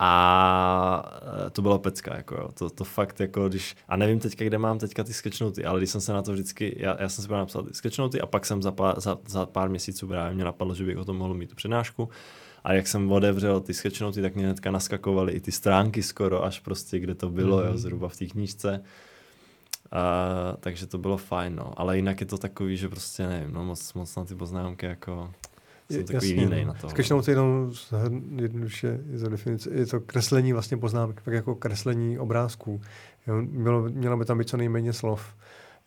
a 0.03 1.20
eh, 1.46 1.51
to 1.51 1.62
bylo 1.62 1.78
pecka, 1.78 2.16
jako 2.16 2.34
jo. 2.34 2.48
To, 2.55 2.70
to 2.70 2.84
fakt 2.84 3.20
jako, 3.20 3.48
když, 3.48 3.76
a 3.88 3.96
nevím 3.96 4.18
teďka, 4.18 4.44
kde 4.44 4.59
mám 4.59 4.78
teďka 4.78 5.05
ty 5.05 5.12
sketchnoty, 5.12 5.64
ale 5.64 5.80
když 5.80 5.90
jsem 5.90 6.01
se 6.01 6.12
na 6.12 6.22
to 6.22 6.32
vždycky, 6.32 6.76
já, 6.78 6.96
já 7.03 7.09
jsem 7.09 7.24
si 7.24 7.30
napsal 7.30 7.62
ty 7.62 7.74
sketchnoty 7.74 8.20
a 8.20 8.26
pak 8.26 8.46
jsem 8.46 8.62
za 8.62 8.70
pár, 8.70 9.01
za, 9.01 9.18
za 9.26 9.46
pár 9.46 9.68
měsíců 9.68 10.09
právě 10.09 10.34
mě 10.34 10.44
napadlo, 10.44 10.74
že 10.74 10.84
bych 10.84 10.98
o 10.98 11.05
tom 11.05 11.16
mohl 11.16 11.34
mít 11.34 11.51
tu 11.51 11.57
přednášku 11.57 12.09
a 12.64 12.72
jak 12.72 12.86
jsem 12.86 13.12
otevřel 13.12 13.61
ty 13.61 13.74
sketchnoty, 13.74 14.22
tak 14.22 14.34
mě 14.34 14.44
hnedka 14.44 14.70
naskakovaly 14.70 15.32
i 15.32 15.40
ty 15.40 15.53
stránky 15.53 16.03
skoro, 16.03 16.44
až 16.44 16.60
prostě 16.60 16.98
kde 16.98 17.14
to 17.14 17.28
bylo, 17.31 17.56
mm. 17.56 17.62
jo, 17.62 17.70
mhm. 17.70 17.78
zhruba 17.78 18.09
v 18.09 18.16
té 18.16 18.27
knížce. 18.27 18.82
A, 19.93 20.56
takže 20.60 20.86
to 20.86 20.98
bylo 20.98 21.16
fajn, 21.16 21.56
no. 21.56 21.72
Ale 21.77 21.97
jinak 21.97 22.20
je 22.20 22.27
to 22.27 22.39
takový, 22.39 22.77
že 22.77 22.89
prostě 22.89 23.27
nevím, 23.27 23.52
no, 23.52 23.64
moc, 23.64 23.94
moc 23.94 24.16
na 24.16 24.24
ty 24.24 24.35
poznámky 24.35 24.86
jako 24.86 25.31
jsem 25.95 26.05
takový 26.05 26.31
Jasně, 26.31 26.43
jiný 26.43 26.65
no. 26.65 26.73
na 26.73 26.81
to. 26.81 26.89
Sketchnoty 26.89 27.31
jenom 27.31 27.73
jednoduše 28.37 29.01
za 29.15 29.29
definici, 29.29 29.71
je 29.73 29.87
to 29.87 30.01
kreslení 30.01 30.53
vlastně 30.53 30.77
poznámek, 30.77 31.23
tak 31.23 31.35
jako 31.35 31.55
kreslení 31.55 32.19
obrázků. 32.19 32.81
Mělo, 33.41 33.83
mělo 33.83 34.17
by 34.17 34.25
tam 34.25 34.39
být 34.39 34.49
co 34.49 34.57
nejméně 34.57 34.93
slov. 34.93 35.35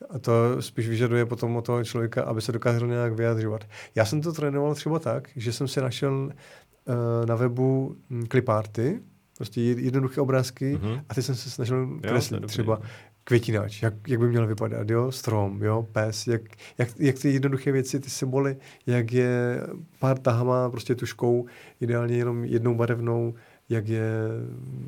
A 0.10 0.20
to 0.20 0.62
spíš 0.62 0.90
vyžaduje 0.90 1.26
potom 1.26 1.56
od 1.56 1.66
toho 1.66 1.84
člověka, 1.84 2.24
aby 2.24 2.42
se 2.42 2.52
dokázal 2.52 2.88
nějak 2.88 3.14
vyjadřovat. 3.14 3.68
Já 3.96 4.06
jsem 4.06 4.22
to 4.22 4.34
trénoval 4.34 4.76
třeba 4.76 5.00
tak, 5.00 5.28
že 5.36 5.54
jsem 5.54 5.68
si 5.68 5.82
našel 5.82 6.14
uh, 6.86 7.26
na 7.26 7.36
webu 7.36 7.96
hm, 8.10 8.26
cliparty, 8.32 9.00
prostě 9.38 9.62
jednoduché 9.62 10.22
obrázky 10.22 10.76
mm-hmm. 10.76 11.04
a 11.10 11.14
teď 11.14 11.26
jsem 11.26 11.36
se 11.36 11.50
snažil 11.50 12.00
kreslit 12.02 12.42
jo, 12.42 12.48
třeba 12.48 12.82
květináč, 13.24 13.82
jak, 13.82 13.94
jak 14.08 14.20
by 14.20 14.28
měl 14.28 14.48
vypadat, 14.48 14.90
jo, 14.90 15.12
strom, 15.12 15.64
jo, 15.64 15.88
pes, 15.92 16.28
jak, 16.28 16.42
jak, 16.78 16.90
jak 17.00 17.20
ty 17.20 17.34
jednoduché 17.34 17.72
věci, 17.72 18.00
ty 18.00 18.10
symboly, 18.10 18.58
jak 18.88 19.12
je 19.12 19.62
pár 20.00 20.18
tahama 20.18 20.70
prostě 20.70 20.96
tuškou, 20.96 21.46
ideálně 21.82 22.18
jenom 22.18 22.44
jednou 22.44 22.76
barevnou, 22.76 23.34
jak 23.70 23.88
je 23.88 24.12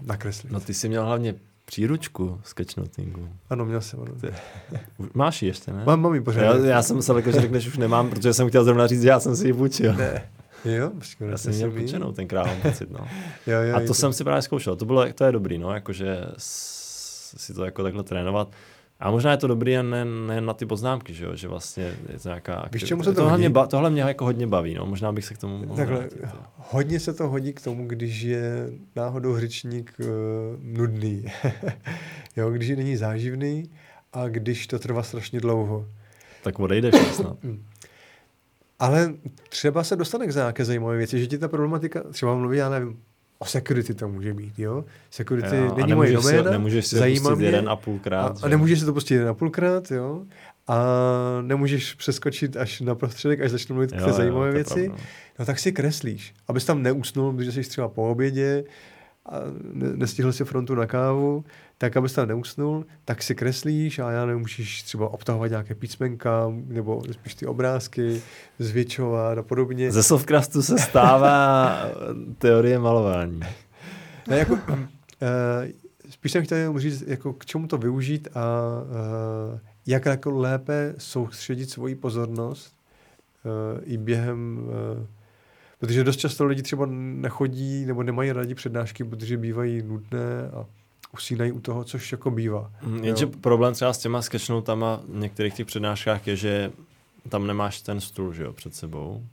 nakreslit. 0.05 0.53
No 0.53 0.59
ty 0.59 0.73
jsi 0.73 0.89
měl 0.89 1.05
hlavně 1.05 1.35
příručku 1.65 2.41
sketchnotingu. 2.43 3.29
Ano, 3.49 3.65
měl 3.65 3.81
jsem. 3.81 3.99
Ano. 3.99 4.33
Máš 5.13 5.41
ji 5.41 5.49
ještě, 5.49 5.73
ne? 5.73 5.83
Mám, 5.85 6.01
mám 6.01 6.13
ji 6.13 6.21
pořád. 6.21 6.41
Já, 6.41 6.65
já 6.65 6.81
jsem 6.81 7.01
se 7.01 7.13
že 7.25 7.31
řekneš, 7.31 7.67
už 7.67 7.77
nemám, 7.77 8.09
protože 8.09 8.33
jsem 8.33 8.49
chtěl 8.49 8.63
zrovna 8.63 8.87
říct, 8.87 9.01
že 9.01 9.09
já 9.09 9.19
jsem 9.19 9.35
si 9.35 9.47
ji 9.47 9.53
půjčil. 9.53 9.93
Ne. 9.93 10.29
Jo, 10.65 10.89
počkej, 10.89 11.29
já 11.29 11.37
jsem 11.37 11.53
měl 11.53 11.71
půjčenou 11.71 12.11
tenkrát, 12.11 12.47
mám 12.47 12.61
pocit, 12.61 12.91
no. 12.91 13.07
jo, 13.47 13.61
jo, 13.61 13.75
a 13.75 13.79
to, 13.79 13.87
to 13.87 13.93
jsem 13.93 14.13
si 14.13 14.23
právě 14.23 14.41
zkoušel, 14.41 14.75
to, 14.75 14.85
bylo, 14.85 15.13
to 15.13 15.23
je 15.23 15.31
dobrý, 15.31 15.57
no, 15.57 15.73
jakože 15.73 16.25
si 17.37 17.53
to 17.53 17.65
jako 17.65 17.83
takhle 17.83 18.03
trénovat. 18.03 18.51
A 18.99 19.11
možná 19.11 19.31
je 19.31 19.37
to 19.37 19.47
dobrý 19.47 19.71
jen, 19.71 19.95
ne, 20.27 20.41
na 20.41 20.53
ty 20.53 20.65
poznámky, 20.65 21.13
že, 21.13 21.25
jo? 21.25 21.35
že 21.35 21.47
vlastně 21.47 21.83
je 21.83 22.19
to 22.19 22.29
nějaká 22.29 22.55
aktivita. 22.55 22.73
Víš, 22.73 22.87
čemu 22.87 23.03
se 23.03 23.13
to 23.13 23.21
tohle, 23.21 23.37
mě, 23.37 23.49
ba, 23.49 23.67
tohle 23.67 23.89
mě 23.89 24.01
jako 24.01 24.25
hodně 24.25 24.47
baví, 24.47 24.73
no. 24.73 24.85
možná 24.85 25.11
bych 25.11 25.25
se 25.25 25.33
k 25.33 25.37
tomu 25.37 25.57
mohl 25.57 25.75
Takhle, 25.75 26.09
hodně 26.57 26.99
se 26.99 27.13
to 27.13 27.27
hodí 27.27 27.53
k 27.53 27.61
tomu, 27.61 27.87
když 27.87 28.21
je 28.21 28.69
náhodou 28.95 29.33
hřičník 29.33 29.93
uh, 29.99 30.07
nudný. 30.61 31.25
jo, 32.35 32.49
když 32.49 32.69
není 32.69 32.97
záživný 32.97 33.69
a 34.13 34.27
když 34.27 34.67
to 34.67 34.79
trvá 34.79 35.03
strašně 35.03 35.39
dlouho. 35.39 35.87
Tak 36.43 36.59
odejdeš 36.59 36.95
snad. 36.95 37.43
Mm. 37.43 37.65
Ale 38.79 39.13
třeba 39.49 39.83
se 39.83 39.95
dostane 39.95 40.27
k 40.27 40.35
nějaké 40.35 40.65
zajímavé 40.65 40.97
věci, 40.97 41.19
že 41.19 41.27
ti 41.27 41.37
ta 41.37 41.47
problematika, 41.47 42.03
třeba 42.11 42.35
mluví, 42.35 42.57
já 42.57 42.69
nevím, 42.69 42.99
o 43.39 43.45
security 43.45 43.93
to 43.93 44.07
může 44.07 44.33
být, 44.33 44.59
jo? 44.59 44.85
Security 45.09 45.55
jo, 45.55 45.75
není 45.77 45.93
moje 45.93 46.13
doména, 46.13 46.51
nemůžeš 46.51 46.85
si 46.87 46.95
zajímá 46.95 47.29
to 47.29 47.35
pustit 47.35 47.45
jeden 47.45 47.69
a 47.69 47.75
půlkrát. 47.75 48.43
A, 48.43 48.45
a 48.45 48.49
nemůžeš 48.49 48.79
si 48.79 48.85
to 48.85 48.93
pustit 48.93 49.13
jeden 49.13 49.29
a 49.29 49.33
půlkrát, 49.33 49.91
jo? 49.91 50.23
A 50.67 50.85
nemůžeš 51.41 51.93
přeskočit 51.93 52.57
až 52.57 52.81
na 52.81 52.95
prostředek, 52.95 53.41
až 53.41 53.51
začnou 53.51 53.73
mluvit 53.73 53.91
jo, 53.99 54.13
zajímavé 54.13 54.47
jo, 54.47 54.53
věci. 54.53 54.91
No 55.39 55.45
tak 55.45 55.59
si 55.59 55.71
kreslíš, 55.71 56.33
abys 56.47 56.65
tam 56.65 56.83
neusnul, 56.83 57.33
protože 57.33 57.51
jsi 57.51 57.69
třeba 57.69 57.87
po 57.87 58.11
obědě 58.11 58.63
a 59.25 59.39
nestihl 59.95 60.33
si 60.33 60.45
frontu 60.45 60.75
na 60.75 60.85
kávu, 60.85 61.45
tak 61.77 61.97
abys 61.97 62.13
tam 62.13 62.27
neusnul, 62.27 62.85
tak 63.05 63.23
si 63.23 63.35
kreslíš 63.35 63.99
a 63.99 64.11
já 64.11 64.25
nemusíš 64.25 64.83
třeba 64.83 65.09
obtahovat 65.09 65.49
nějaké 65.49 65.75
písmenka 65.75 66.53
nebo 66.67 67.03
spíš 67.11 67.35
ty 67.35 67.45
obrázky, 67.45 68.21
zvětšovat 68.59 69.37
a 69.37 69.43
podobně. 69.43 69.91
Ze 69.91 70.03
Softcraftu 70.03 70.61
se 70.61 70.77
stává 70.77 71.69
teorie 72.37 72.79
malování. 72.79 73.39
Ne, 74.27 74.37
jako, 74.37 74.53
uh, 74.53 74.59
spíš 76.09 76.31
jsem 76.31 76.43
chtěl 76.43 76.79
říct, 76.79 77.03
jako 77.07 77.33
k 77.33 77.45
čemu 77.45 77.67
to 77.67 77.77
využít 77.77 78.27
a 78.33 78.41
uh, 79.53 79.59
jak 79.87 80.05
jako 80.05 80.31
lépe 80.31 80.93
soustředit 80.97 81.69
svoji 81.69 81.95
pozornost 81.95 82.75
uh, 83.43 83.81
i 83.83 83.97
během 83.97 84.59
uh, 84.67 85.05
Protože 85.79 86.03
dost 86.03 86.17
často 86.17 86.45
lidi 86.45 86.61
třeba 86.61 86.85
nechodí 86.89 87.85
nebo 87.85 88.03
nemají 88.03 88.31
rádi 88.31 88.55
přednášky, 88.55 89.03
protože 89.03 89.37
bývají 89.37 89.81
nudné 89.81 90.49
a 90.53 90.65
usínají 91.15 91.51
u 91.51 91.59
toho, 91.59 91.83
což 91.83 92.11
jako 92.11 92.31
bývá. 92.31 92.71
Mm, 92.83 93.03
jenže 93.03 93.27
problém 93.27 93.73
třeba 93.73 93.93
s 93.93 93.97
těma 93.97 94.21
sketchnoutama 94.21 95.01
v 95.07 95.15
některých 95.15 95.53
těch 95.53 95.65
přednáškách 95.65 96.27
je, 96.27 96.35
že 96.35 96.71
tam 97.29 97.47
nemáš 97.47 97.81
ten 97.81 98.01
stůl, 98.01 98.33
že 98.33 98.43
jo, 98.43 98.53
před 98.53 98.75
sebou. 98.75 99.23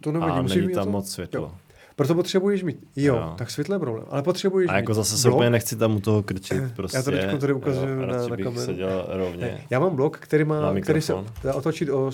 To 0.00 0.12
nevadí, 0.12 0.32
a 0.32 0.42
není 0.42 0.74
tam 0.74 0.84
to? 0.84 0.90
moc 0.90 1.10
světlo. 1.10 1.40
Jo. 1.40 1.52
Proto 1.96 2.14
potřebuješ 2.14 2.62
mít, 2.62 2.88
jo, 2.96 3.16
jo. 3.16 3.34
tak 3.38 3.50
světlé 3.50 3.78
problém, 3.78 4.06
ale 4.10 4.22
potřebuješ 4.22 4.70
A 4.70 4.76
jako 4.76 4.90
mít 4.92 4.96
zase 4.96 5.18
se 5.18 5.30
úplně 5.30 5.50
nechci 5.50 5.76
tam 5.76 5.96
u 5.96 6.00
toho 6.00 6.22
krčit, 6.22 6.62
prostě. 6.76 6.96
Já 6.98 7.02
to 7.02 7.10
teď 7.10 7.40
tady 7.40 7.52
ukazuju 7.52 8.00
jo, 8.00 8.06
na, 8.06 8.28
na 8.28 8.36
kameru. 8.36 8.76
rovně. 9.08 9.64
Já 9.70 9.78
mám 9.78 9.96
blok, 9.96 10.18
který 10.18 10.44
má, 10.44 10.74
který 10.80 11.00
se 11.00 11.14
dá 11.42 11.54
otočit 11.54 11.88
o 11.88 12.12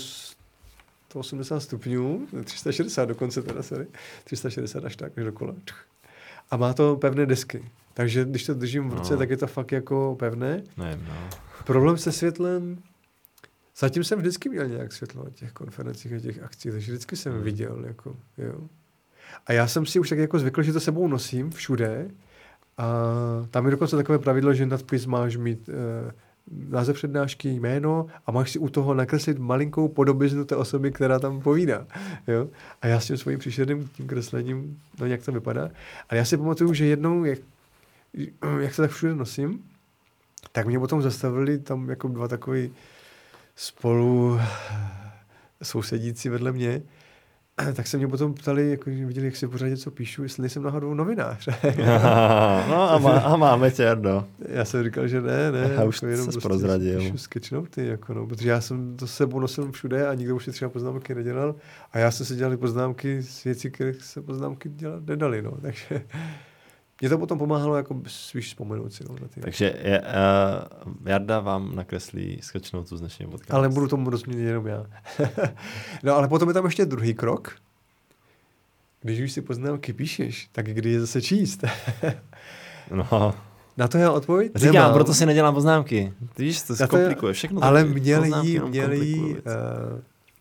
180 1.12 1.60
stupňů, 1.60 2.26
360 2.44 3.04
dokonce 3.04 3.42
teda, 3.42 3.62
sorry, 3.62 3.86
360 4.24 4.84
až 4.84 4.96
tak, 4.96 5.18
až 5.18 5.24
dokola. 5.24 5.54
A 6.50 6.56
má 6.56 6.74
to 6.74 6.96
pevné 6.96 7.26
desky. 7.26 7.64
Takže 7.94 8.24
když 8.24 8.46
to 8.46 8.54
držím 8.54 8.88
v 8.88 8.94
ruce, 8.94 9.12
no. 9.12 9.18
tak 9.18 9.30
je 9.30 9.36
to 9.36 9.46
fakt 9.46 9.72
jako 9.72 10.16
pevné. 10.18 10.62
Ne, 10.76 10.98
no. 11.08 11.28
Problém 11.64 11.96
se 11.96 12.12
světlem, 12.12 12.78
zatím 13.78 14.04
jsem 14.04 14.18
vždycky 14.18 14.48
měl 14.48 14.68
nějak 14.68 14.92
světlo 14.92 15.24
na 15.24 15.30
těch 15.30 15.52
konferencích 15.52 16.12
a 16.12 16.20
těch 16.20 16.42
akcích, 16.42 16.72
takže 16.72 16.92
vždycky 16.92 17.16
jsem 17.16 17.32
hmm. 17.32 17.42
viděl, 17.42 17.84
jako, 17.86 18.16
jo. 18.38 18.60
A 19.46 19.52
já 19.52 19.66
jsem 19.66 19.86
si 19.86 19.98
už 19.98 20.08
tak 20.08 20.18
jako 20.18 20.38
zvykl, 20.38 20.62
že 20.62 20.72
to 20.72 20.80
sebou 20.80 21.08
nosím 21.08 21.50
všude 21.50 22.10
a 22.78 22.86
tam 23.50 23.64
je 23.64 23.70
dokonce 23.70 23.96
takové 23.96 24.18
pravidlo, 24.18 24.54
že 24.54 24.66
nadpis 24.66 25.06
máš 25.06 25.36
mít 25.36 25.68
uh, 25.68 25.74
název 26.50 26.96
přednášky, 26.96 27.48
jméno 27.48 28.06
a 28.26 28.32
máš 28.32 28.50
si 28.50 28.58
u 28.58 28.68
toho 28.68 28.94
nakreslit 28.94 29.38
malinkou 29.38 29.88
podobiznu 29.88 30.44
té 30.44 30.56
osoby, 30.56 30.92
která 30.92 31.18
tam 31.18 31.40
povídá. 31.40 31.86
Jo? 32.28 32.48
A 32.82 32.86
já 32.86 33.00
s 33.00 33.06
tím 33.06 33.16
svým 33.16 33.38
příšerným 33.38 33.88
tím 33.88 34.06
kreslením, 34.06 34.78
no 35.00 35.06
jak 35.06 35.24
to 35.24 35.32
vypadá. 35.32 35.70
A 36.08 36.14
já 36.14 36.24
si 36.24 36.36
pamatuju, 36.36 36.74
že 36.74 36.86
jednou, 36.86 37.24
jak, 37.24 37.38
jak 38.58 38.74
se 38.74 38.82
tak 38.82 38.90
všude 38.90 39.14
nosím, 39.14 39.64
tak 40.52 40.66
mě 40.66 40.78
potom 40.78 41.02
zastavili 41.02 41.58
tam 41.58 41.88
jako 41.88 42.08
dva 42.08 42.28
takový 42.28 42.72
spolu 43.56 44.38
sousedící 45.62 46.28
vedle 46.28 46.52
mě 46.52 46.82
tak 47.74 47.86
se 47.86 47.96
mě 47.96 48.08
potom 48.08 48.34
ptali, 48.34 48.70
jako, 48.70 48.90
že 48.90 49.06
viděli, 49.06 49.26
jak 49.26 49.36
si 49.36 49.48
pořád 49.48 49.66
něco 49.68 49.90
píšu, 49.90 50.22
jestli 50.22 50.40
nejsem 50.40 50.62
náhodou 50.62 50.94
novinář. 50.94 51.48
no 52.68 52.90
a, 52.90 52.98
má, 52.98 53.18
a 53.20 53.36
máme 53.36 53.70
tě, 53.70 53.82
Jardo. 53.82 54.24
Já 54.48 54.64
jsem 54.64 54.84
říkal, 54.84 55.08
že 55.08 55.20
ne, 55.20 55.52
ne. 55.52 55.76
A 55.76 55.84
už 55.84 55.96
jako 55.96 56.06
jenom 56.06 56.26
se 56.26 56.32
prostě 56.32 56.48
prozradil. 56.48 56.98
Píšu 56.98 57.18
sketchnoty, 57.18 57.86
jako 57.86 58.14
no, 58.14 58.26
protože 58.26 58.50
já 58.50 58.60
jsem 58.60 58.96
to 58.96 59.06
s 59.06 59.14
sebou 59.14 59.40
nosil 59.40 59.72
všude 59.72 60.08
a 60.08 60.14
nikdo 60.14 60.36
už 60.36 60.44
si 60.44 60.52
třeba 60.52 60.68
poznámky 60.68 61.14
nedělal. 61.14 61.54
A 61.92 61.98
já 61.98 62.10
jsem 62.10 62.26
si 62.26 62.36
dělal 62.36 62.56
poznámky 62.56 63.22
z 63.22 63.44
věcí, 63.44 63.70
které 63.70 63.94
se 63.94 64.22
poznámky 64.22 64.68
dělat 64.68 65.06
nedali, 65.06 65.42
no. 65.42 65.50
Takže 65.62 66.02
mě 67.02 67.08
to 67.08 67.18
potom 67.18 67.38
pomáhalo 67.38 67.76
jako 67.76 68.00
spíš 68.06 68.46
vzpomenout 68.46 68.92
si. 68.92 69.04
No, 69.08 69.14
na 69.22 69.28
ty 69.28 69.40
Takže 69.40 69.64
je, 69.82 70.00
uh, 70.00 70.92
Jarda 71.04 71.40
vám 71.40 71.76
nakreslí 71.76 72.38
sketchnotu 72.42 72.96
z 72.96 73.00
dnešního 73.00 73.30
podcastu. 73.30 73.54
Ale 73.54 73.68
budu 73.68 73.88
tomu 73.88 74.10
rozumět 74.10 74.42
jenom 74.42 74.66
já. 74.66 74.86
no 76.02 76.14
ale 76.14 76.28
potom 76.28 76.48
je 76.48 76.54
tam 76.54 76.64
ještě 76.64 76.84
druhý 76.84 77.14
krok. 77.14 77.56
Když 79.00 79.20
už 79.20 79.32
si 79.32 79.42
poznámky 79.42 79.92
píšeš, 79.92 80.48
tak 80.52 80.66
kdy 80.66 80.90
je 80.90 81.00
zase 81.00 81.22
číst? 81.22 81.64
no. 82.90 83.34
Na 83.76 83.88
to 83.88 83.98
já 83.98 84.10
odpověď 84.10 84.52
Říkám, 84.54 84.74
nemám. 84.74 84.92
proto 84.92 85.14
si 85.14 85.26
nedělám 85.26 85.54
poznámky. 85.54 86.12
Ty 86.34 86.42
víš, 86.42 86.62
to 86.62 86.76
zkomplikuje 86.76 87.32
všechno. 87.32 87.64
Ale 87.64 87.84
měli 87.84 88.30
jí, 88.42 88.60
měli 88.60 89.06
jí, 89.06 89.24
uh, 89.24 89.40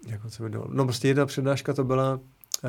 jak 0.08 0.22
se 0.28 0.44
jmenoval? 0.44 0.70
No 0.74 0.84
prostě 0.84 1.08
jedna 1.08 1.26
přednáška 1.26 1.74
to 1.74 1.84
byla 1.84 2.20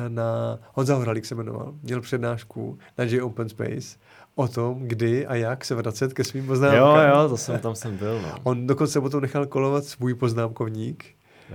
na 0.07 0.59
Honza 0.73 0.95
Horalík 0.95 1.25
se 1.25 1.35
jmenoval, 1.35 1.73
měl 1.83 2.01
přednášku 2.01 2.79
na 2.97 3.03
J 3.03 3.21
Open 3.21 3.49
Space 3.49 3.97
o 4.35 4.47
tom, 4.47 4.87
kdy 4.87 5.27
a 5.27 5.35
jak 5.35 5.65
se 5.65 5.75
vracet 5.75 6.13
ke 6.13 6.23
svým 6.23 6.47
poznámkám. 6.47 7.09
Jo, 7.09 7.21
jo, 7.21 7.29
to 7.29 7.37
jsem 7.37 7.59
tam 7.59 7.75
jsem 7.75 7.97
byl. 7.97 8.21
No. 8.21 8.35
On 8.43 8.67
dokonce 8.67 9.01
potom 9.01 9.21
nechal 9.21 9.45
kolovat 9.45 9.85
svůj 9.85 10.13
poznámkovník, 10.13 11.05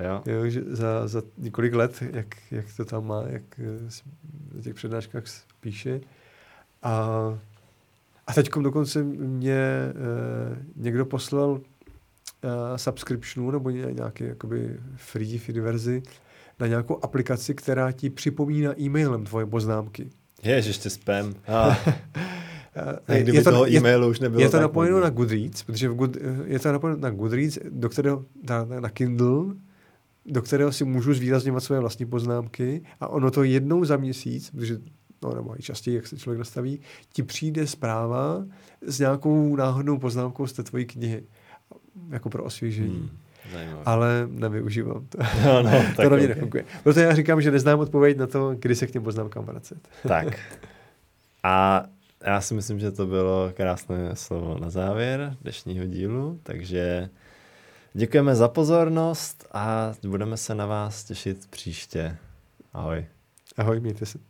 jo. 0.02 0.22
Jo, 0.26 0.48
že 0.48 0.62
za, 0.66 1.08
za 1.08 1.22
několik 1.38 1.74
let, 1.74 2.02
jak, 2.12 2.26
jak 2.50 2.66
to 2.76 2.84
tam 2.84 3.06
má, 3.06 3.22
jak 3.26 3.42
v 4.52 4.62
těch 4.62 4.74
přednáškách 4.74 5.22
píše. 5.60 6.00
A, 6.82 6.92
a 8.26 8.32
teď 8.32 8.50
dokonce 8.50 9.02
mě 9.02 9.54
e, 9.54 9.92
někdo 10.76 11.06
poslal 11.06 11.60
e, 12.42 12.78
subscriptionu 12.78 13.50
nebo 13.50 13.70
nějaký 13.70 14.24
jakoby 14.24 14.76
free, 14.96 15.38
free 15.38 15.60
verzi 15.60 16.02
na 16.60 16.66
nějakou 16.66 17.04
aplikaci, 17.04 17.54
která 17.54 17.92
ti 17.92 18.10
připomíná 18.10 18.80
e-mailem 18.80 19.24
tvoje 19.24 19.46
poznámky. 19.46 20.10
Jež, 20.42 20.66
ještě 20.66 20.90
spam. 20.90 21.34
Ah. 21.48 23.12
je 23.12 23.42
to, 23.42 23.50
toho 23.50 23.72
e-mailu 23.72 24.08
už 24.08 24.20
nebylo 24.20 24.42
Je 24.42 24.48
to 24.48 24.60
napojeno 24.60 25.00
na 25.00 25.10
Goodreads, 25.10 25.62
protože 25.62 25.88
v 25.88 25.94
Good, 25.94 26.16
je 26.44 26.58
to 26.58 26.72
napojeno 26.72 27.00
na 27.00 27.10
Goodreads, 27.10 27.58
do 27.68 27.88
kterého, 27.88 28.24
na, 28.48 28.64
na 28.64 28.88
Kindle, 28.88 29.44
do 30.26 30.42
kterého 30.42 30.72
si 30.72 30.84
můžu 30.84 31.14
zvýrazněvat 31.14 31.62
své 31.62 31.80
vlastní 31.80 32.06
poznámky 32.06 32.82
a 33.00 33.08
ono 33.08 33.30
to 33.30 33.42
jednou 33.42 33.84
za 33.84 33.96
měsíc, 33.96 34.50
protože 34.50 34.78
no 35.22 35.34
nebo 35.34 35.58
i 35.58 35.62
častěji, 35.62 35.96
jak 35.96 36.06
se 36.06 36.16
člověk 36.16 36.38
nastaví, 36.38 36.80
ti 37.12 37.22
přijde 37.22 37.66
zpráva 37.66 38.44
s 38.82 38.98
nějakou 38.98 39.56
náhodnou 39.56 39.98
poznámkou 39.98 40.46
z 40.46 40.52
té 40.52 40.62
tvojí 40.62 40.86
knihy, 40.86 41.24
jako 42.10 42.30
pro 42.30 42.44
osvěžení. 42.44 42.98
Hmm. 42.98 43.18
Zajímavé. 43.52 43.82
ale 43.84 44.28
nevyužívám 44.30 45.06
to. 45.08 45.18
No, 45.44 45.62
no, 45.62 45.70
to 45.96 46.02
na 46.02 46.08
mě 46.08 46.24
okay. 46.24 46.28
nefunguje. 46.28 46.64
Proto 46.82 47.00
já 47.00 47.14
říkám, 47.14 47.40
že 47.40 47.50
neznám 47.50 47.80
odpověď 47.80 48.16
na 48.16 48.26
to, 48.26 48.54
kdy 48.58 48.74
se 48.74 48.86
k 48.86 48.90
těm 48.90 49.02
poznámkám 49.02 49.44
vracet. 49.44 49.78
tak. 50.08 50.38
A 51.42 51.84
já 52.24 52.40
si 52.40 52.54
myslím, 52.54 52.80
že 52.80 52.90
to 52.90 53.06
bylo 53.06 53.52
krásné 53.54 54.16
slovo 54.16 54.58
na 54.58 54.70
závěr 54.70 55.36
dnešního 55.42 55.86
dílu, 55.86 56.40
takže 56.42 57.08
děkujeme 57.94 58.34
za 58.34 58.48
pozornost 58.48 59.48
a 59.52 59.92
budeme 60.08 60.36
se 60.36 60.54
na 60.54 60.66
vás 60.66 61.04
těšit 61.04 61.46
příště. 61.50 62.16
Ahoj. 62.72 63.06
Ahoj, 63.56 63.80
mějte 63.80 64.06
se. 64.06 64.27